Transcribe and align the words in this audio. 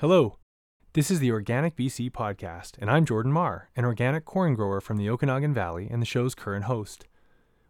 Hello. 0.00 0.38
This 0.92 1.10
is 1.10 1.18
the 1.18 1.32
Organic 1.32 1.74
BC 1.74 2.12
podcast, 2.12 2.78
and 2.78 2.88
I'm 2.88 3.04
Jordan 3.04 3.32
Marr, 3.32 3.68
an 3.74 3.84
organic 3.84 4.24
corn 4.24 4.54
grower 4.54 4.80
from 4.80 4.96
the 4.96 5.10
Okanagan 5.10 5.52
Valley 5.52 5.88
and 5.90 6.00
the 6.00 6.06
show's 6.06 6.36
current 6.36 6.66
host. 6.66 7.08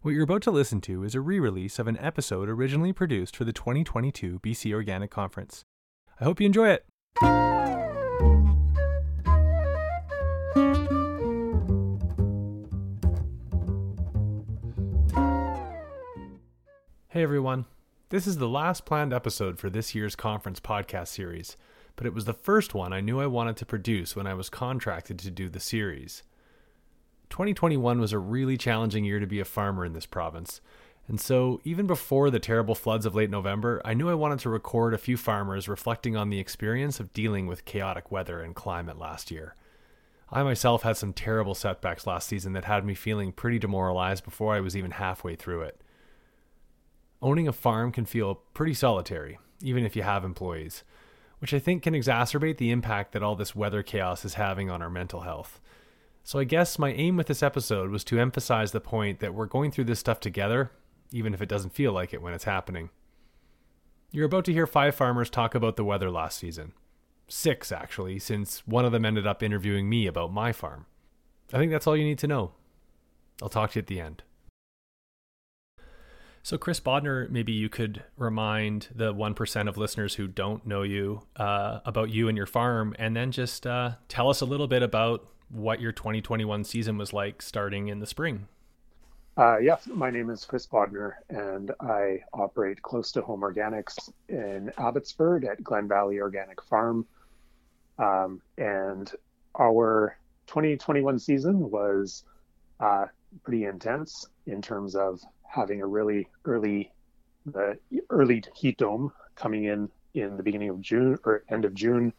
What 0.02 0.10
you're 0.10 0.24
about 0.24 0.42
to 0.42 0.50
listen 0.50 0.82
to 0.82 1.04
is 1.04 1.14
a 1.14 1.22
re 1.22 1.40
release 1.40 1.78
of 1.78 1.86
an 1.86 1.96
episode 1.96 2.50
originally 2.50 2.92
produced 2.92 3.34
for 3.34 3.44
the 3.44 3.54
2022 3.54 4.40
BC 4.40 4.74
Organic 4.74 5.10
Conference. 5.10 5.62
I 6.20 6.24
hope 6.24 6.38
you 6.38 6.44
enjoy 6.44 6.68
it. 6.68 6.84
Hey 17.08 17.22
everyone. 17.22 17.64
This 18.10 18.26
is 18.26 18.36
the 18.36 18.48
last 18.48 18.84
planned 18.84 19.14
episode 19.14 19.58
for 19.58 19.70
this 19.70 19.94
year's 19.94 20.14
conference 20.14 20.60
podcast 20.60 21.08
series, 21.08 21.56
but 21.98 22.06
it 22.06 22.14
was 22.14 22.26
the 22.26 22.32
first 22.32 22.74
one 22.74 22.92
I 22.92 23.00
knew 23.00 23.20
I 23.20 23.26
wanted 23.26 23.56
to 23.56 23.66
produce 23.66 24.14
when 24.14 24.28
I 24.28 24.34
was 24.34 24.48
contracted 24.48 25.18
to 25.18 25.32
do 25.32 25.48
the 25.48 25.58
series. 25.58 26.22
2021 27.28 28.00
was 28.00 28.12
a 28.12 28.20
really 28.20 28.56
challenging 28.56 29.04
year 29.04 29.18
to 29.18 29.26
be 29.26 29.40
a 29.40 29.44
farmer 29.44 29.84
in 29.84 29.94
this 29.94 30.06
province, 30.06 30.60
and 31.08 31.20
so 31.20 31.60
even 31.64 31.88
before 31.88 32.30
the 32.30 32.38
terrible 32.38 32.76
floods 32.76 33.04
of 33.04 33.16
late 33.16 33.30
November, 33.30 33.82
I 33.84 33.94
knew 33.94 34.08
I 34.08 34.14
wanted 34.14 34.38
to 34.40 34.48
record 34.48 34.94
a 34.94 34.98
few 34.98 35.16
farmers 35.16 35.68
reflecting 35.68 36.16
on 36.16 36.30
the 36.30 36.38
experience 36.38 37.00
of 37.00 37.12
dealing 37.12 37.48
with 37.48 37.64
chaotic 37.64 38.12
weather 38.12 38.40
and 38.40 38.54
climate 38.54 38.96
last 38.96 39.32
year. 39.32 39.56
I 40.30 40.44
myself 40.44 40.82
had 40.82 40.96
some 40.96 41.12
terrible 41.12 41.56
setbacks 41.56 42.06
last 42.06 42.28
season 42.28 42.52
that 42.52 42.66
had 42.66 42.84
me 42.84 42.94
feeling 42.94 43.32
pretty 43.32 43.58
demoralized 43.58 44.22
before 44.22 44.54
I 44.54 44.60
was 44.60 44.76
even 44.76 44.92
halfway 44.92 45.34
through 45.34 45.62
it. 45.62 45.80
Owning 47.20 47.48
a 47.48 47.52
farm 47.52 47.90
can 47.90 48.04
feel 48.04 48.36
pretty 48.54 48.74
solitary, 48.74 49.40
even 49.62 49.84
if 49.84 49.96
you 49.96 50.02
have 50.02 50.24
employees, 50.24 50.84
which 51.38 51.54
I 51.54 51.58
think 51.58 51.82
can 51.82 51.94
exacerbate 51.94 52.58
the 52.58 52.70
impact 52.70 53.12
that 53.12 53.22
all 53.22 53.36
this 53.36 53.54
weather 53.54 53.82
chaos 53.82 54.24
is 54.24 54.34
having 54.34 54.70
on 54.70 54.82
our 54.82 54.90
mental 54.90 55.20
health. 55.20 55.60
So 56.24 56.38
I 56.38 56.44
guess 56.44 56.78
my 56.78 56.92
aim 56.92 57.16
with 57.16 57.26
this 57.26 57.42
episode 57.42 57.90
was 57.90 58.04
to 58.04 58.18
emphasize 58.18 58.72
the 58.72 58.80
point 58.80 59.20
that 59.20 59.34
we're 59.34 59.46
going 59.46 59.70
through 59.70 59.84
this 59.84 60.00
stuff 60.00 60.20
together, 60.20 60.70
even 61.10 61.32
if 61.32 61.40
it 61.40 61.48
doesn't 61.48 61.74
feel 61.74 61.92
like 61.92 62.12
it 62.12 62.20
when 62.20 62.34
it's 62.34 62.44
happening. 62.44 62.90
You're 64.10 64.26
about 64.26 64.44
to 64.46 64.52
hear 64.52 64.66
five 64.66 64.94
farmers 64.94 65.30
talk 65.30 65.54
about 65.54 65.76
the 65.76 65.84
weather 65.84 66.10
last 66.10 66.38
season. 66.38 66.72
Six, 67.28 67.70
actually, 67.72 68.18
since 68.18 68.66
one 68.66 68.84
of 68.84 68.92
them 68.92 69.04
ended 69.04 69.26
up 69.26 69.42
interviewing 69.42 69.88
me 69.88 70.06
about 70.06 70.32
my 70.32 70.52
farm. 70.52 70.86
I 71.52 71.58
think 71.58 71.72
that's 71.72 71.86
all 71.86 71.96
you 71.96 72.04
need 72.04 72.18
to 72.18 72.26
know. 72.26 72.52
I'll 73.42 73.48
talk 73.48 73.72
to 73.72 73.78
you 73.78 73.82
at 73.82 73.86
the 73.86 74.00
end. 74.00 74.22
So, 76.48 76.56
Chris 76.56 76.80
Bodnar, 76.80 77.28
maybe 77.28 77.52
you 77.52 77.68
could 77.68 78.04
remind 78.16 78.88
the 78.94 79.12
1% 79.12 79.68
of 79.68 79.76
listeners 79.76 80.14
who 80.14 80.26
don't 80.26 80.66
know 80.66 80.80
you 80.80 81.20
uh, 81.36 81.80
about 81.84 82.08
you 82.08 82.26
and 82.26 82.38
your 82.38 82.46
farm, 82.46 82.96
and 82.98 83.14
then 83.14 83.32
just 83.32 83.66
uh, 83.66 83.96
tell 84.08 84.30
us 84.30 84.40
a 84.40 84.46
little 84.46 84.66
bit 84.66 84.82
about 84.82 85.28
what 85.50 85.78
your 85.78 85.92
2021 85.92 86.64
season 86.64 86.96
was 86.96 87.12
like 87.12 87.42
starting 87.42 87.88
in 87.88 87.98
the 87.98 88.06
spring. 88.06 88.48
Uh, 89.36 89.58
yeah, 89.58 89.76
my 89.88 90.08
name 90.10 90.30
is 90.30 90.46
Chris 90.46 90.66
Bodnar, 90.66 91.16
and 91.28 91.70
I 91.80 92.20
operate 92.32 92.80
close 92.80 93.12
to 93.12 93.20
home 93.20 93.42
organics 93.42 94.10
in 94.30 94.72
Abbotsford 94.78 95.44
at 95.44 95.62
Glen 95.62 95.86
Valley 95.86 96.18
Organic 96.18 96.62
Farm. 96.62 97.06
Um, 97.98 98.40
and 98.56 99.12
our 99.54 100.16
2021 100.46 101.18
season 101.18 101.70
was 101.70 102.24
uh, 102.80 103.04
pretty 103.42 103.66
intense 103.66 104.26
in 104.46 104.62
terms 104.62 104.94
of 104.94 105.20
having 105.48 105.80
a 105.82 105.86
really 105.86 106.28
early 106.44 106.92
the 107.46 107.78
early 108.10 108.42
heat 108.54 108.76
dome 108.76 109.12
coming 109.34 109.64
in 109.64 109.88
in 110.14 110.36
the 110.36 110.42
beginning 110.42 110.68
of 110.68 110.80
June 110.80 111.18
or 111.24 111.42
end 111.48 111.64
of 111.64 111.74
June, 111.74 112.12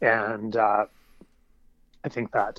and 0.00 0.56
uh, 0.56 0.86
I 2.04 2.08
think 2.08 2.32
that 2.32 2.58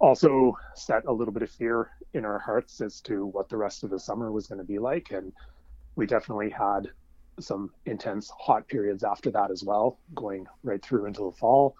also 0.00 0.56
set 0.74 1.04
a 1.06 1.12
little 1.12 1.32
bit 1.32 1.42
of 1.42 1.50
fear 1.50 1.90
in 2.14 2.24
our 2.24 2.38
hearts 2.38 2.80
as 2.80 3.00
to 3.02 3.26
what 3.26 3.48
the 3.48 3.56
rest 3.56 3.84
of 3.84 3.90
the 3.90 3.98
summer 3.98 4.32
was 4.32 4.46
going 4.46 4.58
to 4.58 4.64
be 4.64 4.78
like, 4.78 5.10
and 5.10 5.32
we 5.96 6.06
definitely 6.06 6.50
had 6.50 6.88
some 7.40 7.70
intense 7.86 8.30
hot 8.38 8.66
periods 8.68 9.02
after 9.04 9.30
that 9.30 9.50
as 9.50 9.64
well, 9.64 9.98
going 10.14 10.46
right 10.62 10.82
through 10.82 11.06
into 11.06 11.24
the 11.24 11.36
fall, 11.36 11.76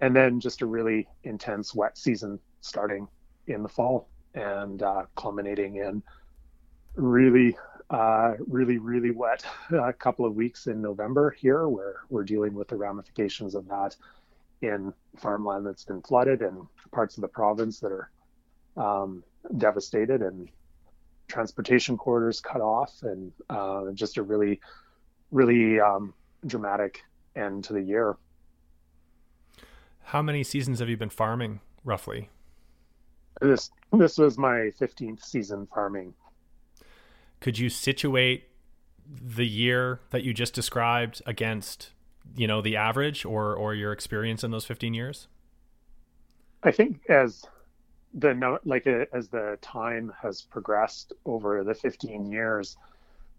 and 0.00 0.14
then 0.14 0.40
just 0.40 0.62
a 0.62 0.66
really 0.66 1.06
intense 1.24 1.74
wet 1.74 1.96
season 1.96 2.38
starting 2.60 3.06
in 3.46 3.62
the 3.62 3.68
fall 3.68 4.08
and 4.34 4.82
uh, 4.82 5.04
culminating 5.16 5.76
in 5.76 6.02
really, 7.00 7.56
uh, 7.90 8.34
really, 8.46 8.78
really 8.78 9.10
wet 9.10 9.44
a 9.72 9.78
uh, 9.78 9.92
couple 9.92 10.24
of 10.24 10.34
weeks 10.34 10.66
in 10.66 10.80
November 10.80 11.30
here, 11.30 11.68
where 11.68 12.00
we're 12.10 12.24
dealing 12.24 12.54
with 12.54 12.68
the 12.68 12.76
ramifications 12.76 13.54
of 13.54 13.66
that 13.68 13.96
in 14.62 14.92
farmland 15.16 15.66
that's 15.66 15.84
been 15.84 16.02
flooded 16.02 16.42
and 16.42 16.66
parts 16.92 17.16
of 17.16 17.22
the 17.22 17.28
province 17.28 17.80
that 17.80 17.90
are 17.90 18.10
um, 18.76 19.24
devastated 19.56 20.20
and 20.20 20.48
transportation 21.28 21.96
corridors 21.96 22.40
cut 22.40 22.60
off 22.60 22.92
and 23.02 23.32
uh, 23.48 23.90
just 23.92 24.18
a 24.18 24.22
really, 24.22 24.60
really 25.30 25.80
um, 25.80 26.12
dramatic 26.46 27.02
end 27.36 27.64
to 27.64 27.72
the 27.72 27.80
year. 27.80 28.16
How 30.02 30.20
many 30.20 30.44
seasons 30.44 30.80
have 30.80 30.88
you 30.88 30.96
been 30.96 31.10
farming 31.10 31.60
roughly? 31.84 32.28
This 33.40 33.70
this 33.92 34.18
was 34.18 34.36
my 34.36 34.70
15th 34.78 35.24
season 35.24 35.66
farming 35.72 36.12
could 37.40 37.58
you 37.58 37.68
situate 37.68 38.44
the 39.06 39.46
year 39.46 40.00
that 40.10 40.22
you 40.22 40.32
just 40.32 40.54
described 40.54 41.20
against 41.26 41.90
you 42.36 42.46
know 42.46 42.60
the 42.60 42.76
average 42.76 43.24
or 43.24 43.54
or 43.54 43.74
your 43.74 43.92
experience 43.92 44.44
in 44.44 44.50
those 44.50 44.64
15 44.64 44.94
years? 44.94 45.26
I 46.62 46.70
think 46.70 47.08
as 47.08 47.44
the 48.14 48.58
like 48.64 48.86
uh, 48.86 49.06
as 49.12 49.28
the 49.28 49.58
time 49.62 50.12
has 50.20 50.42
progressed 50.42 51.12
over 51.24 51.64
the 51.64 51.74
15 51.74 52.30
years 52.30 52.76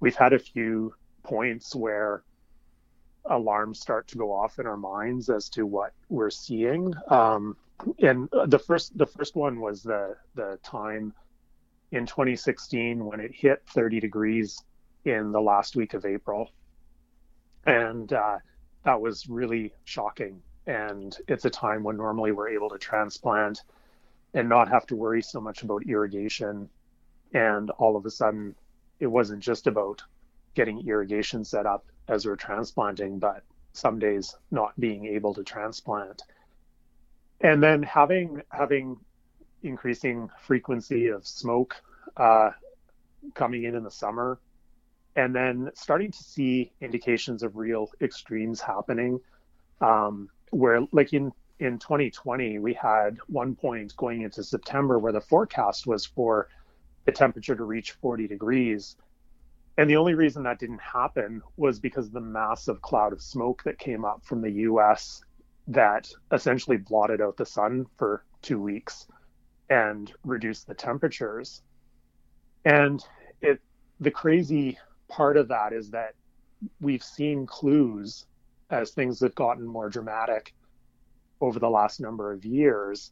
we've 0.01 0.16
had 0.16 0.34
a 0.34 0.40
few 0.40 0.94
points 1.23 1.73
where 1.73 2.23
alarms 3.25 3.79
start 3.79 4.07
to 4.07 4.17
go 4.17 4.34
off 4.34 4.59
in 4.59 4.66
our 4.67 4.75
minds 4.75 5.29
as 5.29 5.47
to 5.47 5.66
what 5.66 5.94
we're 6.09 6.29
seeing. 6.29 6.94
Um, 7.07 7.56
and 8.00 8.28
the 8.47 8.59
first 8.59 8.97
the 8.97 9.06
first 9.06 9.35
one 9.35 9.61
was 9.61 9.81
the 9.84 10.17
the 10.35 10.59
time 10.63 11.13
in 11.91 12.06
2016 12.06 13.03
when 13.03 13.19
it 13.19 13.31
hit 13.34 13.63
30 13.68 14.00
degrees 14.00 14.63
in 15.06 15.31
the 15.31 15.41
last 15.41 15.75
week 15.75 15.94
of 15.94 16.06
April. 16.06 16.50
And 17.66 18.12
uh, 18.12 18.38
that 18.84 19.02
was 19.02 19.28
really 19.28 19.74
shocking. 19.84 20.41
And 20.68 21.16
it's 21.28 21.46
a 21.46 21.50
time 21.50 21.84
when 21.84 21.97
normally 21.97 22.31
we're 22.31 22.50
able 22.50 22.69
to 22.69 22.78
transplant 22.78 23.62
and 24.34 24.47
not 24.47 24.69
have 24.69 24.85
to 24.88 24.96
worry 24.96 25.22
so 25.22 25.41
much 25.41 25.63
about 25.63 25.85
irrigation. 25.85 26.69
And 27.34 27.69
all 27.72 27.96
of 27.96 28.06
a 28.06 28.09
sudden, 28.09 28.56
it 29.00 29.08
wasn't 29.08 29.41
just 29.41 29.68
about 29.68 30.02
getting 30.53 30.88
irrigation 30.88 31.44
set 31.44 31.66
up 31.66 31.85
as 32.08 32.25
we're 32.25 32.35
transplanting, 32.35 33.19
but 33.19 33.44
some 33.73 34.00
days 34.00 34.35
not 34.52 34.79
being 34.79 35.06
able 35.06 35.34
to 35.34 35.44
transplant. 35.44 36.22
And 37.40 37.63
then 37.63 37.81
having 37.84 38.41
having 38.52 38.97
increasing 39.63 40.29
frequency 40.41 41.07
of 41.07 41.25
smoke 41.25 41.75
uh, 42.17 42.51
coming 43.33 43.63
in 43.63 43.75
in 43.75 43.83
the 43.83 43.91
summer, 43.91 44.39
and 45.16 45.35
then 45.35 45.69
starting 45.73 46.11
to 46.11 46.23
see 46.23 46.72
indications 46.81 47.44
of 47.44 47.55
real 47.55 47.89
extremes 48.01 48.61
happening. 48.61 49.19
Um, 49.79 50.29
where, 50.51 50.81
like 50.91 51.13
in 51.13 51.31
in 51.59 51.77
2020, 51.77 52.59
we 52.59 52.73
had 52.73 53.17
one 53.27 53.55
point 53.55 53.95
going 53.95 54.23
into 54.23 54.44
September 54.44 54.97
where 54.97 55.13
the 55.13 55.22
forecast 55.22 55.85
was 55.85 56.05
for 56.05 56.49
the 57.05 57.11
temperature 57.11 57.55
to 57.55 57.63
reach 57.63 57.91
40 57.91 58.28
degrees. 58.28 58.95
And 59.78 59.89
the 59.89 59.95
only 59.95 60.16
reason 60.16 60.43
that 60.43 60.59
didn't 60.59 60.81
happen 60.81 61.41
was 61.57 61.79
because 61.79 62.07
of 62.07 62.13
the 62.13 62.22
massive 62.22 62.81
cloud 62.81 63.13
of 63.13 63.22
smoke 63.22 63.63
that 63.63 63.78
came 63.78 64.05
up 64.05 64.25
from 64.25 64.41
the 64.41 64.51
US 64.51 65.23
that 65.67 66.11
essentially 66.31 66.78
blotted 66.78 67.22
out 67.22 67.37
the 67.37 67.46
sun 67.46 67.85
for 67.97 68.23
two 68.41 68.59
weeks 68.59 69.07
and 69.72 70.12
reduce 70.26 70.66
the 70.66 70.73
temperatures. 70.73 71.62
And 72.66 73.03
it 73.41 73.59
the 74.02 74.12
crazy 74.12 74.78
part 75.08 75.38
of 75.38 75.47
that 75.47 75.72
is 75.72 75.90
that 75.91 76.14
we've 76.82 77.03
seen 77.03 77.47
clues 77.47 78.26
as 78.70 78.91
things 78.91 79.22
have 79.22 79.34
gotten 79.34 79.66
more 79.66 79.90
dramatic 79.90 80.53
over 81.40 81.58
the 81.58 81.70
last 81.70 82.02
number 82.02 82.32
of 82.32 82.44
years 82.46 83.12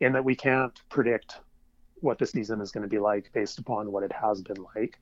in 0.00 0.12
that 0.12 0.24
we 0.24 0.34
can't 0.34 0.82
predict 0.88 1.40
what 2.00 2.18
the 2.18 2.26
season 2.26 2.60
is 2.60 2.72
going 2.72 2.82
to 2.82 2.88
be 2.88 2.98
like 2.98 3.30
based 3.32 3.58
upon 3.58 3.92
what 3.92 4.02
it 4.02 4.12
has 4.12 4.42
been 4.42 4.64
like 4.74 4.98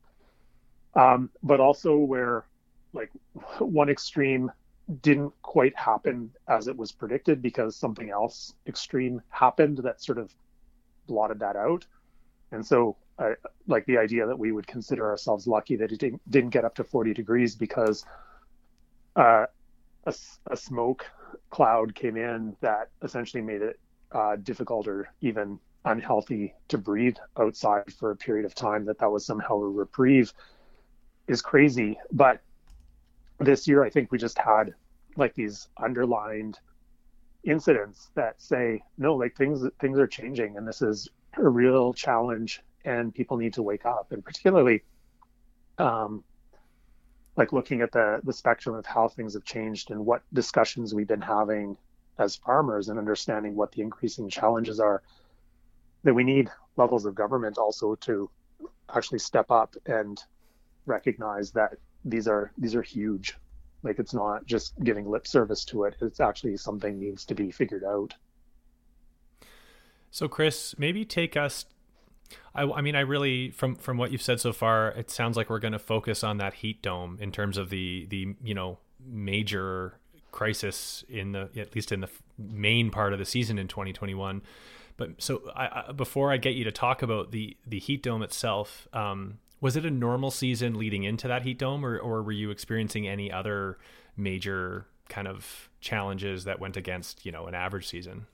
um, 0.95 1.31
but 1.43 1.61
also 1.61 1.97
where 1.97 2.45
like 2.93 3.11
one 3.59 3.89
extreme 3.89 4.51
didn't 5.03 5.33
quite 5.43 5.77
happen 5.77 6.31
as 6.49 6.67
it 6.67 6.77
was 6.77 6.93
predicted 6.93 7.43
because 7.43 7.77
something 7.77 8.11
else 8.11 8.55
extreme 8.67 9.21
happened 9.31 9.79
that 9.79 10.03
sort 10.03 10.19
of 10.19 10.35
blotted 11.09 11.41
that 11.41 11.57
out. 11.57 11.87
And 12.53 12.65
so, 12.65 12.97
like 13.67 13.85
the 13.87 13.99
idea 13.99 14.27
that 14.27 14.39
we 14.39 14.53
would 14.53 14.67
consider 14.67 15.09
ourselves 15.09 15.47
lucky 15.47 15.75
that 15.77 15.91
it 15.91 15.99
didn't, 15.99 16.31
didn't 16.31 16.51
get 16.51 16.65
up 16.65 16.77
to 16.77 16.85
40 16.85 17.13
degrees 17.13 17.57
because 17.57 18.07
uh, 19.17 19.47
a, 20.07 20.15
a, 20.47 20.57
smoke 20.57 21.05
cloud 21.51 21.95
came 21.97 22.17
in 22.17 22.57
that 22.61 22.91
essentially 23.03 23.43
made 23.43 23.61
it 23.61 23.81
uh, 24.13 24.37
difficult 24.37 24.87
or 24.87 25.13
even 25.21 25.59
unhealthy 25.85 26.55
to 26.69 26.79
breathe 26.79 27.17
outside 27.39 27.93
for 27.93 28.13
a 28.13 28.17
period 28.17 28.45
of 28.45 28.55
time, 28.55 28.85
that 28.85 28.99
that 28.99 29.11
was 29.11 29.27
somehow 29.27 29.55
a 29.55 29.69
reprieve 29.69 30.33
is 31.27 31.43
crazy. 31.43 31.99
But 32.13 32.41
this 33.41 33.67
year, 33.67 33.85
I 33.85 33.91
think 33.91 34.13
we 34.13 34.19
just 34.19 34.39
had 34.39 34.75
like 35.17 35.35
these 35.35 35.69
underlined 35.77 36.59
incidents 37.49 38.11
that 38.15 38.41
say, 38.41 38.83
no, 38.97 39.15
like 39.15 39.37
things 39.37 39.65
things 39.81 39.99
are 39.99 40.07
changing, 40.07 40.57
and 40.57 40.67
this 40.67 40.83
is 40.83 41.09
a 41.37 41.49
real 41.49 41.93
challenge, 41.93 42.63
and 42.85 43.15
people 43.15 43.37
need 43.37 43.55
to 43.55 43.63
wake 43.63 43.87
up. 43.87 44.13
And 44.13 44.25
particularly, 44.25 44.83
um, 45.79 46.25
like 47.37 47.53
looking 47.53 47.81
at 47.81 47.93
the 47.93 48.21
the 48.25 48.33
spectrum 48.33 48.75
of 48.75 48.85
how 48.85 49.09
things 49.09 49.35
have 49.35 49.45
changed 49.45 49.91
and 49.91 50.05
what 50.05 50.23
discussions 50.33 50.95
we've 50.95 51.09
been 51.09 51.21
having 51.21 51.77
as 52.19 52.37
farmers 52.37 52.89
and 52.89 52.99
understanding 52.99 53.55
what 53.55 53.73
the 53.73 53.81
increasing 53.81 54.29
challenges 54.29 54.81
are 54.81 55.03
that 56.03 56.15
we 56.15 56.25
need 56.25 56.51
levels 56.77 57.07
of 57.07 57.15
government 57.15 57.59
also 57.59 57.95
to 57.97 58.29
actually 58.95 59.19
step 59.19 59.51
up 59.51 59.77
and 59.87 60.25
recognize 60.87 61.53
that 61.53 61.77
these 62.05 62.27
are 62.27 62.51
these 62.59 62.75
are 62.75 62.83
huge 62.83 63.37
like 63.83 63.99
it's 63.99 64.15
not 64.15 64.45
just 64.47 64.79
giving 64.83 65.09
lip 65.09 65.27
service 65.27 65.65
to 65.65 65.85
it 65.85 65.95
it's 66.01 66.21
actually 66.21 66.57
something 66.57 66.99
needs 66.99 67.25
to 67.25 67.35
be 67.35 67.51
figured 67.51 67.85
out 67.85 68.15
so 70.11 70.29
chris 70.29 70.75
maybe 70.79 71.05
take 71.05 71.37
us 71.37 71.65
I, 72.55 72.63
I 72.63 72.81
mean, 72.81 72.97
I 72.97 73.01
really 73.01 73.51
from 73.51 73.77
from 73.77 73.97
what 73.97 74.13
you've 74.13 74.23
said 74.23 74.41
so 74.41 74.53
far, 74.53 74.89
it 74.89 75.11
sounds 75.11 75.37
like 75.37 75.49
we're 75.49 75.59
going 75.59 75.73
to 75.73 75.79
focus 75.79 76.23
on 76.23 76.39
that 76.39 76.55
heat 76.55 76.83
dome 76.83 77.19
in 77.21 77.33
terms 77.33 77.57
of 77.57 77.71
the 77.71 78.07
the 78.07 78.35
you 78.43 78.55
know 78.55 78.79
major 79.05 79.95
crisis 80.33 81.05
in 81.09 81.33
the 81.33 81.49
at 81.57 81.75
least 81.75 81.93
in 81.93 82.01
the 82.01 82.11
main 82.37 82.91
part 82.91 83.13
of 83.13 83.19
the 83.19 83.25
season 83.25 83.59
in 83.59 83.69
2021. 83.69 84.43
But 84.97 85.23
so 85.23 85.43
I, 85.55 85.85
I, 85.89 85.93
before 85.93 86.33
I 86.33 86.37
get 86.37 86.55
you 86.55 86.65
to 86.65 86.73
talk 86.73 87.03
about 87.03 87.31
the 87.31 87.57
the 87.67 87.79
heat 87.79 88.03
dome 88.03 88.23
itself, 88.23 88.89
um, 88.93 89.39
was 89.61 89.77
it 89.77 89.85
a 89.85 89.91
normal 89.91 90.31
season 90.31 90.79
leading 90.79 91.05
into 91.05 91.29
that 91.29 91.43
heat 91.43 91.59
dome, 91.59 91.85
or 91.85 91.99
or 91.99 92.23
were 92.23 92.33
you 92.33 92.51
experiencing 92.51 93.07
any 93.09 93.31
other 93.31 93.79
major 94.17 94.87
kind 95.09 95.27
of 95.29 95.71
challenges 95.81 96.45
that 96.45 96.61
went 96.61 96.77
against 96.77 97.25
you 97.25 97.33
know 97.33 97.47
an 97.47 97.55
average 97.55 97.87
season? 97.87 98.27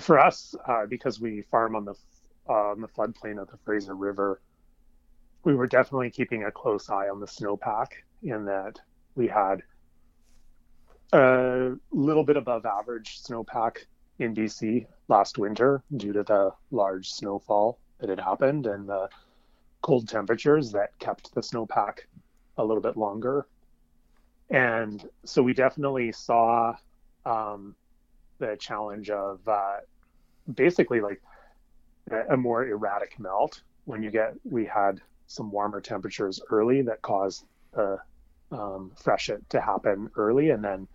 for 0.00 0.18
us, 0.18 0.54
uh, 0.66 0.86
because 0.86 1.20
we 1.20 1.42
farm 1.42 1.74
on 1.74 1.84
the 1.84 1.94
uh, 2.48 2.70
on 2.70 2.80
the 2.80 2.88
floodplain 2.88 3.40
of 3.40 3.50
the 3.50 3.56
Fraser 3.64 3.94
River, 3.94 4.40
we 5.44 5.54
were 5.54 5.66
definitely 5.66 6.10
keeping 6.10 6.44
a 6.44 6.50
close 6.50 6.88
eye 6.88 7.08
on 7.08 7.20
the 7.20 7.26
snowpack. 7.26 7.88
In 8.22 8.44
that 8.46 8.80
we 9.14 9.28
had 9.28 9.62
a 11.12 11.72
little 11.90 12.24
bit 12.24 12.36
above 12.36 12.64
average 12.66 13.22
snowpack 13.22 13.78
in 14.18 14.34
BC 14.34 14.86
last 15.08 15.38
winter 15.38 15.82
due 15.96 16.12
to 16.12 16.22
the 16.22 16.52
large 16.70 17.10
snowfall 17.10 17.78
that 17.98 18.08
had 18.08 18.20
happened 18.20 18.66
and 18.66 18.88
the 18.88 19.08
cold 19.82 20.08
temperatures 20.08 20.72
that 20.72 20.98
kept 20.98 21.34
the 21.34 21.40
snowpack 21.40 22.00
a 22.58 22.64
little 22.64 22.82
bit 22.82 22.96
longer. 22.96 23.46
And 24.50 25.08
so 25.24 25.42
we 25.42 25.52
definitely 25.52 26.12
saw 26.12 26.76
um, 27.24 27.74
the 28.38 28.56
challenge 28.58 29.10
of 29.10 29.40
uh, 29.46 29.78
basically 30.54 31.00
like 31.00 31.20
a 32.30 32.36
more 32.36 32.66
erratic 32.66 33.18
melt 33.18 33.62
when 33.84 34.02
you 34.02 34.10
get 34.10 34.34
we 34.44 34.64
had 34.64 35.00
some 35.26 35.50
warmer 35.50 35.80
temperatures 35.80 36.40
early 36.50 36.82
that 36.82 37.02
caused 37.02 37.44
the 37.72 37.98
um, 38.52 38.92
freshet 38.94 39.48
to 39.50 39.60
happen 39.60 40.08
early 40.16 40.50
and 40.50 40.62
then 40.62 40.86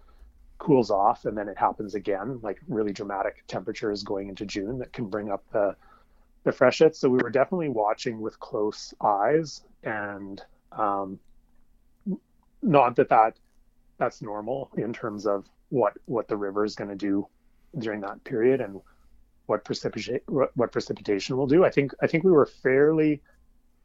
cools 0.57 0.89
off 0.89 1.25
and 1.25 1.37
then 1.37 1.49
it 1.49 1.57
happens 1.57 1.95
again 1.95 2.39
like 2.41 2.61
really 2.69 2.93
dramatic 2.93 3.43
temperatures 3.47 4.03
going 4.03 4.29
into 4.29 4.45
june 4.45 4.77
that 4.77 4.93
can 4.93 5.05
bring 5.07 5.29
up 5.29 5.43
the 5.51 5.75
the 6.43 6.51
freshet 6.51 6.95
so 6.95 7.09
we 7.09 7.19
were 7.19 7.29
definitely 7.29 7.69
watching 7.69 8.19
with 8.19 8.39
close 8.39 8.93
eyes 9.01 9.63
and 9.83 10.41
um, 10.71 11.19
not 12.61 12.95
that 12.95 13.09
that 13.09 13.35
that's 13.97 14.21
normal 14.21 14.69
in 14.77 14.93
terms 14.93 15.25
of 15.27 15.45
what 15.69 15.93
what 16.05 16.27
the 16.27 16.35
river 16.35 16.65
is 16.65 16.75
going 16.75 16.89
to 16.89 16.95
do 16.95 17.27
during 17.77 18.01
that 18.01 18.23
period 18.23 18.61
and 18.61 18.81
what 19.45 19.63
precipitation 19.63 20.19
what 20.27 20.71
precipitation 20.71 21.37
will 21.37 21.47
do. 21.47 21.65
I 21.65 21.69
think 21.69 21.93
I 22.01 22.07
think 22.07 22.23
we 22.23 22.31
were 22.31 22.45
fairly 22.45 23.21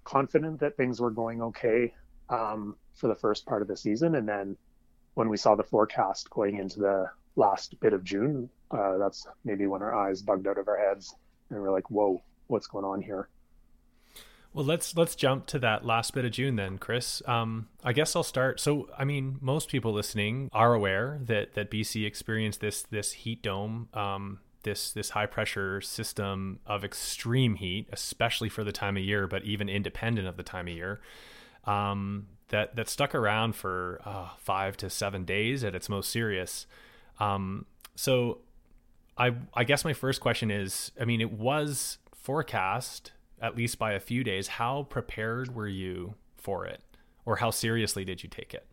confident 0.05 0.61
that 0.61 0.77
things 0.77 1.01
were 1.01 1.11
going 1.11 1.43
okay 1.43 1.93
um, 2.29 2.77
for 2.95 3.09
the 3.09 3.15
first 3.15 3.47
part 3.47 3.63
of 3.63 3.69
the 3.69 3.77
season, 3.77 4.15
and 4.15 4.29
then 4.29 4.57
when 5.15 5.29
we 5.29 5.37
saw 5.37 5.55
the 5.55 5.65
forecast 5.65 6.31
going 6.31 6.59
into 6.59 6.81
the 6.81 7.11
last 7.37 7.79
bit 7.81 7.93
of 7.93 8.05
June, 8.05 8.49
uh, 8.71 8.97
that's 8.99 9.27
maybe 9.45 9.67
when 9.67 9.83
our 9.83 9.95
eyes 9.95 10.23
bugged 10.23 10.47
out 10.47 10.59
of 10.59 10.69
our 10.69 10.79
heads, 10.79 11.15
and 11.51 11.61
we're 11.61 11.73
like, 11.73 11.91
"Whoa, 11.91 12.23
what's 12.49 12.67
going 12.67 12.85
on 12.85 13.03
here?" 13.03 13.29
Well, 14.57 14.65
let's 14.65 14.97
let's 14.97 15.15
jump 15.15 15.45
to 15.49 15.59
that 15.59 15.85
last 15.85 16.15
bit 16.15 16.25
of 16.25 16.31
June 16.31 16.57
then, 16.57 16.79
Chris. 16.79 17.21
Um, 17.27 17.69
I 17.85 17.93
guess 17.93 18.17
I'll 18.17 18.23
start. 18.23 18.59
So, 18.59 18.89
I 18.97 19.05
mean, 19.05 19.37
most 19.43 19.69
people 19.69 19.93
listening 19.93 20.49
are 20.51 20.73
aware 20.73 21.21
that 21.27 21.53
that 21.53 21.71
BC 21.71 22.07
experienced 22.07 22.63
this 22.63 22.81
this 22.85 23.13
heat 23.13 23.43
dome, 23.43 23.91
um, 23.93 24.39
this 24.63 24.93
this 24.93 25.11
high 25.11 25.27
pressure 25.27 25.83
system 25.83 26.61
of 26.67 26.87
extreme 26.87 27.57
heat, 27.57 27.87
especially 27.93 28.49
for 28.49 28.65
the 28.65 28.73
time 28.73 28.97
of 28.97 29.03
year, 29.03 29.27
but 29.27 29.45
even 29.45 29.69
independent 29.69 30.27
of 30.27 30.39
the 30.39 30.43
time 30.43 30.69
of 30.69 30.73
year. 30.73 31.03
Um, 31.67 32.29
that 32.49 32.77
that 32.77 32.89
stuck 32.89 33.15
around 33.15 33.57
for 33.57 34.01
uh, 34.07 34.31
five 34.39 34.79
to 34.79 34.89
seven 34.89 35.27
days 35.27 35.65
at 35.65 35.75
its 35.75 35.91
most 35.91 36.11
serious. 36.11 36.67
Um, 37.21 37.67
so, 37.95 38.39
I 39.19 39.35
I 39.53 39.65
guess 39.65 39.85
my 39.85 39.93
first 39.93 40.23
question 40.23 40.51
is, 40.51 40.93
I 40.99 41.05
mean, 41.05 41.21
it 41.21 41.33
was 41.33 41.99
forecast 42.27 43.13
at 43.41 43.57
least 43.57 43.79
by 43.79 43.93
a 43.93 44.01
few 44.01 44.25
days, 44.25 44.49
how 44.49 44.83
prepared 44.83 45.55
were 45.55 45.69
you 45.69 46.17
for 46.37 46.67
it? 46.67 46.83
Or 47.25 47.37
how 47.37 47.53
seriously 47.53 48.05
did 48.05 48.25
you 48.25 48.29
take 48.29 48.53
it? 48.53 48.67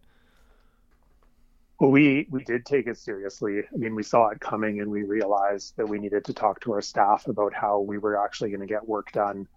Well, 1.80 1.92
we 1.92 2.28
we 2.32 2.44
did 2.44 2.66
take 2.66 2.88
it 2.88 2.98
seriously. 2.98 3.60
I 3.60 3.78
mean, 3.78 3.94
we 3.94 4.02
saw 4.02 4.30
it 4.30 4.40
coming, 4.40 4.80
and 4.80 4.90
we 4.90 5.04
realized 5.04 5.76
that 5.78 5.88
we 5.88 6.00
needed 6.00 6.26
to 6.26 6.34
talk 6.34 6.62
to 6.62 6.72
our 6.72 6.82
staff 6.82 7.28
about 7.28 7.54
how 7.54 7.80
we 7.80 8.00
were 8.00 8.24
actually 8.24 8.50
going 8.50 8.62
to 8.62 8.68
get 8.68 8.88
work 8.88 9.12
done. 9.12 9.48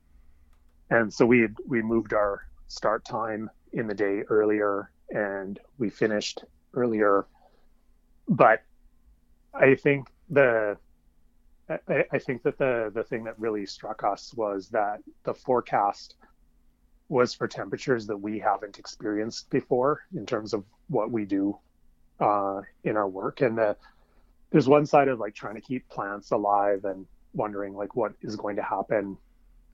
And 0.90 1.12
so 1.12 1.24
we 1.24 1.48
we 1.66 1.80
moved 1.80 2.12
our 2.12 2.42
start 2.68 3.04
time 3.04 3.48
in 3.72 3.86
the 3.86 3.94
day 3.94 4.22
earlier, 4.28 4.90
and 5.08 5.58
we 5.78 5.88
finished 5.88 6.44
earlier. 6.74 7.26
But 8.28 8.62
I 9.54 9.74
think 9.74 10.08
the 10.28 10.76
I, 11.68 12.04
I 12.12 12.18
think 12.18 12.42
that 12.44 12.58
the 12.58 12.90
the 12.94 13.02
thing 13.02 13.24
that 13.24 13.38
really 13.38 13.66
struck 13.66 14.04
us 14.04 14.32
was 14.34 14.68
that 14.70 15.00
the 15.24 15.34
forecast 15.34 16.16
was 17.08 17.34
for 17.34 17.46
temperatures 17.46 18.06
that 18.06 18.16
we 18.16 18.38
haven't 18.38 18.78
experienced 18.78 19.48
before 19.50 20.02
in 20.14 20.26
terms 20.26 20.52
of 20.52 20.64
what 20.88 21.10
we 21.10 21.24
do 21.24 21.56
uh, 22.20 22.60
in 22.84 22.96
our 22.96 23.08
work. 23.08 23.40
And 23.42 23.58
the, 23.58 23.76
there's 24.50 24.68
one 24.68 24.86
side 24.86 25.08
of 25.08 25.20
like 25.20 25.34
trying 25.34 25.54
to 25.54 25.60
keep 25.60 25.88
plants 25.88 26.30
alive 26.32 26.84
and 26.84 27.06
wondering 27.34 27.74
like 27.74 27.94
what 27.94 28.12
is 28.22 28.36
going 28.36 28.56
to 28.56 28.62
happen 28.62 29.16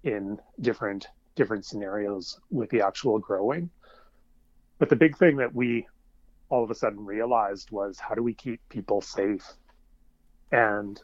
in 0.04 0.38
different 0.60 1.06
different 1.34 1.64
scenarios 1.64 2.38
with 2.50 2.68
the 2.70 2.82
actual 2.82 3.18
growing. 3.18 3.70
But 4.78 4.90
the 4.90 4.96
big 4.96 5.16
thing 5.16 5.36
that 5.36 5.54
we 5.54 5.86
all 6.50 6.64
of 6.64 6.70
a 6.70 6.74
sudden 6.74 7.06
realized 7.06 7.70
was 7.70 7.98
how 7.98 8.14
do 8.14 8.22
we 8.22 8.34
keep 8.34 8.60
people 8.68 9.00
safe? 9.00 9.46
And 10.50 11.00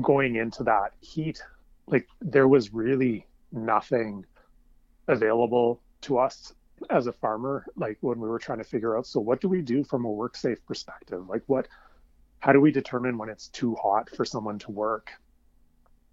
going 0.00 0.36
into 0.36 0.62
that 0.64 0.92
heat, 1.00 1.42
like 1.86 2.06
there 2.20 2.48
was 2.48 2.72
really 2.72 3.26
nothing 3.52 4.24
available 5.08 5.80
to 6.02 6.18
us 6.18 6.52
as 6.90 7.06
a 7.06 7.12
farmer, 7.12 7.64
like 7.76 7.96
when 8.00 8.20
we 8.20 8.28
were 8.28 8.38
trying 8.38 8.58
to 8.58 8.64
figure 8.64 8.96
out, 8.96 9.06
so 9.06 9.20
what 9.20 9.40
do 9.40 9.48
we 9.48 9.62
do 9.62 9.82
from 9.82 10.04
a 10.04 10.10
work 10.10 10.36
safe 10.36 10.64
perspective? 10.66 11.26
Like 11.28 11.42
what, 11.46 11.68
how 12.40 12.52
do 12.52 12.60
we 12.60 12.70
determine 12.70 13.16
when 13.16 13.28
it's 13.28 13.48
too 13.48 13.74
hot 13.76 14.10
for 14.10 14.24
someone 14.24 14.58
to 14.60 14.70
work? 14.70 15.10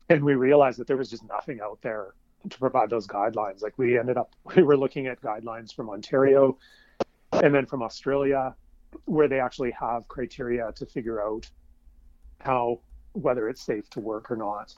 And 0.09 0.23
we 0.23 0.35
realized 0.35 0.79
that 0.79 0.87
there 0.87 0.97
was 0.97 1.09
just 1.09 1.27
nothing 1.27 1.59
out 1.61 1.79
there 1.81 2.13
to 2.49 2.59
provide 2.59 2.89
those 2.89 3.07
guidelines. 3.07 3.61
Like 3.61 3.77
we 3.77 3.97
ended 3.97 4.17
up, 4.17 4.33
we 4.55 4.63
were 4.63 4.77
looking 4.77 5.07
at 5.07 5.21
guidelines 5.21 5.73
from 5.73 5.89
Ontario 5.89 6.57
and 7.31 7.53
then 7.53 7.65
from 7.65 7.81
Australia, 7.81 8.55
where 9.05 9.27
they 9.27 9.39
actually 9.39 9.71
have 9.71 10.07
criteria 10.07 10.71
to 10.75 10.85
figure 10.85 11.21
out 11.21 11.49
how 12.39 12.79
whether 13.13 13.49
it's 13.49 13.61
safe 13.61 13.89
to 13.91 13.99
work 13.99 14.29
or 14.31 14.35
not. 14.35 14.75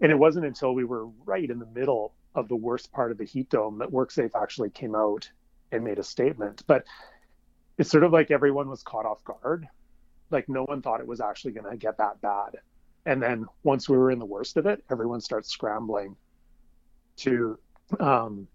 And 0.00 0.12
it 0.12 0.18
wasn't 0.18 0.46
until 0.46 0.74
we 0.74 0.84
were 0.84 1.06
right 1.24 1.48
in 1.50 1.58
the 1.58 1.66
middle 1.66 2.12
of 2.34 2.48
the 2.48 2.56
worst 2.56 2.92
part 2.92 3.10
of 3.10 3.18
the 3.18 3.24
heat 3.24 3.48
dome 3.48 3.78
that 3.78 3.90
WorkSafe 3.90 4.32
actually 4.40 4.70
came 4.70 4.94
out 4.94 5.30
and 5.72 5.82
made 5.82 5.98
a 5.98 6.04
statement. 6.04 6.62
But 6.66 6.84
it's 7.78 7.90
sort 7.90 8.04
of 8.04 8.12
like 8.12 8.30
everyone 8.30 8.68
was 8.68 8.82
caught 8.82 9.06
off 9.06 9.24
guard. 9.24 9.66
Like 10.30 10.48
no 10.48 10.64
one 10.64 10.82
thought 10.82 11.00
it 11.00 11.06
was 11.06 11.20
actually 11.20 11.52
going 11.52 11.70
to 11.70 11.76
get 11.76 11.98
that 11.98 12.20
bad. 12.20 12.56
And 13.06 13.22
then 13.22 13.46
once 13.62 13.88
we 13.88 13.96
were 13.96 14.10
in 14.10 14.18
the 14.18 14.26
worst 14.26 14.56
of 14.56 14.66
it, 14.66 14.82
everyone 14.90 15.20
starts 15.20 15.48
scrambling 15.48 16.16
to 17.18 17.58
um, 18.00 18.48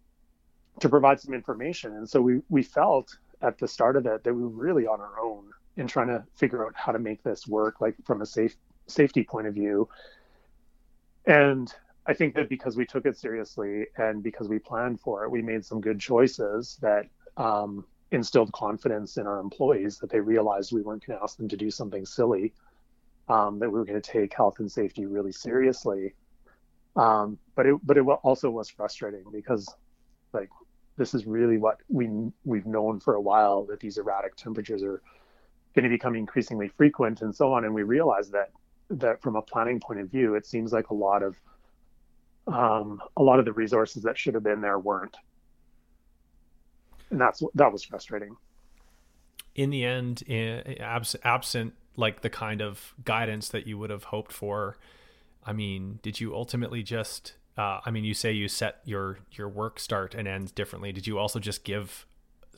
to 0.80 0.90
provide 0.90 1.20
some 1.20 1.34
information. 1.34 1.96
And 1.96 2.10
so 2.10 2.22
we 2.22 2.42
we 2.50 2.62
felt 2.62 3.18
at 3.42 3.58
the 3.58 3.68
start 3.68 3.96
of 3.96 4.06
it 4.06 4.24
that 4.24 4.34
we 4.34 4.42
were 4.42 4.50
really 4.50 4.86
on 4.86 5.00
our 5.00 5.20
own 5.20 5.46
in 5.78 5.88
trying 5.88 6.08
to 6.08 6.24
figure 6.36 6.66
out 6.66 6.74
how 6.76 6.92
to 6.92 7.00
make 7.00 7.24
this 7.24 7.48
work, 7.48 7.80
like 7.80 7.96
from 8.06 8.22
a 8.22 8.26
safe 8.26 8.56
safety 8.88 9.24
point 9.24 9.48
of 9.48 9.54
view. 9.54 9.88
And 11.26 11.74
I 12.06 12.14
think 12.14 12.36
that 12.36 12.50
because 12.50 12.76
we 12.76 12.86
took 12.86 13.06
it 13.06 13.18
seriously 13.18 13.86
and 13.98 14.24
because 14.24 14.50
we 14.50 14.60
planned 14.60 15.00
for 15.00 15.24
it, 15.24 15.30
we 15.30 15.42
made 15.42 15.64
some 15.64 15.82
good 15.82 16.00
choices 16.00 16.78
that 16.82 17.06
um, 17.38 17.86
instilled 18.12 18.52
confidence 18.52 19.18
in 19.18 19.28
our 19.28 19.40
employees 19.40 20.00
that 20.00 20.10
they 20.10 20.20
realized 20.20 20.72
we 20.72 20.82
weren't 20.82 21.06
going 21.06 21.18
to 21.18 21.24
ask 21.24 21.38
them 21.38 21.48
to 21.48 21.58
do 21.58 21.70
something 21.70 22.06
silly, 22.06 22.54
um, 23.30 23.60
that 23.60 23.70
we 23.70 23.80
were 23.80 23.86
going 23.86 24.02
to 24.02 24.12
take 24.12 24.34
health 24.34 24.60
and 24.60 24.72
safety 24.72 25.06
really 25.06 25.32
seriously. 25.32 26.14
Um, 26.96 27.38
but 27.56 27.66
it 27.66 27.76
but 27.84 27.98
it 27.98 28.02
also 28.02 28.50
was 28.50 28.70
frustrating 28.70 29.24
because 29.32 29.74
like 30.34 30.50
this 30.98 31.14
is 31.14 31.26
really 31.26 31.58
what 31.58 31.78
we 31.88 32.10
we've 32.44 32.66
known 32.66 33.00
for 33.00 33.16
a 33.16 33.22
while 33.22 33.64
that 33.66 33.80
these 33.80 33.98
erratic 33.98 34.36
temperatures 34.36 34.84
are 34.84 35.02
going 35.74 35.84
to 35.84 35.90
become 35.90 36.16
increasingly 36.16 36.68
frequent 36.68 37.22
and 37.22 37.34
so 37.34 37.54
on, 37.54 37.64
and 37.64 37.74
we 37.74 37.84
realized 37.84 38.34
that 38.34 38.52
that 39.00 39.22
from 39.22 39.36
a 39.36 39.42
planning 39.42 39.80
point 39.80 40.00
of 40.00 40.10
view, 40.10 40.36
it 40.36 40.46
seems 40.46 40.72
like 40.74 40.90
a 40.90 40.94
lot 40.94 41.24
of 41.24 41.36
um, 42.48 43.02
a 43.18 43.24
lot 43.24 43.40
of 43.40 43.46
the 43.46 43.54
resources 43.54 44.04
that 44.04 44.18
should 44.18 44.34
have 44.34 44.44
been 44.44 44.62
there 44.62 44.80
weren't 44.80 45.16
and 47.12 47.20
that's 47.20 47.44
that 47.54 47.72
was 47.72 47.84
frustrating. 47.84 48.36
In 49.54 49.70
the 49.70 49.84
end, 49.84 50.24
absent, 50.80 51.24
absent 51.26 51.74
like 51.98 52.22
the 52.22 52.30
kind 52.30 52.62
of 52.62 52.96
guidance 53.04 53.50
that 53.50 53.68
you 53.68 53.78
would 53.78 53.90
have 53.90 54.06
hoped 54.06 54.32
for, 54.32 54.78
I 55.46 55.52
mean, 55.52 56.00
did 56.02 56.20
you 56.20 56.34
ultimately 56.34 56.82
just? 56.82 57.34
Uh, 57.58 57.82
I 57.86 57.92
mean, 57.92 58.06
you 58.06 58.14
say 58.14 58.32
you 58.32 58.48
set 58.48 58.80
your 58.86 59.20
your 59.34 59.50
work 59.50 59.78
start 59.80 60.16
and 60.16 60.28
ends 60.28 60.52
differently. 60.52 60.92
Did 60.94 61.06
you 61.06 61.20
also 61.20 61.38
just 61.38 61.64
give 61.64 62.08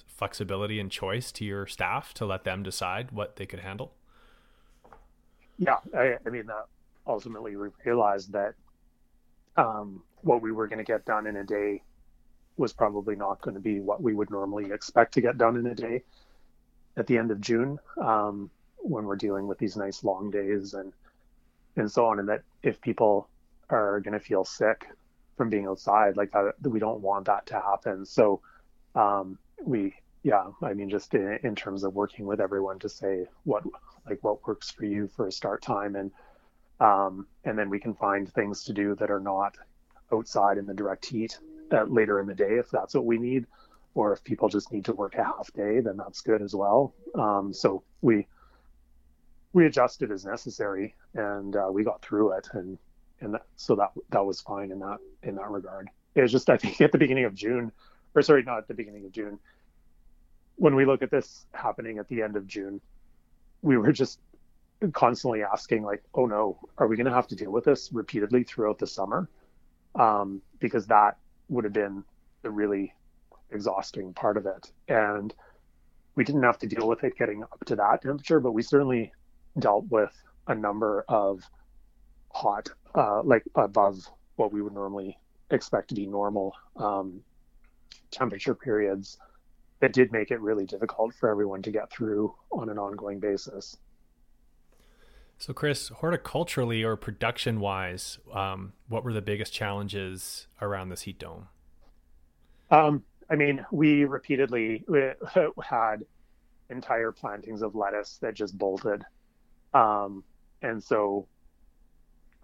flexibility 0.06 0.80
and 0.80 0.92
choice 0.92 1.32
to 1.34 1.44
your 1.44 1.66
staff 1.66 2.14
to 2.14 2.26
let 2.26 2.44
them 2.44 2.62
decide 2.62 3.12
what 3.12 3.36
they 3.36 3.48
could 3.48 3.60
handle? 3.60 3.94
Yeah, 5.58 5.78
I, 5.96 6.18
I 6.26 6.30
mean, 6.30 6.50
uh, 6.50 6.64
ultimately 7.08 7.56
we 7.56 7.70
realized 7.86 8.34
that 8.34 8.54
um, 9.56 10.04
what 10.22 10.42
we 10.42 10.52
were 10.52 10.68
going 10.68 10.80
to 10.80 10.84
get 10.84 11.06
done 11.06 11.28
in 11.28 11.36
a 11.38 11.44
day 11.44 11.84
was 12.58 12.74
probably 12.74 13.16
not 13.16 13.42
going 13.42 13.56
to 13.56 13.62
be 13.62 13.80
what 13.80 14.02
we 14.02 14.14
would 14.14 14.30
normally 14.30 14.72
expect 14.72 15.14
to 15.16 15.22
get 15.22 15.38
done 15.38 15.58
in 15.58 15.66
a 15.68 15.76
day 15.76 16.04
at 16.98 17.08
the 17.08 17.18
end 17.18 17.32
of 17.32 17.42
June 17.42 17.80
um, 18.02 18.50
when 18.78 19.06
we're 19.06 19.16
dealing 19.16 19.48
with 19.48 19.58
these 19.58 19.76
nice 19.76 20.04
long 20.04 20.30
days 20.30 20.74
and 20.74 20.94
and 21.76 21.92
so 21.92 22.06
on. 22.06 22.20
And 22.20 22.30
that 22.30 22.44
if 22.62 22.80
people 22.82 23.28
are 23.70 24.00
going 24.02 24.14
to 24.14 24.20
feel 24.20 24.46
sick 24.46 24.88
from 25.38 25.50
being 25.50 25.66
outside, 25.66 26.18
like 26.18 26.32
that, 26.32 26.54
we 26.64 26.80
don't 26.80 27.02
want 27.02 27.26
that 27.26 27.48
to 27.48 27.56
happen. 27.56 28.06
So 28.06 28.42
um, 28.94 29.40
we, 29.64 29.96
yeah, 30.22 30.46
I 30.62 30.74
mean, 30.74 30.90
just 30.90 31.14
in, 31.16 31.40
in 31.44 31.56
terms 31.56 31.84
of 31.84 31.96
working 31.96 32.28
with 32.28 32.40
everyone 32.40 32.78
to 32.80 32.90
say 32.90 33.26
what 33.44 33.64
like 34.08 34.24
what 34.24 34.46
works 34.46 34.72
for 34.72 34.86
you 34.86 35.08
for 35.08 35.28
a 35.28 35.32
start 35.32 35.62
time 35.62 35.96
and 35.96 36.12
um, 36.80 37.28
and 37.46 37.58
then 37.58 37.70
we 37.70 37.80
can 37.80 37.94
find 37.94 38.32
things 38.32 38.64
to 38.66 38.74
do 38.74 38.96
that 38.96 39.10
are 39.10 39.20
not 39.20 39.56
outside 40.12 40.58
in 40.58 40.66
the 40.66 40.74
direct 40.74 41.06
heat 41.06 41.38
later 41.88 42.20
in 42.20 42.28
the 42.28 42.36
day 42.36 42.56
if 42.58 42.70
that's 42.70 42.94
what 42.94 43.06
we 43.06 43.18
need, 43.18 43.46
or 43.96 44.14
if 44.14 44.24
people 44.24 44.50
just 44.50 44.72
need 44.72 44.86
to 44.86 44.94
work 44.94 45.16
a 45.16 45.24
half 45.24 45.52
day, 45.54 45.80
then 45.80 45.98
that's 45.98 46.22
good 46.22 46.42
as 46.42 46.54
well. 46.54 46.94
Um, 47.16 47.54
so 47.54 47.84
we 48.02 48.28
we 49.54 49.66
adjusted 49.68 50.12
as 50.12 50.26
necessary, 50.26 50.96
and 51.14 51.56
uh, 51.56 51.70
we 51.72 51.84
got 51.84 52.02
through 52.02 52.34
it, 52.34 52.48
and 52.54 52.78
and 53.22 53.36
that, 53.36 53.46
so 53.56 53.76
that 53.76 53.92
that 54.10 54.26
was 54.26 54.42
fine 54.42 54.72
in 54.72 54.80
that 54.80 54.98
in 55.22 55.36
that 55.36 55.50
regard. 55.50 55.90
It 56.16 56.22
was 56.22 56.32
just 56.32 56.50
I 56.50 56.58
think 56.58 56.82
at 56.82 56.92
the 56.92 56.98
beginning 56.98 57.26
of 57.26 57.34
June, 57.34 57.72
or 58.16 58.22
sorry, 58.22 58.44
not 58.44 58.58
at 58.58 58.68
the 58.68 58.74
beginning 58.74 59.06
of 59.06 59.12
June. 59.12 59.40
When 60.56 60.76
we 60.76 60.86
look 60.86 61.02
at 61.02 61.10
this 61.10 61.46
happening 61.54 61.98
at 61.98 62.08
the 62.08 62.22
end 62.22 62.36
of 62.36 62.46
June, 62.46 62.80
we 63.64 63.78
were 63.78 63.92
just 63.92 64.20
constantly 64.92 65.42
asking 65.42 65.84
like, 65.84 66.04
oh 66.14 66.26
no, 66.26 66.60
are 66.78 66.88
we 66.88 66.98
going 66.98 67.08
to 67.08 67.14
have 67.14 67.28
to 67.28 67.36
deal 67.36 67.52
with 67.52 67.64
this 67.64 67.90
repeatedly 67.92 68.44
throughout 68.44 68.78
the 68.78 68.86
summer? 68.86 69.30
Um, 69.96 70.42
because 70.60 70.86
that 70.88 71.18
would 71.50 71.64
have 71.64 71.74
been 71.74 72.04
the 72.42 72.52
really 72.52 72.94
exhausting 73.52 74.14
part 74.14 74.38
of 74.38 74.46
it. 74.46 74.72
And 74.90 75.34
we 76.16 76.24
didn't 76.24 76.44
have 76.44 76.60
to 76.60 76.68
deal 76.68 76.88
with 76.88 77.04
it 77.04 77.18
getting 77.18 77.44
up 77.44 77.64
to 77.66 77.76
that 77.78 78.02
temperature, 78.02 78.40
but 78.40 78.52
we 78.52 78.62
certainly 78.62 79.14
dealt 79.58 79.86
with 79.90 80.12
a 80.48 80.54
number 80.54 81.06
of 81.08 81.42
hot, 82.32 82.70
uh, 82.96 83.24
like 83.24 83.44
above 83.56 84.06
what 84.36 84.52
we 84.52 84.62
would 84.62 84.74
normally 84.74 85.18
expect 85.52 85.90
to 85.90 85.96
be 85.96 86.06
normal 86.06 86.54
um, 86.76 87.22
temperature 88.12 88.56
periods 88.56 89.18
that 89.84 89.92
did 89.92 90.14
make 90.14 90.32
it 90.32 90.40
really 90.40 90.66
difficult 90.66 91.14
for 91.14 91.28
everyone 91.28 91.62
to 91.62 91.70
get 91.70 91.92
through 91.92 92.34
on 92.54 92.70
an 92.70 92.80
ongoing 92.80 93.20
basis. 93.20 93.76
So, 95.38 95.52
Chris, 95.52 95.90
horticulturally 95.90 96.86
or 96.86 96.96
production 96.96 97.60
wise, 97.60 98.18
um, 98.32 98.72
what 98.88 99.04
were 99.04 99.12
the 99.12 99.22
biggest 99.22 99.52
challenges 99.52 100.48
around 100.62 100.88
this 100.88 101.02
heat 101.02 101.20
dome? 101.20 101.50
Um, 102.72 103.04
I 103.30 103.36
mean, 103.36 103.66
we 103.74 104.06
repeatedly 104.06 104.86
had 105.62 106.06
entire 106.70 107.12
plantings 107.12 107.62
of 107.62 107.76
lettuce 107.76 108.20
that 108.22 108.36
just 108.36 108.58
bolted. 108.58 109.04
Um, 109.74 110.24
and 110.62 110.82
so, 110.82 111.28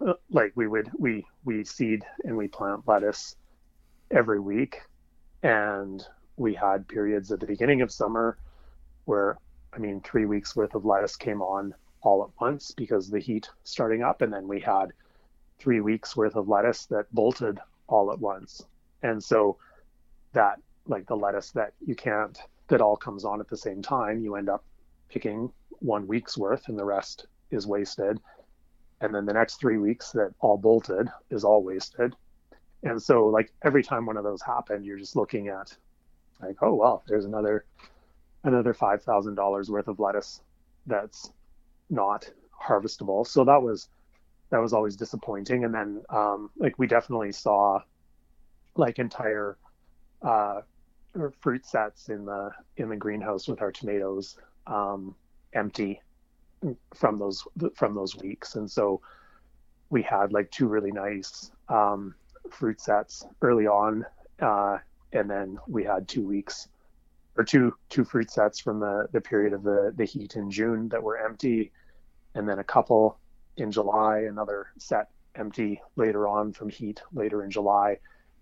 uh, 0.06 0.12
like, 0.28 0.52
we 0.56 0.68
would, 0.68 0.90
we, 0.98 1.24
we 1.46 1.64
seed 1.64 2.04
and 2.22 2.36
we 2.36 2.48
plant 2.48 2.82
lettuce 2.86 3.34
every 4.10 4.40
week. 4.40 4.82
And 5.42 6.06
we 6.36 6.54
had 6.54 6.88
periods 6.88 7.30
at 7.32 7.40
the 7.40 7.46
beginning 7.46 7.82
of 7.82 7.92
summer 7.92 8.38
where, 9.04 9.38
I 9.72 9.78
mean, 9.78 10.00
three 10.00 10.26
weeks 10.26 10.54
worth 10.56 10.74
of 10.74 10.84
lettuce 10.84 11.16
came 11.16 11.42
on 11.42 11.74
all 12.02 12.22
at 12.22 12.40
once 12.40 12.72
because 12.72 13.10
the 13.10 13.18
heat 13.18 13.48
starting 13.64 14.02
up, 14.02 14.22
and 14.22 14.32
then 14.32 14.48
we 14.48 14.60
had 14.60 14.92
three 15.58 15.80
weeks 15.80 16.16
worth 16.16 16.36
of 16.36 16.48
lettuce 16.48 16.86
that 16.86 17.12
bolted 17.12 17.58
all 17.86 18.12
at 18.12 18.18
once. 18.18 18.62
And 19.02 19.22
so 19.22 19.58
that 20.32 20.58
like 20.86 21.06
the 21.06 21.16
lettuce 21.16 21.50
that 21.52 21.72
you 21.84 21.94
can't 21.94 22.38
that 22.68 22.80
all 22.80 22.96
comes 22.96 23.24
on 23.24 23.40
at 23.40 23.48
the 23.48 23.56
same 23.56 23.82
time, 23.82 24.22
you 24.22 24.36
end 24.36 24.48
up 24.48 24.64
picking 25.08 25.52
one 25.80 26.06
week's 26.06 26.38
worth 26.38 26.68
and 26.68 26.78
the 26.78 26.84
rest 26.84 27.26
is 27.50 27.66
wasted. 27.66 28.18
And 29.00 29.14
then 29.14 29.26
the 29.26 29.32
next 29.32 29.56
three 29.56 29.78
weeks 29.78 30.12
that 30.12 30.32
all 30.40 30.56
bolted 30.56 31.08
is 31.30 31.44
all 31.44 31.62
wasted. 31.62 32.14
And 32.82 33.02
so 33.02 33.26
like 33.26 33.52
every 33.62 33.82
time 33.82 34.06
one 34.06 34.16
of 34.16 34.24
those 34.24 34.42
happened, 34.42 34.84
you're 34.84 34.98
just 34.98 35.16
looking 35.16 35.48
at 35.48 35.76
like, 36.42 36.56
oh 36.62 36.74
well, 36.74 37.02
there's 37.06 37.24
another 37.24 37.64
another 38.44 38.74
five 38.74 39.02
thousand 39.02 39.34
dollars 39.34 39.70
worth 39.70 39.88
of 39.88 40.00
lettuce 40.00 40.40
that's 40.86 41.32
not 41.88 42.30
harvestable. 42.60 43.26
So 43.26 43.44
that 43.44 43.62
was 43.62 43.88
that 44.50 44.58
was 44.58 44.72
always 44.72 44.96
disappointing. 44.96 45.64
And 45.64 45.74
then 45.74 46.02
um, 46.10 46.50
like 46.56 46.78
we 46.78 46.86
definitely 46.86 47.32
saw 47.32 47.80
like 48.76 48.98
entire 48.98 49.58
uh, 50.22 50.60
fruit 51.40 51.66
sets 51.66 52.08
in 52.08 52.24
the 52.24 52.50
in 52.76 52.88
the 52.88 52.96
greenhouse 52.96 53.48
with 53.48 53.62
our 53.62 53.72
tomatoes 53.72 54.38
um, 54.66 55.14
empty 55.52 56.00
from 56.94 57.18
those 57.18 57.44
from 57.74 57.94
those 57.94 58.16
weeks. 58.16 58.56
And 58.56 58.70
so 58.70 59.00
we 59.90 60.02
had 60.02 60.32
like 60.32 60.50
two 60.50 60.68
really 60.68 60.92
nice 60.92 61.50
um, 61.68 62.14
fruit 62.50 62.80
sets 62.80 63.26
early 63.42 63.66
on, 63.66 64.04
uh, 64.40 64.78
and 65.12 65.28
then 65.28 65.58
we 65.66 65.84
had 65.84 66.08
two 66.08 66.26
weeks 66.26 66.68
or 67.36 67.44
two 67.44 67.74
two 67.88 68.04
fruit 68.04 68.30
sets 68.30 68.60
from 68.60 68.80
the 68.80 69.06
the 69.12 69.20
period 69.20 69.52
of 69.52 69.62
the 69.62 69.92
the 69.96 70.04
heat 70.04 70.36
in 70.36 70.50
June 70.50 70.88
that 70.88 71.02
were 71.02 71.18
empty. 71.18 71.72
And 72.34 72.48
then 72.48 72.60
a 72.60 72.64
couple 72.64 73.18
in 73.56 73.72
July, 73.72 74.20
another 74.28 74.68
set 74.78 75.08
empty 75.34 75.80
later 75.96 76.28
on 76.28 76.52
from 76.52 76.68
heat 76.68 77.02
later 77.12 77.42
in 77.42 77.50
July. 77.50 77.98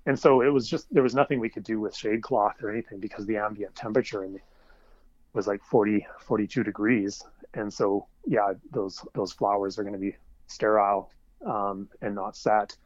And 0.06 0.18
so 0.18 0.42
it 0.42 0.48
was 0.48 0.68
just 0.68 0.92
there 0.92 1.02
was 1.02 1.14
nothing 1.14 1.40
we 1.40 1.48
could 1.48 1.64
do 1.64 1.80
with 1.80 1.94
shade 1.94 2.22
cloth 2.22 2.62
or 2.62 2.70
anything 2.70 2.98
because 2.98 3.26
the 3.26 3.36
ambient 3.36 3.74
temperature 3.74 4.24
in 4.24 4.34
the, 4.34 4.40
was 5.32 5.46
like 5.46 5.62
40 5.62 6.06
42 6.20 6.62
degrees. 6.64 7.22
And 7.54 7.72
so 7.72 8.06
yeah 8.26 8.52
those 8.72 9.04
those 9.14 9.32
flowers 9.32 9.78
are 9.78 9.82
going 9.82 9.94
to 9.94 9.98
be 9.98 10.16
sterile 10.46 11.10
um, 11.44 11.88
and 12.02 12.14
not 12.14 12.36
set 12.36 12.76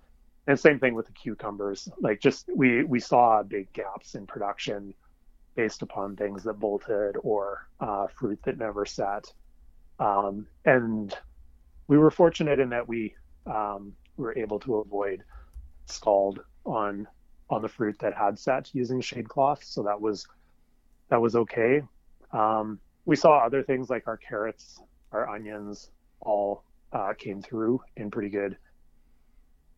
and 0.46 0.58
same 0.58 0.78
thing 0.78 0.94
with 0.94 1.06
the 1.06 1.12
cucumbers 1.12 1.88
like 2.00 2.20
just 2.20 2.48
we 2.54 2.84
we 2.84 2.98
saw 3.00 3.42
big 3.42 3.72
gaps 3.72 4.14
in 4.14 4.26
production 4.26 4.94
based 5.54 5.82
upon 5.82 6.16
things 6.16 6.42
that 6.42 6.54
bolted 6.54 7.16
or 7.22 7.68
uh, 7.80 8.06
fruit 8.06 8.40
that 8.44 8.58
never 8.58 8.86
set 8.86 9.24
um, 9.98 10.46
and 10.64 11.14
we 11.88 11.98
were 11.98 12.10
fortunate 12.10 12.58
in 12.58 12.70
that 12.70 12.88
we 12.88 13.14
um, 13.46 13.92
were 14.16 14.36
able 14.36 14.58
to 14.60 14.76
avoid 14.76 15.22
scald 15.86 16.40
on 16.64 17.06
on 17.50 17.60
the 17.60 17.68
fruit 17.68 17.98
that 17.98 18.14
had 18.14 18.38
set 18.38 18.70
using 18.72 19.00
shade 19.00 19.28
cloth. 19.28 19.62
So 19.62 19.82
that 19.82 20.00
was 20.00 20.26
that 21.10 21.20
was 21.20 21.36
okay. 21.36 21.82
Um, 22.32 22.78
we 23.04 23.16
saw 23.16 23.38
other 23.38 23.62
things 23.62 23.90
like 23.90 24.08
our 24.08 24.16
carrots, 24.16 24.80
our 25.12 25.28
onions, 25.28 25.90
all 26.20 26.64
uh, 26.92 27.12
came 27.18 27.42
through 27.42 27.82
in 27.96 28.10
pretty 28.10 28.30
good, 28.30 28.56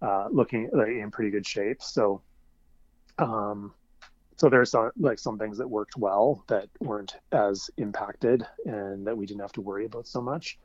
uh, 0.04 0.28
looking 0.30 0.68
in 0.75 1.11
pretty 1.11 1.30
good 1.30 1.46
shape. 1.46 1.82
So, 1.82 2.20
um, 3.18 3.73
so 4.37 4.50
there's 4.50 4.70
some 4.70 4.90
like 4.99 5.18
some 5.18 5.38
things 5.38 5.56
that 5.58 5.68
worked 5.68 5.96
well 5.96 6.44
that 6.49 6.68
weren't 6.80 7.16
as 7.32 7.70
impacted 7.78 8.46
and 8.66 9.06
that 9.06 9.16
we 9.16 9.25
didn't 9.26 9.40
have 9.40 9.52
to 9.52 9.62
worry 9.62 9.87
about 9.87 10.06
so 10.06 10.20
much. 10.20 10.58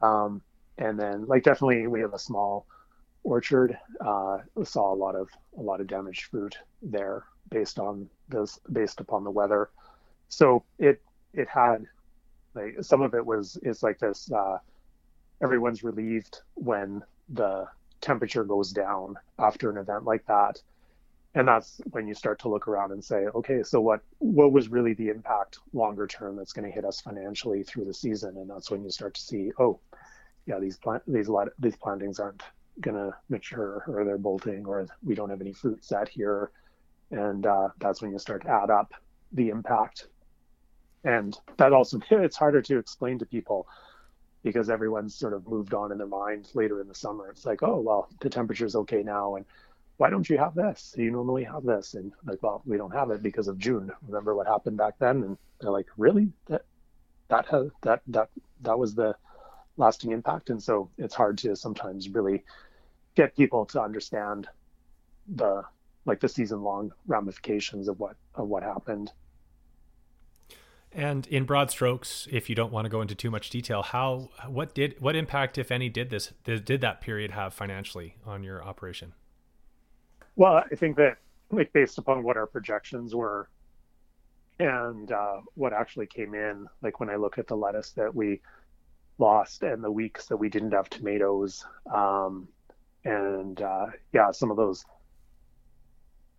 Um, 0.00 0.40
and 0.78 0.98
then 0.98 1.26
like 1.26 1.42
definitely 1.42 1.86
we 1.86 2.00
have 2.00 2.14
a 2.14 2.18
small 2.18 2.66
orchard. 3.24 3.76
Uh, 4.00 4.38
saw 4.64 4.94
a 4.94 4.96
lot 4.96 5.14
of 5.14 5.28
a 5.58 5.62
lot 5.62 5.80
of 5.80 5.86
damaged 5.86 6.24
fruit 6.24 6.56
there 6.80 7.24
based 7.50 7.78
on 7.78 8.08
this 8.28 8.58
based 8.72 9.00
upon 9.00 9.24
the 9.24 9.30
weather. 9.30 9.68
So 10.28 10.64
it 10.78 11.02
it 11.34 11.48
had 11.48 11.84
like 12.54 12.76
some 12.80 13.02
of 13.02 13.14
it 13.14 13.26
was 13.26 13.58
it's 13.62 13.82
like 13.82 13.98
this. 13.98 14.30
Uh, 14.32 14.58
everyone's 15.42 15.84
relieved 15.84 16.40
when 16.54 17.02
the 17.28 17.66
temperature 18.00 18.44
goes 18.44 18.72
down 18.72 19.16
after 19.38 19.70
an 19.70 19.76
event 19.76 20.04
like 20.04 20.26
that. 20.26 20.60
And 21.34 21.46
that's 21.46 21.80
when 21.90 22.08
you 22.08 22.14
start 22.14 22.40
to 22.40 22.48
look 22.48 22.66
around 22.66 22.90
and 22.90 23.04
say 23.04 23.26
okay 23.34 23.62
so 23.62 23.80
what 23.80 24.00
what 24.18 24.52
was 24.52 24.68
really 24.68 24.94
the 24.94 25.08
impact 25.08 25.58
longer 25.72 26.06
term 26.06 26.36
that's 26.36 26.52
going 26.52 26.64
to 26.64 26.74
hit 26.74 26.84
us 26.84 27.00
financially 27.00 27.62
through 27.62 27.84
the 27.84 27.94
season? 27.94 28.36
And 28.38 28.48
that's 28.48 28.70
when 28.70 28.82
you 28.82 28.90
start 28.90 29.14
to 29.14 29.20
see 29.20 29.52
oh 29.58 29.78
yeah 30.46 30.58
these 30.58 30.78
plant 30.78 31.02
these 31.06 31.30
these 31.58 31.76
plantings 31.76 32.18
aren't 32.18 32.42
going 32.80 32.96
to 32.96 33.14
mature 33.28 33.84
or 33.88 34.04
they're 34.04 34.18
bolting 34.18 34.64
or 34.64 34.86
we 35.04 35.14
don't 35.14 35.30
have 35.30 35.40
any 35.40 35.52
fruit 35.52 35.84
set 35.84 36.08
here. 36.08 36.50
And 37.10 37.46
uh, 37.46 37.68
that's 37.78 38.02
when 38.02 38.12
you 38.12 38.18
start 38.18 38.42
to 38.42 38.50
add 38.50 38.70
up 38.70 38.92
the 39.32 39.48
impact. 39.48 40.08
And 41.04 41.36
that 41.56 41.72
also 41.72 42.00
it's 42.10 42.36
harder 42.36 42.62
to 42.62 42.78
explain 42.78 43.18
to 43.18 43.26
people 43.26 43.66
because 44.48 44.70
everyone's 44.70 45.14
sort 45.14 45.34
of 45.34 45.46
moved 45.46 45.74
on 45.74 45.92
in 45.92 45.98
their 45.98 46.06
mind 46.06 46.48
later 46.54 46.80
in 46.80 46.88
the 46.88 46.94
summer. 46.94 47.28
It's 47.28 47.44
like, 47.44 47.62
oh 47.62 47.80
well, 47.80 48.08
the 48.20 48.30
temperature's 48.30 48.74
okay 48.76 49.02
now, 49.02 49.36
and 49.36 49.44
why 49.98 50.08
don't 50.08 50.30
you 50.30 50.38
have 50.38 50.54
this? 50.54 50.94
You 50.96 51.10
normally 51.10 51.44
have 51.44 51.64
this, 51.64 51.92
and 51.92 52.12
like, 52.24 52.42
well, 52.42 52.62
we 52.64 52.78
don't 52.78 52.94
have 52.94 53.10
it 53.10 53.22
because 53.22 53.46
of 53.46 53.58
June. 53.58 53.92
Remember 54.06 54.34
what 54.34 54.46
happened 54.46 54.78
back 54.78 54.94
then? 54.98 55.22
And 55.22 55.36
they're 55.60 55.70
like, 55.70 55.88
really? 55.98 56.32
That 56.46 56.64
that 57.28 57.44
has 57.48 57.68
that 57.82 58.00
that 58.06 58.30
that 58.62 58.78
was 58.78 58.94
the 58.94 59.14
lasting 59.76 60.12
impact, 60.12 60.48
and 60.48 60.62
so 60.62 60.88
it's 60.96 61.14
hard 61.14 61.36
to 61.38 61.54
sometimes 61.54 62.08
really 62.08 62.42
get 63.14 63.36
people 63.36 63.66
to 63.66 63.82
understand 63.82 64.48
the 65.36 65.62
like 66.06 66.20
the 66.20 66.28
season 66.28 66.62
long 66.62 66.90
ramifications 67.06 67.86
of 67.86 68.00
what 68.00 68.16
of 68.34 68.48
what 68.48 68.62
happened 68.62 69.12
and 70.98 71.28
in 71.28 71.44
broad 71.44 71.70
strokes, 71.70 72.26
if 72.28 72.50
you 72.50 72.56
don't 72.56 72.72
want 72.72 72.84
to 72.84 72.88
go 72.88 73.00
into 73.00 73.14
too 73.14 73.30
much 73.30 73.50
detail, 73.50 73.82
how 73.82 74.30
what 74.48 74.74
did 74.74 75.00
what 75.00 75.14
impact, 75.14 75.56
if 75.56 75.70
any, 75.70 75.88
did 75.88 76.10
this 76.10 76.32
did 76.42 76.80
that 76.80 77.00
period 77.00 77.30
have 77.30 77.54
financially 77.54 78.16
on 78.26 78.42
your 78.42 78.64
operation? 78.64 79.14
Well, 80.34 80.64
I 80.70 80.74
think 80.74 80.96
that 80.96 81.18
like 81.50 81.72
based 81.72 81.98
upon 81.98 82.24
what 82.24 82.36
our 82.36 82.48
projections 82.48 83.14
were 83.14 83.48
and 84.58 85.12
uh, 85.12 85.36
what 85.54 85.72
actually 85.72 86.08
came 86.08 86.34
in, 86.34 86.66
like 86.82 86.98
when 86.98 87.08
I 87.08 87.14
look 87.14 87.38
at 87.38 87.46
the 87.46 87.56
lettuce 87.56 87.92
that 87.92 88.12
we 88.12 88.40
lost 89.18 89.62
and 89.62 89.84
the 89.84 89.92
weeks 89.92 90.26
that 90.26 90.36
we 90.36 90.48
didn't 90.48 90.72
have 90.72 90.90
tomatoes, 90.90 91.64
um, 91.94 92.48
and 93.04 93.62
uh, 93.62 93.86
yeah, 94.12 94.32
some 94.32 94.50
of 94.50 94.56
those 94.56 94.84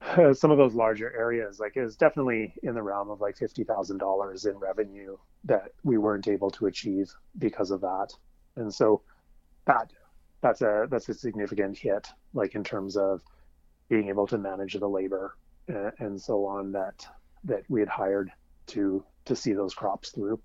some 0.33 0.51
of 0.51 0.57
those 0.57 0.73
larger 0.73 1.13
areas, 1.17 1.59
like 1.59 1.75
is 1.75 1.95
definitely 1.95 2.53
in 2.63 2.73
the 2.73 2.81
realm 2.81 3.09
of 3.09 3.21
like 3.21 3.37
fifty 3.37 3.63
thousand 3.63 3.97
dollars 3.97 4.45
in 4.45 4.57
revenue 4.57 5.17
that 5.43 5.71
we 5.83 5.97
weren't 5.97 6.27
able 6.27 6.49
to 6.51 6.67
achieve 6.67 7.11
because 7.37 7.71
of 7.71 7.81
that. 7.81 8.09
And 8.55 8.73
so 8.73 9.01
that 9.65 9.91
that's 10.41 10.61
a 10.61 10.87
that's 10.89 11.09
a 11.09 11.13
significant 11.13 11.77
hit, 11.77 12.07
like 12.33 12.55
in 12.55 12.63
terms 12.63 12.95
of 12.95 13.21
being 13.89 14.07
able 14.07 14.27
to 14.27 14.37
manage 14.37 14.73
the 14.73 14.87
labor 14.87 15.35
and, 15.67 15.91
and 15.99 16.21
so 16.21 16.45
on 16.45 16.71
that 16.71 17.05
that 17.43 17.63
we 17.69 17.79
had 17.79 17.89
hired 17.89 18.31
to 18.67 19.03
to 19.25 19.35
see 19.35 19.53
those 19.53 19.73
crops 19.73 20.09
through. 20.11 20.39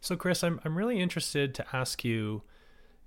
So 0.00 0.16
Chris, 0.16 0.42
I'm 0.42 0.60
I'm 0.64 0.76
really 0.76 1.00
interested 1.00 1.54
to 1.56 1.66
ask 1.76 2.04
you, 2.04 2.42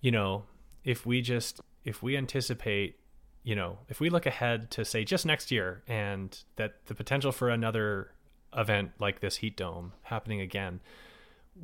you 0.02 0.12
know, 0.12 0.44
if 0.84 1.06
we 1.06 1.22
just 1.22 1.62
if 1.84 2.04
we 2.04 2.16
anticipate 2.16 3.00
you 3.44 3.56
know, 3.56 3.80
if 3.88 4.00
we 4.00 4.10
look 4.10 4.26
ahead 4.26 4.70
to 4.72 4.86
say 4.86 5.04
just 5.04 5.26
next 5.26 5.52
year 5.52 5.84
and 5.88 6.38
that 6.58 6.86
the 6.86 6.96
potential 6.96 7.32
for 7.32 7.50
another 7.50 8.12
event 8.56 8.92
like 9.00 9.20
this 9.20 9.38
heat 9.38 9.56
dome 9.56 9.94
happening 10.04 10.42
again, 10.42 10.80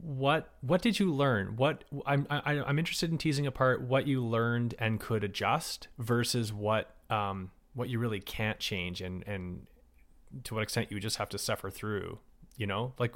what 0.02 0.54
what 0.62 0.82
did 0.82 1.00
you 1.00 1.12
learn? 1.14 1.56
What 1.56 1.84
I'm 2.06 2.28
I, 2.30 2.54
am 2.54 2.64
i 2.66 2.70
am 2.70 2.80
interested 2.80 3.12
in 3.12 3.18
teasing 3.18 3.48
apart 3.48 3.82
what 3.82 4.08
you 4.08 4.24
learned 4.24 4.76
and 4.80 5.00
could 5.00 5.24
adjust 5.24 5.88
versus 5.98 6.52
what 6.52 6.96
um 7.10 7.52
what 7.74 7.90
you 7.90 8.00
really 8.00 8.20
can't 8.20 8.60
change 8.60 9.02
and 9.02 9.24
and 9.28 9.68
to 10.44 10.54
what 10.54 10.64
extent 10.64 10.92
you 10.92 11.00
just 11.00 11.18
have 11.18 11.30
to 11.30 11.38
suffer 11.38 11.70
through. 11.70 12.20
You 12.58 12.68
know, 12.68 12.94
like 13.00 13.14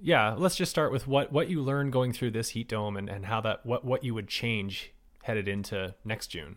yeah, 0.00 0.34
let's 0.36 0.56
just 0.56 0.70
start 0.70 0.92
with 0.92 1.06
what 1.06 1.32
what 1.32 1.48
you 1.48 1.62
learned 1.62 1.92
going 1.92 2.12
through 2.12 2.32
this 2.32 2.50
heat 2.50 2.68
dome 2.68 2.96
and 2.96 3.08
and 3.08 3.26
how 3.26 3.40
that 3.40 3.64
what 3.64 3.84
what 3.84 4.04
you 4.04 4.14
would 4.14 4.28
change 4.28 4.92
headed 5.22 5.48
into 5.48 5.94
next 6.04 6.28
June. 6.28 6.56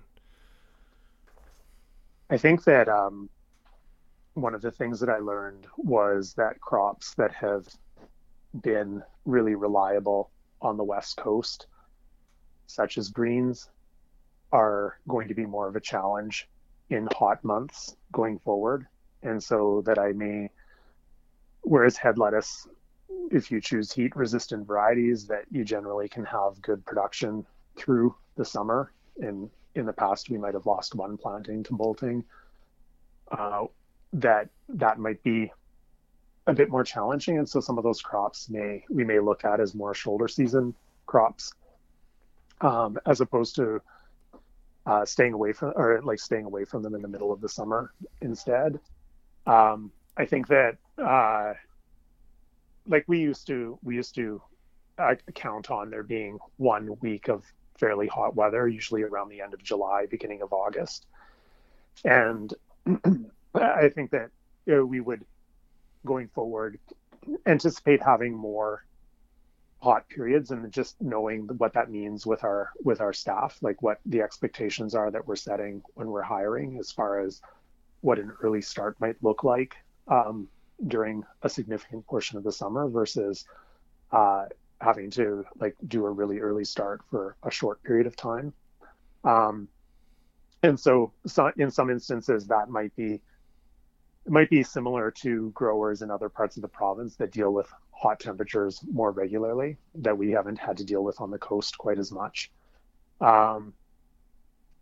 I 2.30 2.38
think 2.38 2.66
that 2.66 2.90
um, 2.90 3.30
one 4.34 4.54
of 4.54 4.62
the 4.62 4.72
things 4.72 5.00
that 5.00 5.10
I 5.10 5.20
learned 5.20 5.66
was 5.78 6.34
that 6.34 6.60
crops 6.60 7.14
that 7.16 7.34
have 7.34 7.68
been 8.62 9.02
really 9.26 9.56
reliable 9.56 10.32
on 10.62 10.76
the 10.76 10.84
West 10.84 11.18
Coast, 11.18 11.68
such 12.66 12.98
as 12.98 13.10
greens, 13.10 13.70
are 14.52 15.00
going 15.08 15.28
to 15.30 15.34
be 15.34 15.46
more 15.46 15.68
of 15.68 15.76
a 15.76 15.82
challenge 15.82 16.50
in 16.90 17.08
hot 17.14 17.44
months 17.44 17.96
going 18.12 18.40
forward. 18.40 18.88
And 19.24 19.42
so 19.42 19.82
that 19.86 19.98
I 19.98 20.12
may, 20.12 20.50
whereas 21.62 21.98
head 21.98 22.18
lettuce, 22.18 22.68
if 23.32 23.52
you 23.52 23.62
choose 23.62 23.92
heat 23.92 24.16
resistant 24.16 24.68
varieties, 24.68 25.28
that 25.28 25.46
you 25.50 25.64
generally 25.64 26.10
can 26.10 26.26
have 26.26 26.62
good 26.62 26.86
production 26.86 27.46
through 27.78 28.16
the 28.36 28.46
summer 28.46 28.92
and 29.18 29.50
in 29.78 29.86
the 29.86 29.94
past 29.94 30.30
we 30.30 30.38
might 30.38 30.54
have 30.54 30.66
lost 30.66 30.96
one 30.96 31.18
planting 31.18 31.64
to 31.64 31.74
bolting. 31.74 32.24
Uh, 33.32 33.66
that 34.14 34.50
that 34.70 35.00
might 35.00 35.22
be 35.24 35.52
a 36.48 36.54
bit 36.54 36.70
more 36.70 36.84
challenging, 36.84 37.38
and 37.38 37.48
so 37.48 37.60
some 37.60 37.78
of 37.78 37.84
those 37.84 38.02
crops 38.02 38.50
may 38.50 38.84
we 38.90 39.04
may 39.04 39.20
look 39.20 39.46
at 39.46 39.60
as 39.60 39.76
more 39.76 39.94
shoulder 39.94 40.28
season 40.28 40.74
crops, 41.06 41.54
um, 42.62 42.98
as 43.06 43.22
opposed 43.22 43.56
to 43.56 43.82
uh, 44.86 45.06
staying 45.06 45.34
away 45.34 45.52
from 45.52 45.74
or 45.76 46.02
like 46.04 46.20
staying 46.20 46.46
away 46.46 46.64
from 46.64 46.82
them 46.82 46.96
in 46.96 47.02
the 47.02 47.08
middle 47.08 47.32
of 47.32 47.42
the 47.42 47.50
summer 47.50 47.94
instead. 48.22 48.80
Um, 49.46 49.92
I 50.16 50.26
think 50.26 50.48
that 50.48 50.78
uh, 50.98 51.54
like 52.88 53.04
we 53.08 53.20
used 53.20 53.48
to 53.48 53.78
we 53.84 53.96
used 53.96 54.16
to 54.16 54.42
uh, 54.98 55.16
count 55.36 55.70
on 55.70 55.90
there 55.90 56.04
being 56.04 56.40
one 56.56 56.98
week 57.02 57.28
of 57.28 57.44
fairly 57.78 58.08
hot 58.08 58.36
weather, 58.36 58.68
usually 58.68 59.04
around 59.04 59.30
the 59.30 59.42
end 59.42 59.54
of 59.54 59.64
July, 59.64 60.06
beginning 60.06 60.42
of 60.42 60.54
August. 60.54 61.06
And 62.04 62.54
I 63.56 63.90
think 63.90 64.12
that 64.12 64.30
you 64.66 64.76
know, 64.76 64.86
we 64.86 65.00
would, 65.00 65.24
going 66.06 66.28
forward, 66.30 66.80
anticipate 67.46 68.02
having 68.02 68.34
more 68.34 68.84
hot 69.82 70.08
periods 70.10 70.52
and 70.52 70.72
just 70.72 71.00
knowing 71.02 71.48
what 71.58 71.74
that 71.74 71.90
means 71.90 72.26
with 72.26 72.44
our 72.44 72.72
with 72.84 73.00
our 73.00 73.14
staff 73.14 73.60
like 73.62 73.80
what 73.84 74.00
the 74.08 74.22
expectations 74.22 74.96
are 74.96 75.12
that 75.12 75.28
we're 75.28 75.36
setting 75.36 75.84
when 75.94 76.08
we're 76.08 76.24
hiring 76.24 76.80
as 76.80 76.92
far 76.92 77.20
as 77.20 77.42
what 78.02 78.18
an 78.18 78.32
early 78.42 78.62
start 78.62 79.00
might 79.00 79.16
look 79.22 79.44
like 79.44 79.76
um, 80.08 80.48
during 80.88 81.24
a 81.44 81.50
significant 81.50 82.06
portion 82.08 82.38
of 82.38 82.44
the 82.44 82.52
summer 82.52 82.88
versus 82.88 83.46
uh, 84.12 84.46
having 84.80 85.10
to 85.12 85.46
like 85.60 85.76
do 85.88 86.06
a 86.06 86.10
really 86.10 86.40
early 86.40 86.66
start 86.66 87.02
for 87.10 87.36
a 87.44 87.52
short 87.52 87.82
period 87.84 88.08
of 88.08 88.16
time. 88.16 88.54
Um, 89.24 89.68
and 90.64 90.80
so, 90.80 91.12
so 91.26 91.52
in 91.58 91.72
some 91.72 91.90
instances 91.90 92.48
that 92.48 92.70
might 92.70 92.96
be 92.96 93.22
might 94.30 94.50
be 94.50 94.62
similar 94.62 95.10
to 95.10 95.52
growers 95.52 96.02
in 96.02 96.12
other 96.12 96.28
parts 96.28 96.58
of 96.58 96.62
the 96.62 96.68
province 96.68 97.16
that 97.16 97.32
deal 97.32 97.54
with 97.54 97.72
hot 97.92 98.20
temperatures 98.20 98.82
more 98.92 99.12
regularly 99.12 99.78
that 99.96 100.18
we 100.18 100.32
haven't 100.32 100.60
had 100.60 100.78
to 100.78 100.84
deal 100.84 101.04
with 101.04 101.20
on 101.22 101.32
the 101.32 101.38
coast 101.38 101.78
quite 101.78 101.98
as 101.98 102.12
much. 102.12 102.52
Um, 103.22 103.74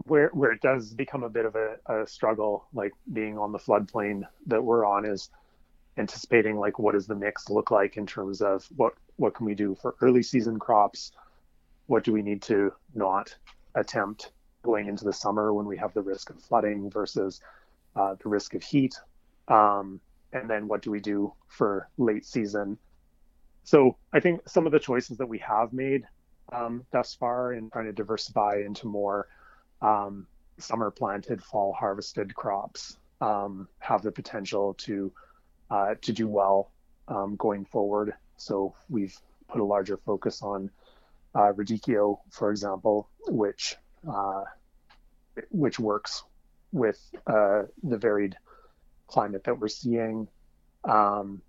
where 0.05 0.29
where 0.29 0.51
it 0.51 0.62
does 0.62 0.93
become 0.93 1.23
a 1.23 1.29
bit 1.29 1.45
of 1.45 1.55
a, 1.55 1.77
a 1.88 2.08
struggle, 2.08 2.67
like 2.73 2.93
being 3.12 3.38
on 3.38 3.51
the 3.51 3.60
floodplain 3.60 4.23
that 4.47 4.63
we're 4.63 4.86
on, 4.86 5.05
is 5.05 5.29
anticipating 5.97 6.58
like 6.58 6.77
what 6.79 6.93
does 6.93 7.08
the 7.08 7.15
mix 7.15 7.49
look 7.49 7.71
like 7.71 7.97
in 7.97 8.05
terms 8.05 8.41
of 8.41 8.67
what 8.75 8.93
what 9.17 9.34
can 9.34 9.45
we 9.45 9.55
do 9.55 9.75
for 9.81 9.95
early 10.01 10.23
season 10.23 10.60
crops? 10.60 11.12
What 11.88 12.03
do 12.03 12.12
we 12.12 12.21
need 12.21 12.41
to 12.43 12.73
not 12.93 13.36
attempt 13.75 14.31
going 14.63 14.88
into 14.88 15.05
the 15.05 15.13
summer 15.13 15.53
when 15.53 15.65
we 15.65 15.77
have 15.77 15.93
the 15.93 16.01
risk 16.01 16.29
of 16.29 16.41
flooding 16.41 16.89
versus 16.89 17.41
uh, 17.95 18.15
the 18.21 18.29
risk 18.29 18.55
of 18.55 18.63
heat? 18.63 18.95
Um, 19.47 20.01
and 20.34 20.49
then 20.49 20.67
what 20.67 20.81
do 20.81 20.91
we 20.91 20.99
do 20.99 21.34
for 21.47 21.88
late 21.97 22.25
season? 22.25 22.77
So 23.63 23.97
i 24.13 24.19
think 24.19 24.47
some 24.47 24.65
of 24.65 24.71
the 24.71 24.79
choices 24.79 25.17
that 25.17 25.27
we 25.27 25.39
have 25.39 25.73
made 25.73 26.03
um, 26.51 26.86
thus 26.91 27.15
far 27.15 27.53
in 27.53 27.69
trying 27.69 27.86
to 27.86 27.93
diversify 27.93 28.62
into 28.65 28.88
more 28.88 29.27
um, 29.81 30.27
summer 30.58 30.91
planted 30.91 31.43
fall 31.43 31.73
harvested 31.73 32.34
crops 32.36 32.97
um, 33.21 33.67
have 33.79 34.01
the 34.01 34.12
potential 34.12 34.73
to 34.75 35.12
uh, 35.69 35.95
to 36.01 36.13
do 36.13 36.28
well 36.28 36.71
um, 37.08 37.36
going 37.36 37.65
forward. 37.65 38.13
So 38.38 38.73
we've 38.89 39.17
put 39.47 39.62
a 39.62 39.65
larger 39.65 39.97
focus 39.97 40.41
on 40.41 40.69
uh, 41.34 41.51
Radicchio, 41.54 42.19
for 42.32 42.51
example, 42.51 43.10
which 43.28 43.75
uh, 44.08 44.43
which 45.49 45.80
works 45.80 46.23
with 46.71 46.99
uh, 47.28 47.63
the 47.84 47.97
varied 47.97 48.38
climate 49.08 49.43
that 49.43 49.60
we're 49.60 49.67
seeing, 49.67 50.28
um, 50.84 51.41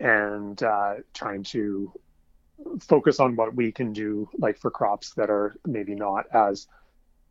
and 0.00 0.62
uh, 0.62 0.94
trying 1.12 1.42
to 1.42 1.92
focus 2.80 3.20
on 3.20 3.36
what 3.36 3.54
we 3.54 3.72
can 3.72 3.92
do, 3.92 4.28
like 4.38 4.58
for 4.58 4.70
crops 4.70 5.14
that 5.14 5.30
are 5.30 5.56
maybe 5.66 5.94
not 5.94 6.26
as 6.32 6.66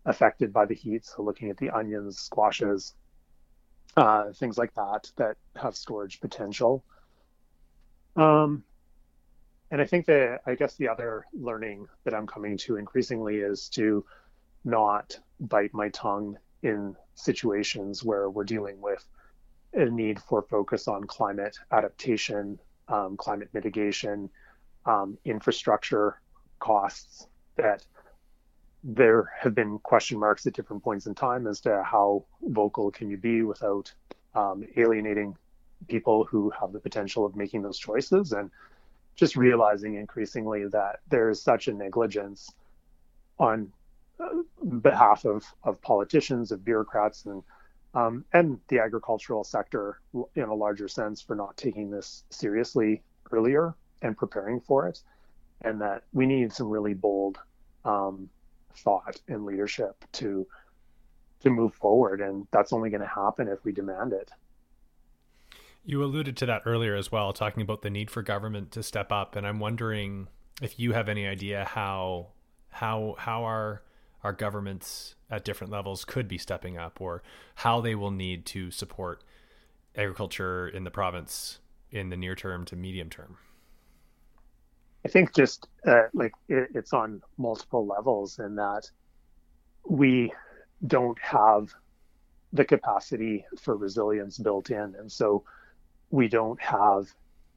affected 0.06 0.52
by 0.54 0.66
the 0.66 0.76
heat. 0.76 1.06
So 1.06 1.24
looking 1.24 1.50
at 1.50 1.58
the 1.58 1.70
onions, 1.72 2.20
squashes, 2.20 2.94
uh, 3.96 4.32
things 4.34 4.58
like 4.58 4.74
that 4.76 5.12
that 5.18 5.38
have 5.56 5.76
storage 5.76 6.20
potential. 6.20 6.84
Um, 8.16 8.64
and 9.72 9.82
I 9.82 9.86
think 9.86 10.06
that 10.06 10.42
I 10.46 10.56
guess 10.56 10.76
the 10.76 10.88
other 10.88 11.26
learning 11.34 11.88
that 12.04 12.14
I'm 12.14 12.28
coming 12.28 12.58
to 12.58 12.78
increasingly 12.78 13.38
is 13.38 13.70
to 13.70 14.06
not 14.64 15.20
bite 15.40 15.74
my 15.74 15.90
tongue 15.90 16.38
in 16.62 16.96
situations 17.16 18.04
where 18.04 18.30
we're 18.30 18.44
dealing 18.44 18.80
with 18.82 19.04
a 19.74 19.86
need 19.86 20.20
for 20.20 20.44
focus 20.44 20.88
on 20.88 21.04
climate 21.06 21.58
adaptation, 21.72 22.60
um, 22.88 23.18
climate 23.18 23.50
mitigation, 23.54 24.30
um, 24.86 25.18
infrastructure 25.26 26.22
costs 26.60 27.28
that 27.56 27.86
there 28.84 29.32
have 29.40 29.56
been 29.56 29.80
question 29.80 30.20
marks 30.20 30.46
at 30.46 30.54
different 30.54 30.84
points 30.84 31.06
in 31.06 31.16
time 31.16 31.48
as 31.48 31.62
to 31.62 31.84
how 31.84 32.26
vocal 32.42 32.92
can 32.92 33.10
you 33.10 33.18
be 33.18 33.42
without 33.42 33.94
um, 34.36 34.66
alienating 34.76 35.36
people 35.88 36.26
who 36.26 36.52
have 36.60 36.74
the 36.74 36.80
potential 36.80 37.26
of 37.26 37.36
making 37.36 37.62
those 37.62 37.78
choices 37.78 38.34
and 38.34 38.52
just 39.16 39.36
realizing 39.36 39.96
increasingly 39.96 40.66
that 40.68 41.00
there 41.10 41.30
is 41.30 41.42
such 41.42 41.68
a 41.68 41.74
negligence 41.74 42.52
on 43.40 43.72
uh, 44.20 44.28
behalf 44.82 45.26
of, 45.26 45.44
of 45.64 45.82
politicians, 45.82 46.52
of 46.52 46.64
bureaucrats, 46.64 47.26
and 47.26 47.44
um, 47.96 48.26
and 48.34 48.60
the 48.70 48.80
agricultural 48.80 49.44
sector 49.44 50.00
in 50.36 50.44
a 50.44 50.54
larger 50.54 50.88
sense 50.88 51.22
for 51.22 51.36
not 51.36 51.56
taking 51.56 51.92
this 51.92 52.24
seriously 52.32 53.04
earlier 53.32 53.76
and 54.02 54.18
preparing 54.18 54.60
for 54.60 54.88
it, 54.88 55.00
and 55.62 55.80
that 55.80 56.04
we 56.12 56.26
need 56.26 56.52
some 56.52 56.70
really 56.70 56.96
bold 56.96 57.38
um, 57.86 58.30
thought 58.76 59.22
and 59.28 59.46
leadership 59.46 60.04
to 60.14 60.48
to 61.42 61.50
move 61.50 61.74
forward, 61.76 62.22
and 62.22 62.48
that's 62.52 62.72
only 62.72 62.90
going 62.90 63.02
to 63.02 63.08
happen 63.08 63.50
if 63.50 63.64
we 63.66 63.74
demand 63.74 64.14
it. 64.14 64.32
You 65.84 66.02
alluded 66.02 66.38
to 66.38 66.46
that 66.46 66.62
earlier 66.66 66.96
as 66.96 67.12
well, 67.12 67.34
talking 67.34 67.62
about 67.62 67.82
the 67.82 67.90
need 67.90 68.10
for 68.10 68.22
government 68.22 68.72
to 68.72 68.84
step 68.84 69.12
up, 69.12 69.36
and 69.36 69.46
I'm 69.46 69.60
wondering 69.60 70.30
if 70.62 70.80
you 70.80 70.94
have 70.94 71.10
any 71.10 71.28
idea 71.28 71.66
how 71.66 72.28
how 72.70 73.16
how 73.18 73.44
our 73.44 73.84
our 74.24 74.32
governments 74.32 75.16
at 75.30 75.44
different 75.44 75.72
levels 75.72 76.06
could 76.06 76.30
be 76.30 76.38
stepping 76.38 76.78
up, 76.78 77.02
or 77.02 77.22
how 77.56 77.82
they 77.82 77.96
will 77.96 78.12
need 78.12 78.46
to 78.48 78.72
support 78.72 79.24
agriculture 79.96 80.68
in 80.68 80.86
the 80.86 80.92
province 80.92 81.60
in 81.92 82.10
the 82.10 82.18
near 82.18 82.36
term 82.36 82.64
to 82.66 82.76
medium 82.76 83.10
term. 83.10 83.38
I 85.06 85.10
think 85.10 85.34
just 85.34 85.68
uh, 85.86 86.04
like 86.14 86.34
it, 86.48 86.70
it's 86.74 86.94
on 86.94 87.22
multiple 87.38 87.86
levels 87.86 88.40
in 88.40 88.56
that 88.56 88.90
we 89.88 90.32
don't 90.88 91.20
have 91.20 91.74
the 92.54 92.64
capacity 92.64 93.46
for 93.60 93.76
resilience 93.76 94.38
built 94.38 94.70
in, 94.70 94.96
and 94.98 95.12
so 95.12 95.44
we 96.10 96.28
don't 96.28 96.62
have 96.62 97.08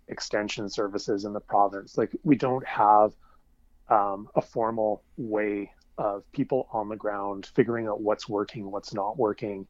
extension 0.08 0.68
services 0.68 1.24
in 1.24 1.32
the 1.32 1.40
province. 1.40 1.98
Like 1.98 2.10
we 2.24 2.36
don't 2.36 2.66
have 2.66 3.12
um, 3.88 4.28
a 4.34 4.42
formal 4.42 5.02
way 5.16 5.70
of 5.98 6.30
people 6.32 6.68
on 6.72 6.88
the 6.88 6.96
ground 6.96 7.50
figuring 7.54 7.86
out 7.86 8.00
what's 8.00 8.28
working, 8.28 8.70
what's 8.70 8.92
not 8.92 9.16
working, 9.16 9.66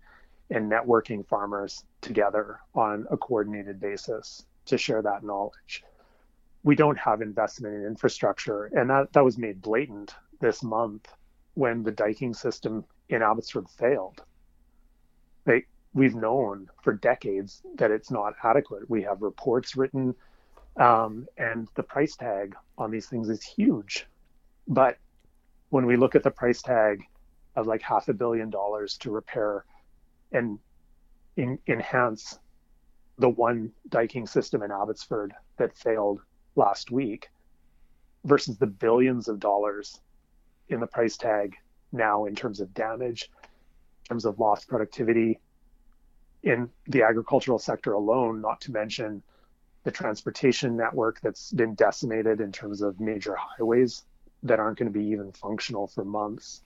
and 0.50 0.70
networking 0.70 1.26
farmers 1.26 1.84
together 2.00 2.60
on 2.74 3.06
a 3.10 3.16
coordinated 3.16 3.80
basis 3.80 4.44
to 4.66 4.78
share 4.78 5.02
that 5.02 5.22
knowledge. 5.22 5.84
We 6.66 6.74
don't 6.74 6.98
have 6.98 7.22
investment 7.22 7.76
in 7.76 7.86
infrastructure, 7.86 8.64
and 8.64 8.90
that, 8.90 9.12
that 9.12 9.24
was 9.24 9.38
made 9.38 9.62
blatant 9.62 10.16
this 10.40 10.64
month 10.64 11.06
when 11.54 11.84
the 11.84 11.92
diking 11.92 12.34
system 12.34 12.84
in 13.08 13.22
Abbotsford 13.22 13.68
failed. 13.68 14.24
Like 15.46 15.68
we've 15.94 16.16
known 16.16 16.68
for 16.82 16.92
decades 16.92 17.62
that 17.76 17.92
it's 17.92 18.10
not 18.10 18.34
adequate. 18.42 18.90
We 18.90 19.00
have 19.02 19.22
reports 19.22 19.76
written, 19.76 20.16
um, 20.76 21.28
and 21.38 21.68
the 21.76 21.84
price 21.84 22.16
tag 22.16 22.56
on 22.76 22.90
these 22.90 23.06
things 23.06 23.28
is 23.28 23.44
huge. 23.44 24.04
But 24.66 24.98
when 25.68 25.86
we 25.86 25.94
look 25.96 26.16
at 26.16 26.24
the 26.24 26.32
price 26.32 26.62
tag 26.62 27.04
of 27.54 27.68
like 27.68 27.80
half 27.80 28.08
a 28.08 28.12
billion 28.12 28.50
dollars 28.50 28.98
to 28.98 29.12
repair 29.12 29.64
and 30.32 30.58
in, 31.36 31.60
enhance 31.68 32.40
the 33.18 33.28
one 33.28 33.70
diking 33.88 34.26
system 34.26 34.64
in 34.64 34.72
Abbotsford 34.72 35.32
that 35.58 35.78
failed 35.78 36.22
last 36.56 36.90
week 36.90 37.28
versus 38.24 38.58
the 38.58 38.66
billions 38.66 39.28
of 39.28 39.38
dollars 39.38 40.00
in 40.68 40.80
the 40.80 40.86
price 40.86 41.16
tag 41.16 41.54
now 41.92 42.24
in 42.24 42.34
terms 42.34 42.60
of 42.60 42.74
damage, 42.74 43.30
in 43.42 44.08
terms 44.08 44.24
of 44.24 44.38
lost 44.40 44.68
productivity, 44.68 45.38
in 46.42 46.68
the 46.86 47.02
agricultural 47.02 47.58
sector 47.58 47.92
alone, 47.92 48.40
not 48.40 48.60
to 48.60 48.72
mention 48.72 49.22
the 49.84 49.90
transportation 49.90 50.76
network 50.76 51.20
that's 51.20 51.52
been 51.52 51.74
decimated 51.74 52.40
in 52.40 52.50
terms 52.50 52.82
of 52.82 52.98
major 53.00 53.36
highways 53.36 54.04
that 54.42 54.58
aren't 54.58 54.78
going 54.78 54.92
to 54.92 54.98
be 54.98 55.06
even 55.06 55.32
functional 55.32 55.86
for 55.86 56.04
months. 56.04 56.62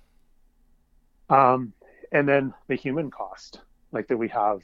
Um, 1.28 1.72
and 2.12 2.28
then 2.28 2.54
the 2.66 2.74
human 2.74 3.10
cost, 3.10 3.60
like 3.92 4.08
that 4.08 4.16
we 4.16 4.28
have 4.28 4.62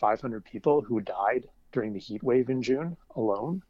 500 0.00 0.44
people 0.44 0.80
who 0.80 1.00
died 1.00 1.48
during 1.72 1.92
the 1.92 1.98
heat 1.98 2.22
wave 2.22 2.50
in 2.50 2.62
June 2.62 2.96
alone. 3.16 3.62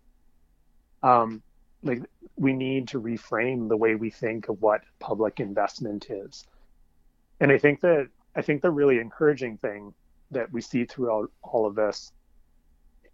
Um, 1.03 1.43
like 1.83 2.03
we 2.37 2.53
need 2.53 2.89
to 2.89 3.01
reframe 3.01 3.69
the 3.69 3.77
way 3.77 3.95
we 3.95 4.11
think 4.11 4.49
of 4.49 4.61
what 4.61 4.83
public 4.99 5.41
investment 5.41 6.07
is. 6.11 6.47
And 7.41 7.53
I 7.53 7.59
think 7.59 7.81
that 7.81 8.09
I 8.35 8.43
think 8.43 8.63
the 8.63 8.71
really 8.71 8.99
encouraging 8.99 9.57
thing 9.59 9.95
that 10.31 10.53
we 10.53 10.61
see 10.61 10.85
throughout 10.85 11.31
all 11.43 11.67
of 11.67 11.75
this 11.75 12.13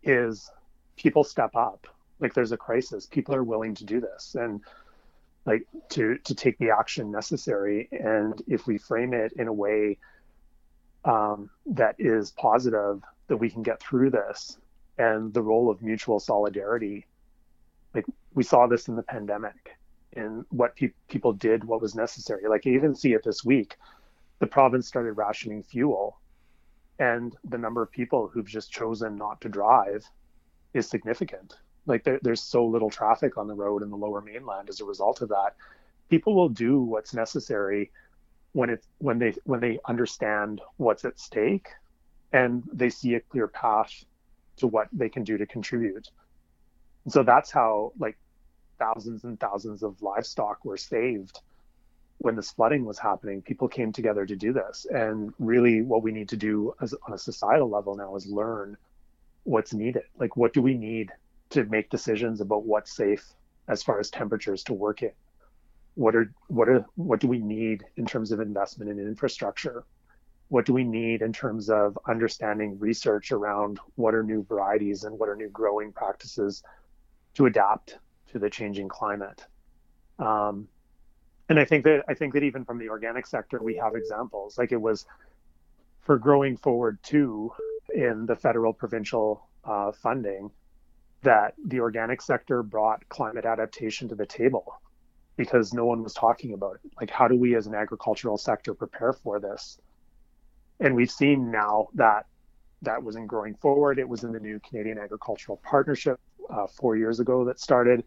is 0.03 0.51
people 0.97 1.25
step 1.25 1.55
up. 1.55 1.87
Like 2.21 2.35
there's 2.35 2.53
a 2.53 2.57
crisis. 2.57 3.07
People 3.07 3.35
are 3.35 3.45
willing 3.45 3.75
to 3.77 3.85
do 3.85 4.01
this 4.01 4.35
and 4.35 4.61
like 5.47 5.67
to 5.91 6.19
to 6.19 6.35
take 6.35 6.59
the 6.59 6.71
action 6.71 7.11
necessary. 7.11 7.89
And 7.93 8.41
if 8.47 8.67
we 8.67 8.79
frame 8.79 9.13
it 9.15 9.33
in 9.33 9.49
a 9.49 9.53
way 9.53 9.99
um, 11.05 11.51
that 11.67 11.97
is 11.99 12.31
positive 12.31 13.03
that 13.29 13.37
we 13.37 13.51
can 13.51 13.63
get 13.63 13.81
through 13.81 14.11
this 14.11 14.59
and 14.99 15.33
the 15.35 15.43
role 15.43 15.71
of 15.71 15.83
mutual 15.83 16.21
solidarity 16.21 17.07
like 17.95 18.07
we 18.35 18.43
saw 18.43 18.67
this 18.67 18.89
in 18.89 18.97
the 18.97 19.03
pandemic 19.03 19.77
and 20.15 20.45
what 20.51 20.77
pe- 20.77 20.93
people 21.09 21.33
did 21.33 21.65
what 21.65 21.81
was 21.81 21.95
necessary. 21.95 22.49
Like 22.49 22.65
you 22.65 22.75
even 22.75 22.95
see 22.95 23.13
it 23.13 23.25
this 23.25 23.45
week 23.45 23.77
the 24.41 24.47
province 24.47 24.87
started 24.87 25.13
rationing 25.13 25.63
fuel 25.63 26.19
and 26.99 27.37
the 27.45 27.59
number 27.59 27.83
of 27.83 27.91
people 27.91 28.29
who've 28.29 28.47
just 28.47 28.71
chosen 28.71 29.17
not 29.17 29.41
to 29.41 29.49
drive 29.49 30.05
is 30.75 30.89
significant. 30.89 31.57
Like 31.87 32.05
there, 32.05 32.19
there's 32.23 32.43
so 32.43 32.65
little 32.65 32.91
traffic 32.91 33.37
on 33.37 33.47
the 33.47 33.55
road 33.55 33.83
in 33.83 33.91
the 33.91 33.97
lower 33.97 34.21
mainland 34.21 34.69
as 34.69 34.81
a 34.81 34.85
result 34.85 35.21
of 35.23 35.29
that. 35.31 35.55
People 36.09 36.35
will 36.35 36.49
do 36.49 36.81
what's 36.81 37.15
necessary 37.15 37.91
when 38.53 38.71
it 38.71 38.85
when 38.99 39.19
they 39.19 39.35
when 39.45 39.61
they 39.61 39.79
understand 39.87 40.61
what's 40.77 41.05
at 41.05 41.19
stake 41.19 41.69
and 42.33 42.63
they 42.73 42.89
see 42.91 43.15
a 43.15 43.21
clear 43.21 43.49
path 43.49 44.05
to 44.57 44.67
what 44.67 44.89
they 44.93 45.09
can 45.09 45.25
do 45.25 45.37
to 45.37 45.47
contribute 45.47 46.09
and 47.05 47.13
so 47.13 47.23
that's 47.23 47.51
how 47.51 47.93
like 47.99 48.17
thousands 48.79 49.25
and 49.25 49.39
thousands 49.39 49.83
of 49.83 50.01
livestock 50.03 50.65
were 50.65 50.77
saved 50.77 51.41
when 52.19 52.37
this 52.37 52.51
flooding 52.53 52.85
was 52.85 52.99
happening, 52.99 53.43
people 53.43 53.69
came 53.69 53.93
together 53.93 54.25
to 54.25 54.37
do 54.37 54.53
this. 54.53 54.87
And 54.91 55.33
really, 55.39 55.83
what 55.83 56.03
we 56.03 56.13
need 56.13 56.29
to 56.31 56.37
do 56.37 56.75
as, 56.81 56.95
on 57.07 57.13
a 57.13 57.19
societal 57.19 57.69
level 57.69 57.95
now 57.97 58.17
is 58.17 58.27
learn 58.27 58.77
what's 59.43 59.75
needed. 59.75 60.05
Like, 60.19 60.37
what 60.37 60.53
do 60.53 60.63
we 60.63 60.75
need 60.75 61.13
to 61.51 61.65
make 61.65 61.91
decisions 61.91 62.41
about 62.41 62.65
what's 62.65 62.95
safe 62.97 63.25
as 63.69 63.83
far 63.83 64.01
as 64.01 64.11
temperatures 64.11 64.63
to 64.65 64.73
work 64.73 65.03
in? 65.03 65.13
What 65.97 66.17
are 66.17 66.33
what 66.49 66.69
are 66.69 66.85
what 66.97 67.21
do 67.21 67.29
we 67.29 67.39
need 67.39 67.85
in 67.97 68.07
terms 68.07 68.33
of 68.33 68.41
investment 68.41 68.91
in 68.91 68.99
infrastructure? 68.99 69.85
What 70.49 70.67
do 70.67 70.73
we 70.73 70.85
need 70.85 71.23
in 71.23 71.33
terms 71.33 71.71
of 71.71 71.99
understanding 72.09 72.79
research 72.79 73.33
around 73.33 73.79
what 73.95 74.15
are 74.15 74.23
new 74.23 74.45
varieties 74.45 75.05
and 75.05 75.19
what 75.19 75.29
are 75.29 75.37
new 75.37 75.51
growing 75.51 75.93
practices 75.93 76.63
to 77.35 77.47
adapt 77.47 77.99
to 78.33 78.39
the 78.39 78.51
changing 78.51 78.89
climate? 78.89 79.45
Um, 80.19 80.69
and 81.49 81.59
I 81.59 81.65
think 81.65 81.85
that 81.85 82.05
I 82.09 82.15
think 82.15 82.33
that 82.35 82.43
even 82.43 82.65
from 82.65 82.79
the 82.79 82.89
organic 82.89 83.27
sector, 83.27 83.63
we 83.63 83.77
have 83.77 83.95
examples. 83.95 84.57
Like 84.57 84.73
it 84.73 84.81
was 84.81 85.07
for 86.01 86.19
growing 86.19 86.57
forward 86.57 86.99
too, 87.03 87.53
in 87.95 88.27
the 88.27 88.37
federal 88.37 88.73
provincial 88.73 89.49
uh, 89.65 89.93
funding 89.93 90.51
that 91.23 91.55
the 91.67 91.81
organic 91.81 92.21
sector 92.21 92.63
brought 92.63 93.09
climate 93.09 93.47
adaptation 93.47 94.09
to 94.09 94.15
the 94.15 94.27
table 94.27 94.81
because 95.37 95.73
no 95.73 95.85
one 95.85 96.03
was 96.03 96.15
talking 96.15 96.53
about 96.53 96.77
it. 96.77 96.91
Like, 97.01 97.11
how 97.11 97.27
do 97.27 97.37
we 97.37 97.57
as 97.57 97.67
an 97.67 97.75
agricultural 97.75 98.39
sector 98.39 98.75
prepare 98.75 99.13
for 99.13 99.41
this? 99.41 99.79
And 100.81 100.95
we've 100.95 101.11
seen 101.11 101.51
now 101.51 101.89
that 101.95 102.27
that 102.83 103.03
wasn't 103.03 103.27
growing 103.27 103.55
forward. 103.55 103.99
It 103.99 104.09
was 104.09 104.25
in 104.25 104.33
the 104.33 104.41
new 104.41 104.61
Canadian 104.61 104.99
Agricultural 104.99 105.61
Partnership 105.65 106.21
uh, 106.51 106.67
four 106.67 106.97
years 106.97 107.21
ago 107.21 107.45
that 107.45 107.61
started. 107.61 108.05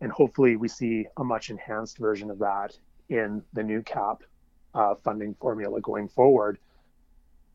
And 0.00 0.10
hopefully, 0.10 0.56
we 0.56 0.68
see 0.68 1.06
a 1.16 1.24
much 1.24 1.50
enhanced 1.50 1.98
version 1.98 2.30
of 2.30 2.38
that 2.40 2.76
in 3.08 3.42
the 3.52 3.62
new 3.62 3.82
CAP 3.82 4.22
uh, 4.74 4.94
funding 4.96 5.34
formula 5.34 5.80
going 5.80 6.08
forward. 6.08 6.58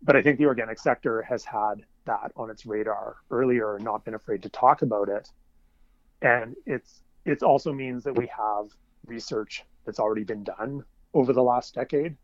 But 0.02 0.16
I 0.16 0.22
think 0.22 0.38
the 0.38 0.46
organic 0.46 0.80
sector 0.80 1.22
has 1.24 1.44
had 1.44 1.84
that 2.06 2.32
on 2.36 2.50
its 2.50 2.66
radar 2.66 3.18
earlier 3.30 3.76
and 3.76 3.84
not 3.84 4.06
been 4.06 4.14
afraid 4.14 4.42
to 4.44 4.50
talk 4.50 4.82
about 4.82 5.10
it. 5.10 5.30
And 6.22 6.56
it's 6.66 7.02
it 7.26 7.44
also 7.44 7.74
means 7.74 8.04
that 8.04 8.16
we 8.16 8.28
have 8.28 8.70
research 9.06 9.64
that's 9.86 10.00
already 10.00 10.24
been 10.24 10.44
done 10.44 10.84
over 11.14 11.34
the 11.34 11.44
last 11.44 11.76
decade. 11.76 12.16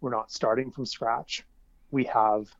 We're 0.00 0.10
not 0.10 0.32
starting 0.32 0.70
from 0.70 0.86
scratch. 0.86 1.44
We 1.90 2.04
have 2.04 2.50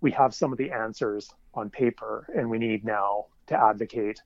we 0.00 0.10
have 0.12 0.34
some 0.34 0.52
of 0.52 0.58
the 0.58 0.70
answers 0.70 1.32
on 1.54 1.70
paper 1.70 2.26
and 2.34 2.48
we 2.48 2.58
need 2.58 2.84
now 2.84 3.26
to 3.46 3.60
advocate 3.60 4.20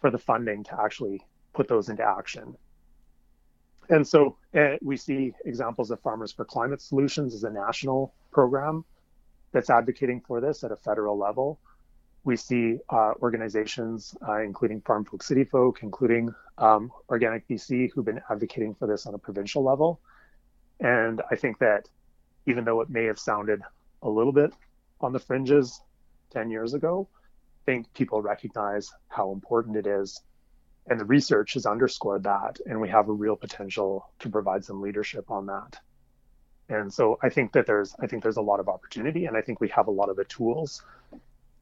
for 0.00 0.10
the 0.10 0.18
funding 0.18 0.64
to 0.64 0.80
actually 0.80 1.20
put 1.52 1.68
those 1.68 1.88
into 1.88 2.04
action. 2.04 2.56
And 3.90 4.06
so 4.06 4.36
uh, 4.54 4.76
we 4.82 4.96
see 4.96 5.32
examples 5.44 5.90
of 5.90 6.00
Farmers 6.00 6.32
for 6.32 6.44
Climate 6.44 6.80
Solutions 6.80 7.34
as 7.34 7.44
a 7.44 7.50
national 7.50 8.14
program 8.30 8.84
that's 9.52 9.70
advocating 9.70 10.20
for 10.20 10.40
this 10.40 10.62
at 10.62 10.72
a 10.72 10.76
federal 10.76 11.18
level. 11.18 11.58
We 12.24 12.36
see 12.36 12.78
uh, 12.90 13.12
organizations, 13.22 14.14
uh, 14.28 14.42
including 14.42 14.82
Farm 14.82 15.04
Folk 15.04 15.22
City 15.22 15.44
Folk, 15.44 15.82
including 15.82 16.34
um, 16.58 16.92
Organic 17.08 17.48
BC, 17.48 17.90
who've 17.92 18.04
been 18.04 18.20
advocating 18.30 18.74
for 18.74 18.86
this 18.86 19.06
on 19.06 19.14
a 19.14 19.18
provincial 19.18 19.62
level. 19.62 20.00
And 20.80 21.22
I 21.30 21.36
think 21.36 21.58
that 21.60 21.88
even 22.46 22.64
though 22.64 22.80
it 22.82 22.90
may 22.90 23.04
have 23.04 23.18
sounded 23.18 23.62
a 24.02 24.08
little 24.08 24.32
bit 24.32 24.52
on 25.00 25.12
the 25.12 25.18
fringes 25.18 25.80
10 26.30 26.50
years 26.50 26.74
ago, 26.74 27.08
I 27.62 27.64
think 27.66 27.92
people 27.94 28.22
recognize 28.22 28.90
how 29.08 29.32
important 29.32 29.76
it 29.76 29.86
is. 29.86 30.22
And 30.86 30.98
the 30.98 31.04
research 31.04 31.54
has 31.54 31.66
underscored 31.66 32.24
that. 32.24 32.58
And 32.66 32.80
we 32.80 32.88
have 32.88 33.08
a 33.08 33.12
real 33.12 33.36
potential 33.36 34.10
to 34.20 34.30
provide 34.30 34.64
some 34.64 34.80
leadership 34.80 35.30
on 35.30 35.46
that. 35.46 35.78
And 36.70 36.92
so 36.92 37.18
I 37.22 37.28
think 37.28 37.52
that 37.52 37.66
there's 37.66 37.94
I 38.00 38.06
think 38.06 38.22
there's 38.22 38.36
a 38.36 38.42
lot 38.42 38.60
of 38.60 38.68
opportunity 38.68 39.24
and 39.24 39.36
I 39.36 39.40
think 39.40 39.60
we 39.60 39.68
have 39.70 39.88
a 39.88 39.90
lot 39.90 40.10
of 40.10 40.16
the 40.16 40.24
tools. 40.24 40.82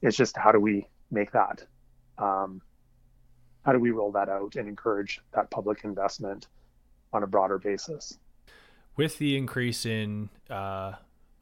It's 0.02 0.16
just 0.16 0.36
how 0.36 0.50
do 0.50 0.58
we 0.58 0.88
make 1.10 1.30
that 1.32 1.64
um, 2.18 2.60
how 3.64 3.72
do 3.72 3.78
we 3.78 3.90
roll 3.90 4.12
that 4.12 4.28
out 4.28 4.56
and 4.56 4.68
encourage 4.68 5.20
that 5.34 5.50
public 5.50 5.84
investment 5.84 6.46
on 7.12 7.22
a 7.22 7.26
broader 7.26 7.58
basis? 7.58 8.18
With 8.96 9.18
the 9.18 9.36
increase 9.36 9.84
in 9.84 10.30
uh, 10.48 10.92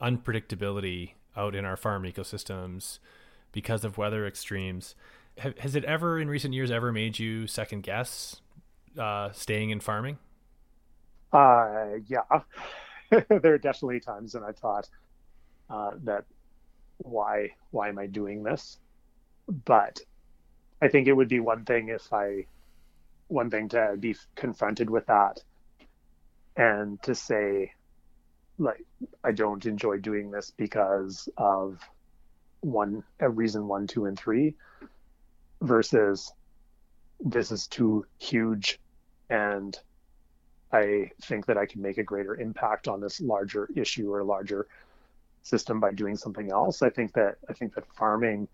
unpredictability 0.01 1.13
out 1.37 1.55
in 1.55 1.65
our 1.65 1.77
farm 1.77 2.05
ecosystems 2.05 2.99
because 3.53 3.85
of 3.85 3.99
weather 3.99 4.27
extremes. 4.27 4.95
has 5.37 5.75
it 5.75 5.85
ever 5.85 6.19
in 6.19 6.29
recent 6.29 6.55
years 6.55 6.71
ever 6.71 6.93
made 6.93 7.19
you 7.19 7.47
second 7.47 7.83
guess 7.83 8.41
uh, 8.99 9.31
staying 9.33 9.71
in 9.71 9.81
farming? 9.81 10.19
Uh, 11.33 11.97
yeah, 12.07 12.43
there 13.29 13.55
are 13.55 13.59
definitely 13.59 14.01
times 14.01 14.35
when 14.35 14.45
I 14.45 14.53
thought 14.53 14.89
uh, 15.69 15.93
that 16.05 16.25
why 16.99 17.51
why 17.71 17.89
am 17.89 17.99
I 17.99 18.07
doing 18.07 18.43
this? 18.43 18.79
But 19.49 20.01
I 20.81 20.89
think 20.89 21.09
it 21.09 21.13
would 21.13 21.29
be 21.29 21.41
one 21.41 21.65
thing 21.65 21.89
if 21.89 22.13
I 22.13 22.47
one 23.29 23.51
thing 23.51 23.69
to 23.71 23.97
be 23.99 24.15
confronted 24.37 24.91
with 24.91 25.07
that 25.07 25.43
and 26.57 27.03
to 27.03 27.15
say 27.15 27.73
like 28.59 28.85
I 29.23 29.33
don't 29.33 29.65
enjoy 29.67 29.99
doing 29.99 30.31
this 30.31 30.53
because 30.57 31.29
of 31.37 31.81
one 32.61 33.03
a 33.21 33.29
reason 33.29 33.69
one, 33.69 33.87
two, 33.87 34.07
and 34.07 34.19
three 34.19 34.55
versus 35.61 36.33
this 37.21 37.51
is 37.51 37.67
too 37.67 38.07
huge 38.19 38.81
and 39.31 39.79
I 40.73 41.11
think 41.23 41.47
that 41.47 41.57
I 41.57 41.67
can 41.67 41.81
make 41.83 41.99
a 41.99 42.03
greater 42.03 42.35
impact 42.35 42.89
on 42.89 43.01
this 43.01 43.21
larger 43.21 43.69
issue 43.77 44.13
or 44.13 44.25
larger 44.25 44.67
system 45.43 45.79
by 45.79 45.93
doing 45.93 46.17
something 46.17 46.51
else. 46.51 46.83
I 46.83 46.91
think 46.91 47.13
that 47.15 47.37
I 47.49 47.53
think 47.53 47.75
that 47.75 47.85
farming 47.95 48.49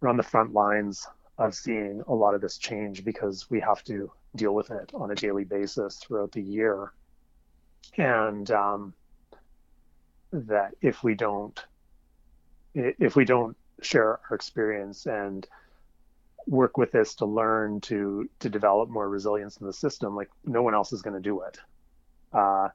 we're 0.00 0.08
on 0.08 0.16
the 0.16 0.22
front 0.22 0.52
lines 0.52 1.06
of 1.38 1.54
seeing 1.54 2.02
a 2.06 2.14
lot 2.14 2.34
of 2.34 2.40
this 2.40 2.58
change 2.58 3.04
because 3.04 3.50
we 3.50 3.60
have 3.60 3.82
to 3.84 4.10
deal 4.36 4.54
with 4.54 4.70
it 4.70 4.90
on 4.94 5.10
a 5.10 5.14
daily 5.14 5.44
basis 5.44 5.96
throughout 5.96 6.32
the 6.32 6.42
year 6.42 6.92
and 7.96 8.50
um, 8.50 8.94
that 10.32 10.74
if 10.80 11.02
we 11.02 11.14
don't 11.14 11.64
if 12.74 13.14
we 13.14 13.24
don't 13.24 13.56
share 13.82 14.18
our 14.28 14.34
experience 14.34 15.06
and 15.06 15.46
work 16.46 16.76
with 16.76 16.90
this 16.92 17.14
to 17.14 17.24
learn 17.24 17.80
to 17.80 18.28
to 18.40 18.48
develop 18.48 18.88
more 18.88 19.08
resilience 19.08 19.56
in 19.58 19.66
the 19.66 19.72
system 19.72 20.16
like 20.16 20.30
no 20.44 20.62
one 20.62 20.74
else 20.74 20.92
is 20.92 21.02
going 21.02 21.14
to 21.14 21.20
do 21.20 21.42
it. 21.42 21.58
Uh, 22.32 22.68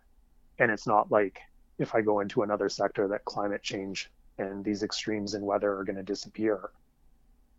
and 0.57 0.71
it's 0.71 0.87
not 0.87 1.11
like 1.11 1.39
if 1.77 1.95
i 1.95 2.01
go 2.01 2.19
into 2.19 2.43
another 2.43 2.69
sector 2.69 3.07
that 3.07 3.23
climate 3.25 3.61
change 3.61 4.09
and 4.37 4.63
these 4.63 4.83
extremes 4.83 5.33
in 5.33 5.41
weather 5.41 5.77
are 5.77 5.83
going 5.83 5.95
to 5.95 6.03
disappear 6.03 6.71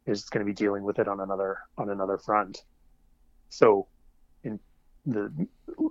is 0.06 0.24
going 0.24 0.44
to 0.44 0.50
be 0.50 0.54
dealing 0.54 0.82
with 0.82 0.98
it 0.98 1.08
on 1.08 1.20
another 1.20 1.58
on 1.78 1.90
another 1.90 2.18
front. 2.18 2.64
So 3.48 3.86
in 4.44 4.58
the 5.06 5.32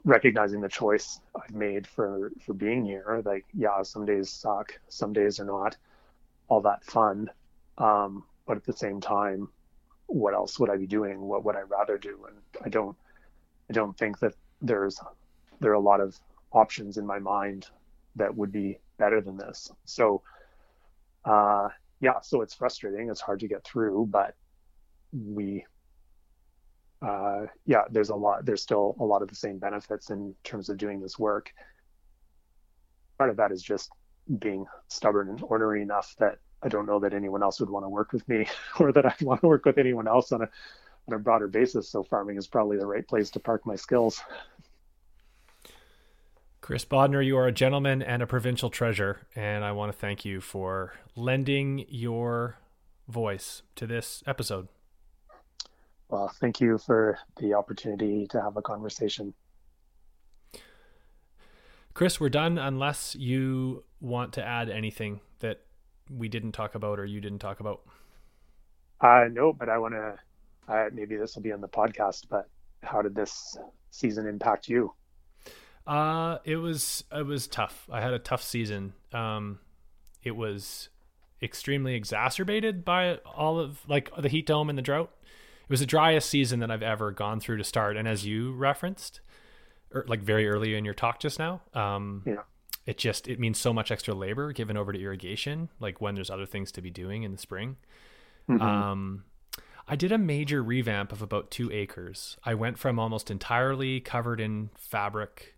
recognizing 0.03 0.61
the 0.61 0.69
choice 0.69 1.19
I've 1.35 1.53
made 1.53 1.87
for 1.87 2.31
for 2.45 2.53
being 2.53 2.85
here. 2.85 3.21
Like, 3.25 3.45
yeah, 3.53 3.81
some 3.81 4.05
days 4.05 4.29
suck, 4.29 4.79
some 4.89 5.13
days 5.13 5.39
are 5.39 5.45
not 5.45 5.77
all 6.47 6.61
that 6.61 6.83
fun. 6.83 7.29
Um, 7.77 8.23
but 8.45 8.57
at 8.57 8.65
the 8.65 8.73
same 8.73 8.99
time, 8.99 9.47
what 10.07 10.33
else 10.33 10.59
would 10.59 10.69
I 10.69 10.77
be 10.77 10.87
doing? 10.87 11.21
What 11.21 11.45
would 11.45 11.55
I 11.55 11.61
rather 11.61 11.97
do? 11.97 12.25
And 12.27 12.37
I 12.63 12.69
don't, 12.69 12.97
I 13.69 13.73
don't 13.73 13.97
think 13.97 14.19
that 14.19 14.33
there's 14.61 14.99
there 15.59 15.71
are 15.71 15.75
a 15.75 15.79
lot 15.79 16.01
of 16.01 16.17
options 16.51 16.97
in 16.97 17.05
my 17.05 17.19
mind 17.19 17.67
that 18.15 18.35
would 18.35 18.51
be 18.51 18.79
better 18.97 19.21
than 19.21 19.37
this. 19.37 19.71
So, 19.85 20.21
uh, 21.25 21.69
yeah, 21.99 22.21
so 22.21 22.41
it's 22.41 22.53
frustrating. 22.53 23.09
It's 23.09 23.21
hard 23.21 23.39
to 23.41 23.47
get 23.47 23.63
through, 23.63 24.07
but 24.11 24.35
we 25.13 25.65
uh, 27.01 27.45
yeah, 27.65 27.83
there's 27.89 28.09
a 28.09 28.15
lot, 28.15 28.45
there's 28.45 28.61
still 28.61 28.95
a 28.99 29.05
lot 29.05 29.21
of 29.21 29.29
the 29.29 29.35
same 29.35 29.57
benefits 29.57 30.09
in 30.09 30.35
terms 30.43 30.69
of 30.69 30.77
doing 30.77 30.99
this 30.99 31.17
work. 31.17 31.51
Part 33.17 33.29
of 33.29 33.37
that 33.37 33.51
is 33.51 33.61
just 33.61 33.91
being 34.39 34.65
stubborn 34.87 35.29
and 35.29 35.41
ornery 35.43 35.81
enough 35.81 36.15
that 36.19 36.39
I 36.61 36.67
don't 36.67 36.85
know 36.85 36.99
that 36.99 37.13
anyone 37.13 37.41
else 37.41 37.59
would 37.59 37.69
want 37.69 37.85
to 37.85 37.89
work 37.89 38.11
with 38.11 38.27
me 38.27 38.47
or 38.79 38.91
that 38.91 39.05
I 39.05 39.15
want 39.21 39.41
to 39.41 39.47
work 39.47 39.65
with 39.65 39.77
anyone 39.77 40.07
else 40.07 40.31
on 40.31 40.41
a, 40.41 40.49
on 41.07 41.13
a 41.13 41.19
broader 41.19 41.47
basis. 41.47 41.89
So 41.89 42.03
farming 42.03 42.37
is 42.37 42.47
probably 42.47 42.77
the 42.77 42.85
right 42.85 43.07
place 43.07 43.29
to 43.31 43.39
park 43.39 43.65
my 43.65 43.75
skills. 43.75 44.21
Chris 46.61 46.85
Bodnar, 46.85 47.25
you 47.25 47.37
are 47.37 47.47
a 47.47 47.51
gentleman 47.51 48.03
and 48.03 48.21
a 48.21 48.27
provincial 48.27 48.69
treasure, 48.69 49.21
and 49.35 49.63
I 49.63 49.71
want 49.71 49.91
to 49.91 49.97
thank 49.97 50.23
you 50.23 50.39
for 50.39 50.93
lending 51.15 51.85
your 51.87 52.57
voice 53.07 53.63
to 53.75 53.87
this 53.87 54.21
episode. 54.27 54.67
Well, 56.09 56.27
thank 56.39 56.59
you 56.59 56.79
for 56.79 57.19
the 57.37 57.53
opportunity 57.53 58.25
to 58.31 58.41
have 58.41 58.57
a 58.57 58.61
conversation. 58.61 59.33
Chris, 61.93 62.19
we're 62.19 62.29
done 62.29 62.57
unless 62.57 63.15
you 63.15 63.83
want 64.01 64.33
to 64.33 64.43
add 64.43 64.69
anything 64.69 65.21
that 65.39 65.61
we 66.09 66.27
didn't 66.27 66.53
talk 66.53 66.73
about 66.73 66.99
or 66.99 67.05
you 67.05 67.21
didn't 67.21 67.39
talk 67.39 67.59
about. 67.59 67.81
Uh, 69.01 69.25
no, 69.31 69.53
but 69.53 69.69
I 69.69 69.77
want 69.77 69.93
to, 69.93 70.15
uh, 70.67 70.89
maybe 70.91 71.15
this 71.15 71.35
will 71.35 71.43
be 71.43 71.51
on 71.51 71.61
the 71.61 71.67
podcast, 71.67 72.25
but 72.29 72.49
how 72.81 73.01
did 73.01 73.13
this 73.13 73.57
season 73.91 74.27
impact 74.27 74.67
you? 74.67 74.93
Uh, 75.85 76.39
it 76.43 76.55
was, 76.55 77.03
it 77.11 77.25
was 77.25 77.47
tough. 77.47 77.87
I 77.91 78.01
had 78.01 78.13
a 78.13 78.19
tough 78.19 78.41
season. 78.41 78.93
Um, 79.13 79.59
it 80.23 80.35
was 80.35 80.89
extremely 81.41 81.93
exacerbated 81.93 82.83
by 82.83 83.17
all 83.25 83.59
of 83.59 83.87
like 83.87 84.09
the 84.17 84.29
heat 84.29 84.45
dome 84.45 84.69
and 84.69 84.77
the 84.77 84.83
drought 84.83 85.11
it 85.69 85.73
was 85.73 85.81
the 85.81 85.85
driest 85.85 86.27
season 86.27 86.61
that 86.61 86.71
I've 86.71 86.81
ever 86.81 87.11
gone 87.11 87.39
through 87.39 87.57
to 87.57 87.63
start. 87.63 87.95
And 87.95 88.07
as 88.07 88.25
you 88.25 88.53
referenced, 88.53 89.21
or 89.93 90.01
er, 90.01 90.05
like 90.07 90.19
very 90.19 90.49
early 90.49 90.73
in 90.73 90.83
your 90.83 90.95
talk 90.95 91.19
just 91.19 91.37
now, 91.37 91.61
um, 91.75 92.23
yeah. 92.25 92.41
it 92.87 92.97
just 92.97 93.27
it 93.27 93.39
means 93.39 93.59
so 93.59 93.71
much 93.71 93.91
extra 93.91 94.15
labor 94.15 94.51
given 94.51 94.75
over 94.75 94.91
to 94.91 94.99
irrigation, 94.99 95.69
like 95.79 96.01
when 96.01 96.15
there's 96.15 96.31
other 96.31 96.47
things 96.47 96.71
to 96.71 96.81
be 96.81 96.89
doing 96.89 97.21
in 97.21 97.31
the 97.31 97.37
spring. 97.37 97.77
Mm-hmm. 98.49 98.63
Um, 98.63 99.25
I 99.87 99.95
did 99.95 100.11
a 100.11 100.17
major 100.17 100.63
revamp 100.63 101.11
of 101.11 101.21
about 101.21 101.51
two 101.51 101.71
acres. 101.71 102.35
I 102.43 102.55
went 102.55 102.79
from 102.79 102.97
almost 102.97 103.29
entirely 103.29 103.99
covered 103.99 104.41
in 104.41 104.71
fabric, 104.75 105.55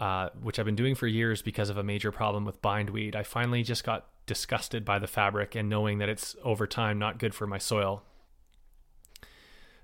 uh, 0.00 0.30
which 0.40 0.58
I've 0.58 0.64
been 0.64 0.76
doing 0.76 0.94
for 0.94 1.06
years 1.06 1.42
because 1.42 1.68
of 1.68 1.76
a 1.76 1.82
major 1.82 2.10
problem 2.10 2.46
with 2.46 2.62
bindweed. 2.62 3.14
I 3.14 3.22
finally 3.22 3.62
just 3.62 3.84
got 3.84 4.06
disgusted 4.24 4.82
by 4.82 4.98
the 4.98 5.06
fabric 5.06 5.54
and 5.54 5.68
knowing 5.68 5.98
that 5.98 6.08
it's 6.08 6.36
over 6.42 6.66
time 6.66 6.98
not 6.98 7.18
good 7.18 7.34
for 7.34 7.46
my 7.46 7.58
soil. 7.58 8.02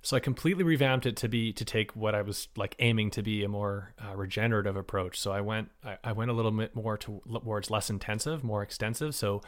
So 0.02 0.16
I 0.16 0.20
completely 0.20 0.64
revamped 0.64 1.04
it 1.04 1.16
to 1.18 1.28
be 1.28 1.52
to 1.52 1.64
take 1.64 1.94
what 1.94 2.14
I 2.14 2.22
was 2.22 2.48
like 2.56 2.74
aiming 2.78 3.10
to 3.12 3.22
be 3.22 3.44
a 3.44 3.48
more 3.48 3.94
uh, 4.02 4.16
regenerative 4.16 4.76
approach. 4.76 5.20
So 5.20 5.30
I 5.30 5.42
went 5.42 5.70
I, 5.84 5.98
I, 6.02 6.12
went 6.12 6.30
a 6.30 6.34
little 6.34 6.50
bit 6.50 6.74
more 6.74 6.96
to, 6.98 7.20
towards 7.30 7.70
less 7.70 7.90
intensive, 7.90 8.42
more 8.42 8.62
extensive. 8.62 9.14
So 9.14 9.42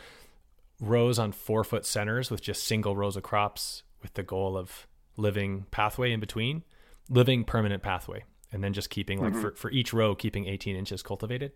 rows 0.78 1.18
on 1.18 1.32
four 1.32 1.64
foot 1.64 1.86
centers 1.86 2.30
with 2.30 2.42
just 2.42 2.64
single 2.64 2.94
rows 2.96 3.16
of 3.16 3.22
crops 3.22 3.82
with 4.02 4.12
the 4.14 4.22
goal 4.22 4.58
of 4.58 4.86
living 5.16 5.66
pathway 5.70 6.12
in 6.12 6.20
between, 6.20 6.64
living 7.08 7.44
permanent 7.44 7.82
pathway, 7.82 8.24
and 8.50 8.62
then 8.62 8.74
just 8.74 8.90
keeping 8.90 9.22
like 9.22 9.32
mm-hmm. 9.32 9.40
for, 9.40 9.54
for 9.54 9.70
each 9.70 9.92
row 9.94 10.14
keeping 10.14 10.46
18 10.46 10.76
inches 10.76 11.02
cultivated. 11.02 11.52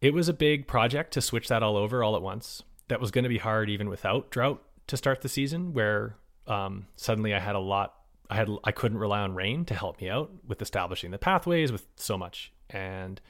It 0.00 0.14
was 0.14 0.30
a 0.30 0.32
big 0.32 0.66
project 0.66 1.12
to 1.12 1.20
switch 1.20 1.48
that 1.48 1.62
all 1.62 1.76
over 1.76 2.02
all 2.02 2.16
at 2.16 2.22
once. 2.22 2.62
That 2.88 3.00
was 3.00 3.10
going 3.10 3.24
to 3.24 3.28
be 3.28 3.38
hard 3.38 3.68
even 3.68 3.90
without 3.90 4.30
drought 4.30 4.62
to 4.86 4.96
start 4.96 5.20
the 5.20 5.28
season, 5.28 5.74
where 5.74 6.16
um, 6.50 6.86
suddenly 6.96 7.32
I 7.32 7.38
had 7.38 7.54
a 7.54 7.60
lot. 7.60 7.94
I 8.28 8.36
had 8.36 8.48
I 8.64 8.72
couldn't 8.72 8.98
rely 8.98 9.20
on 9.20 9.34
rain 9.34 9.64
to 9.66 9.74
help 9.74 10.00
me 10.00 10.10
out 10.10 10.30
with 10.46 10.60
establishing 10.60 11.10
the 11.10 11.18
pathways 11.18 11.72
with 11.72 11.86
so 11.96 12.18
much, 12.18 12.52
and 12.68 13.20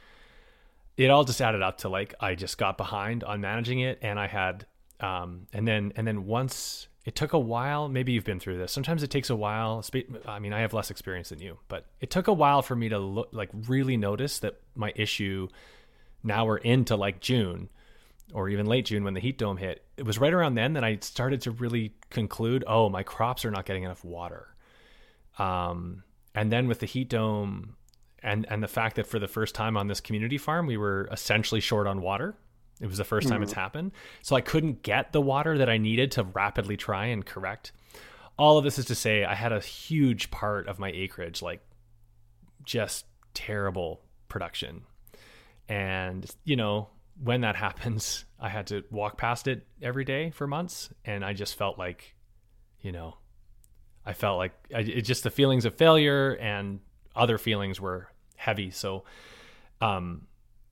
it 0.96 1.11
all 1.11 1.24
just 1.24 1.40
added 1.40 1.62
up 1.62 1.78
to 1.78 1.88
like 1.88 2.14
I 2.20 2.35
just 2.35 2.59
got 2.59 2.76
behind 2.76 3.22
on 3.24 3.40
managing 3.40 3.80
it, 3.80 3.98
and 4.02 4.18
I 4.18 4.26
had 4.26 4.66
um, 5.00 5.46
and 5.52 5.68
then 5.68 5.92
and 5.96 6.06
then 6.06 6.26
once 6.26 6.88
it 7.04 7.14
took 7.14 7.33
a 7.33 7.38
while. 7.38 7.88
Maybe 7.88 8.12
you've 8.12 8.24
been 8.24 8.40
through 8.40 8.59
this. 8.59 8.72
Sometimes 8.72 9.02
it 9.02 9.11
takes 9.11 9.30
a 9.30 9.37
while. 9.37 9.83
I 10.26 10.38
mean, 10.38 10.52
I 10.52 10.61
have 10.61 10.74
less 10.74 10.90
experience 10.90 11.30
than 11.30 11.40
you, 11.40 11.59
but 11.68 11.87
it 12.00 12.11
took 12.11 12.28
a 12.28 12.33
while 12.33 12.61
for 12.61 12.76
me 12.76 12.90
to 12.90 12.98
look 12.98 13.30
like 13.33 13.48
really 13.68 13.96
notice 13.96 14.38
that 14.40 14.61
my 14.74 14.92
issue. 14.96 15.48
Now 16.22 16.44
we're 16.44 16.59
into 16.59 16.96
like 16.96 17.20
June 17.20 17.70
or 18.33 18.49
even 18.49 18.66
late 18.66 18.87
June 18.87 19.05
when 19.05 19.14
the 19.14 19.21
heat 19.21 19.38
dome 19.38 19.57
hit, 19.57 19.85
it 19.97 20.05
was 20.05 20.19
right 20.19 20.33
around 20.33 20.55
then 20.55 20.75
that 20.75 20.85
I 20.85 20.99
started 21.01 21.40
to 21.43 21.51
really 21.51 21.95
conclude, 22.11 22.64
oh, 22.66 22.88
my 22.88 23.03
crops 23.03 23.45
are 23.45 23.51
not 23.51 23.66
getting 23.66 23.83
enough 23.85 24.05
water. 24.05 24.55
Um, 25.38 26.05
and 26.35 26.53
then 26.53 26.69
with 26.69 26.81
the 26.81 26.87
heat 26.87 27.09
dome 27.09 27.77
and 28.23 28.47
and 28.51 28.62
the 28.62 28.69
fact 28.69 28.97
that 28.97 29.07
for 29.07 29.19
the 29.19 29.29
first 29.29 29.55
time 29.55 29.77
on 29.77 29.87
this 29.87 30.01
community 30.01 30.38
farm 30.38 30.66
we 30.66 30.77
were 30.77 31.09
essentially 31.11 31.61
short 31.61 31.87
on 31.87 32.03
water. 32.03 32.35
It 32.81 32.87
was 32.87 32.97
the 32.97 33.05
1st 33.05 33.29
time 33.29 33.43
it's 33.43 33.53
happened. 33.53 33.93
So 34.23 34.37
I 34.37 34.40
couldn't 34.40 34.83
get 34.83 35.12
the 35.12 35.21
water 35.21 35.59
that 35.59 35.69
I 35.69 35.77
needed 35.77 36.12
to 36.12 36.25
rapidly 36.25 36.79
try 36.79 37.07
and 37.07 37.27
correct. 37.27 37.73
All 38.38 38.57
of 38.57 38.64
this 38.64 38.79
is 38.79 38.87
to 38.87 38.95
say 38.95 39.23
I 39.23 39.35
had 39.35 39.53
a 39.53 39.61
huge 39.61 40.31
part 40.31 40.66
of 40.66 40.79
my 40.79 40.90
acreage 40.90 41.43
like 41.43 41.61
just 42.64 43.05
terrible 43.35 44.01
production. 44.29 44.83
And 45.69 46.25
you 46.45 46.57
know, 46.57 46.88
when 47.22 47.42
that 47.42 47.56
happens, 47.66 48.24
I 48.38 48.48
had 48.48 48.68
to 48.68 48.85
walk 48.90 49.16
past 49.16 49.48
it 49.48 49.66
every 49.83 50.04
day 50.04 50.30
for 50.30 50.46
months, 50.46 50.90
and 51.04 51.24
I 51.24 51.33
just 51.33 51.56
felt 51.56 51.78
like, 51.78 52.14
you 52.80 52.92
know, 52.92 53.16
I 54.04 54.12
felt 54.12 54.38
like 54.38 54.52
I, 54.74 54.80
it 54.80 55.02
just 55.02 55.22
the 55.24 55.30
feelings 55.30 55.64
of 55.64 55.74
failure 55.74 56.33
and 56.40 56.80
other 57.14 57.38
feelings 57.38 57.80
were 57.80 58.09
heavy. 58.37 58.70
So, 58.70 59.04
um, 59.80 60.26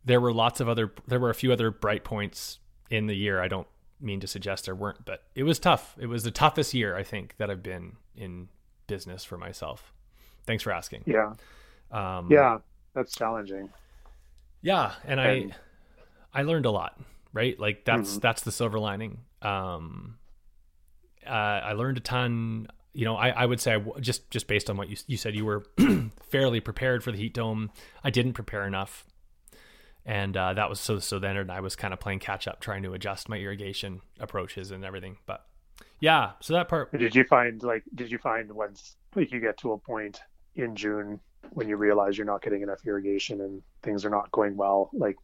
there 0.05 0.21
were 0.21 0.33
lots 0.33 0.61
of 0.61 0.69
other, 0.69 0.93
there 1.07 1.21
were 1.21 1.31
a 1.31 1.35
few 1.35 1.53
other 1.53 1.71
bright 1.71 2.05
points 2.05 2.59
in 2.89 3.07
the 3.07 3.15
year. 3.15 3.43
I 3.43 3.49
don't 3.49 3.67
mean 4.01 4.21
to 4.21 4.27
suggest 4.27 4.65
there 4.65 4.75
weren't, 4.75 5.05
but 5.05 5.25
it 5.35 5.43
was 5.43 5.59
tough. 5.59 5.95
It 6.01 6.07
was 6.07 6.23
the 6.23 6.31
toughest 6.31 6.73
year 6.73 6.97
I 6.97 7.03
think 7.03 7.37
that 7.37 7.51
I've 7.51 7.63
been 7.63 7.97
in 8.17 8.49
business 8.87 9.25
for 9.25 9.37
myself. 9.37 9.93
Thanks 10.47 10.63
for 10.63 10.73
asking. 10.73 11.03
Yeah. 11.07 11.35
Um, 11.91 12.29
yeah, 12.31 12.59
that's 12.95 13.15
challenging. 13.15 13.69
Yeah, 14.63 14.93
and, 15.05 15.21
and 15.21 15.53
I 15.53 15.57
I 16.39 16.43
learned 16.43 16.67
a 16.67 16.71
lot, 16.71 16.97
right? 17.33 17.59
Like 17.59 17.85
that's 17.85 18.11
mm-hmm. 18.11 18.19
that's 18.21 18.43
the 18.43 18.53
silver 18.53 18.79
lining. 18.79 19.19
Um, 19.43 20.19
uh, 21.27 21.31
I 21.31 21.73
learned 21.73 21.99
a 21.99 22.01
ton. 22.01 22.69
You 22.93 23.07
know, 23.07 23.17
I, 23.17 23.31
I 23.31 23.45
would 23.45 23.61
say 23.61 23.75
I, 23.75 23.83
just 23.99 24.31
just 24.31 24.47
based 24.47 24.71
on 24.71 24.77
what 24.77 24.89
you 24.89 24.97
you 25.09 25.17
said, 25.17 25.35
you 25.35 25.45
were 25.45 25.65
fairly 26.31 26.61
prepared 26.61 27.03
for 27.03 27.11
the 27.11 27.19
heat 27.19 27.35
dome. 27.35 27.73
I 28.05 28.11
didn't 28.11 28.35
prepare 28.35 28.69
enough, 28.69 29.05
and 30.07 30.37
uh, 30.37 30.55
that 30.55 30.71
was 30.71 30.79
so 30.79 31.01
so. 31.01 31.19
Then 31.19 31.37
and 31.37 31.51
I 31.51 31.59
was 31.59 31.75
kind 31.75 31.93
of 31.93 31.99
playing 31.99 32.21
catch 32.21 32.47
up, 32.47 32.61
trying 32.61 32.85
to 32.85 32.93
adjust 32.93 33.29
my 33.29 33.37
irrigation 33.37 34.01
approaches 34.21 34.71
and 34.71 34.85
everything. 34.85 35.17
But 35.27 35.45
yeah, 35.99 36.33
so 36.39 36.53
that 36.53 36.69
part. 36.69 36.97
Did 36.97 37.17
you 37.17 37.25
find 37.25 37.61
like 37.65 37.83
did 37.97 38.13
you 38.13 38.19
find 38.19 38.53
once 38.53 38.95
like 39.17 39.33
you 39.33 39.41
get 39.41 39.59
to 39.59 39.73
a 39.73 39.79
point 39.79 40.21
in 40.55 40.77
June 40.77 41.19
when 41.51 41.69
you 41.69 41.77
realize 41.77 42.17
you're 42.17 42.27
not 42.27 42.43
getting 42.43 42.63
enough 42.63 42.87
irrigation 42.87 43.41
and 43.41 43.61
things 43.83 44.05
are 44.05 44.11
not 44.11 44.31
going 44.31 44.57
well, 44.57 44.91
like 44.93 45.17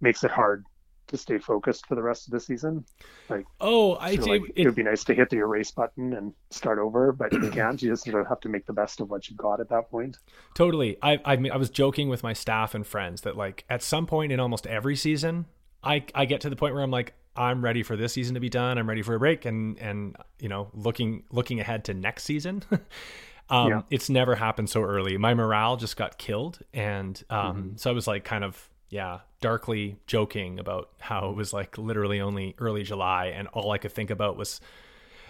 makes 0.00 0.24
it 0.24 0.30
hard 0.30 0.64
to 1.10 1.16
stay 1.16 1.38
focused 1.38 1.86
for 1.86 1.94
the 1.94 2.02
rest 2.02 2.26
of 2.26 2.32
the 2.32 2.40
season. 2.40 2.84
Like, 3.28 3.44
oh, 3.60 3.96
I 3.96 4.16
do. 4.16 4.22
Like, 4.26 4.42
it, 4.54 4.64
would 4.64 4.74
be 4.74 4.82
nice 4.82 5.04
to 5.04 5.14
hit 5.14 5.28
the 5.28 5.38
erase 5.38 5.70
button 5.70 6.14
and 6.14 6.32
start 6.50 6.78
over, 6.78 7.12
but 7.12 7.32
you 7.32 7.50
can't. 7.50 7.80
You 7.82 7.90
just 7.90 8.04
sort 8.04 8.20
of 8.20 8.28
have 8.28 8.40
to 8.40 8.48
make 8.48 8.66
the 8.66 8.72
best 8.72 9.00
of 9.00 9.10
what 9.10 9.28
you've 9.28 9.38
got 9.38 9.60
at 9.60 9.68
that 9.68 9.90
point. 9.90 10.16
Totally. 10.54 10.96
I, 11.02 11.20
I, 11.24 11.48
I 11.52 11.56
was 11.56 11.68
joking 11.70 12.08
with 12.08 12.22
my 12.22 12.32
staff 12.32 12.74
and 12.74 12.86
friends 12.86 13.22
that 13.22 13.36
like 13.36 13.64
at 13.68 13.82
some 13.82 14.06
point 14.06 14.32
in 14.32 14.40
almost 14.40 14.66
every 14.66 14.96
season, 14.96 15.46
I, 15.82 16.04
I 16.14 16.24
get 16.24 16.40
to 16.42 16.50
the 16.50 16.56
point 16.56 16.74
where 16.74 16.82
I'm 16.82 16.90
like, 16.90 17.14
I'm 17.36 17.62
ready 17.62 17.82
for 17.82 17.96
this 17.96 18.12
season 18.12 18.34
to 18.34 18.40
be 18.40 18.48
done. 18.48 18.78
I'm 18.78 18.88
ready 18.88 19.02
for 19.02 19.14
a 19.14 19.18
break, 19.18 19.44
and 19.44 19.78
and 19.78 20.16
you 20.40 20.48
know, 20.48 20.68
looking 20.74 21.24
looking 21.30 21.60
ahead 21.60 21.84
to 21.84 21.94
next 21.94 22.24
season. 22.24 22.62
um, 23.48 23.68
yeah. 23.68 23.82
It's 23.88 24.10
never 24.10 24.34
happened 24.34 24.68
so 24.68 24.82
early. 24.82 25.16
My 25.16 25.34
morale 25.34 25.76
just 25.76 25.96
got 25.96 26.18
killed, 26.18 26.58
and 26.74 27.22
um, 27.30 27.56
mm-hmm. 27.56 27.76
so 27.76 27.90
I 27.90 27.92
was 27.94 28.06
like, 28.06 28.24
kind 28.24 28.42
of 28.42 28.68
yeah, 28.90 29.20
darkly 29.40 29.96
joking 30.06 30.58
about 30.58 30.90
how 30.98 31.30
it 31.30 31.36
was 31.36 31.52
like 31.52 31.78
literally 31.78 32.20
only 32.20 32.54
early 32.58 32.82
July 32.82 33.26
and 33.26 33.48
all 33.48 33.70
I 33.70 33.78
could 33.78 33.92
think 33.92 34.10
about 34.10 34.36
was 34.36 34.60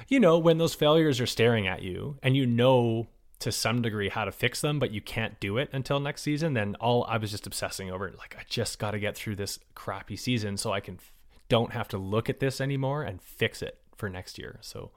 you 0.08 0.20
know, 0.20 0.38
when 0.38 0.58
those 0.58 0.74
failures 0.74 1.20
are 1.20 1.26
staring 1.26 1.66
at 1.66 1.82
you 1.82 2.16
and 2.22 2.36
you 2.36 2.46
know 2.46 3.06
to 3.40 3.50
some 3.50 3.80
degree 3.80 4.08
how 4.08 4.24
to 4.24 4.32
fix 4.32 4.60
them, 4.60 4.78
but 4.78 4.90
you 4.90 5.00
can't 5.00 5.40
do 5.40 5.56
it 5.56 5.70
until 5.72 5.98
next 5.98 6.22
season, 6.22 6.54
then 6.54 6.74
all 6.76 7.04
I 7.04 7.16
was 7.16 7.30
just 7.30 7.46
obsessing 7.46 7.90
over. 7.90 8.12
Like, 8.18 8.36
I 8.38 8.42
just 8.48 8.78
got 8.78 8.90
to 8.90 8.98
get 8.98 9.16
through 9.16 9.36
this 9.36 9.58
crappy 9.74 10.16
season 10.16 10.56
so 10.56 10.72
I 10.72 10.80
can 10.80 10.98
don't 11.48 11.72
have 11.72 11.88
to 11.88 11.98
look 11.98 12.28
at 12.28 12.38
this 12.38 12.60
anymore 12.60 13.02
and 13.02 13.20
fix 13.20 13.62
it 13.62 13.78
for 13.96 14.08
next 14.08 14.38
year. 14.38 14.58
So, 14.60 14.90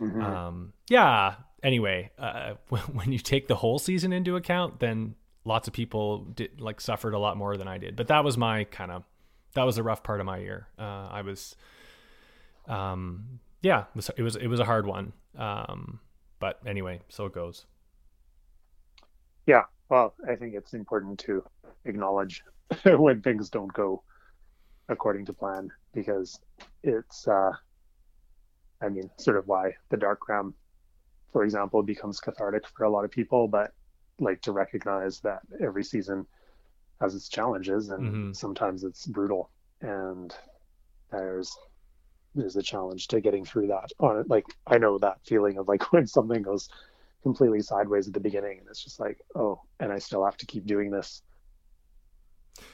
mm-hmm. 0.00 0.22
um, 0.22 0.72
yeah. 0.88 1.36
Anyway, 1.62 2.10
uh, 2.18 2.54
when 2.92 3.12
you 3.12 3.18
take 3.18 3.48
the 3.48 3.56
whole 3.56 3.78
season 3.78 4.12
into 4.12 4.36
account, 4.36 4.80
then 4.80 5.14
lots 5.44 5.68
of 5.68 5.74
people 5.74 6.24
did 6.24 6.60
like 6.60 6.80
suffered 6.80 7.14
a 7.14 7.18
lot 7.18 7.36
more 7.36 7.56
than 7.56 7.68
I 7.68 7.78
did. 7.78 7.96
But 7.96 8.08
that 8.08 8.24
was 8.24 8.36
my 8.36 8.64
kind 8.64 8.90
of 8.90 9.04
that 9.54 9.64
was 9.64 9.78
a 9.78 9.82
rough 9.82 10.02
part 10.02 10.20
of 10.20 10.26
my 10.26 10.38
year. 10.38 10.68
Uh, 10.78 11.08
I 11.10 11.22
was, 11.22 11.56
um, 12.68 13.40
yeah, 13.62 13.80
it 13.80 13.96
was, 13.96 14.10
it 14.16 14.22
was 14.22 14.36
it 14.36 14.46
was 14.46 14.60
a 14.60 14.64
hard 14.64 14.86
one. 14.86 15.12
Um, 15.36 16.00
but 16.38 16.58
anyway, 16.66 17.00
so 17.08 17.26
it 17.26 17.32
goes. 17.32 17.66
Yeah, 19.46 19.62
well, 19.88 20.14
I 20.28 20.36
think 20.36 20.54
it's 20.54 20.74
important 20.74 21.18
to 21.20 21.44
acknowledge 21.84 22.42
when 22.84 23.20
things 23.22 23.50
don't 23.50 23.72
go 23.72 24.02
according 24.88 25.24
to 25.26 25.32
plan 25.32 25.70
because 25.94 26.40
it's, 26.82 27.26
uh, 27.26 27.52
I 28.82 28.88
mean, 28.88 29.10
sort 29.18 29.36
of 29.36 29.46
why 29.46 29.72
the 29.90 29.96
dark 29.96 30.20
gram, 30.20 30.54
for 31.32 31.44
example, 31.44 31.82
becomes 31.82 32.20
cathartic 32.20 32.66
for 32.68 32.84
a 32.84 32.90
lot 32.90 33.04
of 33.04 33.10
people, 33.10 33.48
but 33.48 33.72
like 34.20 34.40
to 34.42 34.52
recognize 34.52 35.20
that 35.20 35.40
every 35.60 35.84
season 35.84 36.26
has 37.00 37.14
its 37.14 37.28
challenges 37.28 37.90
and 37.90 38.02
mm-hmm. 38.02 38.32
sometimes 38.32 38.84
it's 38.84 39.06
brutal 39.06 39.50
and 39.80 40.34
there's 41.10 41.56
there's 42.34 42.56
a 42.56 42.62
challenge 42.62 43.08
to 43.08 43.20
getting 43.20 43.44
through 43.44 43.66
that 43.66 43.90
on 43.98 44.18
it 44.18 44.28
like 44.28 44.44
i 44.66 44.78
know 44.78 44.98
that 44.98 45.18
feeling 45.26 45.58
of 45.58 45.66
like 45.66 45.92
when 45.92 46.06
something 46.06 46.42
goes 46.42 46.68
completely 47.22 47.60
sideways 47.60 48.06
at 48.06 48.14
the 48.14 48.20
beginning 48.20 48.58
and 48.58 48.68
it's 48.68 48.82
just 48.82 49.00
like 49.00 49.18
oh 49.34 49.60
and 49.80 49.92
i 49.92 49.98
still 49.98 50.24
have 50.24 50.36
to 50.36 50.46
keep 50.46 50.66
doing 50.66 50.90
this 50.90 51.22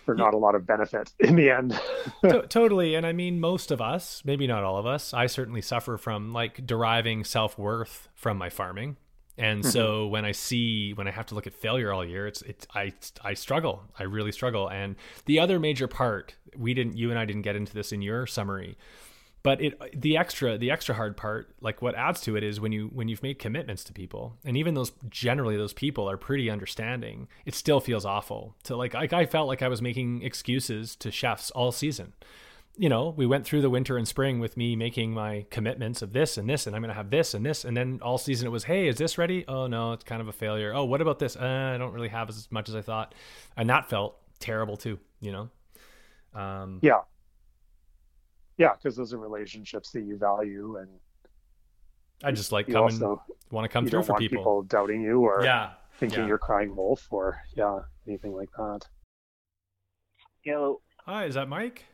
for 0.04 0.14
not 0.14 0.35
a 0.35 0.37
lot 0.37 0.54
of 0.54 0.66
benefit 0.66 1.12
in 1.20 1.37
the 1.37 1.50
end. 1.50 1.78
to- 2.22 2.46
totally. 2.48 2.94
And 2.94 3.06
I 3.06 3.12
mean, 3.12 3.40
most 3.40 3.70
of 3.70 3.80
us, 3.80 4.22
maybe 4.24 4.47
not 4.47 4.64
all 4.64 4.78
of 4.78 4.86
us, 4.86 5.14
I 5.14 5.26
certainly 5.26 5.61
suffer 5.61 5.97
from 5.97 6.32
like 6.32 6.66
deriving 6.66 7.24
self 7.24 7.59
worth 7.59 8.09
from 8.14 8.38
my 8.38 8.49
farming. 8.49 8.97
And 9.39 9.62
mm-hmm. 9.62 9.70
so 9.70 10.07
when 10.07 10.24
I 10.24 10.32
see 10.32 10.93
when 10.95 11.07
I 11.07 11.11
have 11.11 11.26
to 11.26 11.34
look 11.34 11.47
at 11.47 11.53
failure 11.53 11.93
all 11.93 12.05
year, 12.05 12.26
it's 12.26 12.43
it's 12.43 12.66
I 12.74 12.93
I 13.22 13.34
struggle. 13.34 13.84
I 13.99 14.05
really 14.05 14.32
struggle. 14.32 14.68
And 14.68 14.97
the 15.26 15.39
other 15.39 15.59
major 15.59 15.89
part, 15.89 16.34
we 16.57 16.74
didn't 16.74 16.97
you 16.97 17.11
and 17.11 17.18
I 17.18 17.24
didn't 17.24 17.43
get 17.43 17.57
into 17.57 17.74
this 17.74 17.93
in 17.93 18.03
your 18.03 18.26
summary, 18.26 18.78
but 19.43 19.61
it 19.61 20.01
the 20.01 20.16
extra 20.16 20.57
the 20.57 20.70
extra 20.70 20.95
hard 20.95 21.16
part, 21.16 21.55
like 21.61 21.82
what 21.82 21.95
adds 21.95 22.20
to 22.22 22.37
it 22.37 22.43
is 22.43 22.61
when 22.61 22.72
you 22.72 22.89
when 22.93 23.09
you've 23.09 23.22
made 23.22 23.39
commitments 23.39 23.84
to 23.84 23.93
people, 23.93 24.37
and 24.45 24.57
even 24.57 24.74
those 24.74 24.93
generally 25.11 25.57
those 25.57 25.74
people 25.74 26.09
are 26.09 26.16
pretty 26.16 26.49
understanding, 26.49 27.28
it 27.45 27.55
still 27.55 27.80
feels 27.80 28.07
awful. 28.07 28.57
To 28.64 28.76
like 28.76 28.95
I, 28.95 29.09
I 29.12 29.26
felt 29.26 29.49
like 29.49 29.62
I 29.62 29.68
was 29.68 29.82
making 29.82 30.22
excuses 30.22 30.97
to 30.97 31.11
chefs 31.11 31.51
all 31.51 31.72
season 31.72 32.14
you 32.79 32.89
know, 32.89 33.14
we 33.16 33.27
went 33.27 33.47
through 33.47 33.62
the 33.62 33.70
winter 33.70 33.97
and 33.97 34.07
spring 34.07 34.39
with 34.39 34.57
me 34.57 34.77
making 34.77 35.12
my 35.12 35.47
commitments 35.51 36.03
of 36.03 36.12
this 36.12 36.37
and 36.37 36.49
this, 36.49 36.66
and 36.66 36.77
I'm 36.77 36.83
going 36.83 36.91
to 36.91 36.95
have 36.95 37.11
this 37.11 37.33
and 37.33 37.45
this. 37.45 37.64
And 37.64 37.77
then 37.77 38.01
all 38.03 38.18
season 38.18 38.47
it 38.47 38.51
was, 38.51 38.64
hey, 38.64 38.87
is 38.89 38.97
this 38.97 39.16
ready? 39.16 39.45
Oh, 39.49 39.66
no, 39.66 39.93
it's 39.93 40.05
kind 40.05 40.20
of 40.20 40.29
a 40.29 40.33
failure. 40.33 40.74
Oh, 40.74 40.85
what 40.85 41.01
about 41.01 41.18
this? 41.18 41.37
Uh, 41.37 41.72
I 41.74 41.79
don't 41.79 41.93
really 41.93 42.09
have 42.09 42.29
as 42.29 42.49
much 42.51 42.68
as 42.68 42.77
I 42.77 42.83
thought. 42.83 43.14
And 43.57 43.70
that 43.70 43.89
felt 43.89 44.18
terrible 44.41 44.77
too, 44.77 44.99
you 45.20 45.33
know? 45.33 45.51
Um, 46.39 46.81
yeah. 46.83 47.01
yeah, 48.59 48.74
because 48.74 48.95
those 48.95 49.14
are 49.14 49.18
relationships 49.18 49.91
that 49.93 50.03
you 50.03 50.18
value, 50.18 50.77
and 50.77 50.89
I 52.22 52.31
just 52.33 52.53
like 52.53 52.68
you 52.68 52.74
coming, 52.74 52.93
also 53.03 53.22
want 53.51 53.64
to 53.64 53.68
come 53.68 53.85
through 53.85 54.01
don't 54.01 54.05
for 54.05 54.12
want 54.12 54.20
people. 54.20 54.39
people 54.39 54.62
doubting 54.64 55.01
you 55.01 55.22
or 55.22 55.43
Yeah, 55.43 55.70
thinking 55.99 56.20
yeah. 56.20 56.27
you're 56.27 56.39
crying 56.39 56.77
wolf 56.77 57.07
or 57.11 57.41
yeah, 57.55 57.79
anything 58.07 58.35
like 58.35 58.51
that. 58.59 58.81
Hello. 60.43 60.83
Hi, 61.07 61.24
is 61.24 61.35
that 61.37 61.49
Mike? 61.49 61.85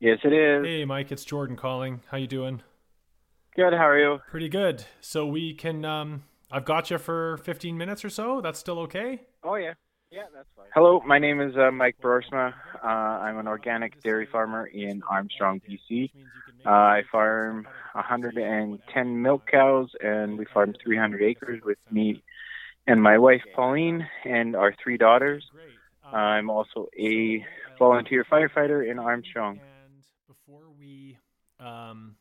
Yes, 0.00 0.18
it 0.22 0.32
is. 0.32 0.64
Hey, 0.64 0.84
Mike, 0.84 1.10
it's 1.10 1.24
Jordan 1.24 1.56
calling. 1.56 2.02
How 2.10 2.18
you 2.18 2.28
doing? 2.28 2.62
Good. 3.56 3.72
How 3.72 3.88
are 3.88 3.98
you? 3.98 4.20
Pretty 4.30 4.48
good. 4.48 4.84
So 5.00 5.26
we 5.26 5.54
can. 5.54 5.84
Um, 5.84 6.22
I've 6.50 6.64
got 6.64 6.90
you 6.90 6.98
for 6.98 7.38
15 7.38 7.76
minutes 7.76 8.04
or 8.04 8.10
so. 8.10 8.40
That's 8.40 8.58
still 8.58 8.78
okay. 8.80 9.22
Oh 9.42 9.56
yeah. 9.56 9.74
Yeah, 10.10 10.22
that's 10.34 10.48
fine. 10.56 10.66
Hello, 10.72 11.02
my 11.04 11.18
name 11.18 11.40
is 11.42 11.54
uh, 11.56 11.70
Mike 11.70 11.96
Broersma. 12.02 12.54
Uh, 12.82 12.86
I'm 12.86 13.38
an 13.38 13.46
organic 13.46 14.02
dairy 14.02 14.26
farmer 14.30 14.64
in 14.66 15.02
Armstrong, 15.10 15.60
BC. 15.68 16.10
Uh, 16.64 16.70
I 16.70 17.02
farm 17.12 17.66
110 17.92 19.22
milk 19.22 19.46
cows, 19.50 19.90
and 20.00 20.38
we 20.38 20.46
farm 20.46 20.74
300 20.82 21.22
acres 21.22 21.60
with 21.62 21.76
me 21.90 22.22
and 22.86 23.02
my 23.02 23.18
wife 23.18 23.42
Pauline 23.54 24.08
and 24.24 24.56
our 24.56 24.74
three 24.82 24.96
daughters. 24.96 25.44
I'm 26.10 26.48
also 26.48 26.86
a 26.98 27.44
volunteer 27.78 28.24
firefighter 28.24 28.90
in 28.90 28.98
Armstrong. 28.98 29.60
And 30.88 30.96
before 30.96 31.16
we 31.18 31.18
um, 31.60 32.16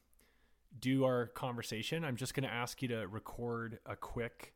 do 0.80 1.05
our 1.05 1.28
conversation, 1.28 2.03
I'm 2.03 2.15
just 2.15 2.34
going 2.34 2.47
to 2.47 2.53
ask 2.53 2.82
you 2.82 2.88
to 2.89 3.07
record 3.07 3.80
a 3.86 3.95
quick 3.95 4.53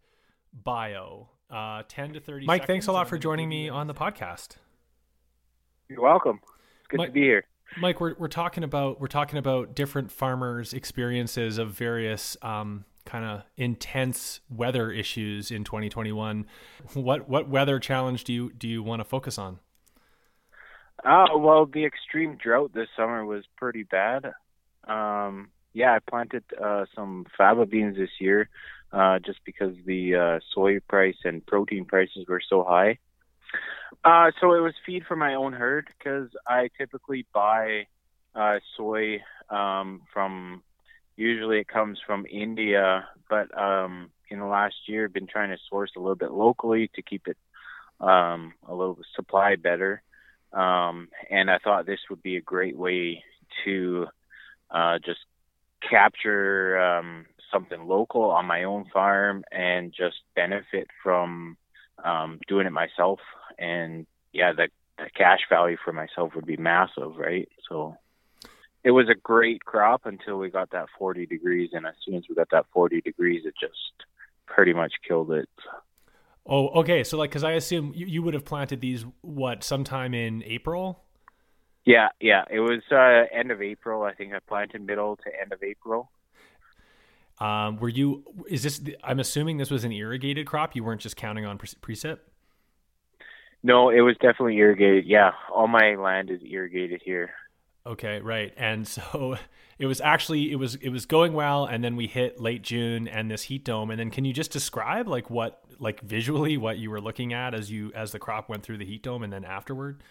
bio, 0.53 1.30
uh, 1.49 1.84
10 1.88 2.14
to 2.14 2.20
30 2.20 2.45
Mike, 2.45 2.68
thanks 2.68 2.88
a 2.88 2.91
lot 2.91 3.07
for 3.07 3.18
joining 3.18 3.49
me 3.49 3.70
on 3.70 3.88
the 3.88 3.93
podcast. 3.93 4.57
You're 5.89 6.01
welcome. 6.01 6.39
It's 6.80 6.88
good 6.88 6.97
My- 6.97 7.05
to 7.07 7.12
be 7.12 7.22
here. 7.22 7.45
Mike, 7.78 8.01
we're 8.01 8.16
we're 8.20 8.28
talking 8.28 8.66
about 8.66 8.99
we're 8.99 9.07
talking 9.07 9.39
about 9.39 9.76
different 9.76 10.12
farmers' 10.12 10.74
experiences 10.74 11.57
of 11.57 11.70
various 11.70 12.36
um, 12.41 12.84
kind 13.05 13.24
of 13.24 13.43
intense 13.55 14.41
weather 14.49 14.91
issues 14.91 15.51
in 15.51 15.64
2021. 15.64 16.47
What 16.93 17.30
what 17.30 17.47
weather 17.47 17.80
challenge 17.80 18.26
do 18.26 18.34
you 18.34 18.51
do 18.51 18.68
you 18.68 18.84
want 18.84 18.99
to 18.99 19.05
focus 19.05 19.38
on? 19.38 19.59
Uh, 21.04 21.38
well, 21.38 21.66
the 21.66 21.86
extreme 21.86 22.38
drought 22.38 22.74
this 22.74 22.89
summer 22.95 23.26
was 23.26 23.43
pretty 23.58 23.84
bad. 23.84 24.34
Um, 24.88 25.49
yeah, 25.74 25.95
I 25.95 25.99
planted 25.99 26.43
uh, 26.62 26.86
some 26.95 27.26
faba 27.39 27.70
beans 27.70 27.97
this 27.97 28.10
year 28.20 28.49
uh, 28.91 29.20
just 29.20 29.39
because 29.45 29.76
the 29.86 30.16
uh, 30.16 30.39
soy 30.54 30.80
price 30.80 31.18
and 31.24 31.45
protein 31.45 31.86
prices 31.86 32.26
were 32.28 32.41
so 32.47 32.64
high. 32.64 32.97
Uh, 34.04 34.32
so 34.39 34.54
it 34.54 34.60
was 34.60 34.74
feed 34.86 35.06
for 35.06 35.16
my 35.16 35.36
own 35.36 35.54
herd 35.54 35.88
because 35.97 36.30
I 36.47 36.70
typically 36.78 37.26
buy 37.34 37.88
uh, 38.36 38.60
soy 38.78 39.22
um, 39.49 40.02
from. 40.14 40.64
Usually 41.18 41.60
it 41.60 41.68
comes 41.68 41.99
from 42.06 42.26
India, 42.26 43.06
but 43.30 43.56
um, 43.56 44.10
in 44.30 44.39
the 44.39 44.45
last 44.45 44.76
year, 44.88 45.06
I've 45.06 45.14
been 45.14 45.28
trying 45.28 45.49
to 45.49 45.58
source 45.70 45.91
a 45.95 45.99
little 45.99 46.16
bit 46.16 46.32
locally 46.32 46.89
to 46.95 47.02
keep 47.02 47.28
it 47.28 47.38
um, 47.99 48.54
a 48.68 48.74
little 48.74 48.97
supply 49.16 49.56
better. 49.56 50.02
Um, 50.54 51.10
and 51.30 51.49
I 51.49 51.58
thought 51.60 51.86
this 51.86 51.99
would 52.10 52.22
be 52.22 52.36
a 52.38 52.41
great 52.41 52.78
way 52.78 53.24
to 53.66 54.08
uh, 54.70 54.99
just 54.99 55.20
capture 55.88 56.80
um, 56.80 57.26
something 57.52 57.88
local 57.88 58.24
on 58.24 58.45
my 58.45 58.64
own 58.64 58.86
farm 58.93 59.43
and 59.52 59.93
just 59.93 60.18
benefit 60.36 60.88
from 61.04 61.58
um, 62.04 62.39
doing 62.47 62.68
it 62.68 62.72
myself. 62.72 63.20
And 63.58 64.06
yeah, 64.34 64.54
the, 64.54 64.70
the 64.97 65.10
cash 65.16 65.41
value 65.49 65.78
for 65.84 65.93
myself 65.93 66.36
would 66.36 66.45
be 66.45 66.58
massive, 66.58 67.16
right? 67.18 67.49
So 67.70 67.97
it 68.84 68.91
was 68.91 69.10
a 69.10 69.16
great 69.16 69.64
crop 69.64 70.06
until 70.06 70.38
we 70.38 70.49
got 70.49 70.72
that 70.72 70.88
40 70.97 71.26
degrees. 71.26 71.72
And 71.74 71.86
as 71.86 71.95
soon 72.06 72.16
as 72.16 72.24
we 72.28 72.36
got 72.36 72.49
that 72.52 72.66
40 72.74 73.02
degrees, 73.02 73.45
it 73.45 73.54
just 73.60 74.06
pretty 74.45 74.74
much 74.74 74.93
killed 75.08 75.32
it. 75.32 75.49
Oh, 76.46 76.70
okay. 76.80 77.04
So 77.04 77.18
like, 77.18 77.30
because 77.30 77.44
I 77.44 77.52
assume 77.52 77.94
you, 77.96 78.06
you 78.06 78.24
would 78.24 78.34
have 78.34 78.46
planted 78.46 78.82
these 78.82 79.06
what 79.22 79.64
sometime 79.64 80.14
in 80.14 80.44
April. 80.44 81.04
Yeah, 81.86 82.10
yeah. 82.20 82.44
It 82.50 82.60
was 82.60 82.82
uh, 82.92 83.26
end 83.36 83.52
of 83.52 83.62
April. 83.62 84.04
I 84.04 84.14
think 84.14 84.34
I 84.34 84.39
planted 84.39 84.86
middle 84.86 85.18
to 85.18 85.39
end 85.39 85.52
of 85.54 85.64
April. 85.64 86.12
Um, 87.39 87.78
were 87.78 87.89
you? 87.89 88.24
Is 88.48 88.62
this? 88.62 88.82
I'm 89.04 89.20
assuming 89.20 89.58
this 89.58 89.72
was 89.72 89.84
an 89.84 89.92
irrigated 89.92 90.46
crop. 90.46 90.76
You 90.76 90.84
weren't 90.84 91.02
just 91.02 91.16
counting 91.16 91.46
on 91.46 91.58
pre- 91.58 91.96
precip. 91.96 92.20
No, 93.64 93.89
it 93.89 94.02
was 94.02 94.16
definitely 94.16 94.58
irrigated. 94.58 95.06
Yeah, 95.08 95.32
all 95.54 95.68
my 95.68 95.96
land 95.96 96.30
is 96.30 96.42
irrigated 96.48 97.02
here. 97.04 97.32
Okay, 97.86 98.20
right. 98.20 98.54
And 98.58 98.88
so 98.88 99.38
it 99.80 99.86
was 99.86 100.02
actually 100.02 100.52
it 100.52 100.58
was 100.58 100.76
it 100.76 100.90
was 100.90 101.06
going 101.06 101.34
well 101.34 101.66
and 101.66 101.84
then 101.84 101.96
we 101.96 102.08
hit 102.08 102.40
late 102.40 102.62
June 102.62 103.08
and 103.08 103.32
this 103.32 103.44
heat 103.44 103.66
dome 103.66 103.90
and 103.90 104.00
then 104.00 104.12
can 104.12 104.26
you 104.26 104.34
just 104.34 104.52
describe 104.52 105.08
like 105.08 105.30
what 105.30 105.64
like 105.80 106.00
visually 106.02 106.58
what 106.58 106.78
you 106.78 106.92
were 106.92 107.02
looking 107.02 107.34
at 107.34 107.56
as 107.56 107.72
you 107.72 107.92
as 107.96 108.12
the 108.12 108.20
crop 108.20 108.48
went 108.48 108.64
through 108.64 108.78
the 108.78 108.86
heat 108.86 109.04
dome 109.04 109.24
and 109.24 109.34
then 109.34 109.44
afterward? 109.44 110.04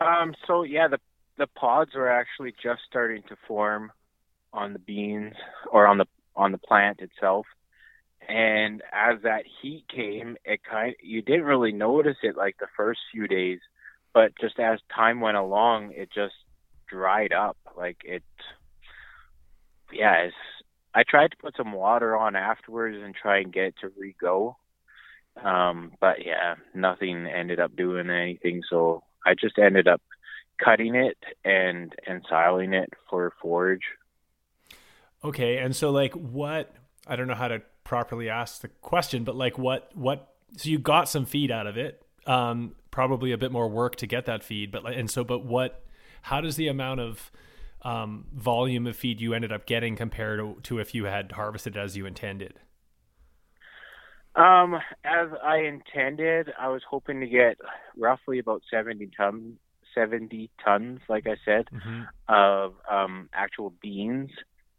Um, 0.00 0.34
so 0.46 0.62
yeah, 0.62 0.88
the 0.88 0.98
the 1.38 1.46
pods 1.46 1.94
were 1.94 2.10
actually 2.10 2.52
just 2.62 2.82
starting 2.88 3.22
to 3.28 3.36
form 3.46 3.92
on 4.52 4.72
the 4.72 4.78
beans 4.78 5.34
or 5.70 5.86
on 5.86 5.98
the 5.98 6.06
on 6.36 6.52
the 6.52 6.58
plant 6.58 7.00
itself. 7.00 7.46
And 8.28 8.82
as 8.92 9.22
that 9.22 9.44
heat 9.62 9.84
came, 9.88 10.36
it 10.44 10.60
kind 10.68 10.94
you 11.02 11.22
didn't 11.22 11.44
really 11.44 11.72
notice 11.72 12.16
it 12.22 12.36
like 12.36 12.56
the 12.58 12.66
first 12.76 13.00
few 13.10 13.26
days, 13.26 13.60
but 14.14 14.32
just 14.40 14.58
as 14.58 14.80
time 14.94 15.20
went 15.20 15.36
along, 15.36 15.92
it 15.92 16.10
just 16.12 16.34
dried 16.88 17.32
up. 17.32 17.56
Like 17.76 17.98
it, 18.04 18.24
yeah. 19.92 20.28
I 20.94 21.02
tried 21.08 21.30
to 21.32 21.36
put 21.36 21.56
some 21.56 21.72
water 21.72 22.16
on 22.16 22.34
afterwards 22.34 22.96
and 23.00 23.14
try 23.14 23.38
and 23.38 23.52
get 23.52 23.64
it 23.64 23.74
to 23.82 23.92
re-go, 23.96 24.56
um, 25.44 25.92
but 26.00 26.24
yeah, 26.24 26.56
nothing 26.74 27.26
ended 27.26 27.60
up 27.60 27.76
doing 27.76 28.10
anything. 28.10 28.62
So 28.68 29.04
I 29.24 29.34
just 29.34 29.58
ended 29.58 29.86
up 29.86 30.02
cutting 30.62 30.94
it 30.94 31.18
and 31.44 31.94
and 32.06 32.24
siling 32.28 32.72
it 32.74 32.92
for 33.08 33.32
forage. 33.40 33.84
Okay, 35.22 35.58
and 35.58 35.74
so 35.74 35.90
like 35.90 36.14
what 36.14 36.74
I 37.06 37.16
don't 37.16 37.28
know 37.28 37.34
how 37.34 37.48
to 37.48 37.62
properly 37.84 38.28
ask 38.28 38.60
the 38.60 38.68
question, 38.68 39.24
but 39.24 39.36
like 39.36 39.58
what 39.58 39.90
what 39.94 40.34
so 40.56 40.68
you 40.68 40.78
got 40.78 41.08
some 41.08 41.26
feed 41.26 41.50
out 41.50 41.66
of 41.66 41.76
it. 41.76 42.02
Um 42.26 42.74
probably 42.98 43.30
a 43.30 43.38
bit 43.38 43.52
more 43.52 43.68
work 43.68 43.94
to 43.94 44.08
get 44.08 44.26
that 44.26 44.42
feed, 44.42 44.72
but 44.72 44.84
and 44.84 45.08
so 45.08 45.22
but 45.22 45.44
what 45.44 45.84
how 46.22 46.40
does 46.40 46.56
the 46.56 46.66
amount 46.66 46.98
of 46.98 47.30
um, 47.82 48.24
volume 48.32 48.88
of 48.88 48.96
feed 48.96 49.20
you 49.20 49.34
ended 49.34 49.52
up 49.52 49.66
getting 49.66 49.94
compared 49.94 50.40
to, 50.40 50.56
to 50.64 50.80
if 50.80 50.96
you 50.96 51.04
had 51.04 51.30
harvested 51.30 51.76
as 51.76 51.96
you 51.96 52.06
intended? 52.06 52.54
Um, 54.34 54.74
as 55.04 55.28
I 55.44 55.58
intended, 55.58 56.52
I 56.58 56.70
was 56.70 56.82
hoping 56.90 57.20
to 57.20 57.28
get 57.28 57.56
roughly 57.96 58.40
about 58.40 58.62
seventy 58.68 59.08
tons, 59.16 59.58
seventy 59.94 60.50
tons, 60.64 60.98
like 61.08 61.28
I 61.28 61.36
said, 61.44 61.68
Mm-hmm. 61.72 62.02
of 62.28 62.74
um, 62.90 63.28
actual 63.32 63.72
beans, 63.80 64.30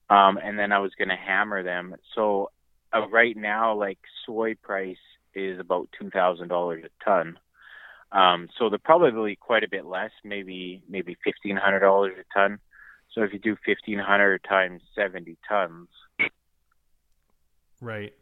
um, 0.09 0.38
and 0.43 0.59
then 0.59 0.74
I 0.74 0.80
was 0.80 0.91
going 0.97 1.07
to 1.07 1.15
hammer 1.15 1.63
them. 1.63 1.95
So 2.15 2.51
uh, 2.93 3.07
right 3.07 3.38
now, 3.38 3.78
like 3.78 3.99
soy 4.26 4.55
price 4.55 4.97
is 5.34 5.57
about 5.57 5.88
two 5.97 6.09
thousand 6.09 6.49
dollars 6.49 6.84
a 6.84 7.05
ton. 7.05 7.39
Um, 8.12 8.49
so 8.57 8.70
they're 8.70 8.80
probably 8.80 9.36
quite 9.36 9.64
a 9.64 9.70
bit 9.70 9.86
less, 9.86 10.12
maybe 10.24 10.82
maybe 10.89 11.18
fifteen 11.24 11.57
hundred 11.57 11.82
dollars 11.82 12.14
a 12.20 12.39
ton. 12.39 12.60
So 13.14 13.22
if 13.22 13.34
you 13.34 13.39
do 13.39 13.55
fifteen 13.66 13.99
hundred 13.99 14.43
times 14.43 14.82
seventy 14.95 15.38
tons, 15.47 15.88
Right. 17.82 18.14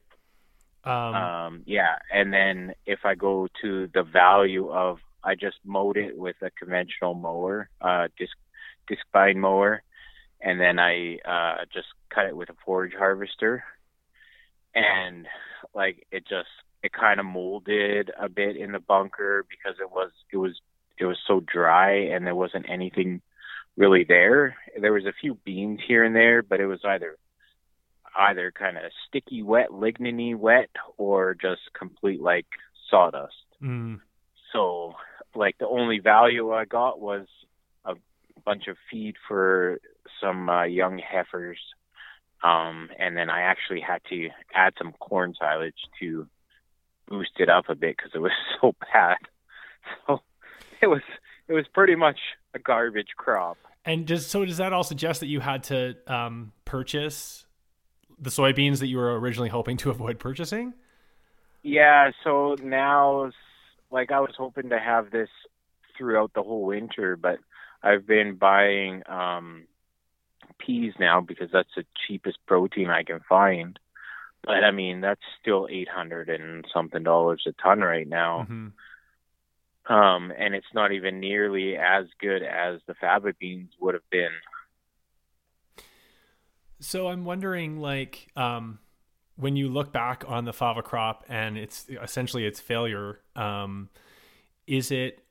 Um, 0.83 0.93
um, 0.93 1.63
yeah, 1.65 1.95
and 2.13 2.31
then 2.31 2.73
if 2.85 2.99
I 3.03 3.15
go 3.15 3.47
to 3.61 3.89
the 3.93 4.03
value 4.03 4.69
of, 4.69 4.99
I 5.23 5.35
just 5.35 5.57
mowed 5.65 5.97
it 5.97 6.17
with 6.17 6.37
a 6.41 6.49
conventional 6.51 7.13
mower, 7.13 7.69
uh, 7.81 8.07
disc 8.17 8.37
disc 8.87 9.01
bind 9.11 9.41
mower, 9.41 9.83
and 10.39 10.61
then 10.61 10.79
I 10.79 11.17
uh, 11.25 11.65
just 11.73 11.87
cut 12.09 12.27
it 12.27 12.37
with 12.37 12.49
a 12.49 12.55
forage 12.63 12.93
harvester, 12.97 13.65
and 14.73 15.27
like 15.73 16.07
it 16.11 16.25
just 16.25 16.47
it 16.83 16.91
kind 16.93 17.19
of 17.19 17.25
molded 17.25 18.11
a 18.19 18.29
bit 18.29 18.55
in 18.55 18.71
the 18.71 18.79
bunker 18.79 19.45
because 19.49 19.79
it 19.79 19.91
was 19.91 20.11
it 20.31 20.37
was 20.37 20.59
it 20.97 21.05
was 21.05 21.17
so 21.27 21.39
dry 21.41 21.91
and 21.91 22.25
there 22.25 22.35
wasn't 22.35 22.69
anything 22.69 23.21
really 23.75 24.03
there. 24.03 24.55
There 24.79 24.93
was 24.93 25.05
a 25.05 25.13
few 25.21 25.35
beans 25.45 25.79
here 25.87 26.03
and 26.03 26.15
there, 26.15 26.41
but 26.41 26.59
it 26.59 26.65
was 26.67 26.79
either 26.83 27.17
either 28.17 28.51
kind 28.51 28.77
of 28.77 28.83
sticky 29.07 29.43
wet, 29.43 29.69
ligniny 29.69 30.35
wet, 30.35 30.69
or 30.97 31.35
just 31.35 31.61
complete 31.77 32.21
like 32.21 32.47
sawdust. 32.89 33.35
mm, 33.61 33.99
So, 34.53 34.95
like 35.35 35.57
the 35.59 35.67
only 35.67 35.99
value 35.99 36.51
I 36.51 36.65
got 36.65 36.99
was 36.99 37.27
a 37.85 37.93
bunch 38.43 38.67
of 38.67 38.77
feed 38.89 39.15
for 39.27 39.79
some 40.21 40.49
uh, 40.49 40.63
young 40.63 40.97
heifers, 40.99 41.59
um, 42.43 42.89
and 42.97 43.15
then 43.15 43.29
I 43.29 43.41
actually 43.41 43.81
had 43.81 44.01
to 44.09 44.29
add 44.53 44.73
some 44.77 44.93
corn 44.93 45.35
silage 45.39 45.75
to 45.99 46.27
boost 47.07 47.31
it 47.39 47.49
up 47.49 47.69
a 47.69 47.75
bit 47.75 47.97
because 47.97 48.11
it 48.13 48.19
was 48.19 48.31
so 48.61 48.73
bad. 48.93 49.17
So 50.05 50.21
it 50.81 50.87
was 50.87 51.01
it 51.47 51.53
was 51.53 51.65
pretty 51.73 51.95
much 51.95 52.19
a 52.53 52.59
garbage 52.59 53.09
crop. 53.17 53.57
And 53.85 54.05
does 54.05 54.27
so 54.27 54.45
does 54.45 54.57
that 54.57 54.73
all 54.73 54.83
suggest 54.83 55.21
that 55.21 55.27
you 55.27 55.39
had 55.39 55.63
to 55.65 55.95
um, 56.07 56.51
purchase 56.65 57.45
the 58.19 58.29
soybeans 58.29 58.79
that 58.79 58.87
you 58.87 58.97
were 58.97 59.17
originally 59.19 59.49
hoping 59.49 59.77
to 59.77 59.89
avoid 59.91 60.19
purchasing? 60.19 60.73
Yeah, 61.63 62.11
so 62.23 62.55
now 62.61 63.31
like 63.91 64.11
I 64.11 64.19
was 64.19 64.33
hoping 64.37 64.69
to 64.69 64.79
have 64.79 65.11
this 65.11 65.29
throughout 65.97 66.33
the 66.33 66.43
whole 66.43 66.65
winter, 66.65 67.15
but 67.15 67.39
I've 67.81 68.05
been 68.05 68.35
buying 68.35 69.03
um 69.07 69.67
peas 70.59 70.93
now 70.99 71.21
because 71.21 71.49
that's 71.51 71.69
the 71.75 71.85
cheapest 72.07 72.37
protein 72.45 72.89
I 72.89 73.03
can 73.03 73.21
find. 73.27 73.79
But 74.47 74.63
I 74.63 74.71
mean, 74.71 75.01
that's 75.01 75.21
still 75.41 75.67
800 75.69 76.29
and 76.29 76.65
something 76.73 77.03
dollars 77.03 77.43
a 77.45 77.51
ton 77.61 77.81
right 77.81 78.07
now. 78.07 78.47
Mm-hmm. 78.49 79.93
Um, 79.93 80.31
and 80.37 80.55
it's 80.55 80.73
not 80.73 80.93
even 80.93 81.19
nearly 81.19 81.75
as 81.75 82.05
good 82.21 82.43
as 82.43 82.79
the 82.87 82.93
faba 82.93 83.37
beans 83.37 83.71
would 83.81 83.93
have 83.93 84.09
been. 84.09 84.31
So 86.79 87.09
I'm 87.09 87.25
wondering, 87.25 87.81
like, 87.81 88.29
um, 88.37 88.79
when 89.35 89.57
you 89.57 89.67
look 89.67 89.91
back 89.91 90.23
on 90.27 90.45
the 90.45 90.53
fava 90.53 90.81
crop 90.81 91.25
and 91.27 91.57
it's 91.57 91.85
essentially 92.01 92.45
its 92.45 92.61
failure, 92.61 93.19
um, 93.35 93.89
is 94.65 94.91
it? 94.91 95.25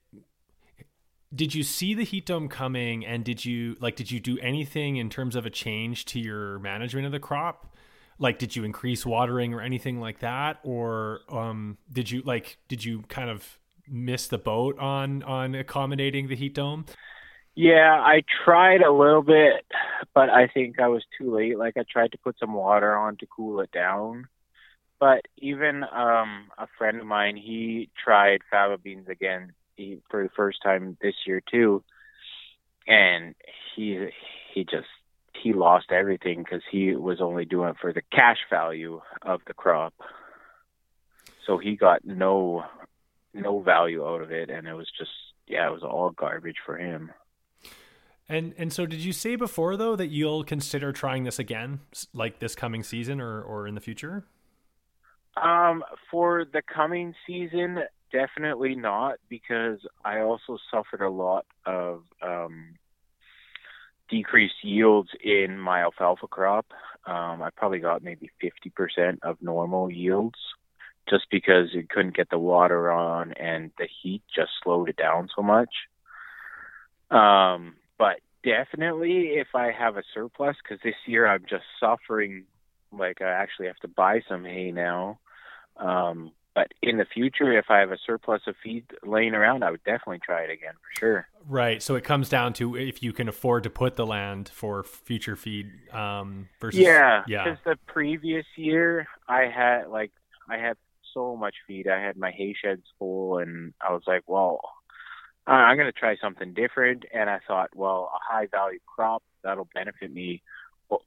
Did 1.35 1.55
you 1.55 1.63
see 1.63 1.95
the 1.95 2.05
heat 2.05 2.27
dome 2.27 2.49
coming, 2.49 3.05
and 3.05 3.25
did 3.25 3.47
you 3.47 3.77
like? 3.81 3.97
Did 3.97 4.11
you 4.11 4.21
do 4.21 4.39
anything 4.41 4.97
in 4.97 5.09
terms 5.09 5.37
of 5.37 5.47
a 5.47 5.51
change 5.51 6.05
to 6.07 6.21
your 6.21 6.59
management 6.59 7.07
of 7.07 7.13
the 7.13 7.21
crop? 7.21 7.76
Like, 8.19 8.39
did 8.39 8.57
you 8.57 8.65
increase 8.65 9.05
watering 9.05 9.53
or 9.53 9.61
anything 9.61 10.01
like 10.01 10.21
that, 10.21 10.59
or 10.63 11.21
um, 11.29 11.79
did 11.93 12.11
you 12.11 12.23
like? 12.23 12.59
Did 12.69 12.85
you 12.85 13.03
kind 13.09 13.29
of 13.29 13.59
miss 13.89 14.27
the 14.27 14.39
boat 14.39 14.79
on 14.79 15.23
on 15.23 15.55
accommodating 15.55 16.29
the 16.29 16.37
heat 16.37 16.55
dome? 16.55 16.87
Yeah, 17.55 17.99
I 17.99 18.23
tried 18.45 18.83
a 18.83 18.93
little 18.93 19.23
bit, 19.23 19.65
but 20.15 20.29
I 20.29 20.47
think 20.47 20.79
I 20.79 20.89
was 20.89 21.03
too 21.19 21.35
late. 21.35 21.59
Like 21.59 21.77
I 21.79 21.85
tried 21.91 22.13
to 22.13 22.19
put 22.19 22.39
some 22.39 22.53
water 22.53 22.95
on 22.95 23.17
to 23.19 23.27
cool 23.27 23.61
it 23.61 23.71
down. 23.73 24.27
But 25.01 25.23
even 25.39 25.83
um 25.85 26.49
a 26.59 26.67
friend 26.79 27.01
of 27.01 27.07
mine, 27.07 27.37
he 27.37 27.89
tried 28.03 28.41
faba 28.53 28.83
beans 28.83 29.09
again 29.09 29.53
he, 29.77 30.01
for 30.11 30.23
the 30.23 30.31
first 30.37 30.59
time 30.63 30.99
this 31.01 31.15
year 31.27 31.41
too. 31.51 31.83
And 32.87 33.35
he 33.75 34.09
he 34.55 34.65
just 34.65 34.87
he 35.47 35.53
lost 35.53 35.93
everything 35.93 36.45
cuz 36.45 36.63
he 36.71 36.95
was 36.97 37.21
only 37.21 37.45
doing 37.45 37.71
it 37.71 37.79
for 37.79 37.93
the 37.93 38.03
cash 38.13 38.39
value 38.51 39.01
of 39.23 39.41
the 39.47 39.55
crop. 39.55 39.95
So 41.45 41.59
he 41.59 41.77
got 41.77 42.05
no 42.05 42.65
no 43.33 43.61
value 43.61 44.05
out 44.07 44.23
of 44.23 44.33
it 44.33 44.51
and 44.51 44.67
it 44.67 44.75
was 44.75 44.91
just 44.99 45.13
yeah, 45.47 45.69
it 45.69 45.73
was 45.73 45.85
all 45.85 46.11
garbage 46.11 46.59
for 46.65 46.77
him. 46.77 47.13
And 48.29 48.55
and 48.59 48.73
so 48.73 48.87
did 48.87 49.01
you 49.01 49.13
say 49.13 49.37
before 49.37 49.77
though 49.77 49.95
that 49.95 50.09
you'll 50.09 50.43
consider 50.43 50.93
trying 50.93 51.23
this 51.25 51.39
again, 51.39 51.81
like 52.13 52.41
this 52.41 52.57
coming 52.57 52.83
season 52.83 53.21
or 53.21 53.41
or 53.41 53.69
in 53.69 53.75
the 53.77 53.81
future? 53.81 54.25
Um, 55.37 55.85
for 56.11 56.45
the 56.45 56.63
coming 56.63 57.15
season, 57.27 57.85
definitely 58.11 58.75
not 58.75 59.19
because 59.29 59.79
I 60.05 60.21
also 60.21 60.59
suffered 60.71 61.03
a 61.03 61.11
lot 61.11 61.45
of 61.67 62.03
um, 62.23 62.75
decreased 64.09 64.63
yields 64.63 65.11
in 65.23 65.59
my 65.59 65.83
alfalfa 65.83 66.27
crop. 66.27 66.67
Um, 67.07 67.43
I 67.43 67.51
probably 67.57 67.79
got 67.79 68.03
maybe 68.03 68.31
50% 68.43 69.19
of 69.23 69.41
normal 69.41 69.91
yields 69.91 70.39
just 71.09 71.27
because 71.31 71.69
it 71.73 71.89
couldn't 71.89 72.17
get 72.17 72.31
the 72.31 72.39
water 72.39 72.91
on 72.91 73.33
and 73.33 73.71
the 73.79 73.89
heat 74.03 74.23
just 74.35 74.51
slowed 74.63 74.89
it 74.89 74.97
down 74.97 75.29
so 75.35 75.43
much. 75.43 75.71
Um, 77.11 77.77
but 77.99 78.17
definitely 78.43 79.35
if 79.35 79.49
I 79.55 79.71
have 79.71 79.97
a 79.97 80.03
surplus, 80.15 80.57
because 80.63 80.81
this 80.83 80.97
year 81.07 81.27
I'm 81.27 81.45
just 81.49 81.65
suffering, 81.79 82.45
like 82.93 83.23
I 83.23 83.31
actually 83.31 83.67
have 83.67 83.79
to 83.79 83.89
buy 83.89 84.23
some 84.29 84.45
hay 84.45 84.73
now. 84.73 85.21
Um, 85.77 86.33
but 86.57 86.73
in 86.83 86.97
the 86.97 87.05
future, 87.05 87.53
if 87.53 87.67
I 87.69 87.81
have 87.81 87.93
a 87.93 87.99
surplus 88.07 88.41
of 88.47 88.55
feed 88.65 88.87
laying 89.05 89.35
around, 89.35 89.63
I 89.63 89.71
would 89.71 89.85
definitely 89.85 90.21
try 90.25 90.41
it 90.41 90.51
again 90.51 90.73
for 90.73 90.99
sure. 90.99 91.29
Right. 91.47 91.83
So 91.83 91.97
it 91.97 92.03
comes 92.03 92.31
down 92.31 92.55
to 92.55 92.75
if 92.77 93.03
you 93.03 93.13
can 93.13 93.29
afford 93.29 93.65
to 93.65 93.71
put 93.71 93.97
the 93.97 94.07
land 94.07 94.49
for 94.49 94.83
future 94.83 95.37
feed 95.37 95.71
um, 95.93 96.49
versus 96.59 96.81
yeah, 96.81 97.25
yeah. 97.29 97.45
Because 97.45 97.59
the 97.67 97.77
previous 97.93 98.47
year 98.57 99.07
I 99.29 99.51
had 99.55 99.89
like 99.89 100.13
I 100.49 100.57
had 100.57 100.79
so 101.13 101.37
much 101.37 101.57
feed. 101.67 101.89
I 101.89 102.01
had 102.01 102.17
my 102.17 102.31
hay 102.31 102.55
sheds 102.59 102.87
full, 102.99 103.37
and 103.37 103.75
I 103.87 103.93
was 103.93 104.05
like, 104.07 104.23
well, 104.27 104.61
I'm 105.47 105.77
going 105.77 105.93
to 105.93 105.93
try 105.93 106.17
something 106.17 106.55
different. 106.55 107.05
And 107.13 107.29
I 107.29 107.41
thought, 107.47 107.77
well, 107.77 108.11
a 108.15 108.33
high 108.33 108.47
value 108.47 108.79
crop 108.87 109.23
that'll 109.45 109.69
benefit 109.75 110.11
me 110.11 110.43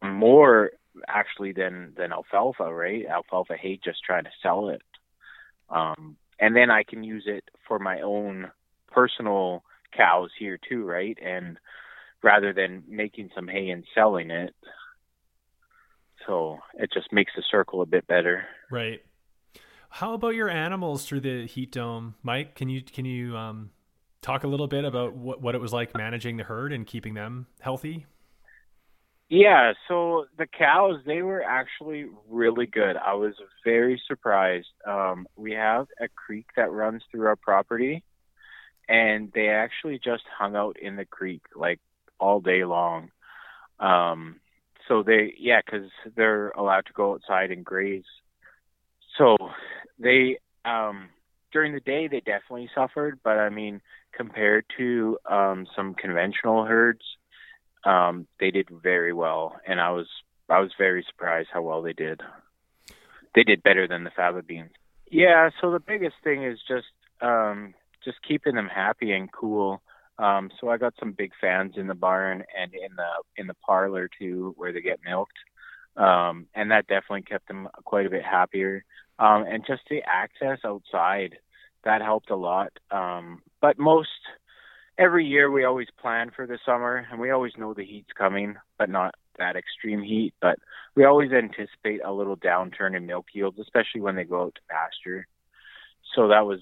more 0.04 0.72
actually 1.08 1.54
than 1.54 1.94
than 1.98 2.12
alfalfa, 2.12 2.72
right? 2.72 3.06
Alfalfa 3.08 3.56
hate 3.56 3.82
just 3.84 4.04
trying 4.04 4.26
to 4.26 4.32
sell 4.44 4.70
it, 4.70 4.82
um, 5.70 6.18
and 6.40 6.56
then 6.56 6.70
I 6.70 6.84
can 6.84 7.04
use 7.04 7.24
it 7.26 7.44
for 7.68 7.80
my 7.80 8.02
own 8.02 8.52
personal 8.92 9.64
cows 9.96 10.30
here 10.38 10.60
too, 10.70 10.84
right? 10.84 11.18
And 11.24 11.58
rather 12.24 12.54
than 12.54 12.84
making 12.88 13.30
some 13.36 13.48
hay 13.48 13.70
and 13.70 13.84
selling 13.94 14.32
it, 14.32 14.54
so 16.28 16.60
it 16.76 16.92
just 16.94 17.12
makes 17.12 17.32
the 17.36 17.44
circle 17.50 17.82
a 17.82 17.86
bit 17.86 18.08
better. 18.08 18.46
Right. 18.70 19.02
How 19.90 20.14
about 20.14 20.36
your 20.36 20.50
animals 20.50 21.06
through 21.06 21.22
the 21.22 21.48
heat 21.48 21.72
dome, 21.72 22.16
Mike? 22.22 22.56
Can 22.56 22.70
you 22.70 22.84
can 22.84 23.06
you 23.06 23.36
um, 23.36 23.72
talk 24.22 24.44
a 24.44 24.48
little 24.48 24.68
bit 24.68 24.86
about 24.86 25.16
what, 25.16 25.42
what 25.42 25.56
it 25.56 25.62
was 25.62 25.74
like 25.74 25.96
managing 25.98 26.38
the 26.38 26.44
herd 26.44 26.72
and 26.72 26.86
keeping 26.86 27.16
them 27.16 27.48
healthy? 27.60 28.06
Yeah, 29.30 29.74
so 29.88 30.26
the 30.40 30.48
cows, 30.48 31.02
they 31.06 31.22
were 31.22 31.44
actually 31.44 32.08
really 32.30 32.66
good. 32.66 32.98
I 32.98 33.14
was 33.14 33.36
very 33.64 34.02
surprised. 34.08 34.70
Um, 34.88 35.28
we 35.36 35.52
have 35.52 35.88
a 36.02 36.08
creek 36.08 36.48
that 36.56 36.72
runs 36.72 37.04
through 37.12 37.28
our 37.28 37.36
property, 37.36 38.04
and 38.88 39.32
they 39.34 39.50
actually 39.50 40.00
just 40.04 40.24
hung 40.36 40.56
out 40.56 40.78
in 40.82 40.96
the 40.96 41.06
creek 41.06 41.44
like 41.56 41.80
all 42.20 42.40
day 42.42 42.66
long. 42.66 43.12
Um, 43.80 44.40
so 44.88 45.04
they, 45.04 45.36
yeah, 45.38 45.62
because 45.64 45.92
they're 46.16 46.50
allowed 46.50 46.88
to 46.88 46.94
go 46.94 47.14
outside 47.14 47.52
and 47.52 47.64
graze. 47.64 48.04
So 49.18 49.38
they, 50.00 50.40
um, 50.66 51.10
during 51.54 51.74
the 51.74 51.80
day, 51.82 52.08
they 52.08 52.22
definitely 52.22 52.70
suffered, 52.74 53.20
but 53.24 53.38
I 53.38 53.50
mean, 53.50 53.82
compared 54.12 54.66
to 54.78 55.20
um, 55.30 55.68
some 55.76 55.94
conventional 55.94 56.66
herds, 56.66 57.04
um, 57.84 58.28
they 58.40 58.52
did 58.52 58.68
very 58.70 59.14
well, 59.14 59.60
and 59.66 59.80
I 59.80 59.92
was 59.92 60.08
I 60.50 60.60
was 60.60 60.72
very 60.78 61.06
surprised 61.08 61.50
how 61.54 61.62
well 61.62 61.82
they 61.82 61.94
did. 61.94 62.22
They 63.36 63.44
did 63.44 63.64
better 63.64 63.88
than 63.88 64.04
the 64.04 64.12
fava 64.16 64.42
beans. 64.42 64.72
Yeah, 65.12 65.50
so 65.62 65.72
the 65.72 65.80
biggest 65.80 66.16
thing 66.24 66.44
is 66.44 66.60
just 66.68 66.88
um, 67.22 67.74
just 68.04 68.18
keeping 68.28 68.56
them 68.56 68.68
happy 68.68 69.12
and 69.12 69.32
cool. 69.32 69.82
Um, 70.18 70.52
so 70.60 70.70
I 70.70 70.78
got 70.78 70.94
some 71.00 71.14
big 71.14 71.32
fans 71.40 71.76
in 71.78 71.88
the 71.88 71.96
barn 71.96 72.44
and 72.60 72.74
in 72.74 72.96
the 72.96 73.10
in 73.38 73.48
the 73.48 73.56
parlor 73.66 74.10
too, 74.20 74.54
where 74.58 74.74
they 74.74 74.82
get 74.82 75.00
milked, 75.06 75.38
um, 75.96 76.48
and 76.54 76.72
that 76.72 76.88
definitely 76.88 77.22
kept 77.22 77.48
them 77.48 77.70
quite 77.86 78.06
a 78.06 78.10
bit 78.10 78.24
happier. 78.24 78.84
Um, 79.18 79.44
and 79.44 79.66
just 79.66 79.82
the 79.90 80.02
access 80.06 80.60
outside 80.66 81.38
that 81.84 82.02
helped 82.02 82.30
a 82.30 82.36
lot. 82.36 82.72
Um, 82.92 83.42
but 83.62 83.80
most 83.80 84.10
every 85.00 85.26
year 85.26 85.50
we 85.50 85.64
always 85.64 85.88
plan 86.00 86.30
for 86.36 86.46
the 86.46 86.60
summer 86.66 87.08
and 87.10 87.20
we 87.20 87.32
always 87.32 87.54
know 87.58 87.74
the 87.74 87.86
heat's 87.86 88.12
coming, 88.16 88.58
but 88.78 88.90
not 88.90 89.16
that 89.40 89.56
extreme 89.56 90.04
heat. 90.04 90.34
But 90.42 90.60
we 90.96 91.06
always 91.06 91.32
anticipate 91.32 92.02
a 92.04 92.12
little 92.12 92.36
downturn 92.36 92.96
in 92.96 93.06
milk 93.06 93.28
yields, 93.34 93.58
especially 93.58 94.02
when 94.02 94.16
they 94.16 94.26
go 94.26 94.44
out 94.44 94.56
to 94.56 94.62
pasture. 94.70 95.26
So 96.14 96.28
that 96.28 96.46
was 96.46 96.60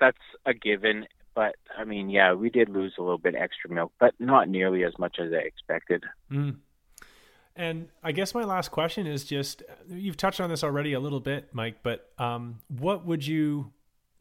that's 0.00 0.16
a 0.46 0.54
given. 0.54 1.06
But 1.34 1.56
I 1.76 1.84
mean, 1.84 2.08
yeah, 2.08 2.32
we 2.32 2.48
did 2.48 2.70
lose 2.70 2.94
a 2.98 3.02
little 3.02 3.18
bit 3.18 3.34
extra 3.34 3.70
milk, 3.70 3.92
but 4.00 4.14
not 4.18 4.48
nearly 4.48 4.82
as 4.84 4.98
much 4.98 5.18
as 5.20 5.32
I 5.32 5.44
expected. 5.46 6.04
Mm. 6.32 6.56
And 7.54 7.88
I 8.02 8.12
guess 8.12 8.34
my 8.34 8.44
last 8.44 8.70
question 8.70 9.06
is 9.06 9.24
just 9.24 9.62
you've 9.88 10.16
touched 10.16 10.40
on 10.40 10.50
this 10.50 10.64
already 10.64 10.94
a 10.94 11.00
little 11.00 11.20
bit, 11.20 11.48
Mike, 11.52 11.76
but 11.82 12.10
um, 12.18 12.60
what 12.68 13.06
would 13.06 13.26
you 13.26 13.72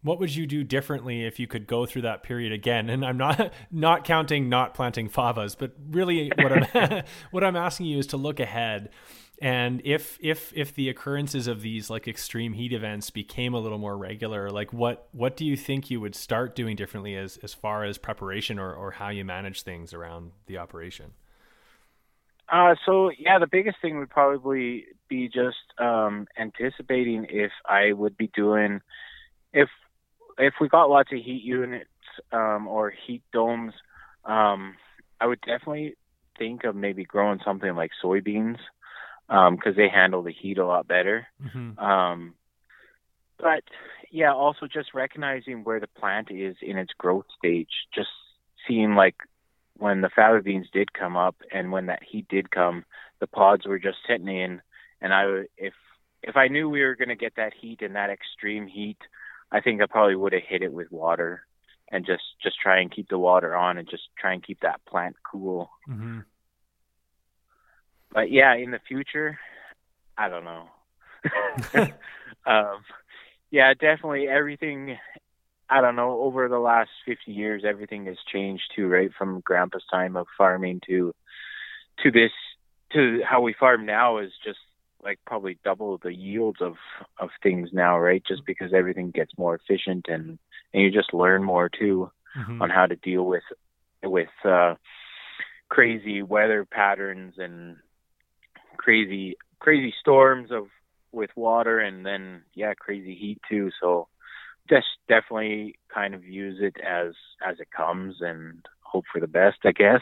what 0.06 0.20
would 0.20 0.36
you 0.36 0.45
do 0.45 0.64
differently 0.64 1.26
if 1.26 1.39
you 1.39 1.47
could 1.47 1.66
go 1.66 1.88
through 1.88 2.03
that 2.03 2.22
period 2.22 2.51
again? 2.51 2.91
And 2.91 3.03
I'm 3.03 3.18
not 3.18 3.51
not 3.72 4.06
counting 4.06 4.49
not 4.49 4.76
planting 4.76 5.10
favas, 5.10 5.56
but 5.58 5.72
really 5.89 6.32
what 6.38 6.51
I'm 6.51 7.03
what 7.32 7.43
I'm 7.43 7.56
asking 7.56 7.88
you 7.88 7.97
is 7.97 8.08
to 8.08 8.18
look 8.18 8.39
ahead. 8.39 8.89
And 9.41 9.82
if 9.84 10.20
if 10.22 10.53
if 10.56 10.76
the 10.76 10.89
occurrences 10.89 11.47
of 11.47 11.62
these 11.62 11.89
like 11.89 12.08
extreme 12.08 12.53
heat 12.53 12.72
events 12.72 13.10
became 13.10 13.56
a 13.56 13.60
little 13.60 13.80
more 13.80 13.97
regular, 13.97 14.51
like 14.51 14.72
what 14.72 15.10
what 15.12 15.36
do 15.36 15.43
you 15.43 15.58
think 15.58 15.89
you 15.89 15.99
would 15.99 16.14
start 16.14 16.56
doing 16.56 16.76
differently 16.76 17.16
as 17.16 17.38
as 17.38 17.56
far 17.56 17.84
as 17.84 17.97
preparation 17.97 18.60
or 18.60 18.74
or 18.74 18.91
how 18.91 19.10
you 19.10 19.26
manage 19.26 19.64
things 19.64 19.91
around 19.91 20.32
the 20.45 20.60
operation? 20.60 21.14
Uh, 22.47 22.76
so 22.86 23.10
yeah, 23.18 23.39
the 23.39 23.47
biggest 23.47 23.78
thing 23.82 23.97
would 23.97 24.12
probably 24.12 24.86
be 25.10 25.28
just 25.28 25.58
um, 25.80 26.28
anticipating 26.39 27.26
if 27.28 27.51
I 27.68 27.91
would 27.91 28.16
be 28.16 28.30
doing 28.36 28.82
if 29.51 29.70
if 30.38 30.56
we 30.60 30.68
got 30.68 30.90
lots 30.90 31.12
of 31.12 31.20
heat 31.20 31.44
units 31.44 31.90
um, 32.32 32.68
or 32.68 32.92
heat 33.06 33.24
domes, 33.34 33.74
um, 34.24 34.76
I 35.20 35.28
would 35.28 35.42
definitely 35.42 35.96
think 36.38 36.64
of 36.64 36.76
maybe 36.76 37.06
growing 37.06 37.40
something 37.44 37.76
like 37.76 37.92
soybeans 38.04 38.58
because 39.28 39.74
um, 39.74 39.74
they 39.76 39.90
handle 39.90 40.22
the 40.22 40.34
heat 40.34 40.58
a 40.58 40.66
lot 40.66 40.88
better. 40.88 41.28
Mm-hmm. 41.44 41.80
Um, 41.80 42.36
but 43.38 43.64
yeah, 44.12 44.34
also 44.34 44.68
just 44.68 44.94
recognizing 44.94 45.64
where 45.64 45.80
the 45.80 45.88
plant 45.88 46.30
is 46.32 46.56
in 46.62 46.78
its 46.78 46.94
growth 46.98 47.26
stage, 47.38 47.70
just 47.94 48.10
seeing 48.68 48.96
like 48.96 49.16
when 49.78 50.02
the 50.02 50.10
faba 50.10 50.44
beans 50.44 50.68
did 50.72 50.94
come 50.94 51.18
up 51.18 51.36
and 51.52 51.72
when 51.72 51.88
that 51.88 52.04
heat 52.04 52.28
did 52.30 52.52
come, 52.52 52.86
the 53.20 53.28
pods 53.28 53.66
were 53.66 53.80
just 53.80 53.98
sitting 54.08 54.28
in, 54.28 54.62
and 55.02 55.14
I 55.14 55.44
if 55.58 55.74
if 56.24 56.36
I 56.36 56.48
knew 56.48 56.70
we 56.70 56.82
were 56.82 56.96
going 56.96 57.10
to 57.10 57.16
get 57.16 57.36
that 57.36 57.54
heat 57.60 57.82
and 57.82 57.96
that 57.96 58.10
extreme 58.10 58.68
heat, 58.68 58.98
I 59.56 59.62
think 59.62 59.82
I 59.82 59.86
probably 59.86 60.18
would 60.18 60.34
have 60.34 60.43
hit 60.45 60.64
it 60.64 60.74
with 60.74 60.91
water 60.91 61.43
and 61.89 62.06
just 62.06 62.24
just 62.43 62.58
try 62.60 62.82
and 62.82 62.91
keep 62.93 63.08
the 63.08 63.18
water 63.18 63.56
on 63.56 63.78
and 63.78 63.89
just 63.89 64.03
try 64.20 64.34
and 64.34 64.45
keep 64.45 64.60
that 64.60 64.84
plant 64.86 65.16
cool. 65.32 65.70
Mm-hmm. 65.89 66.20
But 68.12 68.32
yeah, 68.32 68.53
in 68.56 68.72
the 68.72 68.82
future, 68.86 69.39
I 70.18 70.28
don't 70.28 70.43
know. 70.43 70.68
um, 72.45 72.84
yeah, 73.49 73.74
definitely 73.74 74.28
everything. 74.28 74.97
I 75.70 75.80
don't 75.80 75.95
know. 75.95 76.20
Over 76.20 76.49
the 76.49 76.60
last 76.60 76.89
50 77.06 77.32
years, 77.32 77.64
everything 77.66 78.08
has 78.08 78.18
changed 78.32 78.74
too, 78.76 78.88
right? 78.88 79.12
From 79.18 79.39
Grandpa's 79.39 79.86
time 79.89 80.18
of 80.18 80.28
farming 80.38 80.82
to 80.88 81.16
to 82.03 82.12
this 82.12 82.32
to 82.91 83.22
how 83.26 83.39
we 83.39 83.56
farm 83.58 83.86
now 83.86 84.18
is 84.18 84.32
just 84.43 84.60
like 85.06 85.20
probably 85.26 85.58
double 85.64 85.99
the 85.99 86.14
yields 86.14 86.62
of 86.62 86.74
of 87.20 87.30
things 87.41 87.70
now, 87.72 87.97
right? 87.97 88.24
Just 88.28 88.45
because 88.45 88.74
everything 88.74 89.12
gets 89.12 89.32
more 89.38 89.56
efficient 89.56 90.08
and 90.10 90.39
and 90.74 90.84
you 90.84 90.91
just 90.91 91.14
learn 91.14 91.43
more 91.43 91.70
too 91.70 92.12
mm-hmm. 92.38 92.62
on 92.62 92.70
how 92.70 92.86
to 92.86 92.95
deal 92.97 93.24
with 93.24 93.43
with 94.03 94.30
uh 94.43 94.76
crazy 95.70 96.22
weather 96.22 96.66
patterns 96.66 97.36
and 97.38 97.78
crazy 98.78 99.38
crazy 99.60 99.93
storms 99.99 100.51
of 100.51 100.66
with 101.12 101.30
water 101.36 101.80
and 101.80 102.06
then 102.06 102.41
yeah 102.53 102.74
crazy 102.78 103.16
heat 103.16 103.39
too 103.49 103.72
so 103.82 104.08
just 104.70 104.88
definitely 105.08 105.76
kind 105.93 106.14
of 106.14 106.24
use 106.24 106.58
it 106.60 106.76
as 106.86 107.14
as 107.45 107.60
it 107.60 107.72
comes 107.72 108.16
and 108.20 108.66
hope 108.82 109.06
for 109.12 109.20
the 109.20 109.28
best 109.28 109.58
i 109.64 109.72
guess 109.72 110.01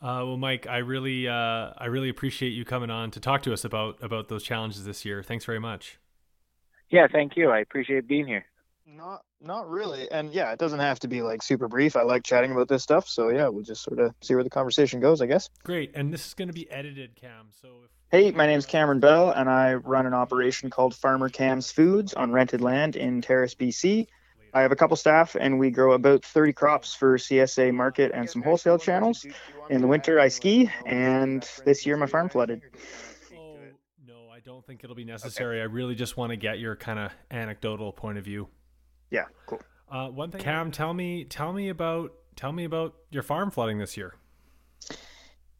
uh, 0.00 0.22
well, 0.24 0.36
Mike, 0.36 0.66
I 0.66 0.78
really, 0.78 1.28
uh, 1.28 1.72
I 1.76 1.86
really 1.86 2.08
appreciate 2.08 2.50
you 2.50 2.64
coming 2.64 2.90
on 2.90 3.10
to 3.12 3.20
talk 3.20 3.42
to 3.42 3.52
us 3.52 3.64
about 3.64 4.02
about 4.02 4.28
those 4.28 4.42
challenges 4.42 4.84
this 4.84 5.04
year. 5.04 5.22
Thanks 5.22 5.44
very 5.44 5.60
much. 5.60 5.98
Yeah, 6.90 7.06
thank 7.10 7.36
you. 7.36 7.50
I 7.50 7.58
appreciate 7.58 8.08
being 8.08 8.26
here. 8.26 8.46
Not, 8.86 9.22
not 9.42 9.68
really. 9.68 10.10
And 10.10 10.32
yeah, 10.32 10.52
it 10.52 10.58
doesn't 10.58 10.80
have 10.80 10.98
to 11.00 11.08
be 11.08 11.20
like 11.20 11.42
super 11.42 11.68
brief. 11.68 11.96
I 11.96 12.02
like 12.02 12.22
chatting 12.22 12.50
about 12.52 12.68
this 12.68 12.82
stuff. 12.82 13.06
So 13.06 13.28
yeah, 13.28 13.48
we'll 13.48 13.62
just 13.62 13.82
sort 13.82 13.98
of 13.98 14.14
see 14.22 14.34
where 14.34 14.42
the 14.42 14.50
conversation 14.50 14.98
goes, 14.98 15.20
I 15.20 15.26
guess. 15.26 15.50
Great. 15.64 15.92
And 15.94 16.12
this 16.12 16.26
is 16.26 16.34
going 16.34 16.48
to 16.48 16.54
be 16.54 16.70
edited, 16.70 17.14
Cam. 17.14 17.48
So 17.50 17.68
if 17.84 17.90
Hey, 18.10 18.30
my 18.30 18.46
name's 18.46 18.64
Cameron 18.64 19.00
Bell, 19.00 19.32
and 19.32 19.50
I 19.50 19.74
run 19.74 20.06
an 20.06 20.14
operation 20.14 20.70
called 20.70 20.94
Farmer 20.94 21.28
Cam's 21.28 21.70
Foods 21.70 22.14
on 22.14 22.32
rented 22.32 22.62
land 22.62 22.96
in 22.96 23.20
Terrace, 23.20 23.54
BC. 23.54 24.06
I 24.54 24.62
have 24.62 24.72
a 24.72 24.76
couple 24.76 24.96
staff, 24.96 25.36
and 25.38 25.58
we 25.58 25.70
grow 25.70 25.92
about 25.92 26.24
30 26.24 26.52
crops 26.52 26.94
for 26.94 27.16
CSA 27.16 27.72
market 27.72 28.12
and 28.14 28.28
some 28.28 28.42
wholesale 28.42 28.78
channels. 28.78 29.26
In 29.70 29.80
the 29.80 29.86
winter, 29.86 30.18
I 30.18 30.28
ski, 30.28 30.70
and 30.86 31.48
this 31.64 31.84
year 31.84 31.96
my 31.96 32.06
farm 32.06 32.28
flooded. 32.28 32.62
Oh, 33.36 33.56
no, 34.06 34.28
I 34.32 34.40
don't 34.40 34.64
think 34.66 34.84
it'll 34.84 34.96
be 34.96 35.04
necessary. 35.04 35.60
Okay. 35.60 35.62
I 35.62 35.66
really 35.72 35.94
just 35.94 36.16
want 36.16 36.30
to 36.30 36.36
get 36.36 36.58
your 36.58 36.76
kind 36.76 36.98
of 36.98 37.12
anecdotal 37.30 37.92
point 37.92 38.18
of 38.18 38.24
view. 38.24 38.48
Yeah, 39.10 39.24
cool. 39.46 39.60
Uh, 39.90 40.08
one 40.08 40.30
thing, 40.30 40.40
Cam, 40.40 40.70
tell 40.70 40.92
me, 40.92 41.24
tell 41.24 41.52
me 41.52 41.68
about, 41.68 42.12
tell 42.36 42.52
me 42.52 42.64
about 42.64 42.94
your 43.10 43.22
farm 43.22 43.50
flooding 43.50 43.78
this 43.78 43.96
year. 43.96 44.14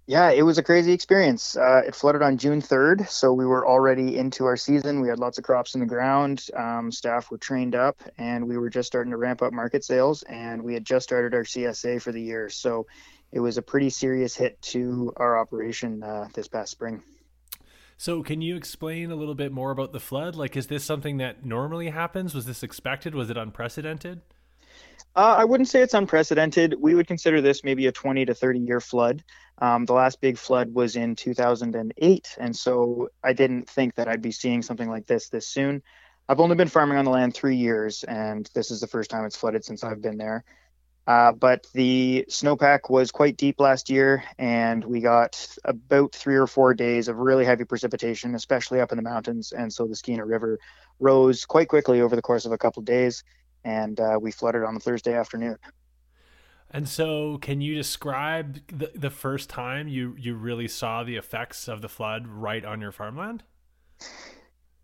Yeah, 0.08 0.30
it 0.30 0.40
was 0.40 0.56
a 0.56 0.62
crazy 0.62 0.92
experience. 0.92 1.54
Uh, 1.54 1.82
it 1.86 1.94
flooded 1.94 2.22
on 2.22 2.38
June 2.38 2.62
3rd, 2.62 3.10
so 3.10 3.30
we 3.34 3.44
were 3.44 3.68
already 3.68 4.16
into 4.16 4.46
our 4.46 4.56
season. 4.56 5.02
We 5.02 5.08
had 5.10 5.18
lots 5.18 5.36
of 5.36 5.44
crops 5.44 5.74
in 5.74 5.80
the 5.80 5.86
ground. 5.86 6.46
Um, 6.56 6.90
staff 6.90 7.30
were 7.30 7.36
trained 7.36 7.74
up, 7.74 8.00
and 8.16 8.48
we 8.48 8.56
were 8.56 8.70
just 8.70 8.86
starting 8.86 9.10
to 9.10 9.18
ramp 9.18 9.42
up 9.42 9.52
market 9.52 9.84
sales. 9.84 10.22
And 10.22 10.62
we 10.62 10.72
had 10.72 10.86
just 10.86 11.04
started 11.04 11.34
our 11.34 11.44
CSA 11.44 12.00
for 12.00 12.10
the 12.10 12.22
year, 12.22 12.48
so 12.48 12.86
it 13.32 13.40
was 13.40 13.58
a 13.58 13.62
pretty 13.62 13.90
serious 13.90 14.34
hit 14.34 14.60
to 14.62 15.12
our 15.18 15.38
operation 15.38 16.02
uh, 16.02 16.28
this 16.32 16.48
past 16.48 16.72
spring. 16.72 17.02
So, 17.98 18.22
can 18.22 18.40
you 18.40 18.56
explain 18.56 19.10
a 19.10 19.14
little 19.14 19.34
bit 19.34 19.52
more 19.52 19.72
about 19.72 19.92
the 19.92 20.00
flood? 20.00 20.36
Like, 20.36 20.56
is 20.56 20.68
this 20.68 20.84
something 20.84 21.18
that 21.18 21.44
normally 21.44 21.90
happens? 21.90 22.34
Was 22.34 22.46
this 22.46 22.62
expected? 22.62 23.14
Was 23.14 23.28
it 23.28 23.36
unprecedented? 23.36 24.22
Uh, 25.18 25.34
I 25.36 25.44
wouldn't 25.44 25.68
say 25.68 25.80
it's 25.80 25.94
unprecedented. 25.94 26.76
We 26.78 26.94
would 26.94 27.08
consider 27.08 27.40
this 27.40 27.64
maybe 27.64 27.88
a 27.88 27.92
20 27.92 28.26
to 28.26 28.34
30 28.34 28.60
year 28.60 28.80
flood. 28.80 29.24
Um, 29.60 29.84
the 29.84 29.92
last 29.92 30.20
big 30.20 30.38
flood 30.38 30.72
was 30.72 30.94
in 30.94 31.16
2008, 31.16 32.36
and 32.38 32.54
so 32.54 33.08
I 33.24 33.32
didn't 33.32 33.68
think 33.68 33.96
that 33.96 34.06
I'd 34.06 34.22
be 34.22 34.30
seeing 34.30 34.62
something 34.62 34.88
like 34.88 35.08
this 35.08 35.28
this 35.28 35.48
soon. 35.48 35.82
I've 36.28 36.38
only 36.38 36.54
been 36.54 36.68
farming 36.68 36.98
on 36.98 37.04
the 37.04 37.10
land 37.10 37.34
three 37.34 37.56
years, 37.56 38.04
and 38.04 38.48
this 38.54 38.70
is 38.70 38.80
the 38.80 38.86
first 38.86 39.10
time 39.10 39.24
it's 39.24 39.34
flooded 39.34 39.64
since 39.64 39.82
I've 39.82 40.00
been 40.00 40.18
there. 40.18 40.44
Uh, 41.04 41.32
but 41.32 41.66
the 41.74 42.24
snowpack 42.30 42.88
was 42.88 43.10
quite 43.10 43.36
deep 43.36 43.58
last 43.58 43.90
year, 43.90 44.22
and 44.38 44.84
we 44.84 45.00
got 45.00 45.48
about 45.64 46.12
three 46.12 46.36
or 46.36 46.46
four 46.46 46.74
days 46.74 47.08
of 47.08 47.16
really 47.16 47.44
heavy 47.44 47.64
precipitation, 47.64 48.36
especially 48.36 48.80
up 48.80 48.92
in 48.92 48.96
the 48.96 49.02
mountains. 49.02 49.50
And 49.50 49.72
so 49.72 49.88
the 49.88 49.96
Skeena 49.96 50.24
River 50.24 50.60
rose 51.00 51.44
quite 51.44 51.66
quickly 51.66 52.02
over 52.02 52.14
the 52.14 52.22
course 52.22 52.44
of 52.44 52.52
a 52.52 52.58
couple 52.58 52.82
of 52.82 52.86
days 52.86 53.24
and 53.68 54.00
uh, 54.00 54.18
we 54.20 54.30
flooded 54.30 54.64
on 54.64 54.76
a 54.76 54.80
Thursday 54.80 55.14
afternoon. 55.14 55.58
And 56.70 56.88
so, 56.88 57.38
can 57.38 57.60
you 57.60 57.74
describe 57.74 58.60
the, 58.68 58.90
the 58.94 59.10
first 59.10 59.48
time 59.48 59.88
you, 59.88 60.14
you 60.18 60.34
really 60.34 60.68
saw 60.68 61.02
the 61.02 61.16
effects 61.16 61.68
of 61.68 61.80
the 61.80 61.88
flood 61.88 62.26
right 62.26 62.64
on 62.64 62.80
your 62.80 62.92
farmland? 62.92 63.42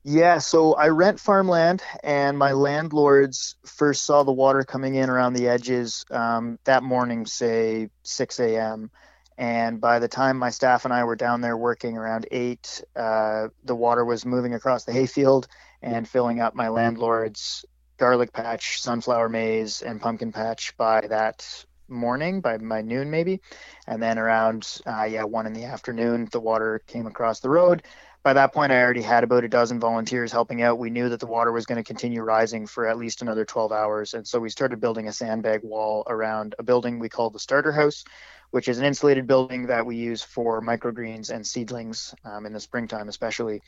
Yeah, 0.02 0.38
so 0.38 0.74
I 0.74 0.88
rent 0.88 1.18
farmland, 1.18 1.82
and 2.02 2.38
my 2.38 2.52
landlords 2.52 3.56
first 3.64 4.04
saw 4.04 4.22
the 4.22 4.32
water 4.32 4.62
coming 4.62 4.94
in 4.96 5.08
around 5.08 5.32
the 5.32 5.48
edges 5.48 6.04
um, 6.10 6.58
that 6.64 6.82
morning, 6.82 7.24
say 7.26 7.88
6 8.02 8.40
a.m. 8.40 8.90
And 9.36 9.80
by 9.80 9.98
the 9.98 10.08
time 10.08 10.38
my 10.38 10.50
staff 10.50 10.84
and 10.84 10.94
I 10.94 11.04
were 11.04 11.16
down 11.16 11.40
there 11.40 11.56
working 11.56 11.96
around 11.96 12.26
8, 12.30 12.82
uh, 12.96 13.48
the 13.64 13.74
water 13.74 14.04
was 14.04 14.24
moving 14.24 14.54
across 14.54 14.84
the 14.84 14.92
hayfield 14.92 15.48
and 15.82 16.08
filling 16.08 16.40
up 16.40 16.54
my 16.54 16.68
landlord's 16.68 17.64
garlic 17.96 18.32
patch, 18.32 18.80
sunflower 18.80 19.28
maze, 19.28 19.82
and 19.82 20.00
pumpkin 20.00 20.32
patch 20.32 20.76
by 20.76 21.06
that 21.08 21.64
morning, 21.88 22.40
by 22.40 22.58
my 22.58 22.80
noon 22.80 23.10
maybe, 23.10 23.40
and 23.86 24.02
then 24.02 24.18
around 24.18 24.80
uh, 24.86 25.04
yeah 25.04 25.24
one 25.24 25.46
in 25.46 25.52
the 25.52 25.64
afternoon, 25.64 26.28
the 26.32 26.40
water 26.40 26.82
came 26.86 27.06
across 27.06 27.40
the 27.40 27.50
road. 27.50 27.82
By 28.22 28.32
that 28.32 28.54
point, 28.54 28.72
I 28.72 28.80
already 28.80 29.02
had 29.02 29.22
about 29.22 29.44
a 29.44 29.48
dozen 29.48 29.78
volunteers 29.78 30.32
helping 30.32 30.62
out. 30.62 30.78
We 30.78 30.88
knew 30.88 31.10
that 31.10 31.20
the 31.20 31.26
water 31.26 31.52
was 31.52 31.66
going 31.66 31.76
to 31.76 31.86
continue 31.86 32.22
rising 32.22 32.66
for 32.66 32.86
at 32.86 32.96
least 32.96 33.20
another 33.20 33.44
12 33.44 33.70
hours, 33.70 34.14
and 34.14 34.26
so 34.26 34.40
we 34.40 34.48
started 34.48 34.80
building 34.80 35.08
a 35.08 35.12
sandbag 35.12 35.62
wall 35.62 36.04
around 36.06 36.54
a 36.58 36.62
building 36.62 36.98
we 36.98 37.10
call 37.10 37.30
the 37.30 37.38
starter 37.38 37.72
house, 37.72 38.04
which 38.50 38.68
is 38.68 38.78
an 38.78 38.86
insulated 38.86 39.26
building 39.26 39.66
that 39.66 39.84
we 39.84 39.96
use 39.96 40.22
for 40.22 40.62
microgreens 40.62 41.30
and 41.30 41.46
seedlings 41.46 42.14
um, 42.24 42.46
in 42.46 42.52
the 42.52 42.60
springtime, 42.60 43.08
especially. 43.08 43.60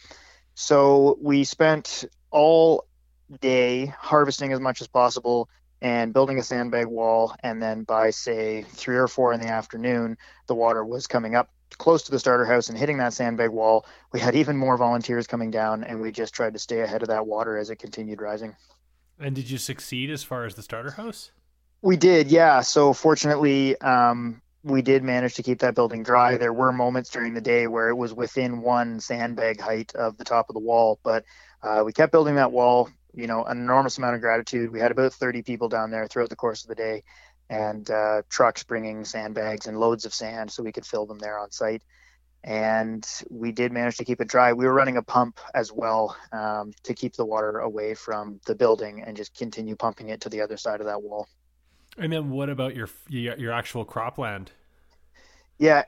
So 0.54 1.18
we 1.20 1.44
spent 1.44 2.06
all 2.30 2.86
day 3.40 3.86
harvesting 3.86 4.52
as 4.52 4.60
much 4.60 4.80
as 4.80 4.86
possible 4.86 5.48
and 5.82 6.12
building 6.12 6.38
a 6.38 6.42
sandbag 6.42 6.86
wall. 6.86 7.34
And 7.42 7.62
then 7.62 7.84
by 7.84 8.10
say 8.10 8.62
three 8.62 8.96
or 8.96 9.08
four 9.08 9.32
in 9.32 9.40
the 9.40 9.48
afternoon 9.48 10.16
the 10.46 10.54
water 10.54 10.84
was 10.84 11.06
coming 11.06 11.34
up 11.34 11.50
close 11.78 12.02
to 12.04 12.10
the 12.10 12.18
starter 12.18 12.44
house 12.44 12.68
and 12.68 12.78
hitting 12.78 12.98
that 12.98 13.12
sandbag 13.12 13.50
wall. 13.50 13.86
We 14.12 14.20
had 14.20 14.34
even 14.34 14.56
more 14.56 14.76
volunteers 14.76 15.26
coming 15.26 15.50
down 15.50 15.84
and 15.84 16.00
we 16.00 16.12
just 16.12 16.34
tried 16.34 16.54
to 16.54 16.58
stay 16.58 16.80
ahead 16.80 17.02
of 17.02 17.08
that 17.08 17.26
water 17.26 17.58
as 17.58 17.70
it 17.70 17.76
continued 17.76 18.20
rising. 18.20 18.56
And 19.18 19.34
did 19.34 19.50
you 19.50 19.58
succeed 19.58 20.10
as 20.10 20.22
far 20.22 20.44
as 20.44 20.54
the 20.54 20.62
starter 20.62 20.92
house? 20.92 21.32
We 21.82 21.96
did 21.96 22.28
yeah. 22.28 22.60
So 22.60 22.92
fortunately 22.92 23.78
um, 23.80 24.40
we 24.62 24.82
did 24.82 25.02
manage 25.02 25.34
to 25.34 25.42
keep 25.42 25.58
that 25.60 25.74
building 25.74 26.02
dry. 26.02 26.36
There 26.36 26.52
were 26.52 26.72
moments 26.72 27.10
during 27.10 27.34
the 27.34 27.40
day 27.40 27.66
where 27.66 27.88
it 27.88 27.94
was 27.96 28.14
within 28.14 28.62
one 28.62 29.00
sandbag 29.00 29.60
height 29.60 29.94
of 29.94 30.16
the 30.16 30.24
top 30.24 30.48
of 30.48 30.54
the 30.54 30.60
wall 30.60 30.98
but 31.02 31.24
uh, 31.62 31.82
we 31.84 31.92
kept 31.92 32.12
building 32.12 32.36
that 32.36 32.52
wall 32.52 32.88
you 33.16 33.26
know, 33.26 33.44
an 33.44 33.58
enormous 33.58 33.98
amount 33.98 34.14
of 34.14 34.20
gratitude. 34.20 34.70
We 34.70 34.78
had 34.78 34.92
about 34.92 35.14
30 35.14 35.42
people 35.42 35.68
down 35.68 35.90
there 35.90 36.06
throughout 36.06 36.28
the 36.28 36.36
course 36.36 36.62
of 36.62 36.68
the 36.68 36.74
day 36.74 37.02
and 37.48 37.90
uh, 37.90 38.22
trucks 38.28 38.62
bringing 38.62 39.04
sandbags 39.04 39.66
and 39.66 39.78
loads 39.78 40.04
of 40.04 40.12
sand 40.12 40.50
so 40.50 40.62
we 40.62 40.72
could 40.72 40.86
fill 40.86 41.06
them 41.06 41.18
there 41.18 41.38
on 41.38 41.50
site. 41.50 41.82
And 42.44 43.04
we 43.28 43.50
did 43.50 43.72
manage 43.72 43.96
to 43.96 44.04
keep 44.04 44.20
it 44.20 44.28
dry. 44.28 44.52
We 44.52 44.66
were 44.66 44.74
running 44.74 44.98
a 44.98 45.02
pump 45.02 45.40
as 45.54 45.72
well 45.72 46.16
um, 46.30 46.72
to 46.84 46.94
keep 46.94 47.14
the 47.14 47.24
water 47.24 47.58
away 47.58 47.94
from 47.94 48.40
the 48.46 48.54
building 48.54 49.02
and 49.04 49.16
just 49.16 49.36
continue 49.36 49.74
pumping 49.74 50.10
it 50.10 50.20
to 50.20 50.28
the 50.28 50.42
other 50.42 50.56
side 50.56 50.80
of 50.80 50.86
that 50.86 51.02
wall. 51.02 51.26
And 51.98 52.12
then 52.12 52.30
what 52.30 52.50
about 52.50 52.76
your 52.76 52.90
your 53.08 53.52
actual 53.52 53.86
cropland? 53.86 54.48
Yeah, 55.58 55.84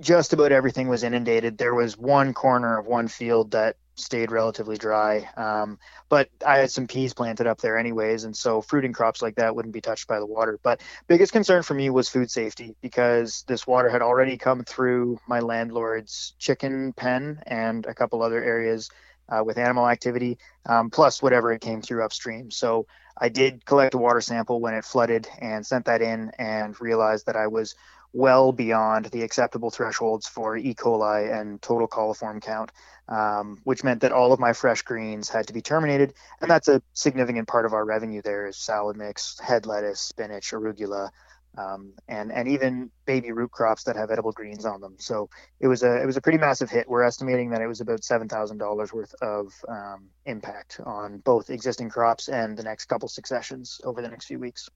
just 0.00 0.32
about 0.32 0.52
everything 0.52 0.88
was 0.88 1.02
inundated. 1.02 1.58
There 1.58 1.74
was 1.74 1.96
one 1.96 2.34
corner 2.34 2.78
of 2.78 2.86
one 2.86 3.08
field 3.08 3.52
that 3.52 3.76
stayed 3.94 4.30
relatively 4.30 4.76
dry, 4.76 5.28
um, 5.36 5.78
but 6.08 6.28
I 6.44 6.58
had 6.58 6.70
some 6.70 6.86
peas 6.86 7.12
planted 7.12 7.46
up 7.46 7.60
there 7.60 7.76
anyways, 7.78 8.24
and 8.24 8.36
so 8.36 8.62
fruiting 8.62 8.92
crops 8.92 9.20
like 9.20 9.36
that 9.36 9.54
wouldn't 9.54 9.74
be 9.74 9.80
touched 9.80 10.08
by 10.08 10.18
the 10.18 10.26
water. 10.26 10.58
But 10.62 10.80
biggest 11.06 11.32
concern 11.32 11.62
for 11.62 11.74
me 11.74 11.90
was 11.90 12.08
food 12.08 12.30
safety 12.30 12.74
because 12.80 13.44
this 13.46 13.66
water 13.66 13.90
had 13.90 14.02
already 14.02 14.38
come 14.38 14.64
through 14.64 15.20
my 15.28 15.40
landlord's 15.40 16.34
chicken 16.38 16.92
pen 16.94 17.42
and 17.46 17.86
a 17.86 17.94
couple 17.94 18.22
other 18.22 18.42
areas 18.42 18.90
uh, 19.28 19.44
with 19.44 19.58
animal 19.58 19.88
activity, 19.88 20.38
um, 20.66 20.90
plus 20.90 21.22
whatever 21.22 21.52
it 21.52 21.60
came 21.60 21.82
through 21.82 22.04
upstream. 22.04 22.50
So 22.50 22.86
I 23.16 23.28
did 23.28 23.64
collect 23.64 23.94
a 23.94 23.98
water 23.98 24.20
sample 24.20 24.60
when 24.60 24.74
it 24.74 24.84
flooded 24.84 25.28
and 25.40 25.64
sent 25.64 25.84
that 25.84 26.02
in 26.02 26.32
and 26.38 26.80
realized 26.80 27.26
that 27.26 27.36
I 27.36 27.46
was 27.46 27.74
well 28.12 28.52
beyond 28.52 29.06
the 29.06 29.22
acceptable 29.22 29.70
thresholds 29.70 30.26
for 30.26 30.56
E. 30.56 30.74
coli 30.74 31.40
and 31.40 31.62
total 31.62 31.88
coliform 31.88 32.42
count, 32.42 32.72
um, 33.08 33.58
which 33.64 33.84
meant 33.84 34.00
that 34.00 34.12
all 34.12 34.32
of 34.32 34.40
my 34.40 34.52
fresh 34.52 34.82
greens 34.82 35.28
had 35.28 35.46
to 35.46 35.52
be 35.52 35.62
terminated. 35.62 36.14
And 36.40 36.50
that's 36.50 36.68
a 36.68 36.82
significant 36.92 37.48
part 37.48 37.66
of 37.66 37.72
our 37.72 37.84
revenue 37.84 38.22
there 38.22 38.46
is 38.46 38.56
salad 38.56 38.96
mix, 38.96 39.38
head 39.40 39.66
lettuce, 39.66 40.00
spinach, 40.00 40.50
arugula, 40.50 41.10
um, 41.58 41.92
and 42.08 42.30
and 42.32 42.48
even 42.48 42.90
baby 43.06 43.32
root 43.32 43.50
crops 43.50 43.84
that 43.84 43.96
have 43.96 44.10
edible 44.10 44.32
greens 44.32 44.64
on 44.64 44.80
them. 44.80 44.96
So 44.98 45.28
it 45.58 45.66
was 45.66 45.82
a 45.82 46.00
it 46.00 46.06
was 46.06 46.16
a 46.16 46.20
pretty 46.20 46.38
massive 46.38 46.70
hit. 46.70 46.88
We're 46.88 47.02
estimating 47.02 47.50
that 47.50 47.60
it 47.60 47.66
was 47.66 47.80
about 47.80 48.04
seven 48.04 48.28
thousand 48.28 48.58
dollars 48.58 48.92
worth 48.92 49.14
of 49.20 49.52
um, 49.68 50.08
impact 50.26 50.80
on 50.84 51.18
both 51.18 51.50
existing 51.50 51.90
crops 51.90 52.28
and 52.28 52.56
the 52.56 52.62
next 52.62 52.86
couple 52.86 53.08
successions 53.08 53.80
over 53.84 54.00
the 54.00 54.08
next 54.08 54.26
few 54.26 54.38
weeks. 54.38 54.68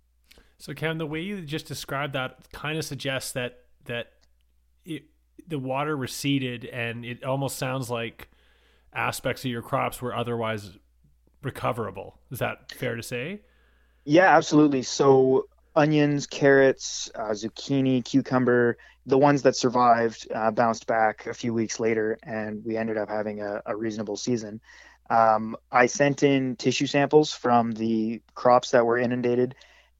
So 0.58 0.72
Cam, 0.74 0.98
the 0.98 1.06
way 1.06 1.20
you 1.20 1.40
just 1.42 1.66
described 1.66 2.12
that 2.14 2.50
kind 2.52 2.78
of 2.78 2.84
suggests 2.84 3.32
that 3.32 3.64
that 3.84 4.12
it, 4.84 5.04
the 5.46 5.58
water 5.58 5.96
receded, 5.96 6.64
and 6.66 7.04
it 7.04 7.24
almost 7.24 7.58
sounds 7.58 7.90
like 7.90 8.28
aspects 8.92 9.44
of 9.44 9.50
your 9.50 9.62
crops 9.62 10.00
were 10.00 10.14
otherwise 10.14 10.78
recoverable. 11.42 12.18
Is 12.30 12.38
that 12.38 12.72
fair 12.72 12.94
to 12.96 13.02
say? 13.02 13.42
Yeah, 14.04 14.36
absolutely. 14.36 14.82
So 14.82 15.48
onions, 15.76 16.26
carrots, 16.26 17.10
uh, 17.14 17.30
zucchini, 17.30 18.04
cucumber, 18.04 18.78
the 19.06 19.18
ones 19.18 19.42
that 19.42 19.56
survived 19.56 20.28
uh, 20.34 20.50
bounced 20.50 20.86
back 20.86 21.26
a 21.26 21.34
few 21.34 21.52
weeks 21.52 21.78
later, 21.80 22.18
and 22.22 22.64
we 22.64 22.76
ended 22.76 22.96
up 22.96 23.08
having 23.08 23.42
a, 23.42 23.60
a 23.66 23.76
reasonable 23.76 24.16
season. 24.16 24.60
Um, 25.10 25.56
I 25.70 25.86
sent 25.86 26.22
in 26.22 26.56
tissue 26.56 26.86
samples 26.86 27.32
from 27.32 27.72
the 27.72 28.22
crops 28.34 28.70
that 28.70 28.86
were 28.86 28.98
inundated 28.98 29.54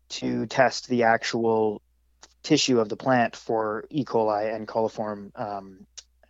to 0.08 0.46
test 0.46 0.88
the 0.88 1.04
actual 1.04 1.82
tissue 2.42 2.78
of 2.80 2.88
the 2.88 2.96
plant 2.96 3.34
for 3.34 3.84
E. 3.90 4.04
coli 4.04 4.54
and 4.54 4.68
coliform 4.68 5.30
um, 5.38 5.86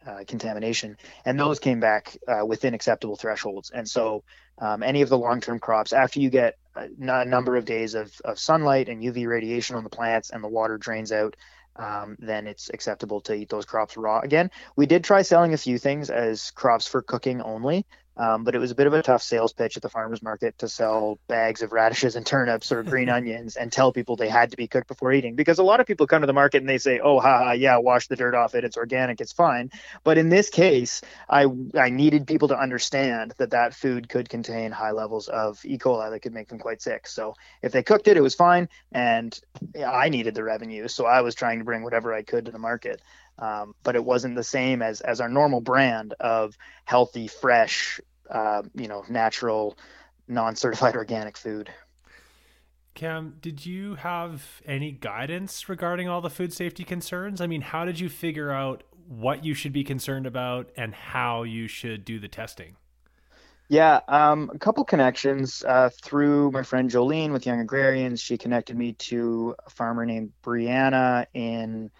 uh, 0.07 0.25
contamination, 0.27 0.97
and 1.25 1.39
those 1.39 1.59
came 1.59 1.81
back 1.81 2.16
uh, 2.29 2.45
within 2.45 2.75
acceptable 2.75 3.16
thresholds. 3.16 3.70
And 3.70 3.89
so, 3.89 4.22
um, 4.59 4.83
any 4.83 5.03
of 5.03 5.09
the 5.09 5.18
long-term 5.18 5.59
crops, 5.59 5.93
after 5.93 6.20
you 6.20 6.31
get 6.31 6.57
a, 6.77 6.89
a 7.01 7.25
number 7.25 7.57
of 7.57 7.64
days 7.64 7.95
of, 7.95 8.12
of, 8.25 8.39
sunlight 8.39 8.89
and 8.89 9.03
UV 9.03 9.27
radiation 9.27 9.77
on 9.77 9.83
the 9.83 9.91
plants, 9.91 10.31
and 10.31 10.45
the 10.45 10.49
water 10.49 10.79
drains 10.79 11.11
out, 11.11 11.37
um, 11.77 12.16
then 12.20 12.47
it's 12.47 12.70
acceptable 12.72 13.20
to 13.22 13.35
eat 13.35 13.49
those 13.49 13.64
crops 13.64 13.97
raw 13.97 14.20
again. 14.20 14.51
We 14.77 14.87
did 14.87 15.05
try 15.05 15.22
selling 15.22 15.55
a 15.55 15.59
few 15.59 15.79
things 15.79 16.11
as 16.11 16.51
crops 16.53 16.87
for 16.87 17.03
cooking 17.03 17.41
only, 17.41 17.87
um, 18.17 18.45
but 18.45 18.55
it 18.55 18.59
was 18.59 18.71
a 18.71 18.75
bit 18.75 18.87
of 18.87 18.93
a 18.93 19.03
tough 19.03 19.23
sales 19.23 19.53
pitch 19.53 19.77
at 19.77 19.83
the 19.83 19.89
farmers 19.89 20.23
market 20.23 20.57
to 20.59 20.69
sell 20.69 21.19
bags 21.29 21.62
of 21.62 21.73
radishes 21.73 22.17
and 22.17 22.25
turnips 22.25 22.71
or 22.71 22.83
green 22.83 23.09
onions 23.11 23.57
and 23.57 23.73
tell 23.73 23.93
people 23.93 24.17
they 24.17 24.29
had 24.29 24.51
to 24.51 24.57
be 24.57 24.69
cooked 24.69 24.89
before 24.89 25.12
eating. 25.12 25.35
Because 25.35 25.59
a 25.59 25.62
lot 25.62 25.81
of 25.81 25.87
people 25.87 26.07
come 26.07 26.21
to 26.21 26.27
the 26.27 26.33
market 26.33 26.59
and 26.59 26.69
they 26.69 26.79
say, 26.79 27.01
"Oh, 27.01 27.21
ha, 27.21 27.53
yeah, 27.53 27.79
wash 27.79 28.09
the 28.09 28.17
dirt 28.17 28.35
off 28.35 28.55
it. 28.55 28.65
It's 28.65 28.77
organic. 28.77 29.21
It's 29.21 29.33
fine." 29.33 29.71
But 30.05 30.19
in 30.19 30.29
this 30.29 30.51
case, 30.51 31.03
I 31.29 31.47
I 31.75 31.91
needed 31.91 32.27
people 32.27 32.49
to 32.49 32.59
understand 32.59 33.35
that 33.39 33.51
that 33.51 33.75
food 33.75 34.09
could 34.09 34.29
contain 34.29 34.71
high 34.71 34.93
levels 34.93 35.29
of 35.29 35.65
E. 35.65 35.79
coli 35.79 36.11
that 36.11 36.21
could 36.21 36.35
make 36.35 36.49
them 36.49 36.59
quite 36.59 36.83
sick. 36.83 37.07
So 37.07 37.35
if 37.62 37.73
they 37.73 37.83
cooked 37.83 38.09
it, 38.09 38.17
it 38.17 38.23
was 38.23 38.35
fine, 38.35 38.69
and 38.93 39.39
I 39.87 40.09
needed 40.09 40.35
the 40.35 40.45
revenue, 40.45 40.89
so 40.89 41.07
I 41.07 41.23
was 41.23 41.35
trying 41.35 41.59
to 41.59 41.65
bring 41.65 41.83
whatever 41.83 42.15
I 42.15 42.23
could 42.23 42.47
to 42.47 42.53
the 42.53 42.59
market 42.59 43.01
um, 43.39 43.74
but 43.82 43.97
it 43.97 44.05
wasn't 44.05 44.37
the 44.37 44.45
same 44.45 44.82
as 44.82 45.01
as 45.01 45.20
our 45.20 45.28
normal 45.28 45.61
brand 45.61 46.14
of 46.20 46.57
healthy, 46.85 47.28
fresh, 47.28 48.01
uh, 48.30 48.62
you 48.74 48.89
know, 48.89 49.05
natural, 49.09 49.76
non-certified 50.28 50.97
organic 50.97 51.37
food. 51.37 51.70
Cam, 52.95 53.39
did 53.41 53.66
you 53.66 53.97
have 53.97 54.62
any 54.64 54.93
guidance 54.93 55.68
regarding 55.68 56.09
all 56.09 56.20
the 56.20 56.30
food 56.30 56.53
safety 56.53 56.85
concerns? 56.85 57.41
I 57.41 57.49
mean, 57.49 57.61
how 57.61 57.85
did 57.85 57.99
you 57.99 58.09
figure 58.09 58.53
out 58.53 58.85
what 59.09 59.45
you 59.45 59.53
should 59.53 59.72
be 59.72 59.82
concerned 59.82 60.26
about 60.26 60.70
and 60.76 60.95
how 60.95 61.43
you 61.43 61.66
should 61.66 62.05
do 62.05 62.20
the 62.20 62.28
testing? 62.28 62.76
Yeah, 63.68 64.01
um, 64.09 64.51
a 64.55 64.59
couple 64.59 64.85
connections 64.85 65.64
uh, 65.66 65.91
through 66.03 66.53
my 66.53 66.62
friend 66.62 66.89
Jolene 66.91 67.32
with 67.32 67.47
Young 67.47 67.61
Agrarians. 67.61 68.20
She 68.20 68.37
connected 68.37 68.76
me 68.76 68.93
to 68.93 69.57
a 69.66 69.70
farmer 69.70 70.07
named 70.07 70.32
Brianna 70.45 71.26
in 71.35 71.91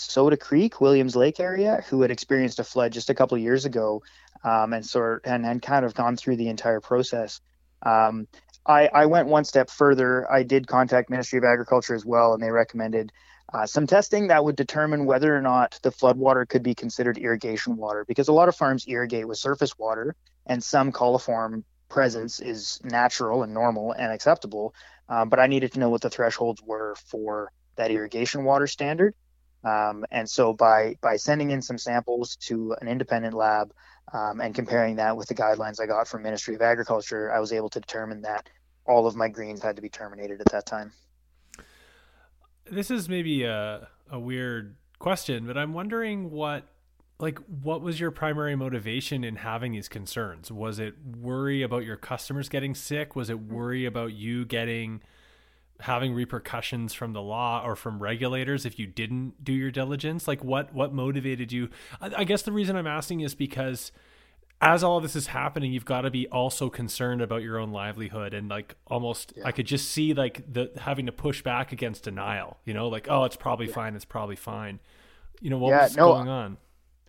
Soda 0.00 0.36
Creek, 0.36 0.80
Williams 0.80 1.16
Lake 1.16 1.40
area, 1.40 1.82
who 1.88 2.02
had 2.02 2.10
experienced 2.10 2.58
a 2.58 2.64
flood 2.64 2.92
just 2.92 3.10
a 3.10 3.14
couple 3.14 3.36
years 3.38 3.64
ago, 3.64 4.02
um, 4.44 4.72
and 4.72 4.84
sort 4.84 5.22
and, 5.24 5.44
and 5.44 5.60
kind 5.60 5.84
of 5.84 5.94
gone 5.94 6.16
through 6.16 6.36
the 6.36 6.48
entire 6.48 6.80
process. 6.80 7.40
Um, 7.82 8.28
I, 8.66 8.88
I 8.88 9.06
went 9.06 9.28
one 9.28 9.44
step 9.44 9.70
further. 9.70 10.30
I 10.30 10.42
did 10.42 10.66
contact 10.66 11.10
Ministry 11.10 11.38
of 11.38 11.44
Agriculture 11.44 11.94
as 11.94 12.04
well, 12.04 12.34
and 12.34 12.42
they 12.42 12.50
recommended 12.50 13.12
uh, 13.52 13.66
some 13.66 13.86
testing 13.86 14.28
that 14.28 14.44
would 14.44 14.56
determine 14.56 15.06
whether 15.06 15.34
or 15.34 15.40
not 15.40 15.78
the 15.82 15.90
floodwater 15.90 16.46
could 16.46 16.62
be 16.62 16.74
considered 16.74 17.16
irrigation 17.16 17.76
water, 17.76 18.04
because 18.06 18.28
a 18.28 18.32
lot 18.32 18.48
of 18.48 18.54
farms 18.54 18.84
irrigate 18.86 19.26
with 19.26 19.38
surface 19.38 19.78
water, 19.78 20.14
and 20.46 20.62
some 20.62 20.92
coliform 20.92 21.64
presence 21.88 22.40
is 22.40 22.78
natural 22.84 23.42
and 23.42 23.54
normal 23.54 23.92
and 23.92 24.12
acceptable. 24.12 24.74
Um, 25.08 25.30
but 25.30 25.40
I 25.40 25.46
needed 25.46 25.72
to 25.72 25.80
know 25.80 25.88
what 25.88 26.02
the 26.02 26.10
thresholds 26.10 26.62
were 26.62 26.94
for 27.06 27.50
that 27.76 27.90
irrigation 27.90 28.44
water 28.44 28.66
standard. 28.66 29.14
Um, 29.64 30.04
and 30.10 30.28
so 30.28 30.52
by 30.52 30.96
by 31.00 31.16
sending 31.16 31.50
in 31.50 31.62
some 31.62 31.78
samples 31.78 32.36
to 32.36 32.76
an 32.80 32.88
independent 32.88 33.34
lab 33.34 33.72
um, 34.12 34.40
and 34.40 34.54
comparing 34.54 34.96
that 34.96 35.16
with 35.16 35.28
the 35.28 35.34
guidelines 35.34 35.80
I 35.80 35.86
got 35.86 36.06
from 36.06 36.22
Ministry 36.22 36.54
of 36.54 36.62
Agriculture, 36.62 37.32
I 37.32 37.40
was 37.40 37.52
able 37.52 37.68
to 37.70 37.80
determine 37.80 38.22
that 38.22 38.48
all 38.86 39.06
of 39.06 39.16
my 39.16 39.28
greens 39.28 39.62
had 39.62 39.76
to 39.76 39.82
be 39.82 39.88
terminated 39.88 40.40
at 40.40 40.46
that 40.52 40.64
time. 40.64 40.92
This 42.70 42.90
is 42.90 43.08
maybe 43.08 43.44
a 43.44 43.88
a 44.10 44.18
weird 44.18 44.76
question, 44.98 45.46
but 45.46 45.58
I'm 45.58 45.72
wondering 45.72 46.30
what 46.30 46.64
like 47.18 47.38
what 47.62 47.82
was 47.82 47.98
your 47.98 48.10
primary 48.10 48.54
motivation 48.54 49.24
in 49.24 49.36
having 49.36 49.72
these 49.72 49.88
concerns? 49.88 50.52
Was 50.52 50.78
it 50.78 50.94
worry 51.18 51.62
about 51.62 51.84
your 51.84 51.96
customers 51.96 52.48
getting 52.48 52.74
sick? 52.74 53.16
Was 53.16 53.28
it 53.28 53.40
worry 53.40 53.84
about 53.84 54.12
you 54.12 54.44
getting 54.44 55.02
having 55.80 56.12
repercussions 56.12 56.92
from 56.92 57.12
the 57.12 57.22
law 57.22 57.62
or 57.64 57.76
from 57.76 58.02
regulators 58.02 58.66
if 58.66 58.78
you 58.78 58.86
didn't 58.86 59.44
do 59.44 59.52
your 59.52 59.70
diligence 59.70 60.26
like 60.26 60.42
what 60.42 60.72
what 60.74 60.92
motivated 60.92 61.52
you 61.52 61.68
I, 62.00 62.10
I, 62.18 62.24
guess 62.24 62.42
the 62.42 62.52
reason 62.52 62.74
i'm 62.76 62.86
asking 62.86 63.20
is 63.20 63.34
because 63.34 63.92
as 64.60 64.82
all 64.82 65.00
this 65.00 65.14
is 65.14 65.28
happening 65.28 65.72
you've 65.72 65.84
got 65.84 66.00
to 66.00 66.10
be 66.10 66.26
also 66.28 66.68
concerned 66.68 67.22
about 67.22 67.42
your 67.42 67.58
own 67.58 67.70
livelihood 67.70 68.34
and 68.34 68.48
like 68.48 68.74
almost 68.88 69.32
yeah. 69.36 69.46
i 69.46 69.52
could 69.52 69.66
just 69.66 69.88
see 69.90 70.14
like 70.14 70.42
the 70.52 70.72
having 70.78 71.06
to 71.06 71.12
push 71.12 71.42
back 71.42 71.70
against 71.70 72.04
denial 72.04 72.58
you 72.64 72.74
know 72.74 72.88
like 72.88 73.06
oh 73.08 73.24
it's 73.24 73.36
probably 73.36 73.68
yeah. 73.68 73.74
fine 73.74 73.94
it's 73.94 74.04
probably 74.04 74.36
fine 74.36 74.80
you 75.40 75.48
know 75.48 75.58
what 75.58 75.70
yeah, 75.70 75.84
was 75.84 75.96
no, 75.96 76.12
going 76.12 76.28
on 76.28 76.56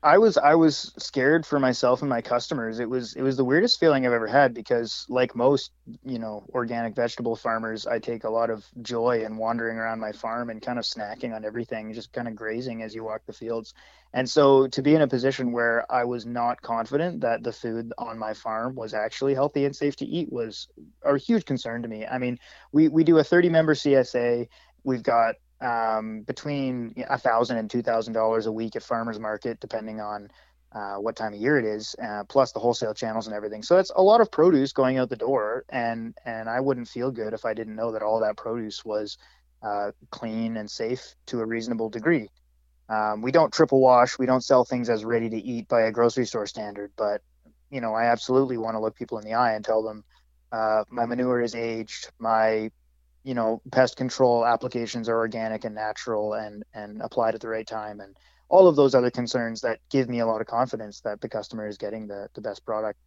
I 0.02 0.18
was 0.18 0.38
I 0.38 0.56
was 0.56 0.94
scared 0.98 1.46
for 1.46 1.60
myself 1.60 2.02
and 2.02 2.10
my 2.10 2.22
customers. 2.22 2.80
It 2.80 2.90
was 2.90 3.14
it 3.16 3.22
was 3.22 3.36
the 3.36 3.44
weirdest 3.44 3.80
feeling 3.80 4.06
I've 4.06 4.14
ever 4.14 4.28
had 4.28 4.54
because 4.54 5.06
like 5.10 5.36
most, 5.36 5.72
you 6.06 6.20
know, 6.20 6.46
organic 6.54 6.96
vegetable 6.96 7.36
farmers, 7.36 7.86
I 7.86 8.00
take 8.00 8.24
a 8.24 8.30
lot 8.30 8.50
of 8.50 8.66
joy 8.82 9.24
in 9.26 9.38
wandering 9.38 9.78
around 9.78 10.00
my 10.00 10.14
farm 10.14 10.50
and 10.50 10.62
kind 10.62 10.80
of 10.80 10.86
snacking 10.86 11.36
on 11.36 11.44
everything, 11.44 11.94
just 11.94 12.14
kind 12.14 12.28
of 12.28 12.36
grazing 12.36 12.82
as 12.82 12.96
you 12.96 13.04
walk 13.04 13.26
the 13.26 13.34
fields. 13.34 13.74
And 14.14 14.30
so 14.30 14.68
to 14.68 14.82
be 14.82 14.96
in 14.96 15.02
a 15.02 15.08
position 15.08 15.52
where 15.52 15.90
I 15.92 16.06
was 16.06 16.26
not 16.26 16.62
confident 16.62 17.22
that 17.22 17.44
the 17.44 17.52
food 17.52 17.92
on 17.98 18.18
my 18.18 18.34
farm 18.34 18.76
was 18.76 18.94
actually 18.94 19.34
healthy 19.34 19.66
and 19.66 19.76
safe 19.76 19.98
to 19.98 20.06
eat 20.06 20.32
was 20.32 20.70
a 21.04 21.18
huge 21.18 21.46
concern 21.46 21.82
to 21.82 21.88
me. 21.90 22.06
I 22.06 22.20
mean, 22.20 22.40
we 22.72 22.88
we 22.88 23.04
do 23.04 23.18
a 23.18 23.24
30 23.24 23.50
member 23.50 23.76
CSA. 23.76 24.48
We've 24.84 25.04
got 25.04 25.36
um, 25.62 26.22
between 26.22 26.94
a 27.10 27.18
thousand 27.18 27.58
and 27.58 27.70
two 27.70 27.82
thousand 27.82 28.14
dollars 28.14 28.46
a 28.46 28.52
week 28.52 28.76
at 28.76 28.84
farmers 28.84 29.20
market, 29.20 29.60
depending 29.60 30.00
on 30.00 30.30
uh, 30.72 30.96
what 30.96 31.16
time 31.16 31.34
of 31.34 31.40
year 31.40 31.58
it 31.58 31.66
is, 31.66 31.96
uh, 32.02 32.24
plus 32.26 32.52
the 32.52 32.60
wholesale 32.60 32.94
channels 32.94 33.28
and 33.28 33.36
everything. 33.36 33.64
So 33.64 33.76
that's 33.76 33.92
a 33.96 34.02
lot 34.02 34.22
of 34.22 34.32
produce 34.32 34.72
going 34.72 34.98
out 34.98 35.10
the 35.10 35.16
door, 35.16 35.66
and 35.70 36.16
and 36.26 36.50
I 36.50 36.60
wouldn't 36.60 36.88
feel 36.88 37.12
good 37.12 37.34
if 37.34 37.46
I 37.46 37.54
didn't 37.54 37.76
know 37.76 37.92
that 37.92 38.04
all 38.04 38.20
that 38.22 38.38
produce 38.38 38.86
was 38.86 39.18
uh, 39.64 39.92
clean 40.12 40.58
and 40.58 40.70
safe 40.70 41.16
to 41.28 41.42
a 41.42 41.46
reasonable 41.46 41.90
degree. 41.90 42.30
Um, 42.88 43.22
we 43.22 43.32
don't 43.32 43.54
triple 43.54 43.82
wash. 43.82 44.18
We 44.18 44.26
don't 44.26 44.44
sell 44.44 44.64
things 44.64 44.90
as 44.90 45.06
ready 45.06 45.30
to 45.30 45.38
eat 45.38 45.68
by 45.68 45.82
a 45.82 45.92
grocery 45.92 46.26
store 46.26 46.48
standard, 46.48 46.92
but 46.96 47.22
you 47.70 47.82
know 47.82 47.94
I 47.94 48.06
absolutely 48.06 48.58
want 48.58 48.76
to 48.76 48.80
look 48.80 48.96
people 48.96 49.18
in 49.18 49.26
the 49.26 49.34
eye 49.34 49.54
and 49.54 49.66
tell 49.66 49.84
them 49.84 50.04
uh, 50.52 50.84
my 50.90 51.06
manure 51.06 51.42
is 51.42 51.56
aged, 51.56 52.12
my 52.20 52.72
you 53.30 53.36
know 53.36 53.62
pest 53.72 53.96
control 53.96 54.44
applications 54.44 55.08
are 55.08 55.18
organic 55.18 55.64
and 55.64 55.76
natural 55.76 56.34
and 56.34 56.64
and 56.74 57.00
applied 57.02 57.36
at 57.36 57.42
the 57.42 57.48
right 57.48 57.68
time 57.68 58.00
and 58.00 58.18
all 58.50 58.68
of 58.68 58.76
those 58.76 58.96
other 58.96 59.12
concerns 59.12 59.62
that 59.62 59.78
give 59.92 60.10
me 60.10 60.20
a 60.20 60.26
lot 60.26 60.42
of 60.42 60.48
confidence 60.48 61.02
that 61.02 61.22
the 61.22 61.30
customer 61.30 61.68
is 61.68 61.78
getting 61.78 62.08
the, 62.08 62.28
the 62.34 62.42
best 62.42 62.66
product. 62.66 62.98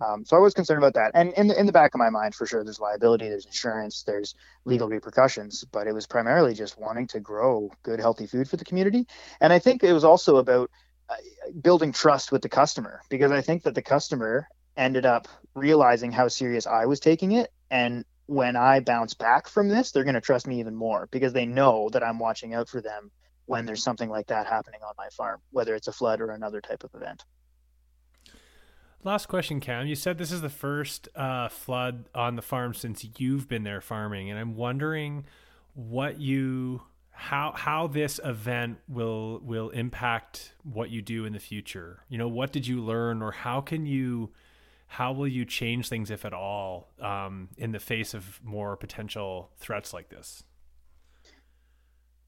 Um, 0.00 0.24
so 0.24 0.34
I 0.38 0.40
was 0.40 0.54
concerned 0.54 0.78
about 0.78 0.94
that. 0.94 1.10
And 1.12 1.34
in 1.34 1.48
the, 1.48 1.60
in 1.60 1.66
the 1.66 1.72
back 1.72 1.94
of 1.94 1.98
my 1.98 2.08
mind, 2.08 2.34
for 2.34 2.46
sure, 2.46 2.64
there's 2.64 2.80
liability, 2.80 3.28
there's 3.28 3.44
insurance, 3.44 4.04
there's 4.06 4.34
legal 4.64 4.88
repercussions, 4.88 5.64
but 5.70 5.86
it 5.86 5.92
was 5.92 6.06
primarily 6.06 6.54
just 6.54 6.80
wanting 6.80 7.08
to 7.08 7.20
grow 7.20 7.70
good, 7.82 8.00
healthy 8.00 8.26
food 8.26 8.48
for 8.48 8.56
the 8.56 8.64
community. 8.64 9.06
And 9.38 9.52
I 9.52 9.58
think 9.58 9.84
it 9.84 9.92
was 9.92 10.04
also 10.04 10.36
about 10.36 10.70
uh, 11.10 11.14
building 11.60 11.92
trust 11.92 12.32
with 12.32 12.40
the 12.40 12.48
customer 12.48 13.02
because 13.10 13.32
I 13.32 13.42
think 13.42 13.64
that 13.64 13.74
the 13.74 13.82
customer 13.82 14.48
ended 14.78 15.04
up 15.04 15.28
realizing 15.54 16.12
how 16.12 16.28
serious 16.28 16.66
I 16.66 16.86
was 16.86 17.00
taking 17.00 17.32
it. 17.32 17.50
And 17.70 18.06
when 18.26 18.56
I 18.56 18.80
bounce 18.80 19.14
back 19.14 19.48
from 19.48 19.68
this, 19.68 19.92
they're 19.92 20.04
going 20.04 20.14
to 20.14 20.20
trust 20.20 20.46
me 20.46 20.60
even 20.60 20.74
more 20.74 21.08
because 21.10 21.32
they 21.32 21.46
know 21.46 21.88
that 21.92 22.02
I'm 22.02 22.18
watching 22.18 22.54
out 22.54 22.68
for 22.68 22.80
them 22.80 23.10
when 23.46 23.64
there's 23.64 23.82
something 23.82 24.10
like 24.10 24.26
that 24.26 24.46
happening 24.46 24.80
on 24.82 24.94
my 24.98 25.08
farm, 25.10 25.40
whether 25.50 25.74
it's 25.74 25.86
a 25.86 25.92
flood 25.92 26.20
or 26.20 26.30
another 26.30 26.60
type 26.60 26.82
of 26.82 26.94
event. 26.94 27.24
Last 29.04 29.26
question, 29.26 29.60
Cam. 29.60 29.86
You 29.86 29.94
said 29.94 30.18
this 30.18 30.32
is 30.32 30.40
the 30.40 30.48
first 30.48 31.08
uh, 31.14 31.48
flood 31.48 32.08
on 32.12 32.34
the 32.34 32.42
farm 32.42 32.74
since 32.74 33.06
you've 33.18 33.46
been 33.46 33.62
there 33.62 33.80
farming, 33.80 34.30
and 34.30 34.38
I'm 34.38 34.56
wondering 34.56 35.26
what 35.74 36.20
you 36.20 36.82
how 37.12 37.52
how 37.54 37.86
this 37.86 38.18
event 38.24 38.78
will 38.88 39.38
will 39.44 39.70
impact 39.70 40.54
what 40.64 40.90
you 40.90 41.02
do 41.02 41.24
in 41.24 41.34
the 41.34 41.38
future. 41.38 42.02
You 42.08 42.18
know, 42.18 42.26
what 42.26 42.50
did 42.50 42.66
you 42.66 42.80
learn, 42.82 43.22
or 43.22 43.30
how 43.30 43.60
can 43.60 43.86
you 43.86 44.32
how 44.86 45.12
will 45.12 45.28
you 45.28 45.44
change 45.44 45.88
things, 45.88 46.10
if 46.10 46.24
at 46.24 46.32
all, 46.32 46.92
um, 47.00 47.48
in 47.56 47.72
the 47.72 47.80
face 47.80 48.14
of 48.14 48.40
more 48.42 48.76
potential 48.76 49.50
threats 49.58 49.92
like 49.92 50.08
this? 50.08 50.44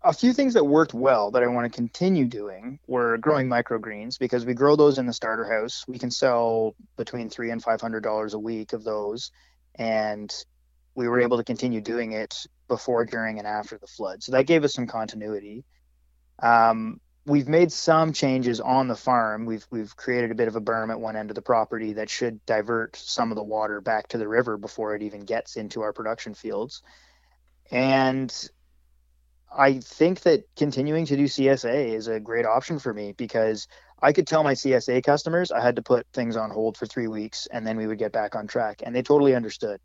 a 0.03 0.13
few 0.13 0.33
things 0.33 0.55
that 0.55 0.65
worked 0.65 0.95
well 0.95 1.31
that 1.33 1.43
I 1.43 1.49
want 1.49 1.71
to 1.71 1.77
continue 1.77 2.25
doing 2.25 2.79
were 2.87 3.19
growing 3.19 3.49
microgreens 3.49 4.19
because 4.19 4.47
we 4.47 4.55
grow 4.55 4.77
those 4.77 4.99
in 4.99 5.07
the 5.07 5.13
starter 5.13 5.45
house. 5.45 5.85
We 5.89 5.99
can 5.99 6.11
sell 6.11 6.77
between 6.97 7.29
three 7.31 7.51
and 7.51 7.63
five 7.63 7.81
hundred 7.81 8.03
dollars 8.03 8.35
a 8.35 8.39
week 8.39 8.73
of 8.73 8.85
those, 8.85 9.33
and 9.75 10.33
we 10.95 11.09
were 11.09 11.21
able 11.21 11.37
to 11.39 11.45
continue 11.45 11.81
doing 11.81 12.13
it 12.13 12.35
before, 12.69 13.05
during, 13.05 13.39
and 13.39 13.47
after 13.47 13.79
the 13.79 13.87
flood. 13.87 14.23
So 14.23 14.33
that 14.33 14.47
gave 14.47 14.63
us 14.65 14.75
some 14.75 14.87
continuity. 14.87 15.65
Um, 16.41 17.01
we've 17.29 17.47
made 17.47 17.71
some 17.71 18.13
changes 18.13 18.61
on 18.61 18.89
the 18.89 18.97
farm. 18.97 19.45
We've 19.45 19.67
we've 19.71 19.95
created 19.97 20.31
a 20.31 20.35
bit 20.35 20.49
of 20.49 20.57
a 20.57 20.61
berm 20.61 20.91
at 20.91 20.99
one 20.99 21.15
end 21.15 21.31
of 21.31 21.35
the 21.35 21.43
property 21.43 21.93
that 21.95 22.11
should 22.11 22.45
divert 22.47 22.97
some 22.97 23.31
of 23.31 23.37
the 23.37 23.45
water 23.45 23.81
back 23.81 24.09
to 24.09 24.19
the 24.19 24.27
river 24.27 24.57
before 24.57 24.97
it 24.97 25.03
even 25.03 25.21
gets 25.21 25.57
into 25.57 25.83
our 25.83 25.93
production 25.93 26.35
fields. 26.35 26.83
And 27.71 28.35
I 29.55 29.79
think 29.81 30.21
that 30.21 30.45
continuing 30.57 31.05
to 31.07 31.17
do 31.17 31.25
CSA 31.25 31.95
is 31.95 32.09
a 32.09 32.19
great 32.19 32.47
option 32.47 32.79
for 32.79 32.93
me 32.93 33.13
because 33.13 33.69
I 34.01 34.13
could 34.13 34.27
tell 34.27 34.43
my 34.43 34.55
CSA 34.55 35.05
customers 35.05 35.53
I 35.53 35.61
had 35.61 35.77
to 35.77 35.83
put 35.83 36.07
things 36.13 36.37
on 36.37 36.51
hold 36.51 36.77
for 36.77 36.87
three 36.87 37.09
weeks 37.09 37.47
and 37.51 37.67
then 37.67 37.77
we 37.77 37.87
would 37.87 37.99
get 37.99 38.13
back 38.13 38.37
on 38.37 38.47
track. 38.47 38.83
And 38.85 38.95
they 38.95 39.03
totally 39.03 39.35
understood. 39.35 39.81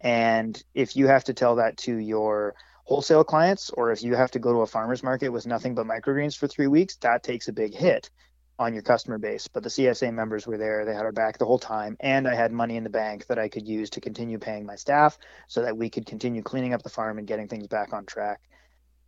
And 0.00 0.60
if 0.74 0.96
you 0.96 1.08
have 1.08 1.24
to 1.24 1.34
tell 1.34 1.56
that 1.56 1.76
to 1.78 1.96
your 1.96 2.54
wholesale 2.84 3.24
clients 3.24 3.70
or 3.70 3.90
if 3.90 4.02
you 4.02 4.14
have 4.14 4.30
to 4.30 4.38
go 4.38 4.52
to 4.52 4.60
a 4.60 4.66
farmer's 4.66 5.02
market 5.02 5.30
with 5.30 5.46
nothing 5.46 5.74
but 5.74 5.86
microgreens 5.86 6.36
for 6.36 6.46
three 6.46 6.66
weeks, 6.66 6.96
that 6.96 7.22
takes 7.22 7.48
a 7.48 7.52
big 7.52 7.74
hit 7.74 8.10
on 8.58 8.72
your 8.72 8.82
customer 8.82 9.18
base. 9.18 9.48
But 9.48 9.62
the 9.62 9.68
CSA 9.68 10.12
members 10.12 10.46
were 10.46 10.58
there, 10.58 10.84
they 10.84 10.94
had 10.94 11.04
our 11.04 11.12
back 11.12 11.38
the 11.38 11.46
whole 11.46 11.58
time. 11.58 11.96
And 12.00 12.28
I 12.28 12.34
had 12.34 12.52
money 12.52 12.76
in 12.76 12.84
the 12.84 12.90
bank 12.90 13.26
that 13.26 13.38
I 13.38 13.48
could 13.48 13.66
use 13.66 13.90
to 13.90 14.00
continue 14.00 14.38
paying 14.38 14.64
my 14.64 14.76
staff 14.76 15.18
so 15.48 15.62
that 15.62 15.76
we 15.76 15.90
could 15.90 16.06
continue 16.06 16.42
cleaning 16.42 16.74
up 16.74 16.82
the 16.82 16.90
farm 16.90 17.18
and 17.18 17.26
getting 17.26 17.48
things 17.48 17.66
back 17.66 17.92
on 17.92 18.04
track. 18.06 18.40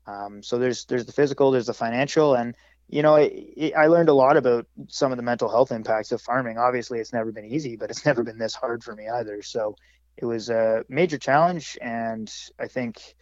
Um, 0.06 0.42
so 0.42 0.58
there's 0.58 0.84
there's 0.84 1.06
the 1.06 1.12
physical, 1.12 1.50
there's 1.50 1.66
the 1.66 1.74
financial, 1.74 2.34
and 2.34 2.54
you 2.88 3.02
know 3.02 3.16
I 3.16 3.86
learned 3.88 4.08
a 4.08 4.14
lot 4.14 4.36
about 4.36 4.66
some 4.88 5.10
of 5.10 5.16
the 5.16 5.24
mental 5.24 5.48
health 5.48 5.72
impacts 5.72 6.12
of 6.12 6.22
farming. 6.22 6.58
Obviously, 6.58 7.00
it's 7.00 7.12
never 7.12 7.32
been 7.32 7.44
easy, 7.44 7.76
but 7.76 7.90
it's 7.90 8.06
never 8.06 8.22
been 8.22 8.38
this 8.38 8.54
hard 8.54 8.84
for 8.84 8.94
me 8.94 9.08
either. 9.08 9.42
So 9.42 9.76
it 10.16 10.24
was 10.24 10.48
a 10.48 10.84
major 10.88 11.18
challenge, 11.18 11.76
and 11.82 12.32
I 12.58 12.68
think 12.68 13.16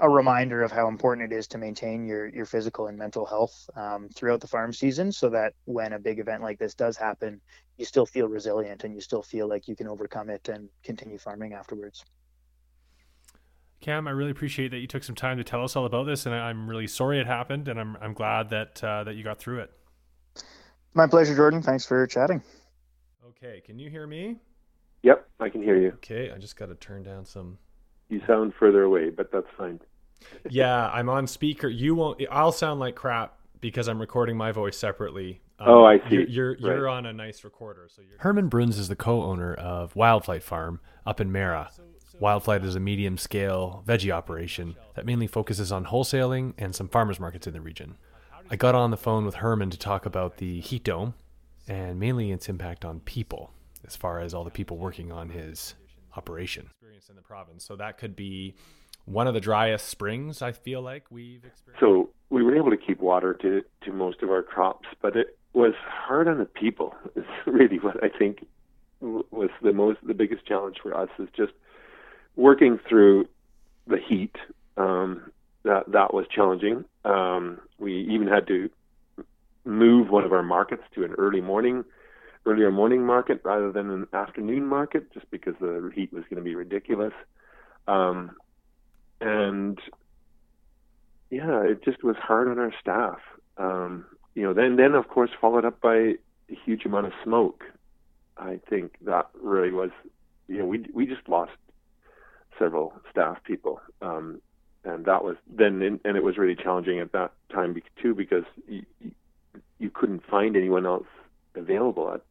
a 0.00 0.08
reminder 0.08 0.62
of 0.62 0.72
how 0.72 0.88
important 0.88 1.32
it 1.32 1.36
is 1.36 1.46
to 1.48 1.58
maintain 1.58 2.06
your 2.06 2.28
your 2.28 2.46
physical 2.46 2.86
and 2.86 2.96
mental 2.98 3.26
health 3.26 3.68
um, 3.76 4.08
throughout 4.14 4.40
the 4.40 4.46
farm 4.46 4.72
season, 4.72 5.12
so 5.12 5.28
that 5.30 5.54
when 5.64 5.92
a 5.92 5.98
big 5.98 6.18
event 6.18 6.42
like 6.42 6.58
this 6.58 6.74
does 6.74 6.96
happen, 6.96 7.40
you 7.76 7.84
still 7.84 8.06
feel 8.06 8.28
resilient 8.28 8.84
and 8.84 8.94
you 8.94 9.00
still 9.00 9.22
feel 9.22 9.48
like 9.48 9.68
you 9.68 9.76
can 9.76 9.88
overcome 9.88 10.30
it 10.30 10.48
and 10.48 10.68
continue 10.82 11.18
farming 11.18 11.52
afterwards. 11.52 12.04
Cam, 13.80 14.08
I 14.08 14.10
really 14.10 14.32
appreciate 14.32 14.72
that 14.72 14.78
you 14.78 14.88
took 14.88 15.04
some 15.04 15.14
time 15.14 15.36
to 15.38 15.44
tell 15.44 15.62
us 15.62 15.76
all 15.76 15.84
about 15.84 16.04
this, 16.04 16.26
and 16.26 16.34
I'm 16.34 16.68
really 16.68 16.88
sorry 16.88 17.20
it 17.20 17.26
happened, 17.26 17.68
and 17.68 17.78
I'm 17.78 17.96
I'm 18.00 18.12
glad 18.12 18.50
that 18.50 18.82
uh, 18.82 19.04
that 19.04 19.14
you 19.14 19.22
got 19.22 19.38
through 19.38 19.60
it. 19.60 19.72
My 20.94 21.06
pleasure, 21.06 21.36
Jordan. 21.36 21.62
Thanks 21.62 21.86
for 21.86 22.06
chatting. 22.06 22.42
Okay, 23.28 23.62
can 23.64 23.78
you 23.78 23.88
hear 23.88 24.06
me? 24.06 24.40
Yep, 25.02 25.28
I 25.38 25.48
can 25.48 25.62
hear 25.62 25.76
you. 25.76 25.90
Okay, 25.96 26.32
I 26.32 26.38
just 26.38 26.56
got 26.56 26.66
to 26.66 26.74
turn 26.74 27.04
down 27.04 27.24
some. 27.24 27.58
You 28.08 28.20
sound 28.26 28.52
further 28.58 28.82
away, 28.82 29.10
but 29.10 29.30
that's 29.30 29.46
fine. 29.56 29.78
Yeah, 30.48 30.88
I'm 30.88 31.08
on 31.08 31.26
speaker. 31.26 31.68
You 31.68 31.94
won't. 31.94 32.20
I'll 32.30 32.52
sound 32.52 32.80
like 32.80 32.94
crap 32.94 33.36
because 33.60 33.88
I'm 33.88 34.00
recording 34.00 34.36
my 34.36 34.52
voice 34.52 34.76
separately. 34.76 35.40
Um, 35.58 35.68
oh, 35.68 35.84
I 35.84 35.98
see. 35.98 36.14
You're 36.14 36.26
you're, 36.26 36.56
you're 36.58 36.82
right. 36.84 36.96
on 36.96 37.06
a 37.06 37.12
nice 37.12 37.44
recorder, 37.44 37.88
so 37.88 38.02
you're. 38.02 38.18
Hermann 38.20 38.48
Bruns 38.48 38.78
is 38.78 38.88
the 38.88 38.96
co-owner 38.96 39.54
of 39.54 39.94
Wildflight 39.94 40.42
Farm 40.42 40.80
up 41.06 41.20
in 41.20 41.32
Mara. 41.32 41.70
Wildflight 42.20 42.64
is 42.64 42.74
a 42.74 42.80
medium 42.80 43.16
scale 43.16 43.84
veggie 43.86 44.10
operation 44.10 44.76
that 44.94 45.06
mainly 45.06 45.28
focuses 45.28 45.70
on 45.70 45.86
wholesaling 45.86 46.54
and 46.58 46.74
some 46.74 46.88
farmers 46.88 47.20
markets 47.20 47.46
in 47.46 47.52
the 47.52 47.60
region. 47.60 47.96
I 48.50 48.56
got 48.56 48.74
on 48.74 48.90
the 48.90 48.96
phone 48.96 49.24
with 49.24 49.36
Hermann 49.36 49.70
to 49.70 49.78
talk 49.78 50.06
about 50.06 50.38
the 50.38 50.60
heat 50.60 50.82
dome 50.82 51.14
and 51.68 52.00
mainly 52.00 52.32
its 52.32 52.48
impact 52.48 52.84
on 52.84 53.00
people 53.00 53.52
as 53.86 53.94
far 53.94 54.20
as 54.20 54.34
all 54.34 54.42
the 54.42 54.50
people 54.50 54.78
working 54.78 55.12
on 55.12 55.28
his 55.28 55.74
operation. 56.16 56.70
Experience 56.70 57.08
in 57.08 57.16
the 57.16 57.22
province. 57.22 57.64
So 57.64 57.76
that 57.76 57.98
could 57.98 58.16
be 58.16 58.54
one 59.08 59.26
of 59.26 59.34
the 59.34 59.40
driest 59.40 59.88
springs 59.88 60.42
I 60.42 60.52
feel 60.52 60.82
like 60.82 61.04
we've 61.10 61.44
experienced. 61.44 61.80
So 61.80 62.10
we 62.30 62.42
were 62.42 62.56
able 62.56 62.70
to 62.70 62.76
keep 62.76 63.00
water 63.00 63.34
to 63.34 63.62
to 63.84 63.92
most 63.92 64.22
of 64.22 64.30
our 64.30 64.42
crops, 64.42 64.86
but 65.00 65.16
it 65.16 65.38
was 65.52 65.74
hard 65.80 66.28
on 66.28 66.38
the 66.38 66.44
people. 66.44 66.94
Is 67.16 67.24
really 67.46 67.78
what 67.78 68.02
I 68.02 68.08
think 68.08 68.46
was 69.00 69.50
the 69.62 69.72
most 69.72 69.98
the 70.06 70.14
biggest 70.14 70.44
challenge 70.46 70.76
for 70.82 70.96
us 70.96 71.08
is 71.18 71.28
just 71.36 71.52
working 72.36 72.78
through 72.88 73.28
the 73.86 73.98
heat, 73.98 74.36
um, 74.76 75.30
that 75.64 75.90
that 75.92 76.12
was 76.12 76.26
challenging. 76.34 76.84
Um, 77.04 77.60
we 77.78 78.08
even 78.10 78.28
had 78.28 78.46
to 78.48 78.70
move 79.64 80.10
one 80.10 80.24
of 80.24 80.32
our 80.32 80.42
markets 80.42 80.82
to 80.94 81.04
an 81.04 81.12
early 81.12 81.40
morning, 81.40 81.84
earlier 82.44 82.70
morning 82.70 83.04
market 83.04 83.40
rather 83.44 83.70
than 83.72 83.90
an 83.90 84.06
afternoon 84.12 84.66
market, 84.66 85.12
just 85.12 85.30
because 85.30 85.54
the 85.60 85.90
heat 85.94 86.12
was 86.12 86.24
going 86.24 86.36
to 86.36 86.42
be 86.42 86.54
ridiculous. 86.54 87.12
Um, 87.86 88.32
and 89.20 89.78
yeah, 91.30 91.62
it 91.62 91.84
just 91.84 92.02
was 92.02 92.16
hard 92.16 92.48
on 92.48 92.58
our 92.58 92.72
staff. 92.80 93.18
Um, 93.56 94.06
you 94.34 94.42
know, 94.42 94.54
then 94.54 94.76
then 94.76 94.94
of 94.94 95.08
course 95.08 95.30
followed 95.40 95.64
up 95.64 95.80
by 95.80 95.96
a 95.96 96.16
huge 96.64 96.84
amount 96.84 97.06
of 97.06 97.12
smoke. 97.24 97.64
I 98.36 98.60
think 98.70 98.96
that 99.04 99.28
really 99.40 99.72
was, 99.72 99.90
you 100.46 100.58
know, 100.58 100.66
we 100.66 100.86
we 100.94 101.06
just 101.06 101.28
lost 101.28 101.52
several 102.58 102.94
staff 103.10 103.38
people. 103.44 103.80
Um, 104.00 104.40
and 104.84 105.04
that 105.04 105.24
was 105.24 105.36
then, 105.48 105.82
in, 105.82 106.00
and 106.04 106.16
it 106.16 106.22
was 106.22 106.38
really 106.38 106.54
challenging 106.54 106.98
at 106.98 107.12
that 107.12 107.32
time 107.52 107.80
too 108.00 108.14
because 108.14 108.44
you, 108.66 108.84
you 109.78 109.90
couldn't 109.90 110.24
find 110.26 110.56
anyone 110.56 110.86
else 110.86 111.06
available 111.54 112.12
at 112.14 112.22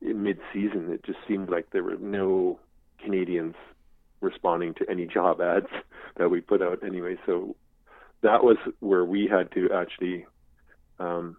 in 0.00 0.22
mid-season. 0.22 0.90
It 0.92 1.04
just 1.04 1.18
seemed 1.28 1.50
like 1.50 1.70
there 1.70 1.82
were 1.82 1.96
no 1.96 2.58
Canadians 3.02 3.54
responding 4.22 4.74
to 4.74 4.90
any 4.90 5.06
job 5.06 5.40
ads 5.40 5.66
that 6.16 6.30
we 6.30 6.40
put 6.40 6.62
out 6.62 6.82
anyway. 6.84 7.16
So 7.26 7.56
that 8.22 8.42
was 8.44 8.56
where 8.80 9.04
we 9.04 9.26
had 9.26 9.50
to 9.52 9.70
actually 9.72 10.26
um, 10.98 11.36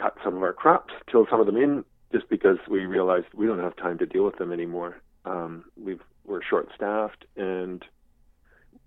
cut 0.00 0.16
some 0.24 0.36
of 0.36 0.42
our 0.42 0.52
crops, 0.52 0.94
till 1.10 1.26
some 1.30 1.40
of 1.40 1.46
them 1.46 1.56
in, 1.56 1.84
just 2.12 2.28
because 2.28 2.58
we 2.68 2.86
realized 2.86 3.26
we 3.34 3.46
don't 3.46 3.58
have 3.58 3.76
time 3.76 3.98
to 3.98 4.06
deal 4.06 4.24
with 4.24 4.36
them 4.38 4.52
anymore. 4.52 5.00
Um, 5.24 5.64
we've 5.76 6.00
we're 6.24 6.42
short 6.42 6.68
staffed, 6.74 7.24
and 7.36 7.84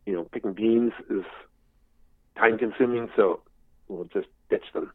you 0.06 0.14
know 0.14 0.24
picking 0.32 0.54
beans 0.54 0.94
is 1.10 1.26
time 2.38 2.58
consuming, 2.58 3.10
so 3.16 3.42
we'll 3.88 4.06
just 4.06 4.28
ditch 4.50 4.66
them. 4.74 4.92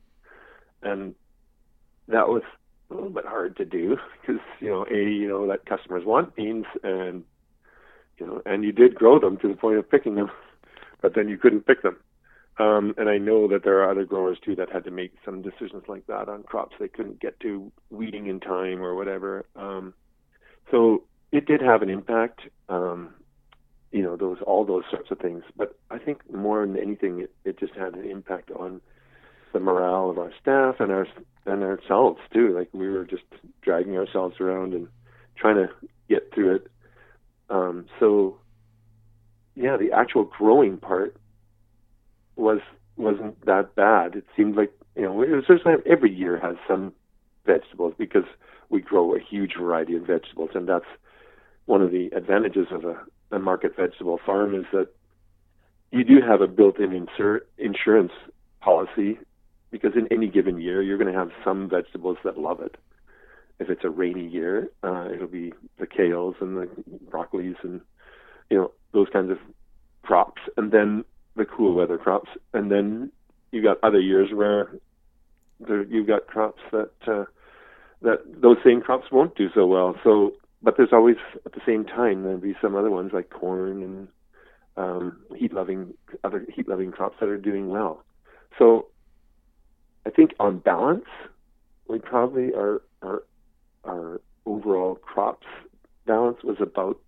And 0.82 1.14
that 2.08 2.28
was 2.28 2.42
a 2.90 2.94
little 2.94 3.10
bit 3.10 3.26
hard 3.26 3.56
to 3.56 3.64
do 3.64 3.96
because 4.20 4.40
you 4.60 4.68
know 4.68 4.86
a 4.90 5.10
you 5.10 5.28
know 5.28 5.46
that 5.48 5.66
customers 5.66 6.04
want 6.04 6.34
beans 6.36 6.66
and 6.82 7.24
you 8.18 8.26
know 8.26 8.42
and 8.46 8.64
you 8.64 8.72
did 8.72 8.94
grow 8.94 9.18
them 9.18 9.36
to 9.38 9.48
the 9.48 9.54
point 9.54 9.78
of 9.78 9.90
picking 9.90 10.14
them, 10.14 10.30
but 11.02 11.14
then 11.14 11.28
you 11.28 11.38
couldn't 11.38 11.66
pick 11.66 11.82
them. 11.82 11.96
Um, 12.58 12.94
and 12.96 13.10
I 13.10 13.18
know 13.18 13.48
that 13.48 13.64
there 13.64 13.82
are 13.82 13.90
other 13.90 14.06
growers 14.06 14.38
too 14.42 14.56
that 14.56 14.72
had 14.72 14.84
to 14.84 14.90
make 14.90 15.12
some 15.24 15.42
decisions 15.42 15.84
like 15.88 16.06
that 16.06 16.28
on 16.28 16.42
crops 16.42 16.76
they 16.80 16.88
couldn't 16.88 17.20
get 17.20 17.38
to 17.40 17.70
weeding 17.90 18.28
in 18.28 18.40
time 18.40 18.82
or 18.82 18.94
whatever. 18.94 19.44
Um, 19.56 19.92
so 20.70 21.02
it 21.32 21.44
did 21.46 21.60
have 21.60 21.82
an 21.82 21.90
impact. 21.90 22.40
Um, 22.68 23.14
you 23.92 24.02
know 24.02 24.16
those 24.16 24.38
all 24.46 24.64
those 24.64 24.84
sorts 24.90 25.10
of 25.10 25.18
things. 25.18 25.42
But 25.56 25.78
I 25.90 25.98
think 25.98 26.30
more 26.32 26.66
than 26.66 26.76
anything, 26.76 27.20
it, 27.20 27.34
it 27.44 27.58
just 27.58 27.74
had 27.74 27.94
an 27.94 28.04
impact 28.08 28.50
on 28.50 28.80
the 29.52 29.60
morale 29.60 30.10
of 30.10 30.18
our 30.18 30.32
staff 30.40 30.76
and 30.80 30.90
our 30.92 31.06
and 31.46 31.62
ourselves 31.62 32.20
too. 32.32 32.54
Like 32.54 32.68
we 32.72 32.88
were 32.88 33.04
just 33.04 33.24
dragging 33.62 33.96
ourselves 33.96 34.40
around 34.40 34.74
and 34.74 34.88
trying 35.36 35.56
to 35.56 35.68
get 36.08 36.32
through 36.34 36.56
it. 36.56 36.66
Um, 37.48 37.86
so 38.00 38.38
yeah, 39.54 39.76
the 39.76 39.92
actual 39.92 40.24
growing 40.24 40.76
part 40.76 41.16
was 42.36 42.60
wasn't 42.96 43.44
that 43.46 43.74
bad. 43.74 44.16
It 44.16 44.24
seemed 44.36 44.56
like 44.56 44.72
you 44.94 45.02
know 45.02 45.22
it 45.22 45.30
was 45.30 45.44
just 45.46 45.64
like 45.64 45.78
every 45.86 46.12
year 46.12 46.38
has 46.38 46.56
some 46.68 46.92
vegetables 47.44 47.94
because 47.96 48.24
we 48.68 48.80
grow 48.80 49.14
a 49.14 49.20
huge 49.20 49.54
variety 49.58 49.96
of 49.96 50.02
vegetables, 50.02 50.50
and 50.54 50.68
that's 50.68 50.86
one 51.66 51.82
of 51.82 51.90
the 51.90 52.10
advantages 52.16 52.66
of 52.70 52.84
a, 52.84 52.96
a 53.30 53.38
market 53.38 53.76
vegetable 53.76 54.18
farm 54.24 54.54
is 54.54 54.64
that 54.72 54.88
you 55.90 56.04
do 56.04 56.20
have 56.20 56.40
a 56.40 56.46
built-in 56.46 56.90
insur- 56.90 57.40
insurance 57.58 58.12
policy 58.60 59.18
because 59.76 59.96
in 59.96 60.08
any 60.10 60.28
given 60.28 60.60
year 60.60 60.82
you're 60.82 60.98
going 60.98 61.12
to 61.12 61.18
have 61.18 61.30
some 61.44 61.68
vegetables 61.68 62.18
that 62.24 62.38
love 62.38 62.60
it. 62.60 62.76
If 63.58 63.70
it's 63.70 63.84
a 63.84 63.90
rainy 63.90 64.26
year, 64.26 64.70
uh, 64.82 65.08
it'll 65.12 65.26
be 65.28 65.52
the 65.78 65.86
kales 65.86 66.34
and 66.40 66.56
the 66.56 66.68
broccolis 67.10 67.56
and 67.62 67.80
you 68.50 68.58
know 68.58 68.72
those 68.92 69.08
kinds 69.12 69.30
of 69.30 69.38
crops, 70.02 70.42
and 70.56 70.72
then 70.72 71.04
the 71.36 71.44
cool 71.44 71.74
weather 71.74 71.98
crops, 71.98 72.30
and 72.52 72.70
then 72.70 73.10
you've 73.52 73.64
got 73.64 73.78
other 73.82 74.00
years 74.00 74.30
where 74.32 74.70
there, 75.60 75.84
you've 75.84 76.06
got 76.06 76.26
crops 76.26 76.60
that 76.72 76.90
uh, 77.06 77.24
that 78.02 78.18
those 78.40 78.58
same 78.64 78.80
crops 78.80 79.06
won't 79.10 79.36
do 79.36 79.48
so 79.54 79.66
well. 79.66 79.94
So, 80.04 80.34
but 80.62 80.76
there's 80.76 80.92
always 80.92 81.16
at 81.44 81.52
the 81.52 81.60
same 81.66 81.84
time 81.84 82.22
there'll 82.22 82.38
be 82.38 82.56
some 82.60 82.76
other 82.76 82.90
ones 82.90 83.12
like 83.12 83.30
corn 83.30 83.82
and 83.82 84.08
um, 84.76 85.16
heat-loving 85.34 85.94
other 86.24 86.46
heat-loving 86.54 86.92
crops 86.92 87.16
that 87.20 87.28
are 87.28 87.38
doing 87.38 87.68
well. 87.68 88.04
So, 88.58 88.88
I 90.06 90.10
think 90.10 90.34
on 90.38 90.58
balance, 90.58 91.06
we 91.88 91.98
probably 91.98 92.54
our 92.54 92.82
our 93.02 93.24
our 93.84 94.20
overall 94.46 94.94
crops 94.94 95.46
balance 96.06 96.38
was 96.44 96.58
about 96.60 97.00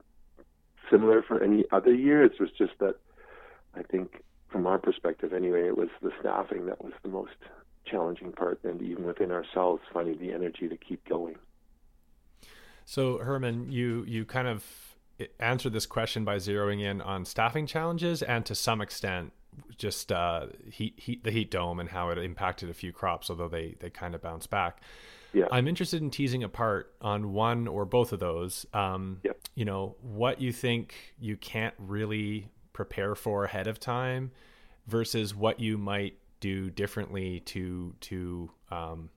similar 0.90 1.22
for 1.22 1.42
any 1.42 1.64
other 1.70 1.94
year. 1.94 2.24
It 2.24 2.32
was 2.40 2.50
just 2.58 2.72
that 2.80 2.96
I 3.74 3.82
think 3.82 4.22
from 4.48 4.66
our 4.66 4.78
perspective 4.78 5.32
anyway, 5.32 5.68
it 5.68 5.76
was 5.76 5.88
the 6.02 6.10
staffing 6.20 6.66
that 6.66 6.82
was 6.82 6.92
the 7.02 7.08
most 7.08 7.36
challenging 7.86 8.32
part, 8.32 8.60
and 8.64 8.82
even 8.82 9.04
within 9.04 9.30
ourselves, 9.30 9.82
finding 9.92 10.18
the 10.18 10.32
energy 10.32 10.68
to 10.68 10.76
keep 10.76 11.06
going. 11.08 11.36
So, 12.84 13.18
Hermann, 13.18 13.70
you 13.70 14.04
you 14.08 14.24
kind 14.24 14.48
of 14.48 14.64
answered 15.38 15.72
this 15.72 15.86
question 15.86 16.24
by 16.24 16.36
zeroing 16.36 16.80
in 16.80 17.00
on 17.00 17.24
staffing 17.24 17.66
challenges 17.66 18.22
and 18.22 18.46
to 18.46 18.54
some 18.54 18.80
extent 18.80 19.32
just 19.76 20.12
uh, 20.12 20.46
heat, 20.70 20.94
heat 20.96 21.24
the 21.24 21.30
heat 21.30 21.50
dome 21.50 21.80
and 21.80 21.88
how 21.88 22.10
it 22.10 22.18
impacted 22.18 22.70
a 22.70 22.74
few 22.74 22.92
crops, 22.92 23.30
although 23.30 23.48
they 23.48 23.76
they 23.80 23.90
kind 23.90 24.14
of 24.14 24.22
bounced 24.22 24.50
back. 24.50 24.80
Yeah. 25.32 25.46
I'm 25.50 25.68
interested 25.68 26.00
in 26.00 26.10
teasing 26.10 26.42
apart 26.42 26.94
on 27.02 27.32
one 27.32 27.68
or 27.68 27.84
both 27.84 28.12
of 28.12 28.20
those. 28.20 28.66
Um, 28.72 29.20
yeah. 29.22 29.32
You 29.54 29.64
know 29.64 29.96
what 30.00 30.40
you 30.40 30.52
think 30.52 30.94
you 31.20 31.36
can't 31.36 31.74
really 31.78 32.48
prepare 32.72 33.14
for 33.14 33.44
ahead 33.44 33.66
of 33.66 33.78
time 33.80 34.30
versus 34.86 35.34
what 35.34 35.60
you 35.60 35.76
might 35.76 36.16
do 36.40 36.70
differently 36.70 37.40
to 37.40 37.94
to 38.00 38.50
um, 38.70 39.10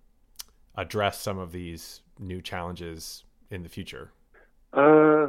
address 0.76 1.20
some 1.20 1.38
of 1.38 1.52
these 1.52 2.02
new 2.20 2.42
challenges 2.42 3.24
in 3.50 3.64
the 3.64 3.70
future? 3.70 4.12
Uh, 4.74 5.28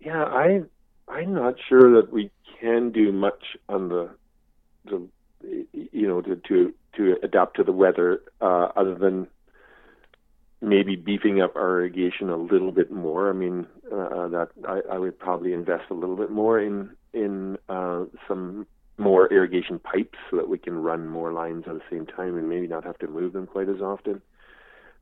yeah, 0.00 0.24
I 0.24 0.62
I'm 1.08 1.34
not 1.34 1.54
sure 1.68 2.00
that 2.00 2.12
we 2.12 2.30
can 2.60 2.90
do 2.90 3.12
much 3.12 3.42
on 3.68 3.88
the 3.88 4.10
you 5.72 6.08
know 6.08 6.20
to 6.22 6.36
to, 6.36 6.74
to 6.96 7.16
adapt 7.22 7.56
to 7.56 7.64
the 7.64 7.72
weather 7.72 8.22
uh, 8.40 8.68
other 8.76 8.94
than 8.94 9.28
maybe 10.60 10.96
beefing 10.96 11.40
up 11.40 11.54
our 11.56 11.80
irrigation 11.80 12.30
a 12.30 12.36
little 12.36 12.72
bit 12.72 12.90
more. 12.90 13.28
I 13.28 13.32
mean, 13.32 13.66
uh, 13.92 14.28
that 14.28 14.48
I, 14.66 14.80
I 14.92 14.98
would 14.98 15.18
probably 15.18 15.52
invest 15.52 15.84
a 15.90 15.94
little 15.94 16.16
bit 16.16 16.30
more 16.30 16.60
in 16.60 16.90
in 17.12 17.58
uh, 17.68 18.04
some 18.26 18.66
more 18.98 19.30
irrigation 19.32 19.78
pipes 19.78 20.18
so 20.30 20.36
that 20.36 20.48
we 20.48 20.58
can 20.58 20.82
run 20.82 21.06
more 21.06 21.32
lines 21.32 21.64
at 21.66 21.74
the 21.74 21.82
same 21.90 22.06
time 22.06 22.36
and 22.36 22.48
maybe 22.48 22.66
not 22.66 22.84
have 22.84 22.98
to 22.98 23.06
move 23.06 23.32
them 23.32 23.46
quite 23.46 23.68
as 23.68 23.80
often. 23.80 24.22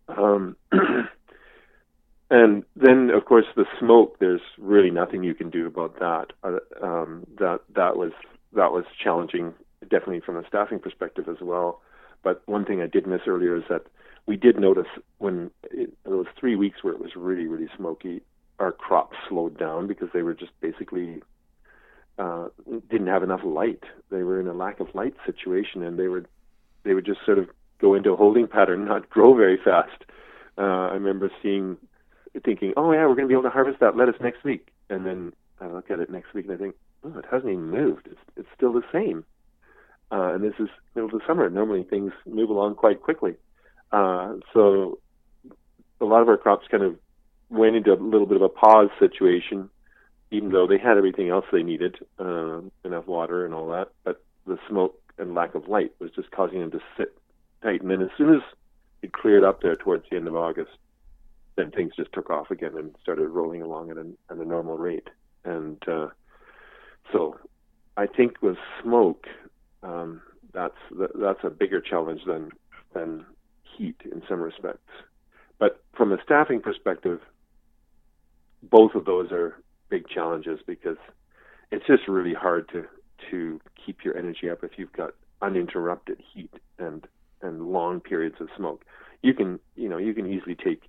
Um, 0.09 0.57
and 2.31 2.65
then, 2.75 3.11
of 3.11 3.25
course, 3.25 3.47
the 3.57 3.67
smoke. 3.79 4.19
There's 4.19 4.41
really 4.59 4.91
nothing 4.91 5.23
you 5.23 5.35
can 5.35 5.51
do 5.51 5.67
about 5.67 5.99
that. 6.01 6.33
Uh, 6.43 6.59
um, 6.85 7.27
that 7.39 7.61
that 7.75 7.97
was 7.97 8.13
that 8.55 8.73
was 8.73 8.85
challenging, 9.03 9.55
definitely 9.89 10.21
from 10.21 10.37
a 10.37 10.47
staffing 10.47 10.79
perspective 10.79 11.29
as 11.29 11.41
well. 11.41 11.81
But 12.23 12.43
one 12.47 12.65
thing 12.65 12.81
I 12.81 12.87
did 12.87 13.07
miss 13.07 13.23
earlier 13.27 13.57
is 13.57 13.65
that 13.69 13.87
we 14.27 14.37
did 14.37 14.59
notice 14.59 14.87
when 15.19 15.51
it, 15.71 15.93
those 16.05 16.27
three 16.39 16.57
weeks 16.57 16.83
where 16.83 16.95
it 16.95 17.01
was 17.01 17.15
really 17.17 17.47
really 17.47 17.69
smoky, 17.77 18.23
our 18.59 18.73
crops 18.73 19.17
slowed 19.29 19.59
down 19.59 19.87
because 19.87 20.09
they 20.13 20.23
were 20.23 20.35
just 20.35 20.53
basically 20.61 21.23
uh, 22.19 22.49
didn't 22.91 23.09
have 23.09 23.23
enough 23.23 23.41
light. 23.45 23.85
They 24.11 24.23
were 24.23 24.41
in 24.41 24.47
a 24.47 24.53
lack 24.55 24.81
of 24.81 24.95
light 24.95 25.15
situation, 25.27 25.83
and 25.83 25.99
they 25.99 26.09
would 26.09 26.27
they 26.85 26.95
would 26.95 27.07
just 27.07 27.25
sort 27.25 27.39
of 27.39 27.49
go 27.81 27.95
into 27.95 28.13
a 28.13 28.17
holding 28.17 28.47
pattern, 28.47 28.85
not 28.89 29.11
grow 29.11 29.35
very 29.35 29.59
fast. 29.63 30.05
Uh, 30.57 30.89
I 30.91 30.95
remember 30.95 31.31
seeing, 31.43 31.77
thinking, 32.45 32.75
oh 32.77 32.93
yeah, 32.93 33.07
we're 33.07 33.17
going 33.17 33.27
to 33.27 33.29
be 33.29 33.35
able 33.35 33.43
to 33.43 33.51
harvest 33.51 33.81
that 33.81 33.97
lettuce 33.97 34.21
next 34.21 34.45
week, 34.45 34.69
and 34.89 35.05
then 35.05 35.33
I 35.61 35.67
look 35.67 35.91
at 35.91 35.99
it 35.99 36.11
next 36.11 36.33
week 36.33 36.47
and 36.47 36.55
I 36.55 36.57
think, 36.57 36.77
oh, 37.05 37.19
it 37.19 37.25
hasn't 37.31 37.51
even 37.51 37.71
moved. 37.71 38.07
It's 38.11 38.21
it's 38.37 38.49
still 38.57 38.73
the 38.73 38.85
same. 38.93 39.25
Uh, 40.11 40.35
and 40.35 40.45
this 40.45 40.55
is 40.59 40.69
middle 40.95 41.09
of 41.09 41.13
the 41.13 41.27
summer. 41.27 41.49
Normally 41.51 41.83
things 41.83 42.13
move 42.27 42.51
along 42.51 42.77
quite 42.77 43.03
quickly. 43.03 43.35
Uh, 43.91 44.35
so 44.53 44.99
a 46.01 46.05
lot 46.05 46.23
of 46.23 46.29
our 46.29 46.37
crops 46.37 46.67
kind 46.71 46.83
of 46.83 46.97
went 47.51 47.77
into 47.77 47.93
a 47.93 47.95
little 47.95 48.27
bit 48.27 48.37
of 48.37 48.43
a 48.43 48.49
pause 48.49 48.91
situation 48.99 49.71
even 50.35 50.51
though 50.51 50.67
they 50.67 50.79
had 50.79 50.97
everything 50.97 51.29
else 51.29 51.45
they 51.53 51.63
needed, 51.63 51.97
uh, 52.19 52.61
enough 52.85 53.07
water 53.07 53.45
and 53.45 53.55
all 53.55 53.69
that, 53.69 53.89
but 54.03 54.23
the 54.47 54.59
smoke 54.69 55.01
and 55.17 55.35
lack 55.35 55.55
of 55.55 55.69
light 55.69 55.93
was 56.01 56.11
just 56.11 56.31
causing 56.33 56.59
them 56.59 56.73
to 56.73 56.81
sit 56.97 57.17
tight. 57.63 57.81
And 57.83 57.91
then 57.91 58.03
as 58.03 58.09
soon 58.19 58.35
as 58.35 58.43
it 59.03 59.13
cleared 59.13 59.45
up 59.45 59.63
there 59.63 59.77
towards 59.77 60.05
the 60.11 60.17
end 60.17 60.27
of 60.27 60.35
August, 60.35 60.73
then 61.57 61.71
things 61.71 61.93
just 61.97 62.13
took 62.13 62.31
off 62.31 62.51
again 62.51 62.73
and 62.77 62.97
started 63.01 63.29
rolling 63.29 63.63
along 63.63 63.93
at 63.93 63.97
a, 63.97 64.07
at 64.29 64.39
a 64.39 64.45
normal 64.45 64.77
rate. 64.77 65.09
And 65.45 65.81
uh, 65.87 66.09
so 67.13 67.39
I 67.97 68.07
think 68.07 68.43
with 68.43 68.57
smoke, 68.83 69.29
um, 69.85 70.21
that's 70.53 70.75
that's 71.15 71.41
a 71.45 71.51
bigger 71.51 71.81
challenge 71.81 72.23
than 72.27 72.51
than 72.95 73.25
heat 73.63 73.97
in 74.11 74.23
some 74.29 74.41
respects. 74.41 74.91
But 75.59 75.83
from 75.97 76.13
a 76.13 76.19
staffing 76.25 76.61
perspective, 76.61 77.21
both 78.63 78.95
of 78.95 79.05
those 79.05 79.31
are 79.31 79.57
big 79.89 80.09
challenges 80.09 80.61
because 80.67 80.97
it's 81.71 81.87
just 81.87 82.09
really 82.09 82.35
hard 82.35 82.69
to 82.71 82.85
to 83.31 83.61
keep 83.85 84.05
your 84.05 84.17
energy 84.17 84.51
up 84.51 84.65
if 84.65 84.73
you've 84.77 84.93
got 84.93 85.15
uninterrupted 85.43 86.21
heat 86.33 86.53
and 86.79 87.07
and 87.43 87.69
long 87.69 88.01
periods 88.01 88.37
of 88.41 88.49
smoke. 88.57 88.85
You 89.23 89.35
can 89.35 89.61
you 89.77 89.89
know 89.89 89.99
you 89.99 90.15
can 90.15 90.27
easily 90.27 90.55
take 90.55 90.83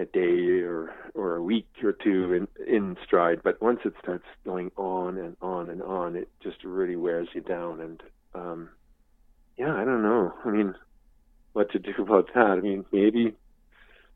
a 0.00 0.06
day 0.06 0.60
or 0.60 0.92
or 1.14 1.36
a 1.36 1.42
week 1.42 1.68
or 1.82 1.92
two 1.92 2.32
in 2.32 2.48
in 2.66 2.96
stride, 3.04 3.40
but 3.42 3.60
once 3.60 3.80
it 3.84 3.94
starts 4.02 4.24
going 4.44 4.70
on 4.76 5.18
and 5.18 5.36
on 5.42 5.68
and 5.68 5.82
on, 5.82 6.16
it 6.16 6.28
just 6.42 6.64
really 6.64 6.96
wears 6.96 7.28
you 7.34 7.42
down. 7.42 7.80
And 7.80 8.02
um, 8.34 8.70
yeah, 9.58 9.74
I 9.74 9.84
don't 9.84 10.02
know. 10.02 10.32
I 10.44 10.50
mean, 10.50 10.74
what 11.52 11.70
to 11.72 11.78
do 11.78 11.92
about 11.98 12.28
that? 12.34 12.46
I 12.46 12.60
mean, 12.60 12.84
maybe 12.92 13.34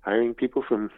hiring 0.01 0.35
people 0.35 0.63
from 0.67 0.91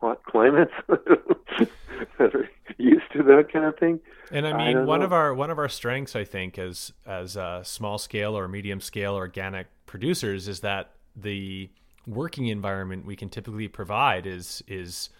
hot 0.00 0.22
climates 0.24 0.72
that 0.88 2.34
are 2.34 2.50
used 2.76 3.10
to 3.12 3.22
that 3.22 3.50
kind 3.50 3.64
of 3.64 3.78
thing. 3.78 4.00
And 4.30 4.46
I 4.46 4.52
mean, 4.56 4.76
I 4.76 4.84
one 4.84 5.00
know. 5.00 5.06
of 5.06 5.12
our 5.12 5.34
one 5.34 5.50
of 5.50 5.58
our 5.58 5.68
strengths, 5.68 6.14
I 6.14 6.24
think, 6.24 6.58
as 6.58 6.92
as 7.06 7.36
uh, 7.36 7.62
small 7.62 7.96
scale 7.98 8.36
or 8.36 8.48
medium 8.48 8.80
scale 8.80 9.14
organic 9.14 9.68
producers, 9.86 10.48
is 10.48 10.60
that 10.60 10.90
the 11.14 11.70
working 12.06 12.46
environment 12.46 13.06
we 13.06 13.16
can 13.16 13.28
typically 13.28 13.68
provide 13.68 14.26
is 14.26 14.62
is 14.68 15.10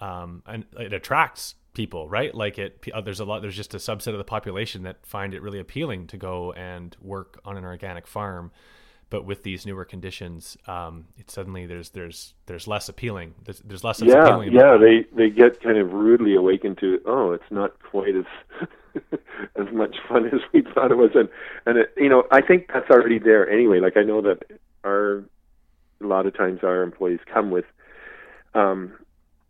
um, 0.00 0.42
and 0.46 0.64
it 0.78 0.92
attracts 0.92 1.54
people, 1.74 2.08
right? 2.08 2.34
Like 2.34 2.58
it, 2.58 2.84
uh, 2.92 3.00
there's 3.00 3.20
a 3.20 3.24
lot. 3.24 3.42
There's 3.42 3.56
just 3.56 3.74
a 3.74 3.78
subset 3.78 4.08
of 4.08 4.18
the 4.18 4.24
population 4.24 4.82
that 4.84 5.04
find 5.06 5.34
it 5.34 5.42
really 5.42 5.58
appealing 5.58 6.06
to 6.08 6.16
go 6.16 6.52
and 6.52 6.96
work 7.00 7.40
on 7.44 7.56
an 7.56 7.64
organic 7.64 8.06
farm 8.06 8.52
but 9.10 9.24
with 9.24 9.42
these 9.42 9.64
newer 9.64 9.84
conditions, 9.84 10.56
um, 10.66 11.06
it 11.16 11.30
suddenly 11.30 11.66
there's 11.66 11.90
there's 11.90 12.34
there's 12.46 12.66
less 12.66 12.88
appealing. 12.88 13.34
There's, 13.44 13.60
there's 13.60 13.84
less 13.84 14.02
yeah, 14.02 14.22
appealing. 14.22 14.52
Yeah, 14.52 14.76
they 14.76 15.06
they 15.16 15.30
get 15.30 15.62
kind 15.62 15.78
of 15.78 15.92
rudely 15.92 16.34
awakened 16.34 16.78
to 16.78 17.00
oh, 17.06 17.32
it's 17.32 17.50
not 17.50 17.82
quite 17.82 18.14
as 18.14 18.26
as 19.56 19.72
much 19.72 19.96
fun 20.08 20.26
as 20.26 20.40
we 20.52 20.62
thought 20.74 20.90
it 20.90 20.98
was, 20.98 21.10
and 21.14 21.28
and 21.64 21.78
it, 21.78 21.94
you 21.96 22.08
know 22.08 22.24
I 22.30 22.42
think 22.42 22.70
that's 22.72 22.90
already 22.90 23.18
there 23.18 23.48
anyway. 23.48 23.80
Like 23.80 23.96
I 23.96 24.02
know 24.02 24.20
that 24.22 24.42
our 24.84 25.24
a 26.02 26.06
lot 26.06 26.26
of 26.26 26.36
times 26.36 26.60
our 26.62 26.82
employees 26.82 27.20
come 27.32 27.50
with 27.50 27.64
um, 28.54 28.92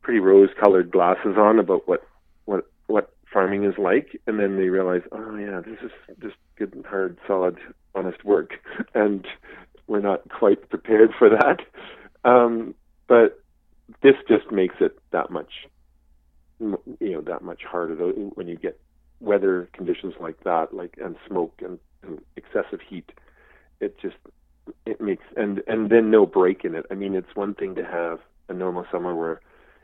pretty 0.03 0.21
rose-colored 0.21 0.91
glasses 0.91 1.37
on 1.37 1.59
about 1.59 1.87
what 1.89 2.07
what 2.47 2.67
what 2.87 3.13
farming 3.33 3.65
is 3.65 3.75
like, 3.77 4.21
and 4.27 4.41
then 4.41 4.57
they 4.57 4.69
realize, 4.69 5.03
oh 5.13 5.37
yeah, 5.37 5.61
this 5.61 5.79
is 5.83 5.91
just 6.21 6.37
good, 6.57 6.85
hard, 6.89 7.19
solid, 7.27 7.59
honest 7.95 8.25
work, 8.25 8.55
and 8.95 9.27
we're 9.87 10.01
not 10.01 10.29
quite 10.31 10.69
prepared 10.69 11.11
for 11.19 11.29
that. 11.29 11.61
Um, 12.25 12.75
but 13.07 13.43
this 14.03 14.15
just 14.29 14.51
makes 14.51 14.77
it 14.81 14.99
that 15.13 15.31
much, 15.31 15.51
you 16.61 16.79
know, 17.01 17.21
that 17.23 17.43
much 17.43 17.63
harder 17.65 17.95
when 17.95 18.49
you 18.49 18.57
get 18.57 18.81
weather 19.21 19.69
conditions 19.73 20.15
like 20.21 20.43
that, 20.45 20.73
like 20.73 20.97
and 21.03 21.17
smoke 21.27 21.61
and, 21.65 21.79
and 22.03 22.21
excessive 22.37 22.81
heat. 22.87 23.11
It 23.81 23.99
just 24.01 24.17
it 24.87 25.01
makes 25.01 25.25
and 25.37 25.63
and 25.67 25.91
then 25.91 26.11
no 26.11 26.27
break 26.27 26.65
in 26.65 26.75
it. 26.75 26.87
I 26.91 26.95
mean, 26.95 27.15
it's 27.15 27.35
one 27.35 27.55
thing 27.55 27.75
to 27.77 27.85
have 27.85 28.21
a 28.49 28.55
normal 28.55 28.87
summer 28.91 29.15
where 29.15 29.41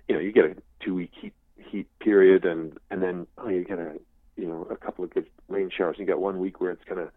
you 0.09 0.14
know 0.14 0.20
you 0.20 0.32
get 0.32 0.45
a 0.45 0.55
two 0.85 0.95
week 0.95 1.11
heat 1.20 1.35
heat 1.57 1.87
period 1.99 2.45
and 2.45 2.78
and 2.91 3.03
then 3.03 3.26
oh 3.39 3.49
you 3.49 3.64
get 3.64 3.78
a 3.78 3.95
you 4.37 4.47
know 4.47 4.66
a 4.70 4.76
couple 4.76 5.05
of 5.05 5.12
good 5.12 5.26
rain 5.49 5.70
showers. 5.76 5.97
You 5.99 6.07
got 6.07 6.20
one 6.20 6.39
week 6.39 6.61
where 6.61 6.70
it's 6.70 6.85
kind 6.85 7.01
of 7.01 7.11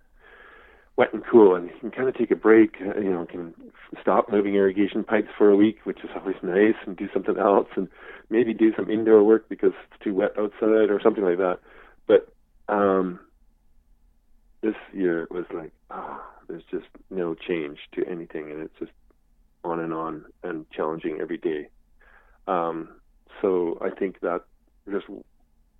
wet 0.98 1.14
and 1.14 1.24
cool, 1.26 1.56
and 1.56 1.70
you 1.70 1.76
can 1.80 1.92
kind 1.92 2.10
of 2.10 2.16
take 2.16 2.32
a 2.32 2.36
break. 2.36 2.76
Uh, 2.82 3.00
you 3.00 3.12
know, 3.12 3.26
can 3.26 3.54
stop 4.02 4.32
moving 4.32 4.56
irrigation 4.56 5.04
pipes 5.04 5.30
for 5.38 5.50
a 5.50 5.56
week, 5.56 5.78
which 5.86 6.00
is 6.04 6.10
always 6.16 6.36
nice, 6.42 6.76
and 6.86 6.98
do 6.98 7.08
something 7.14 7.38
else, 7.38 7.68
and 7.76 7.88
maybe 8.30 8.54
do 8.54 8.74
some 8.76 8.90
indoor 8.90 9.24
work 9.24 9.48
because 9.48 9.72
it's 9.92 10.04
too 10.04 10.14
wet 10.14 10.32
outside 10.38 10.90
or 10.90 11.00
something 11.02 11.24
like 11.24 11.38
that. 11.38 11.60
But 12.08 12.34
um, 12.68 13.20
this 14.62 14.76
year 14.94 15.28
was 15.30 15.46
like, 15.54 15.72
ah, 15.92 16.20
oh, 16.20 16.37
there's 16.48 16.64
just 16.72 16.88
no 17.10 17.36
change 17.36 17.78
to 17.94 18.06
anything, 18.08 18.52
and 18.52 18.62
it's 18.62 18.80
just 18.80 18.92
on 19.64 19.80
and 19.80 19.94
on 19.94 20.26
and 20.44 20.70
challenging 20.72 21.20
every 21.22 21.38
day. 21.38 21.68
Um, 22.48 22.90
so 23.42 23.78
I 23.82 23.90
think 23.90 24.22
that 24.22 24.42
just 24.90 25.06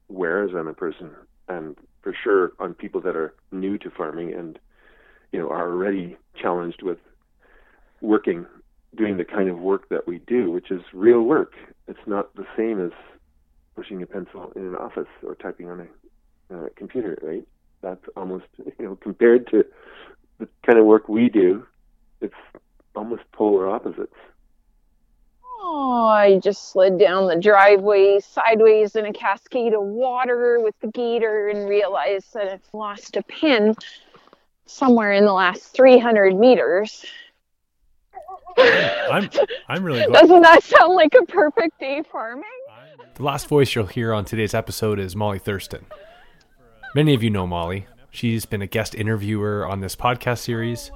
wears 0.10 0.52
on 0.54 0.68
a 0.68 0.74
person, 0.74 1.12
and 1.48 1.78
for 2.02 2.14
sure 2.24 2.52
on 2.60 2.74
people 2.74 3.02
that 3.02 3.16
are 3.16 3.34
new 3.52 3.78
to 3.80 3.90
farming 3.90 4.34
and 4.34 4.60
you 5.32 5.40
know 5.40 5.50
are 5.50 5.70
already 5.72 6.18
challenged 6.40 6.82
with 6.84 7.00
working, 8.02 8.46
doing 8.96 9.18
the 9.18 9.26
kind 9.26 9.50
of 9.50 9.58
work 9.58 9.90
that 9.90 10.08
we 10.08 10.20
do, 10.20 10.52
which 10.52 10.72
is 10.72 10.82
real 10.94 11.22
work. 11.22 11.54
It's 11.88 12.00
not 12.06 12.36
the 12.36 12.46
same 12.56 12.84
as 12.84 12.92
pushing 13.76 14.02
a 14.02 14.06
pencil 14.06 14.52
in 14.56 14.64
an 14.64 14.76
office 14.76 15.08
or 15.24 15.36
typing 15.36 15.70
on 15.70 15.88
a 16.52 16.56
uh, 16.56 16.68
computer, 16.76 17.18
right? 17.22 17.48
That's 17.82 18.04
almost 18.16 18.46
you 18.58 18.86
know 18.86 18.96
compared 18.96 19.48
to 19.52 19.66
the 20.40 20.48
kind 20.66 20.80
of 20.80 20.86
work 20.86 21.10
we 21.10 21.30
do, 21.30 21.66
it's 22.22 22.34
almost 22.96 23.24
polar 23.32 23.70
opposites. 23.70 24.16
Oh, 25.60 26.08
I 26.08 26.40
just 26.40 26.72
slid 26.72 27.00
down 27.00 27.28
the 27.28 27.36
driveway 27.36 28.20
sideways 28.20 28.96
in 28.96 29.06
a 29.06 29.14
cascade 29.14 29.74
of 29.74 29.82
water 29.82 30.60
with 30.62 30.76
the 30.82 30.88
gator 30.88 31.50
and 31.50 31.68
realized 31.68 32.34
that 32.34 32.48
I've 32.48 32.70
lost 32.74 33.18
a 33.18 33.24
pin 33.24 33.76
somewhere 34.66 35.14
in 35.14 35.26
the 35.26 35.34
last 35.34 35.74
300 35.74 36.36
meters. 36.38 37.06
I'm 38.58 39.30
I'm 39.68 39.84
really 39.84 40.06
glad. 40.06 40.22
Doesn't 40.22 40.42
that 40.42 40.64
sound 40.64 40.96
like 40.96 41.14
a 41.22 41.26
perfect 41.26 41.80
day 41.80 42.04
farming? 42.12 42.44
The 43.16 43.24
last 43.24 43.48
voice 43.48 43.74
you'll 43.76 43.88
hear 43.88 44.14
on 44.14 44.26
today's 44.26 44.54
episode 44.54 45.00
is 45.00 45.16
Molly 45.16 45.40
Thurston. 45.40 45.86
Many 46.96 47.14
of 47.14 47.24
you 47.24 47.30
know 47.30 47.46
Molly. 47.46 47.88
She's 48.18 48.48
been 48.48 48.64
a 48.64 48.68
guest 48.68 48.96
interviewer 48.96 49.64
on 49.64 49.80
this 49.80 49.96
podcast 49.96 50.40
series, 50.40 50.90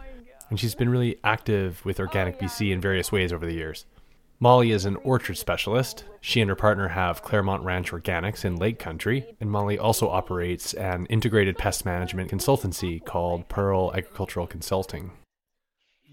and 0.50 0.60
she's 0.60 0.74
been 0.74 0.90
really 0.90 1.20
active 1.24 1.86
with 1.86 2.00
Organic 2.00 2.40
BC 2.40 2.72
in 2.72 2.82
various 2.82 3.12
ways 3.12 3.32
over 3.32 3.46
the 3.46 3.54
years. 3.54 3.86
Molly 4.40 4.72
is 4.72 4.86
an 4.86 4.96
orchard 5.04 5.38
specialist. 5.38 6.04
She 6.20 6.42
and 6.42 6.50
her 6.50 6.56
partner 6.56 6.88
have 6.88 7.22
Claremont 7.22 7.64
Ranch 7.64 7.92
Organics 7.92 8.44
in 8.44 8.56
Lake 8.56 8.80
Country, 8.80 9.24
and 9.40 9.52
Molly 9.52 9.78
also 9.78 10.10
operates 10.10 10.74
an 10.74 11.06
integrated 11.12 11.60
pest 11.60 11.86
management 11.86 12.32
consultancy 12.32 13.06
called 13.06 13.48
Pearl 13.48 13.94
Agricultural 13.94 14.48
Consulting. 14.48 15.12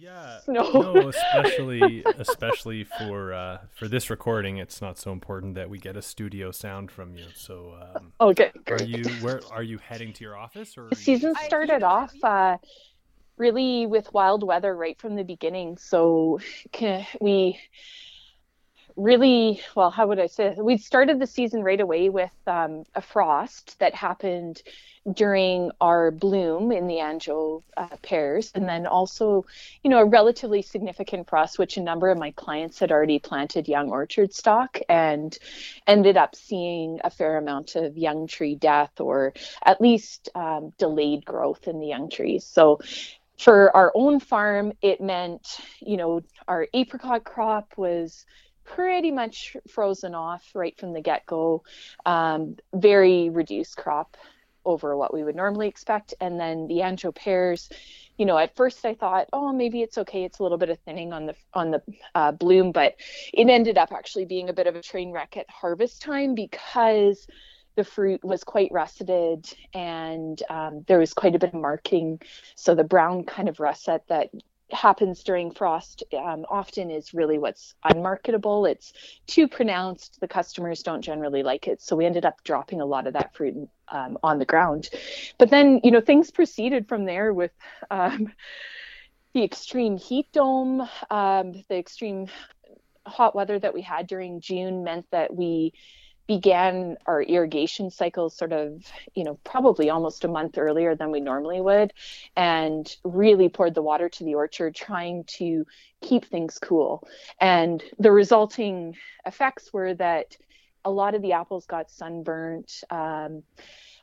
Yeah, 0.01 0.39
no, 0.47 0.71
no 0.71 1.09
especially 1.35 2.05
especially 2.19 2.85
for 2.85 3.33
uh, 3.33 3.59
for 3.75 3.89
this 3.89 4.11
recording, 4.11 4.59
it's 4.59 4.81
not 4.81 4.97
so 4.97 5.13
important 5.13 5.57
that 5.57 5.69
we 5.69 5.79
get 5.79 5.97
a 5.97 6.03
studio 6.03 6.53
sound 6.53 6.91
from 6.91 7.17
you. 7.17 7.25
So, 7.35 7.75
um, 7.97 8.13
okay, 8.21 8.53
great. 8.65 8.83
are 8.83 8.85
you 8.85 9.05
where 9.21 9.41
are 9.51 9.63
you 9.63 9.79
heading 9.79 10.13
to 10.13 10.25
your 10.25 10.37
office? 10.37 10.79
Or 10.79 10.89
the 10.89 10.97
season 10.97 11.35
started 11.47 11.83
off 11.83 12.15
uh, 12.23 12.59
really 13.39 13.87
with 13.87 14.13
wild 14.13 14.45
weather 14.45 14.75
right 14.77 15.01
from 15.01 15.17
the 15.17 15.25
beginning. 15.25 15.79
So 15.79 16.39
we 17.21 17.59
really 18.99 19.61
well 19.75 19.91
how 19.91 20.07
would 20.07 20.19
i 20.19 20.27
say 20.27 20.55
we 20.59 20.77
started 20.77 21.19
the 21.21 21.27
season 21.27 21.63
right 21.63 21.81
away 21.81 22.09
with 22.09 22.33
um, 22.47 22.85
a 22.95 23.01
frost 23.01 23.79
that 23.79 23.95
happened 23.95 24.63
during 25.15 25.71
our 25.81 26.11
bloom 26.11 26.73
in 26.73 26.87
the 26.87 27.01
Anjou 27.01 27.63
uh, 27.77 27.97
pears. 28.03 28.51
And 28.55 28.69
then 28.69 28.87
also 28.87 29.47
you 29.83 29.91
know 29.91 29.99
a 29.99 30.05
relatively 30.05 30.63
significant 30.63 31.29
frost 31.29 31.59
which 31.59 31.77
a 31.77 31.83
number 31.83 32.11
of 32.11 32.19
my 32.19 32.31
clients 32.33 32.79
had 32.79 32.93
already 32.93 33.19
planted 33.19 33.69
young 33.69 33.91
orchard 33.91 34.35
stock 34.35 34.79
and 34.89 35.37
ended 35.87 36.17
up 36.17 36.35
seeing 36.35 37.01
a 37.05 37.11
fair 37.11 37.39
amount 37.39 37.77
of 37.77 37.97
young 37.97 38.27
tree 38.27 38.55
death 38.55 39.01
or 39.01 39.33
at 39.65 39.81
least 39.81 40.29
um, 40.35 40.73
delayed 40.79 41.25
growth 41.25 41.69
in 41.69 41.81
the 41.81 41.87
young 41.87 42.11
trees. 42.11 42.45
So 42.45 42.81
for 43.39 43.75
our 43.77 43.93
own 43.95 44.21
farm 44.21 44.73
it 44.83 45.01
meant 45.01 45.59
you 45.81 45.97
know 45.97 46.21
our 46.49 46.67
apricot 46.75 47.25
crop 47.25 47.73
was 47.77 48.27
pretty 48.69 49.11
much 49.11 49.57
frozen 49.69 50.15
off 50.15 50.51
right 50.55 50.79
from 50.79 50.93
the 50.93 51.01
get 51.01 51.27
go. 51.27 51.63
Um, 52.07 52.57
very 52.75 53.31
reduced 53.31 53.77
crop 53.77 54.17
over 54.65 54.97
what 54.97 55.15
we 55.15 55.25
would 55.25 55.35
normally 55.35 55.69
expect. 55.69 56.15
And 56.21 56.39
then 56.39 56.69
the 56.69 56.83
Anjou 56.83 57.13
pears, 57.13 57.71
you 58.19 58.27
know, 58.27 58.37
at 58.37 58.55
first 58.55 58.85
I 58.85 58.95
thought, 58.95 59.29
oh, 59.33 59.53
maybe 59.53 59.81
it's 59.81 59.97
okay. 59.99 60.25
It's 60.25 60.39
a 60.39 60.43
little 60.43 60.59
bit 60.59 60.69
of 60.69 60.79
thinning 60.81 61.13
on 61.13 61.27
the 61.27 61.35
on 61.55 61.71
the 61.71 61.83
uh, 62.15 62.33
bloom, 62.33 62.73
but 62.73 62.97
it 63.33 63.49
ended 63.49 63.79
up 63.79 63.93
actually 63.93 64.27
being 64.27 64.49
a 64.49 64.53
bit 64.53 64.67
of 64.67 64.77
a 64.77 64.83
train 64.83 65.11
wreck 65.11 65.37
at 65.37 65.49
harvest 65.49 66.03
time 66.03 66.35
because 66.35 67.27
the 67.77 67.85
fruit 67.85 68.23
was 68.25 68.43
quite 68.43 68.73
russeted 68.73 69.55
and 69.73 70.43
um, 70.51 70.85
there 70.89 70.99
was 70.99 71.15
quite 71.15 71.37
a 71.37 71.39
bit 71.39 71.55
of 71.55 71.61
marking. 71.61 72.21
So 72.57 72.75
the 72.75 72.85
brown 72.85 73.25
kind 73.25 73.49
of 73.49 73.61
russet 73.61 74.03
that 74.09 74.31
happens 74.71 75.23
during 75.23 75.51
frost 75.51 76.03
um, 76.17 76.45
often 76.49 76.91
is 76.91 77.15
really 77.15 77.39
what's 77.39 77.75
unmarketable. 77.85 78.67
It's 78.67 78.93
too 79.27 79.49
pronounced. 79.49 80.21
The 80.21 80.29
customers 80.29 80.83
don't 80.83 81.03
generally 81.03 81.43
like 81.43 81.69
it. 81.69 81.81
So 81.81 81.97
we 81.97 82.07
ended 82.07 82.25
up 82.25 82.43
dropping 82.45 82.81
a 82.81 82.87
lot 82.87 83.07
of 83.07 83.15
that 83.15 83.35
fruit 83.35 83.69
um, 83.89 84.19
on 84.23 84.39
the 84.39 84.45
ground. 84.45 84.91
But 85.39 85.51
then, 85.51 85.81
you 85.85 85.91
know, 85.91 86.01
things 86.01 86.31
proceeded 86.31 86.89
from 86.89 87.05
there 87.07 87.33
with 87.33 87.53
um, 87.91 88.33
the 89.35 89.43
extreme 89.43 89.97
heat 89.97 90.31
dome, 90.33 90.83
um, 91.11 91.53
the 91.69 91.79
extreme 91.79 92.27
hot 93.07 93.35
weather 93.35 93.59
that 93.59 93.75
we 93.75 93.83
had 93.83 94.07
during 94.07 94.41
June 94.41 94.85
meant 94.85 95.07
that 95.11 95.35
we 95.35 95.73
began 96.29 96.97
our 97.07 97.23
irrigation 97.23 97.91
cycle 97.91 98.31
sort 98.31 98.53
of, 98.53 98.85
you 99.15 99.25
know, 99.25 99.39
probably 99.43 99.91
almost 99.91 100.25
a 100.25 100.29
month 100.29 100.59
earlier 100.59 100.95
than 100.95 101.11
we 101.11 101.19
normally 101.19 101.61
would, 101.61 101.93
and 102.37 102.95
really 103.03 103.49
poured 103.49 103.75
the 103.75 103.83
water 103.83 104.09
to 104.11 104.25
the 104.25 104.35
orchard, 104.35 104.75
trying 104.75 105.25
to 105.25 105.67
keep 106.03 106.27
things 106.27 106.59
cool. 106.61 107.03
And 107.41 107.83
the 107.99 108.13
resulting 108.13 108.95
effects 109.27 109.73
were 109.73 109.95
that 109.95 110.37
a 110.85 110.91
lot 110.91 111.15
of 111.15 111.23
the 111.23 111.33
apples 111.33 111.67
got 111.67 111.91
sunburnt. 111.91 112.85
Um, 112.91 113.43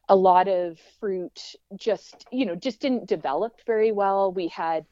a 0.09 0.15
lot 0.15 0.47
of 0.47 0.79
fruit 0.99 1.55
just, 1.75 2.25
you 2.31 2.45
know, 2.45 2.55
just 2.55 2.79
didn't 2.79 3.07
develop 3.07 3.59
very 3.65 3.91
well. 3.91 4.31
We 4.31 4.47
had 4.49 4.85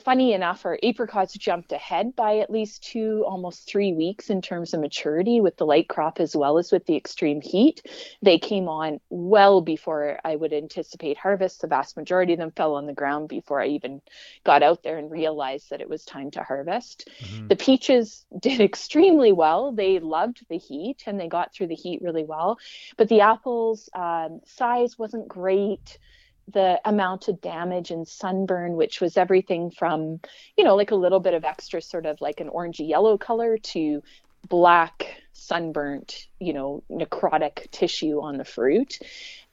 funny 0.00 0.32
enough, 0.32 0.64
our 0.64 0.78
apricots 0.82 1.34
jumped 1.34 1.72
ahead 1.72 2.14
by 2.16 2.38
at 2.38 2.50
least 2.50 2.82
two, 2.82 3.24
almost 3.26 3.68
three 3.68 3.92
weeks 3.92 4.30
in 4.30 4.42
terms 4.42 4.74
of 4.74 4.80
maturity 4.80 5.40
with 5.40 5.56
the 5.56 5.66
light 5.66 5.88
crop 5.88 6.20
as 6.20 6.36
well 6.36 6.58
as 6.58 6.72
with 6.72 6.86
the 6.86 6.96
extreme 6.96 7.40
heat. 7.40 7.82
They 8.22 8.38
came 8.38 8.68
on 8.68 9.00
well 9.10 9.60
before 9.60 10.18
I 10.24 10.36
would 10.36 10.52
anticipate 10.52 11.16
harvest. 11.16 11.60
The 11.60 11.66
vast 11.66 11.96
majority 11.96 12.32
of 12.32 12.38
them 12.38 12.52
fell 12.52 12.74
on 12.74 12.86
the 12.86 12.92
ground 12.92 13.28
before 13.28 13.60
I 13.60 13.68
even 13.68 14.02
got 14.44 14.62
out 14.62 14.82
there 14.82 14.98
and 14.98 15.10
realized 15.10 15.70
that 15.70 15.80
it 15.80 15.88
was 15.88 16.04
time 16.04 16.30
to 16.32 16.42
harvest. 16.42 17.08
Mm-hmm. 17.20 17.48
The 17.48 17.56
peaches 17.56 18.24
did 18.38 18.60
extremely 18.62 19.32
well. 19.32 19.72
They 19.72 19.98
loved 19.98 20.44
the 20.48 20.58
heat 20.58 21.04
and 21.06 21.18
they 21.18 21.28
got 21.28 21.52
through 21.52 21.68
the 21.68 21.74
heat 21.74 22.02
really 22.02 22.24
well. 22.24 22.58
But 22.96 23.08
the 23.08 23.20
apples' 23.20 23.88
um, 23.94 24.40
size 24.44 24.98
wasn't 24.98 25.28
great 25.28 25.98
the 26.52 26.80
amount 26.84 27.28
of 27.28 27.40
damage 27.40 27.90
and 27.90 28.06
sunburn, 28.06 28.76
which 28.76 29.00
was 29.00 29.16
everything 29.16 29.70
from, 29.70 30.20
you 30.56 30.64
know, 30.64 30.76
like 30.76 30.90
a 30.90 30.96
little 30.96 31.20
bit 31.20 31.34
of 31.34 31.44
extra 31.44 31.82
sort 31.82 32.06
of 32.06 32.20
like 32.20 32.40
an 32.40 32.48
orangey 32.48 32.88
yellow 32.88 33.18
color 33.18 33.58
to 33.58 34.02
black, 34.48 35.22
sunburnt, 35.32 36.26
you 36.38 36.52
know, 36.52 36.82
necrotic 36.90 37.70
tissue 37.70 38.20
on 38.20 38.36
the 38.36 38.44
fruit. 38.44 38.98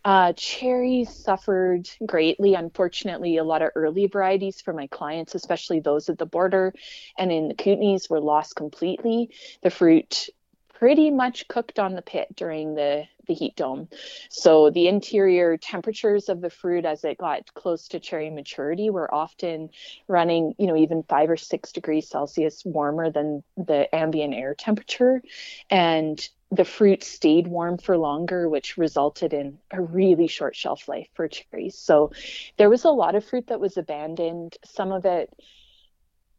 Uh, 0.06 0.34
cherries 0.34 1.10
suffered 1.10 1.90
greatly. 2.06 2.56
Unfortunately, 2.56 3.38
a 3.38 3.44
lot 3.44 3.62
of 3.62 3.72
early 3.76 4.08
varieties 4.08 4.60
for 4.60 4.74
my 4.74 4.88
clients, 4.88 5.34
especially 5.34 5.80
those 5.80 6.10
at 6.10 6.18
the 6.18 6.26
border 6.26 6.74
and 7.18 7.32
in 7.32 7.48
the 7.48 7.54
Kootenays, 7.54 8.10
were 8.10 8.20
lost 8.20 8.56
completely. 8.56 9.30
The 9.62 9.70
fruit 9.70 10.30
pretty 10.74 11.10
much 11.10 11.48
cooked 11.48 11.80
on 11.80 11.96
the 11.96 12.02
pit 12.02 12.28
during 12.36 12.76
the 12.76 13.06
the 13.28 13.34
heat 13.34 13.56
dome. 13.56 13.88
So 14.30 14.70
the 14.70 14.88
interior 14.88 15.58
temperatures 15.58 16.30
of 16.30 16.42
the 16.42 16.50
fruit 16.50 16.86
as 16.86 17.04
it 17.04 17.18
got 17.18 17.54
close 17.54 17.88
to 17.90 18.00
cherry 18.00 18.30
maturity 18.30 18.90
were 18.90 19.14
often 19.14 19.70
running, 20.08 20.56
you 20.58 20.68
know, 20.68 20.76
even 20.76 21.04
five 21.04 21.30
or 21.30 21.38
six 21.38 21.72
degrees 21.72 22.10
Celsius 22.10 22.64
warmer 22.66 23.10
than 23.12 23.44
the 23.58 23.94
ambient 23.94 24.34
air 24.34 24.56
temperature. 24.56 25.22
And 25.70 26.28
the 26.52 26.66
fruit 26.66 27.04
stayed 27.04 27.48
warm 27.48 27.78
for 27.78 27.98
longer, 27.98 28.48
which 28.48 28.78
resulted 28.78 29.34
in 29.34 29.58
a 29.72 29.82
really 29.82 30.28
short 30.28 30.56
shelf 30.56 30.88
life 30.88 31.08
for 31.16 31.28
cherries. 31.28 31.78
So 31.78 32.12
there 32.58 32.70
was 32.70 32.84
a 32.84 32.90
lot 32.90 33.16
of 33.16 33.26
fruit 33.26 33.48
that 33.48 33.60
was 33.60 33.78
abandoned. 33.78 34.56
Some 34.64 34.92
of 34.92 35.06
it 35.06 35.34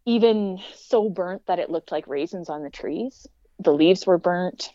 even 0.07 0.61
so 0.75 1.09
burnt 1.09 1.47
that 1.47 1.59
it 1.59 1.71
looked 1.71 1.91
like 1.91 2.07
raisins 2.07 2.49
on 2.49 2.63
the 2.63 2.71
trees. 2.71 3.27
The 3.59 3.73
leaves 3.73 4.07
were 4.07 4.19
burnt 4.19 4.71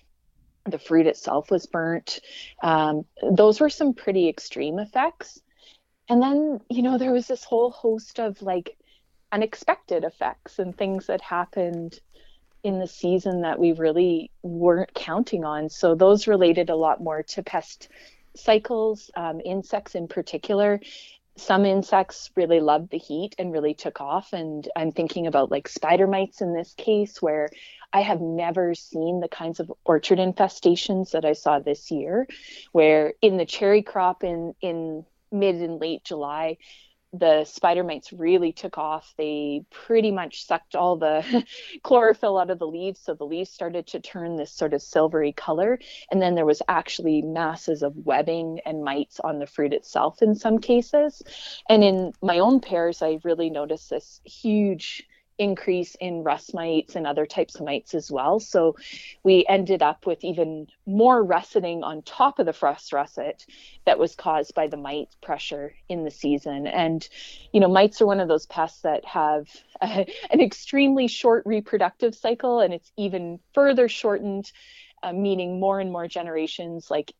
the 0.66 0.80
fruit 0.80 1.08
itself 1.08 1.52
was 1.52 1.66
burnt. 1.66 2.20
Um, 2.62 3.06
those 3.32 3.60
were 3.60 3.70
some 3.70 3.94
pretty 3.94 4.28
extreme 4.28 4.80
effects. 4.80 5.42
And 6.08 6.22
then, 6.22 6.60
you 6.70 6.82
know, 6.82 6.98
there 6.98 7.12
was 7.12 7.28
this 7.28 7.44
whole 7.44 7.72
host 7.72 8.20
of 8.20 8.42
like 8.42 8.78
unexpected 9.32 10.04
effects 10.04 10.60
and 10.60 10.76
things 10.76 11.08
that 11.08 11.22
happened 11.22 12.00
in 12.64 12.80
the 12.80 12.88
season 12.88 13.42
that 13.42 13.60
we 13.60 13.72
really 13.74 14.32
weren't 14.42 14.94
counting 14.94 15.46
on. 15.46 15.70
So 15.70 15.96
those 15.96 16.28
related 16.28 16.70
a 16.70 16.76
lot 16.76 17.02
more 17.02 17.24
to 17.24 17.44
pest 17.44 17.90
cycles, 18.36 19.10
um, 19.16 19.40
insects 19.44 19.96
in 19.96 20.08
particular. 20.08 20.80
Some 21.40 21.66
insects 21.66 22.30
really 22.36 22.60
loved 22.60 22.92
the 22.92 22.98
heat 22.98 23.34
and 23.40 23.52
really 23.52 23.74
took 23.74 24.02
off. 24.02 24.34
And 24.34 24.68
I'm 24.76 24.92
thinking 24.92 25.26
about 25.26 25.52
like 25.52 25.68
spider 25.68 26.06
mites 26.06 26.42
in 26.42 26.54
this 26.54 26.74
case, 26.74 27.22
where 27.22 27.50
I 27.94 28.02
have 28.02 28.22
never 28.22 28.76
seen 28.76 29.20
the 29.20 29.30
kinds 29.30 29.60
of 29.60 29.72
orchard 29.86 30.20
infestations 30.20 31.12
that 31.12 31.26
I 31.26 31.34
saw 31.34 31.60
this 31.60 31.92
year, 31.92 32.28
where 32.72 33.14
in 33.22 33.38
the 33.38 33.46
cherry 33.46 33.82
crop 33.82 34.24
in 34.24 34.54
in 34.62 35.06
mid 35.32 35.56
and 35.56 35.80
late 35.80 36.04
July, 36.04 36.58
the 37.14 37.44
spider 37.46 37.84
mites 37.84 38.14
really 38.14 38.52
took 38.52 38.78
off. 38.78 39.14
They 39.18 39.64
pretty 39.72 40.12
much 40.12 40.46
sucked 40.46 40.76
all 40.76 40.96
the 40.96 41.46
chlorophyll 41.84 42.38
out 42.38 42.52
of 42.52 42.60
the 42.60 42.68
leaves, 42.68 43.00
so 43.00 43.14
the 43.14 43.26
leaves 43.26 43.50
started 43.50 43.88
to 43.88 44.00
turn 44.00 44.36
this 44.36 44.52
sort 44.52 44.74
of 44.74 44.82
silvery 44.82 45.34
color. 45.34 45.80
And 46.12 46.22
then 46.22 46.36
there 46.36 46.46
was 46.46 46.62
actually 46.68 47.22
masses 47.22 47.82
of 47.82 47.96
webbing 47.96 48.60
and 48.66 48.84
mites 48.84 49.20
on 49.20 49.40
the 49.40 49.48
fruit 49.48 49.74
itself 49.74 50.22
in 50.22 50.36
some 50.36 50.60
cases. 50.60 51.24
And 51.68 51.84
in 51.84 52.14
my 52.22 52.40
own 52.40 52.60
pears, 52.60 53.02
I 53.02 53.20
really 53.24 53.50
noticed 53.50 53.90
this 53.90 54.22
huge 54.24 55.09
increase 55.40 55.96
in 55.96 56.24
rust 56.24 56.54
mites 56.54 56.96
and 56.96 57.08
other 57.08 57.26
types 57.26 57.56
of 57.56 57.66
mites 57.66 57.96
as 57.96 58.12
well. 58.12 58.40
So 58.40 58.76
we 59.24 59.46
ended 59.48 59.82
up 59.82 60.06
with 60.06 60.24
even 60.24 60.68
more 60.86 61.24
russeting 61.24 61.84
on 61.84 62.02
top 62.04 62.38
of 62.38 62.46
the 62.46 62.54
frost 62.54 62.94
russet 62.94 63.46
that 63.86 63.98
was 63.98 64.16
caused 64.16 64.54
by 64.54 64.68
the 64.68 64.78
mite 64.78 65.16
pressure 65.22 65.74
in 65.88 66.04
the 66.04 66.12
season. 66.12 66.68
And, 66.68 67.08
you 67.54 67.62
know, 67.62 67.70
mites 67.70 68.02
are 68.02 68.06
one 68.06 68.20
of 68.20 68.28
those 68.28 68.46
pests 68.46 68.82
that 68.82 69.06
have 69.06 69.48
a, 69.82 70.06
an 70.30 70.42
extremely 70.42 71.08
short 71.08 71.44
reproductive 71.46 72.14
cycle 72.14 72.60
and 72.60 72.74
it's 72.74 72.92
even 72.98 73.40
further 73.54 73.88
shortened. 73.88 74.52
Uh, 75.02 75.14
meaning 75.14 75.62
more 75.62 75.80
and 75.80 75.94
more 75.94 76.10
generations 76.10 76.92
like 76.92 77.14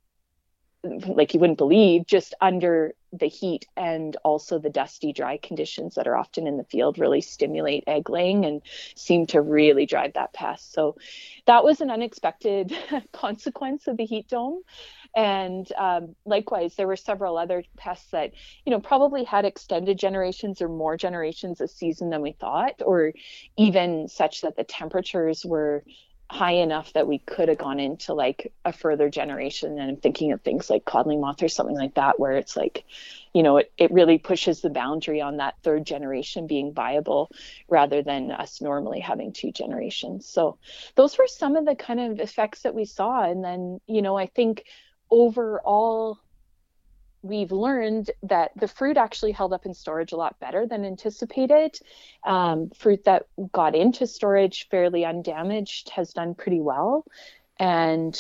like 0.84 1.34
you 1.34 1.40
wouldn't 1.40 1.58
believe 1.58 2.06
just 2.06 2.34
under 2.40 2.94
the 3.12 3.28
heat 3.28 3.68
and 3.76 4.16
also 4.24 4.60
the 4.60 4.70
dusty 4.70 5.12
dry 5.12 5.38
conditions 5.38 5.96
that 5.96 6.08
are 6.08 6.16
often 6.16 6.48
in 6.48 6.58
the 6.58 6.64
field 6.64 6.98
really 6.98 7.22
stimulate 7.22 7.84
egg 7.88 8.10
laying 8.10 8.46
and 8.46 8.62
seem 8.96 9.26
to 9.26 9.42
really 9.42 9.86
drive 9.86 10.14
that 10.14 10.32
pest. 10.32 10.72
So 10.72 10.96
that 11.48 11.64
was 11.64 11.82
an 11.82 11.90
unexpected 11.90 12.74
consequence 13.12 13.88
of 13.88 13.98
the 13.98 14.06
heat 14.06 14.28
dome. 14.30 14.62
And 15.16 15.70
um, 15.78 16.16
likewise 16.26 16.76
there 16.76 16.88
were 16.88 16.96
several 16.96 17.38
other 17.38 17.64
pests 17.76 18.12
that 18.12 18.32
you 18.64 18.72
know 18.72 18.80
probably 18.80 19.24
had 19.24 19.44
extended 19.44 19.98
generations 19.98 20.62
or 20.62 20.70
more 20.70 20.96
generations 20.96 21.60
a 21.62 21.68
season 21.68 22.12
than 22.12 22.22
we 22.22 22.34
thought 22.34 22.82
or 22.86 23.14
even 23.58 24.08
such 24.08 24.42
that 24.42 24.56
the 24.56 24.64
temperatures 24.64 25.44
were 25.44 25.84
high 26.32 26.54
enough 26.54 26.94
that 26.94 27.08
we 27.08 27.18
could 27.18 27.50
have 27.50 27.58
gone 27.58 27.80
into 27.80 28.14
like 28.14 28.54
a 28.64 28.72
further 28.72 29.10
generation. 29.10 29.80
And 29.80 29.90
I'm 29.90 29.98
thinking 29.98 30.32
of 30.32 30.42
things 30.42 30.70
like 30.70 30.86
codling 30.86 31.22
moth 31.22 31.42
or 31.42 31.50
something 31.50 31.76
like 31.76 31.96
that 31.96 32.20
where 32.20 32.34
it's 32.34 32.56
like 32.56 32.86
you 33.34 33.42
know 33.44 33.58
it, 33.58 33.72
it 33.78 33.92
really 33.92 34.18
pushes 34.20 34.62
the 34.62 34.70
boundary 34.70 35.22
on 35.22 35.38
that 35.38 35.56
third 35.64 35.86
generation 35.86 36.46
being 36.46 36.74
viable 36.74 37.32
rather 37.68 38.04
than 38.04 38.32
us 38.32 38.62
normally 38.62 39.00
having 39.00 39.34
two 39.34 39.52
generations. 39.52 40.28
So 40.28 40.58
those 40.96 41.18
were 41.18 41.28
some 41.28 41.56
of 41.56 41.66
the 41.66 41.76
kind 41.76 42.00
of 42.00 42.20
effects 42.20 42.62
that 42.62 42.76
we 42.76 42.86
saw. 42.86 43.24
And 43.24 43.44
then 43.44 43.80
you 43.88 44.02
know 44.04 44.16
I 44.16 44.28
think 44.28 44.66
overall 45.10 46.20
we've 47.22 47.52
learned 47.52 48.12
that 48.24 48.52
the 48.56 48.68
fruit 48.68 48.98
actually 48.98 49.32
held 49.32 49.54
up 49.54 49.66
in 49.66 49.74
storage 49.74 50.12
a 50.12 50.18
lot 50.18 50.40
better 50.40 50.66
than 50.66 50.86
anticipated. 50.86 51.78
Um, 52.24 52.70
fruit 52.78 53.04
that 53.06 53.28
got 53.52 53.76
into 53.76 54.08
storage 54.08 54.68
fairly 54.70 55.06
undamaged 55.06 55.90
has 55.90 56.14
done 56.14 56.36
pretty 56.36 56.62
well. 56.62 57.06
And 57.60 58.18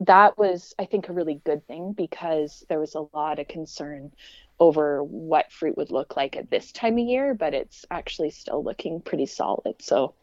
that 0.00 0.38
was, 0.38 0.74
I 0.78 0.86
think, 0.86 1.08
a 1.08 1.12
really 1.12 1.40
good 1.44 1.66
thing 1.66 1.92
because 1.92 2.64
there 2.68 2.80
was 2.80 2.94
a 2.94 3.06
lot 3.12 3.38
of 3.38 3.48
concern 3.48 4.12
over 4.60 5.02
what 5.04 5.52
fruit 5.52 5.76
would 5.76 5.90
look 5.90 6.16
like 6.16 6.36
at 6.36 6.50
this 6.50 6.72
time 6.72 6.94
of 6.94 7.06
year, 7.06 7.34
but 7.34 7.54
it's 7.54 7.84
actually 7.90 8.30
still 8.30 8.62
looking 8.62 9.00
pretty 9.00 9.26
solid. 9.26 9.74
So 9.80 10.14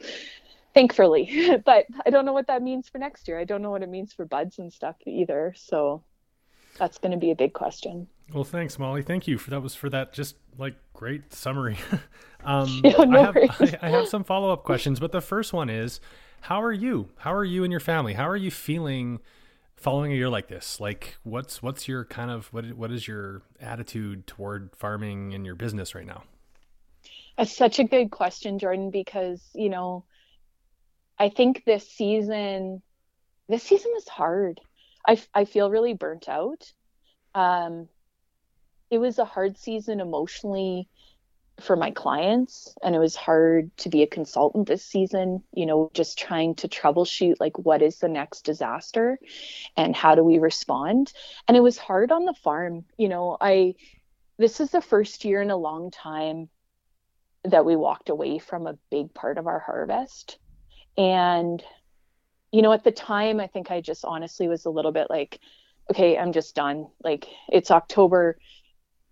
thankfully, 0.74 1.58
but 1.66 1.86
I 2.06 2.10
don't 2.10 2.26
know 2.26 2.34
what 2.34 2.48
that 2.48 2.62
means 2.62 2.90
for 2.90 2.98
next 2.98 3.28
year. 3.28 3.40
I 3.40 3.46
don't 3.46 3.62
know 3.62 3.72
what 3.72 3.84
it 3.84 3.90
means 3.90 4.14
for 4.14 4.26
buds 4.26 4.60
and 4.60 4.72
stuff 4.72 4.96
either. 5.06 5.54
So 5.58 6.04
that's 6.78 6.98
going 6.98 7.12
to 7.12 7.18
be 7.18 7.32
a 7.32 7.36
big 7.36 7.54
question. 7.54 8.08
Well, 8.34 8.44
thanks, 8.44 8.80
Molly. 8.80 9.04
Thank 9.04 9.28
you 9.28 9.38
for 9.38 9.52
that. 9.52 9.62
Was 9.62 9.76
for 9.76 9.90
that 9.90 10.14
just 10.14 10.36
like 10.58 10.76
great 10.94 11.34
summary. 11.34 11.78
um, 12.44 12.82
yeah, 12.84 13.04
no 13.04 13.20
I, 13.20 13.24
have, 13.24 13.38
I, 13.38 13.78
I 13.88 13.90
have 13.90 14.08
some 14.08 14.24
follow 14.24 14.52
up 14.52 14.64
questions, 14.64 15.00
but 15.00 15.12
the 15.12 15.22
first 15.22 15.54
one 15.54 15.70
is, 15.70 16.00
how 16.42 16.62
are 16.62 16.72
you? 16.72 17.10
How 17.18 17.34
are 17.34 17.44
you 17.44 17.64
and 17.64 17.72
your 17.72 17.80
family? 17.80 18.14
How 18.14 18.28
are 18.28 18.36
you 18.36 18.52
feeling 18.52 19.20
following 19.76 20.12
a 20.12 20.16
year 20.16 20.30
like 20.30 20.48
this? 20.48 20.80
Like, 20.80 21.18
what's 21.24 21.62
what's 21.62 21.88
your 21.88 22.06
kind 22.06 22.32
of 22.32 22.52
what 22.54 22.66
what 22.74 22.92
is 22.92 23.08
your 23.08 23.44
attitude 23.60 24.28
toward 24.28 24.76
farming 24.76 25.34
and 25.34 25.46
your 25.46 25.56
business 25.56 25.94
right 25.94 26.06
now? 26.06 26.24
That's 27.38 27.56
such 27.56 27.80
a 27.80 27.84
good 27.84 28.12
question, 28.12 28.60
Jordan, 28.60 28.92
because 28.92 29.42
you 29.54 29.70
know, 29.70 30.06
I 31.20 31.30
think 31.30 31.64
this 31.66 31.88
season, 31.90 32.82
this 33.50 33.64
season 33.64 33.92
was 33.94 34.08
hard. 34.08 34.62
I 35.08 35.22
I 35.34 35.46
feel 35.46 35.70
really 35.70 35.94
burnt 35.94 36.28
out. 36.30 36.72
Um, 37.34 37.90
it 38.96 39.00
was 39.00 39.20
a 39.20 39.26
hard 39.26 39.58
season 39.58 40.00
emotionally 40.00 40.88
for 41.60 41.76
my 41.76 41.92
clients 41.92 42.74
and 42.82 42.96
it 42.96 43.00
was 43.00 43.16
hard 43.16 43.76
to 43.76 43.90
be 43.90 44.04
a 44.04 44.08
consultant 44.08 44.68
this 44.68 44.86
season 44.86 45.44
you 45.54 45.66
know 45.66 45.92
just 45.94 46.18
trying 46.18 46.56
to 46.56 46.70
troubleshoot 46.70 47.36
like 47.42 47.60
what 47.60 47.82
is 47.82 48.00
the 48.00 48.08
next 48.08 48.46
disaster 48.46 49.20
and 49.76 49.96
how 49.96 50.16
do 50.16 50.24
we 50.24 50.38
respond. 50.40 51.12
And 51.48 51.58
it 51.58 51.62
was 51.62 51.78
hard 51.78 52.14
on 52.14 52.24
the 52.24 52.34
farm 52.34 52.86
you 52.98 53.10
know 53.10 53.38
i 53.42 53.76
this 54.38 54.62
is 54.62 54.72
the 54.72 54.82
first 54.82 55.26
year 55.26 55.42
in 55.42 55.52
a 55.52 55.58
long 55.58 55.92
time 55.92 56.48
that 57.44 57.66
we 57.66 57.76
walked 57.76 58.10
away 58.10 58.40
from 58.40 58.66
a 58.66 58.78
big 58.90 59.14
part 59.14 59.38
of 59.38 59.46
our 59.46 59.60
harvest. 59.60 60.40
And 60.98 61.62
you 62.54 62.62
know 62.62 62.72
at 62.72 62.86
the 62.86 62.92
time 62.92 63.42
i 63.42 63.48
think 63.48 63.72
i 63.72 63.82
just 63.82 64.06
honestly 64.06 64.48
was 64.48 64.64
a 64.64 64.70
little 64.70 64.94
bit 64.94 65.08
like 65.10 65.40
okay 65.92 66.18
i'm 66.18 66.32
just 66.32 66.56
done. 66.56 66.88
Like 67.04 67.28
it's 67.50 67.72
october 67.72 68.38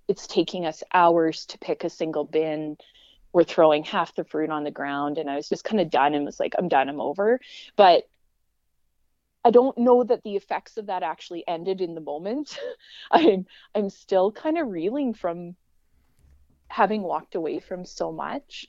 it's 0.07 0.27
taking 0.27 0.65
us 0.65 0.83
hours 0.93 1.45
to 1.47 1.57
pick 1.57 1.83
a 1.83 1.89
single 1.89 2.25
bin. 2.25 2.77
We're 3.31 3.43
throwing 3.43 3.83
half 3.83 4.15
the 4.15 4.23
fruit 4.23 4.49
on 4.49 4.63
the 4.63 4.71
ground 4.71 5.17
and 5.17 5.29
i 5.29 5.35
was 5.35 5.49
just 5.49 5.63
kind 5.63 5.81
of 5.81 5.89
done 5.89 6.13
and 6.13 6.25
was 6.25 6.39
like 6.39 6.53
i'm 6.57 6.67
done 6.67 6.89
i'm 6.89 7.01
over. 7.01 7.39
But 7.75 8.03
i 9.45 9.51
don't 9.51 9.77
know 9.77 10.03
that 10.03 10.23
the 10.23 10.35
effects 10.35 10.77
of 10.77 10.87
that 10.87 11.03
actually 11.03 11.47
ended 11.47 11.81
in 11.81 11.95
the 11.95 12.01
moment. 12.01 12.57
I'm 13.11 13.45
i'm 13.73 13.89
still 13.89 14.31
kind 14.31 14.57
of 14.57 14.67
reeling 14.69 15.13
from 15.13 15.55
having 16.67 17.03
walked 17.03 17.35
away 17.35 17.59
from 17.59 17.85
so 17.85 18.11
much. 18.11 18.67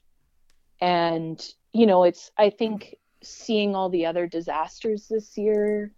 And 0.81 1.40
you 1.73 1.86
know 1.86 2.05
it's 2.05 2.31
i 2.39 2.51
think 2.51 2.97
seeing 3.23 3.74
all 3.74 3.89
the 3.89 4.06
other 4.06 4.27
disasters 4.27 5.09
this 5.09 5.36
year 5.36 5.93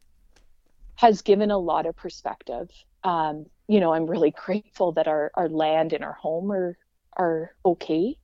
has 0.97 1.23
given 1.23 1.51
a 1.51 1.59
lot 1.59 1.87
of 1.87 1.97
perspective. 1.97 2.71
Um, 3.05 3.47
you 3.69 3.81
know, 3.81 3.93
I'm 3.93 4.07
really 4.07 4.31
grateful 4.31 4.93
that 4.93 5.09
our, 5.09 5.31
our 5.35 5.49
land 5.49 5.93
and 5.93 6.05
our 6.05 6.15
home 6.15 6.53
are 6.53 6.77
are 7.17 7.55
okay. 7.65 8.19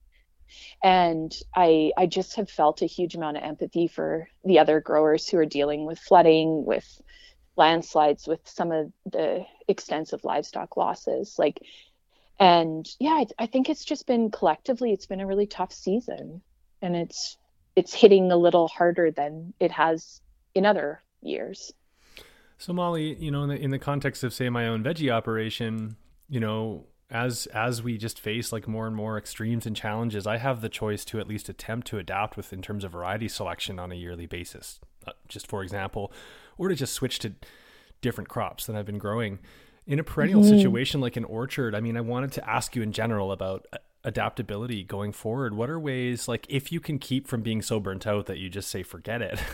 And 0.82 1.34
I 1.54 1.92
I 1.96 2.06
just 2.06 2.36
have 2.36 2.50
felt 2.50 2.82
a 2.82 2.86
huge 2.86 3.14
amount 3.14 3.38
of 3.38 3.42
empathy 3.42 3.88
for 3.88 4.28
the 4.44 4.58
other 4.58 4.80
growers 4.80 5.28
who 5.28 5.38
are 5.38 5.46
dealing 5.46 5.86
with 5.86 5.98
flooding, 5.98 6.64
with 6.64 7.00
landslides, 7.56 8.26
with 8.26 8.40
some 8.44 8.70
of 8.72 8.92
the 9.06 9.44
extensive 9.68 10.24
livestock 10.24 10.76
losses. 10.76 11.38
Like 11.38 11.62
and 12.38 12.86
yeah, 12.98 13.12
I, 13.12 13.26
I 13.38 13.46
think 13.46 13.70
it's 13.70 13.84
just 13.84 14.06
been 14.06 14.30
collectively 14.30 14.92
it's 14.92 15.06
been 15.06 15.20
a 15.20 15.26
really 15.26 15.46
tough 15.46 15.72
season. 15.72 16.42
And 16.82 16.96
it's 16.96 17.38
it's 17.76 17.94
hitting 17.94 18.30
a 18.30 18.36
little 18.36 18.68
harder 18.68 19.10
than 19.10 19.54
it 19.58 19.70
has 19.70 20.20
in 20.54 20.66
other 20.66 21.02
years. 21.22 21.72
So 22.62 22.72
Molly, 22.72 23.16
you 23.16 23.32
know, 23.32 23.42
in 23.42 23.48
the, 23.48 23.56
in 23.56 23.70
the 23.72 23.78
context 23.80 24.22
of 24.22 24.32
say 24.32 24.48
my 24.48 24.68
own 24.68 24.84
veggie 24.84 25.10
operation, 25.10 25.96
you 26.28 26.38
know, 26.38 26.86
as 27.10 27.46
as 27.46 27.82
we 27.82 27.98
just 27.98 28.20
face 28.20 28.52
like 28.52 28.68
more 28.68 28.86
and 28.86 28.94
more 28.94 29.18
extremes 29.18 29.66
and 29.66 29.74
challenges, 29.74 30.28
I 30.28 30.36
have 30.36 30.60
the 30.60 30.68
choice 30.68 31.04
to 31.06 31.18
at 31.18 31.26
least 31.26 31.48
attempt 31.48 31.88
to 31.88 31.98
adapt 31.98 32.36
with 32.36 32.52
in 32.52 32.62
terms 32.62 32.84
of 32.84 32.92
variety 32.92 33.26
selection 33.26 33.80
on 33.80 33.90
a 33.90 33.96
yearly 33.96 34.26
basis. 34.26 34.78
Uh, 35.04 35.10
just 35.26 35.48
for 35.48 35.64
example, 35.64 36.12
or 36.56 36.68
to 36.68 36.76
just 36.76 36.92
switch 36.92 37.18
to 37.18 37.32
different 38.00 38.28
crops 38.28 38.66
that 38.66 38.76
I've 38.76 38.86
been 38.86 38.98
growing. 38.98 39.40
In 39.84 39.98
a 39.98 40.04
perennial 40.04 40.42
mm-hmm. 40.42 40.56
situation 40.56 41.00
like 41.00 41.16
an 41.16 41.24
orchard, 41.24 41.74
I 41.74 41.80
mean, 41.80 41.96
I 41.96 42.00
wanted 42.00 42.30
to 42.32 42.48
ask 42.48 42.76
you 42.76 42.82
in 42.82 42.92
general 42.92 43.32
about 43.32 43.66
uh, 43.72 43.78
adaptability 44.04 44.84
going 44.84 45.10
forward. 45.10 45.54
What 45.54 45.68
are 45.68 45.80
ways 45.80 46.28
like 46.28 46.46
if 46.48 46.70
you 46.70 46.78
can 46.78 47.00
keep 47.00 47.26
from 47.26 47.42
being 47.42 47.60
so 47.60 47.80
burnt 47.80 48.06
out 48.06 48.26
that 48.26 48.38
you 48.38 48.48
just 48.48 48.70
say 48.70 48.84
forget 48.84 49.20
it? 49.20 49.40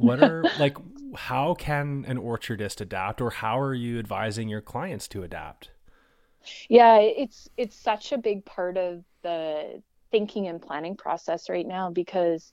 what 0.00 0.22
are 0.22 0.42
like 0.58 0.76
how 1.14 1.54
can 1.54 2.04
an 2.06 2.16
orchardist 2.18 2.80
adapt 2.80 3.20
or 3.20 3.30
how 3.30 3.58
are 3.58 3.74
you 3.74 3.98
advising 3.98 4.48
your 4.48 4.60
clients 4.60 5.08
to 5.08 5.22
adapt? 5.22 5.70
Yeah 6.68 6.98
it's 6.98 7.48
it's 7.56 7.76
such 7.76 8.12
a 8.12 8.18
big 8.18 8.44
part 8.44 8.76
of 8.76 9.04
the 9.22 9.82
thinking 10.10 10.48
and 10.48 10.60
planning 10.60 10.96
process 10.96 11.48
right 11.48 11.66
now 11.66 11.90
because 11.90 12.52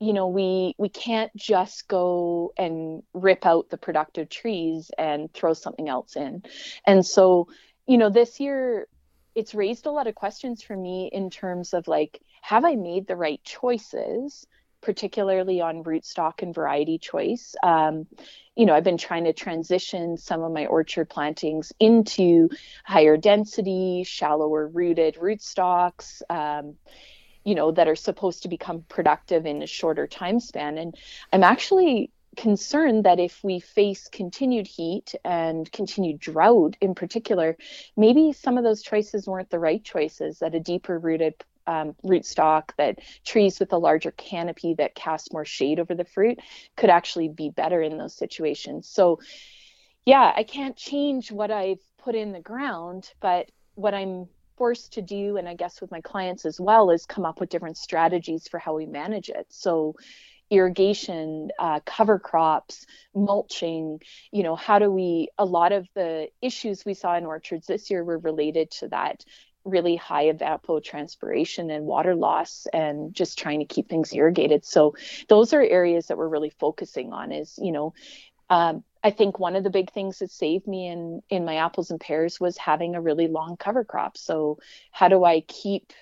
you 0.00 0.12
know 0.12 0.28
we 0.28 0.74
we 0.78 0.88
can't 0.88 1.34
just 1.36 1.88
go 1.88 2.52
and 2.56 3.02
rip 3.12 3.46
out 3.46 3.68
the 3.68 3.76
productive 3.76 4.28
trees 4.28 4.90
and 4.98 5.32
throw 5.32 5.52
something 5.52 5.88
else 5.88 6.16
in. 6.16 6.42
And 6.86 7.04
so 7.04 7.48
you 7.86 7.98
know 7.98 8.10
this 8.10 8.40
year 8.40 8.88
it's 9.34 9.54
raised 9.54 9.86
a 9.86 9.90
lot 9.90 10.06
of 10.06 10.14
questions 10.14 10.62
for 10.62 10.76
me 10.76 11.10
in 11.12 11.28
terms 11.28 11.74
of 11.74 11.88
like 11.88 12.20
have 12.40 12.64
i 12.64 12.76
made 12.76 13.06
the 13.06 13.16
right 13.16 13.42
choices 13.42 14.46
particularly 14.84 15.60
on 15.62 15.82
rootstock 15.82 16.42
and 16.42 16.54
variety 16.54 16.98
choice. 16.98 17.56
Um, 17.62 18.06
you 18.54 18.66
know, 18.66 18.74
I've 18.74 18.84
been 18.84 18.98
trying 18.98 19.24
to 19.24 19.32
transition 19.32 20.16
some 20.16 20.42
of 20.42 20.52
my 20.52 20.66
orchard 20.66 21.08
plantings 21.08 21.72
into 21.80 22.50
higher 22.84 23.16
density, 23.16 24.04
shallower 24.04 24.68
rooted 24.68 25.16
rootstocks. 25.16 26.22
Um, 26.30 26.76
you 27.46 27.54
know, 27.54 27.72
that 27.72 27.88
are 27.88 27.96
supposed 27.96 28.42
to 28.42 28.48
become 28.48 28.84
productive 28.88 29.44
in 29.44 29.60
a 29.60 29.66
shorter 29.66 30.06
time 30.06 30.40
span. 30.40 30.78
And 30.78 30.96
I'm 31.30 31.44
actually 31.44 32.10
concerned 32.38 33.04
that 33.04 33.20
if 33.20 33.44
we 33.44 33.60
face 33.60 34.08
continued 34.08 34.66
heat 34.66 35.14
and 35.26 35.70
continued 35.70 36.20
drought 36.20 36.76
in 36.80 36.94
particular, 36.94 37.58
maybe 37.98 38.32
some 38.32 38.56
of 38.56 38.64
those 38.64 38.80
choices 38.82 39.26
weren't 39.26 39.50
the 39.50 39.58
right 39.58 39.84
choices, 39.84 40.38
that 40.38 40.54
a 40.54 40.60
deeper 40.60 40.98
rooted 40.98 41.34
um, 41.66 41.94
rootstock, 42.04 42.70
that 42.76 42.98
trees 43.24 43.58
with 43.60 43.72
a 43.72 43.78
larger 43.78 44.10
canopy 44.10 44.74
that 44.74 44.94
cast 44.94 45.32
more 45.32 45.44
shade 45.44 45.80
over 45.80 45.94
the 45.94 46.04
fruit 46.04 46.38
could 46.76 46.90
actually 46.90 47.28
be 47.28 47.50
better 47.50 47.80
in 47.82 47.98
those 47.98 48.14
situations. 48.14 48.88
So, 48.88 49.20
yeah, 50.04 50.32
I 50.36 50.42
can't 50.42 50.76
change 50.76 51.32
what 51.32 51.50
I've 51.50 51.80
put 51.98 52.14
in 52.14 52.32
the 52.32 52.40
ground, 52.40 53.12
but 53.20 53.50
what 53.74 53.94
I'm 53.94 54.28
forced 54.56 54.92
to 54.94 55.02
do, 55.02 55.36
and 55.36 55.48
I 55.48 55.54
guess 55.54 55.80
with 55.80 55.90
my 55.90 56.00
clients 56.00 56.44
as 56.44 56.60
well, 56.60 56.90
is 56.90 57.06
come 57.06 57.24
up 57.24 57.40
with 57.40 57.48
different 57.48 57.76
strategies 57.76 58.46
for 58.48 58.58
how 58.58 58.74
we 58.74 58.86
manage 58.86 59.28
it. 59.28 59.46
So, 59.48 59.96
irrigation, 60.50 61.50
uh, 61.58 61.80
cover 61.84 62.18
crops, 62.18 62.86
mulching, 63.14 64.00
you 64.30 64.42
know, 64.42 64.54
how 64.54 64.78
do 64.78 64.90
we, 64.90 65.28
a 65.38 65.44
lot 65.44 65.72
of 65.72 65.88
the 65.94 66.28
issues 66.42 66.84
we 66.84 66.94
saw 66.94 67.16
in 67.16 67.24
orchards 67.24 67.66
this 67.66 67.90
year 67.90 68.04
were 68.04 68.18
related 68.18 68.70
to 68.70 68.88
that 68.88 69.24
really 69.64 69.96
high 69.96 70.26
evapotranspiration 70.26 71.74
and 71.74 71.86
water 71.86 72.14
loss 72.14 72.66
and 72.72 73.14
just 73.14 73.38
trying 73.38 73.60
to 73.60 73.64
keep 73.64 73.88
things 73.88 74.12
irrigated. 74.12 74.64
So 74.64 74.94
those 75.28 75.52
are 75.52 75.62
areas 75.62 76.06
that 76.06 76.18
we're 76.18 76.28
really 76.28 76.50
focusing 76.50 77.12
on 77.12 77.32
is 77.32 77.58
you 77.60 77.72
know 77.72 77.94
um, 78.50 78.84
i 79.02 79.10
think 79.10 79.38
one 79.38 79.56
of 79.56 79.64
the 79.64 79.70
big 79.70 79.90
things 79.92 80.18
that 80.18 80.30
saved 80.30 80.66
me 80.66 80.86
in 80.88 81.22
in 81.30 81.44
my 81.44 81.56
apples 81.56 81.90
and 81.90 82.00
pears 82.00 82.38
was 82.38 82.58
having 82.58 82.94
a 82.94 83.00
really 83.00 83.28
long 83.28 83.56
cover 83.56 83.84
crop. 83.84 84.16
So 84.16 84.58
how 84.90 85.08
do 85.08 85.24
i 85.24 85.40
keep 85.40 85.92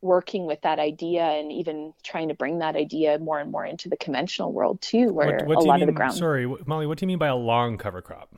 working 0.00 0.44
with 0.44 0.60
that 0.60 0.78
idea 0.78 1.22
and 1.22 1.50
even 1.50 1.94
trying 2.02 2.28
to 2.28 2.34
bring 2.34 2.58
that 2.58 2.76
idea 2.76 3.18
more 3.18 3.38
and 3.40 3.50
more 3.50 3.64
into 3.64 3.88
the 3.88 3.96
conventional 3.96 4.52
world 4.52 4.80
too 4.82 5.10
where 5.12 5.44
what, 5.46 5.56
what 5.56 5.64
a 5.64 5.66
lot 5.66 5.74
mean, 5.80 5.84
of 5.84 5.86
the 5.86 5.92
ground 5.92 6.14
sorry 6.14 6.46
molly 6.66 6.86
what 6.86 6.98
do 6.98 7.04
you 7.04 7.08
mean 7.08 7.18
by 7.18 7.28
a 7.28 7.36
long 7.36 7.78
cover 7.78 8.02
crop 8.02 8.34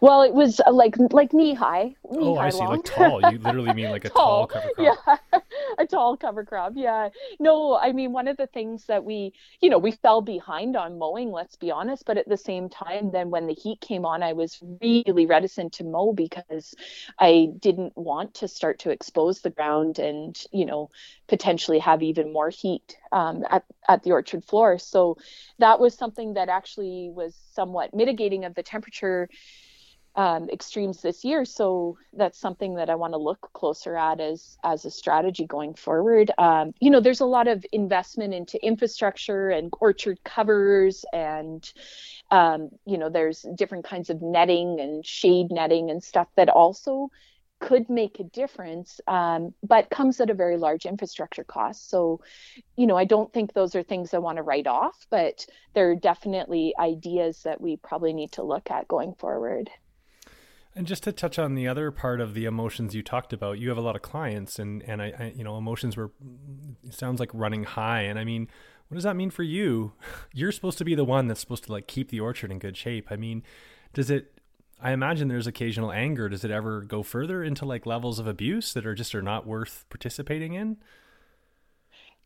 well, 0.00 0.22
it 0.22 0.32
was 0.32 0.60
uh, 0.66 0.72
like 0.72 0.94
like 1.12 1.32
knee 1.32 1.54
high. 1.54 1.94
Knee 2.10 2.18
oh, 2.20 2.34
high 2.36 2.46
I 2.46 2.50
see. 2.50 2.58
Long. 2.58 2.68
Like 2.70 2.84
tall. 2.84 3.32
You 3.32 3.38
literally 3.44 3.72
mean 3.74 3.90
like 3.90 4.04
a 4.04 4.10
tall, 4.10 4.46
tall 4.46 4.60
cover 4.60 4.70
crop. 4.74 5.20
Yeah, 5.32 5.40
a 5.78 5.86
tall 5.86 6.16
cover 6.16 6.44
crop. 6.44 6.72
Yeah. 6.76 7.08
No, 7.38 7.76
I 7.76 7.92
mean 7.92 8.12
one 8.12 8.28
of 8.28 8.36
the 8.36 8.46
things 8.46 8.86
that 8.86 9.04
we, 9.04 9.32
you 9.60 9.70
know, 9.70 9.78
we 9.78 9.92
fell 9.92 10.20
behind 10.20 10.76
on 10.76 10.98
mowing. 10.98 11.30
Let's 11.30 11.56
be 11.56 11.70
honest. 11.70 12.04
But 12.04 12.18
at 12.18 12.28
the 12.28 12.36
same 12.36 12.68
time, 12.68 13.10
then 13.10 13.30
when 13.30 13.46
the 13.46 13.54
heat 13.54 13.80
came 13.80 14.04
on, 14.04 14.22
I 14.22 14.32
was 14.32 14.58
really 14.80 15.26
reticent 15.26 15.72
to 15.74 15.84
mow 15.84 16.12
because 16.12 16.74
I 17.18 17.50
didn't 17.58 17.96
want 17.96 18.34
to 18.34 18.48
start 18.48 18.78
to 18.80 18.90
expose 18.90 19.40
the 19.40 19.50
ground 19.50 19.98
and 19.98 20.40
you 20.52 20.66
know 20.66 20.90
potentially 21.30 21.78
have 21.78 22.02
even 22.02 22.32
more 22.32 22.50
heat 22.50 22.98
um, 23.12 23.44
at 23.48 23.64
at 23.88 24.02
the 24.02 24.10
orchard 24.10 24.44
floor. 24.44 24.78
So 24.78 25.16
that 25.60 25.78
was 25.80 25.94
something 25.94 26.34
that 26.34 26.48
actually 26.48 27.10
was 27.14 27.34
somewhat 27.52 27.94
mitigating 27.94 28.44
of 28.44 28.54
the 28.54 28.64
temperature 28.64 29.28
um, 30.16 30.50
extremes 30.50 31.00
this 31.02 31.24
year. 31.24 31.44
So 31.44 31.96
that's 32.12 32.38
something 32.38 32.74
that 32.74 32.90
I 32.90 32.96
want 32.96 33.12
to 33.12 33.18
look 33.18 33.48
closer 33.52 33.96
at 33.96 34.18
as 34.20 34.58
as 34.64 34.84
a 34.84 34.90
strategy 34.90 35.46
going 35.46 35.74
forward. 35.74 36.32
Um, 36.36 36.74
you 36.80 36.90
know, 36.90 37.00
there's 37.00 37.20
a 37.20 37.26
lot 37.26 37.46
of 37.46 37.64
investment 37.70 38.34
into 38.34 38.62
infrastructure 38.64 39.50
and 39.50 39.72
orchard 39.80 40.18
covers, 40.24 41.04
and 41.12 41.62
um, 42.32 42.70
you 42.84 42.98
know, 42.98 43.08
there's 43.08 43.46
different 43.54 43.84
kinds 43.84 44.10
of 44.10 44.20
netting 44.20 44.80
and 44.80 45.06
shade 45.06 45.52
netting 45.52 45.90
and 45.90 46.02
stuff 46.02 46.26
that 46.36 46.48
also 46.48 47.10
could 47.60 47.88
make 47.88 48.18
a 48.18 48.24
difference, 48.24 49.00
um, 49.06 49.54
but 49.62 49.90
comes 49.90 50.20
at 50.20 50.30
a 50.30 50.34
very 50.34 50.56
large 50.56 50.86
infrastructure 50.86 51.44
cost. 51.44 51.90
So, 51.90 52.20
you 52.76 52.86
know, 52.86 52.96
I 52.96 53.04
don't 53.04 53.32
think 53.32 53.52
those 53.52 53.74
are 53.74 53.82
things 53.82 54.12
I 54.12 54.18
want 54.18 54.36
to 54.36 54.42
write 54.42 54.66
off, 54.66 55.06
but 55.10 55.46
they're 55.74 55.94
definitely 55.94 56.74
ideas 56.78 57.42
that 57.44 57.60
we 57.60 57.76
probably 57.76 58.12
need 58.12 58.32
to 58.32 58.42
look 58.42 58.70
at 58.70 58.88
going 58.88 59.14
forward. 59.14 59.70
And 60.74 60.86
just 60.86 61.02
to 61.02 61.12
touch 61.12 61.38
on 61.38 61.54
the 61.54 61.66
other 61.66 61.90
part 61.90 62.20
of 62.20 62.34
the 62.34 62.44
emotions 62.44 62.94
you 62.94 63.02
talked 63.02 63.32
about, 63.32 63.58
you 63.58 63.68
have 63.68 63.78
a 63.78 63.82
lot 63.82 63.96
of 63.96 64.02
clients, 64.02 64.58
and 64.58 64.82
and 64.84 65.02
I, 65.02 65.12
I 65.18 65.32
you 65.34 65.42
know, 65.42 65.56
emotions 65.58 65.96
were 65.96 66.12
sounds 66.90 67.18
like 67.18 67.30
running 67.34 67.64
high. 67.64 68.02
And 68.02 68.18
I 68.18 68.24
mean, 68.24 68.48
what 68.88 68.94
does 68.94 69.04
that 69.04 69.16
mean 69.16 69.30
for 69.30 69.42
you? 69.42 69.92
You're 70.32 70.52
supposed 70.52 70.78
to 70.78 70.84
be 70.84 70.94
the 70.94 71.04
one 71.04 71.26
that's 71.26 71.40
supposed 71.40 71.64
to 71.64 71.72
like 71.72 71.88
keep 71.88 72.10
the 72.10 72.20
orchard 72.20 72.52
in 72.52 72.60
good 72.60 72.76
shape. 72.76 73.08
I 73.10 73.16
mean, 73.16 73.42
does 73.92 74.10
it? 74.10 74.39
I 74.82 74.92
imagine 74.92 75.28
there's 75.28 75.46
occasional 75.46 75.92
anger. 75.92 76.28
Does 76.28 76.44
it 76.44 76.50
ever 76.50 76.82
go 76.82 77.02
further 77.02 77.42
into 77.42 77.64
like 77.64 77.86
levels 77.86 78.18
of 78.18 78.26
abuse 78.26 78.72
that 78.72 78.86
are 78.86 78.94
just 78.94 79.14
are 79.14 79.22
not 79.22 79.46
worth 79.46 79.84
participating 79.90 80.54
in? 80.54 80.78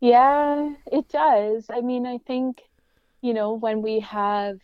Yeah, 0.00 0.74
it 0.90 1.08
does. 1.08 1.66
I 1.70 1.80
mean, 1.80 2.06
I 2.06 2.18
think 2.18 2.62
you 3.22 3.34
know 3.34 3.54
when 3.54 3.82
we 3.82 4.00
have 4.00 4.60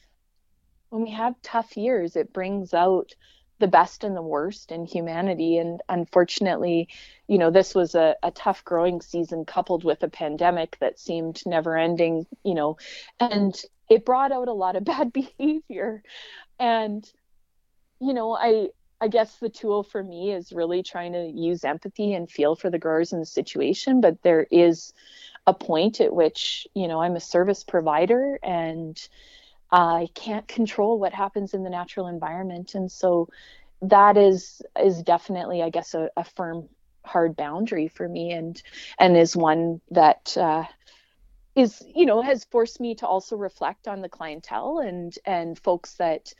when 0.90 1.02
we 1.02 1.10
have 1.10 1.34
tough 1.42 1.76
years, 1.76 2.16
it 2.16 2.32
brings 2.32 2.74
out 2.74 3.14
the 3.60 3.68
best 3.68 4.04
and 4.04 4.16
the 4.16 4.22
worst 4.22 4.72
in 4.72 4.86
humanity. 4.86 5.58
And 5.58 5.80
unfortunately, 5.88 6.88
you 7.28 7.38
know, 7.38 7.50
this 7.50 7.74
was 7.74 7.94
a, 7.94 8.16
a 8.22 8.30
tough 8.30 8.64
growing 8.64 9.00
season 9.02 9.44
coupled 9.44 9.84
with 9.84 10.02
a 10.02 10.08
pandemic 10.08 10.78
that 10.80 10.98
seemed 10.98 11.42
never 11.46 11.76
ending, 11.76 12.26
you 12.42 12.54
know, 12.54 12.78
and 13.20 13.54
it 13.88 14.06
brought 14.06 14.32
out 14.32 14.48
a 14.48 14.52
lot 14.52 14.76
of 14.76 14.84
bad 14.86 15.12
behavior. 15.12 16.02
And, 16.58 17.10
you 18.00 18.14
know, 18.14 18.34
I, 18.34 18.68
I 19.00 19.08
guess 19.08 19.36
the 19.36 19.48
tool 19.48 19.82
for 19.82 20.02
me 20.02 20.32
is 20.32 20.52
really 20.52 20.82
trying 20.82 21.12
to 21.12 21.26
use 21.26 21.64
empathy 21.64 22.14
and 22.14 22.30
feel 22.30 22.56
for 22.56 22.70
the 22.70 22.78
growers 22.78 23.12
in 23.12 23.20
the 23.20 23.26
situation. 23.26 24.00
But 24.00 24.22
there 24.22 24.46
is 24.50 24.92
a 25.46 25.54
point 25.54 26.00
at 26.00 26.12
which, 26.12 26.66
you 26.74 26.88
know, 26.88 27.00
I'm 27.00 27.16
a 27.16 27.20
service 27.20 27.64
provider 27.64 28.38
and, 28.42 29.00
I 29.72 30.08
can't 30.14 30.48
control 30.48 30.98
what 30.98 31.12
happens 31.12 31.54
in 31.54 31.62
the 31.62 31.70
natural 31.70 32.08
environment, 32.08 32.74
and 32.74 32.90
so 32.90 33.28
that 33.82 34.16
is 34.16 34.62
is 34.80 35.02
definitely, 35.02 35.62
I 35.62 35.70
guess, 35.70 35.94
a, 35.94 36.10
a 36.16 36.24
firm, 36.24 36.68
hard 37.04 37.36
boundary 37.36 37.88
for 37.88 38.08
me, 38.08 38.32
and 38.32 38.60
and 38.98 39.16
is 39.16 39.36
one 39.36 39.80
that 39.90 40.36
uh, 40.36 40.64
is 41.54 41.82
you 41.94 42.06
know 42.06 42.20
has 42.20 42.44
forced 42.46 42.80
me 42.80 42.96
to 42.96 43.06
also 43.06 43.36
reflect 43.36 43.86
on 43.86 44.00
the 44.00 44.08
clientele 44.08 44.80
and 44.80 45.16
and 45.24 45.58
folks 45.58 45.94
that 45.94 46.34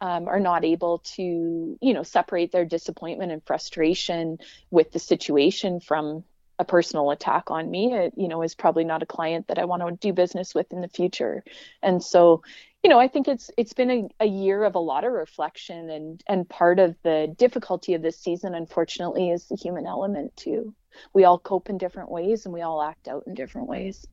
um, 0.00 0.28
are 0.28 0.40
not 0.40 0.64
able 0.64 0.98
to 0.98 1.78
you 1.80 1.94
know 1.94 2.02
separate 2.02 2.52
their 2.52 2.64
disappointment 2.64 3.32
and 3.32 3.44
frustration 3.44 4.38
with 4.70 4.92
the 4.92 4.98
situation 4.98 5.80
from 5.80 6.24
a 6.58 6.64
personal 6.64 7.10
attack 7.10 7.50
on 7.50 7.70
me 7.70 7.92
it 7.92 8.12
you 8.16 8.28
know 8.28 8.42
is 8.42 8.54
probably 8.54 8.84
not 8.84 9.02
a 9.02 9.06
client 9.06 9.48
that 9.48 9.58
i 9.58 9.64
want 9.64 9.82
to 9.82 10.08
do 10.08 10.12
business 10.12 10.54
with 10.54 10.72
in 10.72 10.80
the 10.80 10.88
future. 10.88 11.44
And 11.82 12.02
so 12.02 12.42
you 12.82 12.90
know 12.90 12.98
i 12.98 13.08
think 13.08 13.28
it's 13.28 13.50
it's 13.56 13.72
been 13.72 13.90
a, 13.90 14.24
a 14.24 14.26
year 14.26 14.64
of 14.64 14.74
a 14.74 14.80
lot 14.80 15.04
of 15.04 15.12
reflection 15.12 15.90
and 15.90 16.22
and 16.28 16.48
part 16.48 16.78
of 16.78 16.96
the 17.02 17.34
difficulty 17.36 17.94
of 17.94 18.02
this 18.02 18.18
season 18.18 18.54
unfortunately 18.54 19.30
is 19.30 19.46
the 19.46 19.56
human 19.56 19.86
element 19.86 20.36
too. 20.36 20.74
We 21.12 21.24
all 21.24 21.38
cope 21.38 21.68
in 21.68 21.78
different 21.78 22.10
ways 22.10 22.46
and 22.46 22.54
we 22.54 22.62
all 22.62 22.82
act 22.82 23.08
out 23.08 23.24
in 23.26 23.34
different 23.34 23.68
ways 23.68 24.06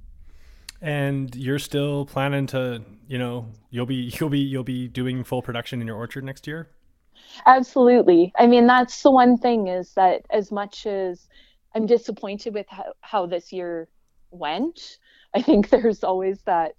And 0.83 1.33
you're 1.33 1.59
still 1.59 2.05
planning 2.05 2.45
to, 2.47 2.83
you 3.07 3.17
know, 3.17 3.47
you'll 3.69 3.85
be 3.85 4.13
you'll 4.19 4.29
be 4.29 4.39
you'll 4.39 4.65
be 4.65 4.89
doing 4.89 5.23
full 5.23 5.41
production 5.41 5.79
in 5.79 5.87
your 5.87 5.95
orchard 5.95 6.25
next 6.25 6.45
year? 6.45 6.69
Absolutely. 7.45 8.33
I 8.37 8.47
mean, 8.47 8.67
that's 8.67 9.01
the 9.01 9.09
one 9.09 9.37
thing 9.37 9.67
is 9.67 9.93
that 9.93 10.25
as 10.29 10.51
much 10.51 10.85
as 10.85 11.27
I'm 11.73 11.85
disappointed 11.85 12.53
with 12.53 12.67
how, 12.69 12.93
how 12.99 13.25
this 13.25 13.53
year 13.53 13.87
went, 14.29 14.97
I 15.33 15.41
think 15.41 15.69
there's 15.71 16.03
always 16.03 16.41
that 16.41 16.73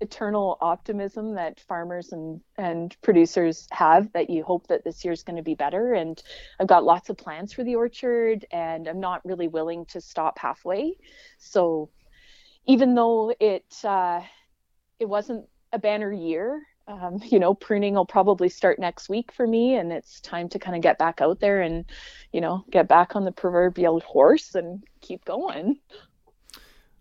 eternal 0.00 0.58
optimism 0.60 1.34
that 1.34 1.60
farmers 1.60 2.12
and, 2.12 2.40
and 2.58 2.94
producers 3.00 3.66
have 3.70 4.12
that 4.12 4.28
you 4.28 4.42
hope 4.42 4.66
that 4.66 4.84
this 4.84 5.04
year's 5.04 5.22
going 5.22 5.36
to 5.36 5.42
be 5.42 5.54
better. 5.54 5.94
And 5.94 6.22
I've 6.60 6.66
got 6.66 6.84
lots 6.84 7.08
of 7.08 7.16
plans 7.16 7.52
for 7.52 7.64
the 7.64 7.76
orchard, 7.76 8.44
and 8.50 8.88
I'm 8.88 9.00
not 9.00 9.24
really 9.24 9.48
willing 9.48 9.86
to 9.86 10.00
stop 10.00 10.38
halfway. 10.38 10.96
So 11.38 11.88
even 12.66 12.94
though 12.94 13.34
it 13.40 13.84
uh, 13.84 14.20
it 14.98 15.08
wasn't 15.08 15.46
a 15.72 15.78
banner 15.78 16.12
year, 16.12 16.62
um, 16.88 17.20
you 17.30 17.38
know, 17.38 17.54
pruning 17.54 17.94
will 17.94 18.06
probably 18.06 18.48
start 18.48 18.78
next 18.78 19.08
week 19.08 19.32
for 19.32 19.46
me, 19.46 19.76
and 19.76 19.92
it's 19.92 20.20
time 20.20 20.48
to 20.50 20.58
kind 20.58 20.76
of 20.76 20.82
get 20.82 20.98
back 20.98 21.20
out 21.20 21.40
there 21.40 21.62
and, 21.62 21.84
you 22.32 22.40
know, 22.40 22.64
get 22.70 22.88
back 22.88 23.16
on 23.16 23.24
the 23.24 23.32
proverbial 23.32 24.00
horse 24.00 24.54
and 24.54 24.84
keep 25.00 25.24
going. 25.24 25.78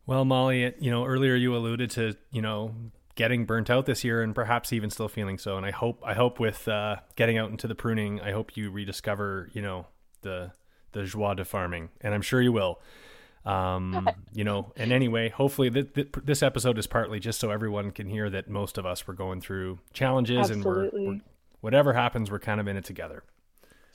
Well, 0.07 0.25
Molly, 0.25 0.73
you 0.79 0.91
know, 0.91 1.05
earlier 1.05 1.35
you 1.35 1.55
alluded 1.55 1.89
to, 1.91 2.15
you 2.31 2.41
know, 2.41 2.75
getting 3.15 3.45
burnt 3.45 3.69
out 3.69 3.85
this 3.85 4.03
year 4.03 4.21
and 4.21 4.35
perhaps 4.35 4.71
even 4.71 4.89
still 4.89 5.07
feeling 5.07 5.39
so. 5.39 5.57
And 5.57 5.65
I 5.65 5.71
hope, 5.71 6.03
I 6.05 6.13
hope 6.13 6.39
with 6.39 6.67
uh, 6.67 6.97
getting 7.15 7.37
out 7.37 7.49
into 7.49 7.67
the 7.67 7.73
pruning, 7.73 8.21
I 8.21 8.31
hope 8.31 8.55
you 8.55 8.69
rediscover, 8.69 9.49
you 9.53 9.61
know, 9.61 9.87
the 10.21 10.51
the 10.91 11.03
joie 11.03 11.33
de 11.33 11.43
farming, 11.43 11.89
and 11.99 12.13
I'm 12.13 12.21
sure 12.21 12.41
you 12.41 12.53
will. 12.53 12.79
Um, 13.45 14.09
you 14.33 14.43
know, 14.43 14.73
and 14.75 14.91
anyway, 14.91 15.29
hopefully 15.29 15.69
th- 15.69 15.93
th- 15.93 16.09
this 16.23 16.41
episode 16.41 16.77
is 16.77 16.87
partly 16.87 17.19
just 17.19 17.39
so 17.39 17.51
everyone 17.51 17.91
can 17.91 18.07
hear 18.07 18.29
that 18.29 18.49
most 18.49 18.77
of 18.77 18.85
us 18.85 19.05
were 19.07 19.13
going 19.13 19.41
through 19.41 19.79
challenges 19.93 20.49
Absolutely. 20.49 21.05
and 21.05 21.07
we're, 21.07 21.13
we're 21.15 21.21
whatever 21.61 21.93
happens, 21.93 22.29
we're 22.29 22.39
kind 22.39 22.59
of 22.59 22.67
in 22.67 22.77
it 22.77 22.85
together. 22.85 23.23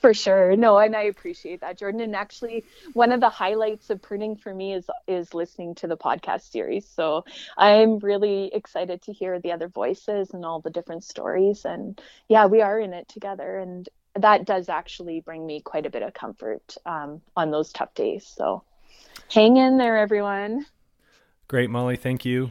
For 0.00 0.14
sure. 0.14 0.56
No, 0.56 0.78
and 0.78 0.96
I 0.96 1.02
appreciate 1.02 1.60
that, 1.60 1.78
Jordan. 1.78 2.00
And 2.00 2.16
actually, 2.16 2.64
one 2.94 3.12
of 3.12 3.20
the 3.20 3.28
highlights 3.28 3.90
of 3.90 4.00
pruning 4.00 4.34
for 4.34 4.54
me 4.54 4.72
is 4.72 4.88
is 5.06 5.34
listening 5.34 5.74
to 5.76 5.86
the 5.86 5.96
podcast 5.96 6.50
series. 6.50 6.88
So 6.88 7.24
I'm 7.58 7.98
really 7.98 8.50
excited 8.54 9.02
to 9.02 9.12
hear 9.12 9.38
the 9.38 9.52
other 9.52 9.68
voices 9.68 10.30
and 10.32 10.44
all 10.44 10.60
the 10.60 10.70
different 10.70 11.04
stories. 11.04 11.66
And 11.66 12.00
yeah, 12.28 12.46
we 12.46 12.62
are 12.62 12.80
in 12.80 12.94
it 12.94 13.08
together, 13.08 13.58
and 13.58 13.86
that 14.14 14.46
does 14.46 14.70
actually 14.70 15.20
bring 15.20 15.46
me 15.46 15.60
quite 15.60 15.84
a 15.84 15.90
bit 15.90 16.02
of 16.02 16.14
comfort 16.14 16.76
um, 16.86 17.20
on 17.36 17.50
those 17.50 17.70
tough 17.70 17.92
days. 17.94 18.26
So 18.26 18.64
hang 19.30 19.56
in 19.56 19.78
there, 19.78 19.96
everyone. 19.96 20.66
Great, 21.48 21.70
Molly. 21.70 21.96
Thank 21.96 22.24
you. 22.24 22.50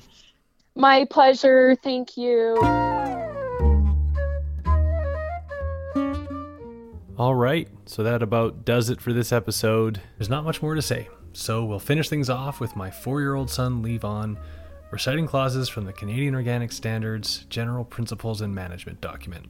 My 0.76 1.06
pleasure. 1.06 1.76
Thank 1.76 2.18
you. 2.18 2.58
All 7.18 7.36
right, 7.36 7.68
so 7.86 8.02
that 8.04 8.24
about 8.24 8.64
does 8.64 8.90
it 8.90 9.02
for 9.02 9.12
this 9.12 9.34
episode. 9.34 10.00
There's 10.18 10.30
not 10.30 10.46
much 10.46 10.62
more 10.62 10.74
to 10.74 10.82
say, 10.82 11.10
so 11.34 11.66
we'll 11.66 11.78
finish 11.78 12.08
things 12.08 12.30
off 12.30 12.62
with 12.62 12.78
my 12.78 12.90
four 12.90 13.20
year 13.20 13.36
old 13.36 13.50
son, 13.50 13.84
Levon, 13.84 14.38
reciting 14.90 15.28
clauses 15.28 15.68
from 15.68 15.84
the 15.84 15.92
Canadian 15.92 16.34
Organic 16.34 16.72
Standards 16.72 17.46
General 17.50 17.84
Principles 17.84 18.40
and 18.40 18.56
Management 18.56 19.02
document 19.02 19.48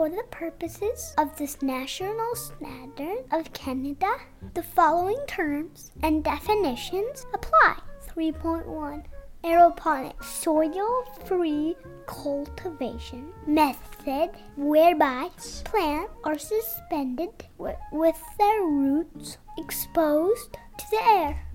for 0.00 0.08
the 0.08 0.24
purposes 0.30 1.14
of 1.18 1.36
this 1.36 1.60
national 1.60 2.34
standard 2.34 3.18
of 3.32 3.52
Canada, 3.52 4.10
the 4.54 4.62
following 4.62 5.22
terms 5.26 5.92
and 6.02 6.24
definitions 6.24 7.26
apply. 7.34 7.76
3.1 8.08 9.04
Aeroponic 9.44 10.24
soil 10.24 11.04
free 11.26 11.76
cultivation 12.06 13.30
method 13.46 14.30
whereby 14.56 15.28
plants 15.64 16.14
are 16.24 16.38
suspended 16.38 17.44
with 17.58 18.22
their 18.38 18.62
roots 18.62 19.36
exposed 19.58 20.56
to 20.78 20.84
the 20.90 21.02
air. 21.02 21.46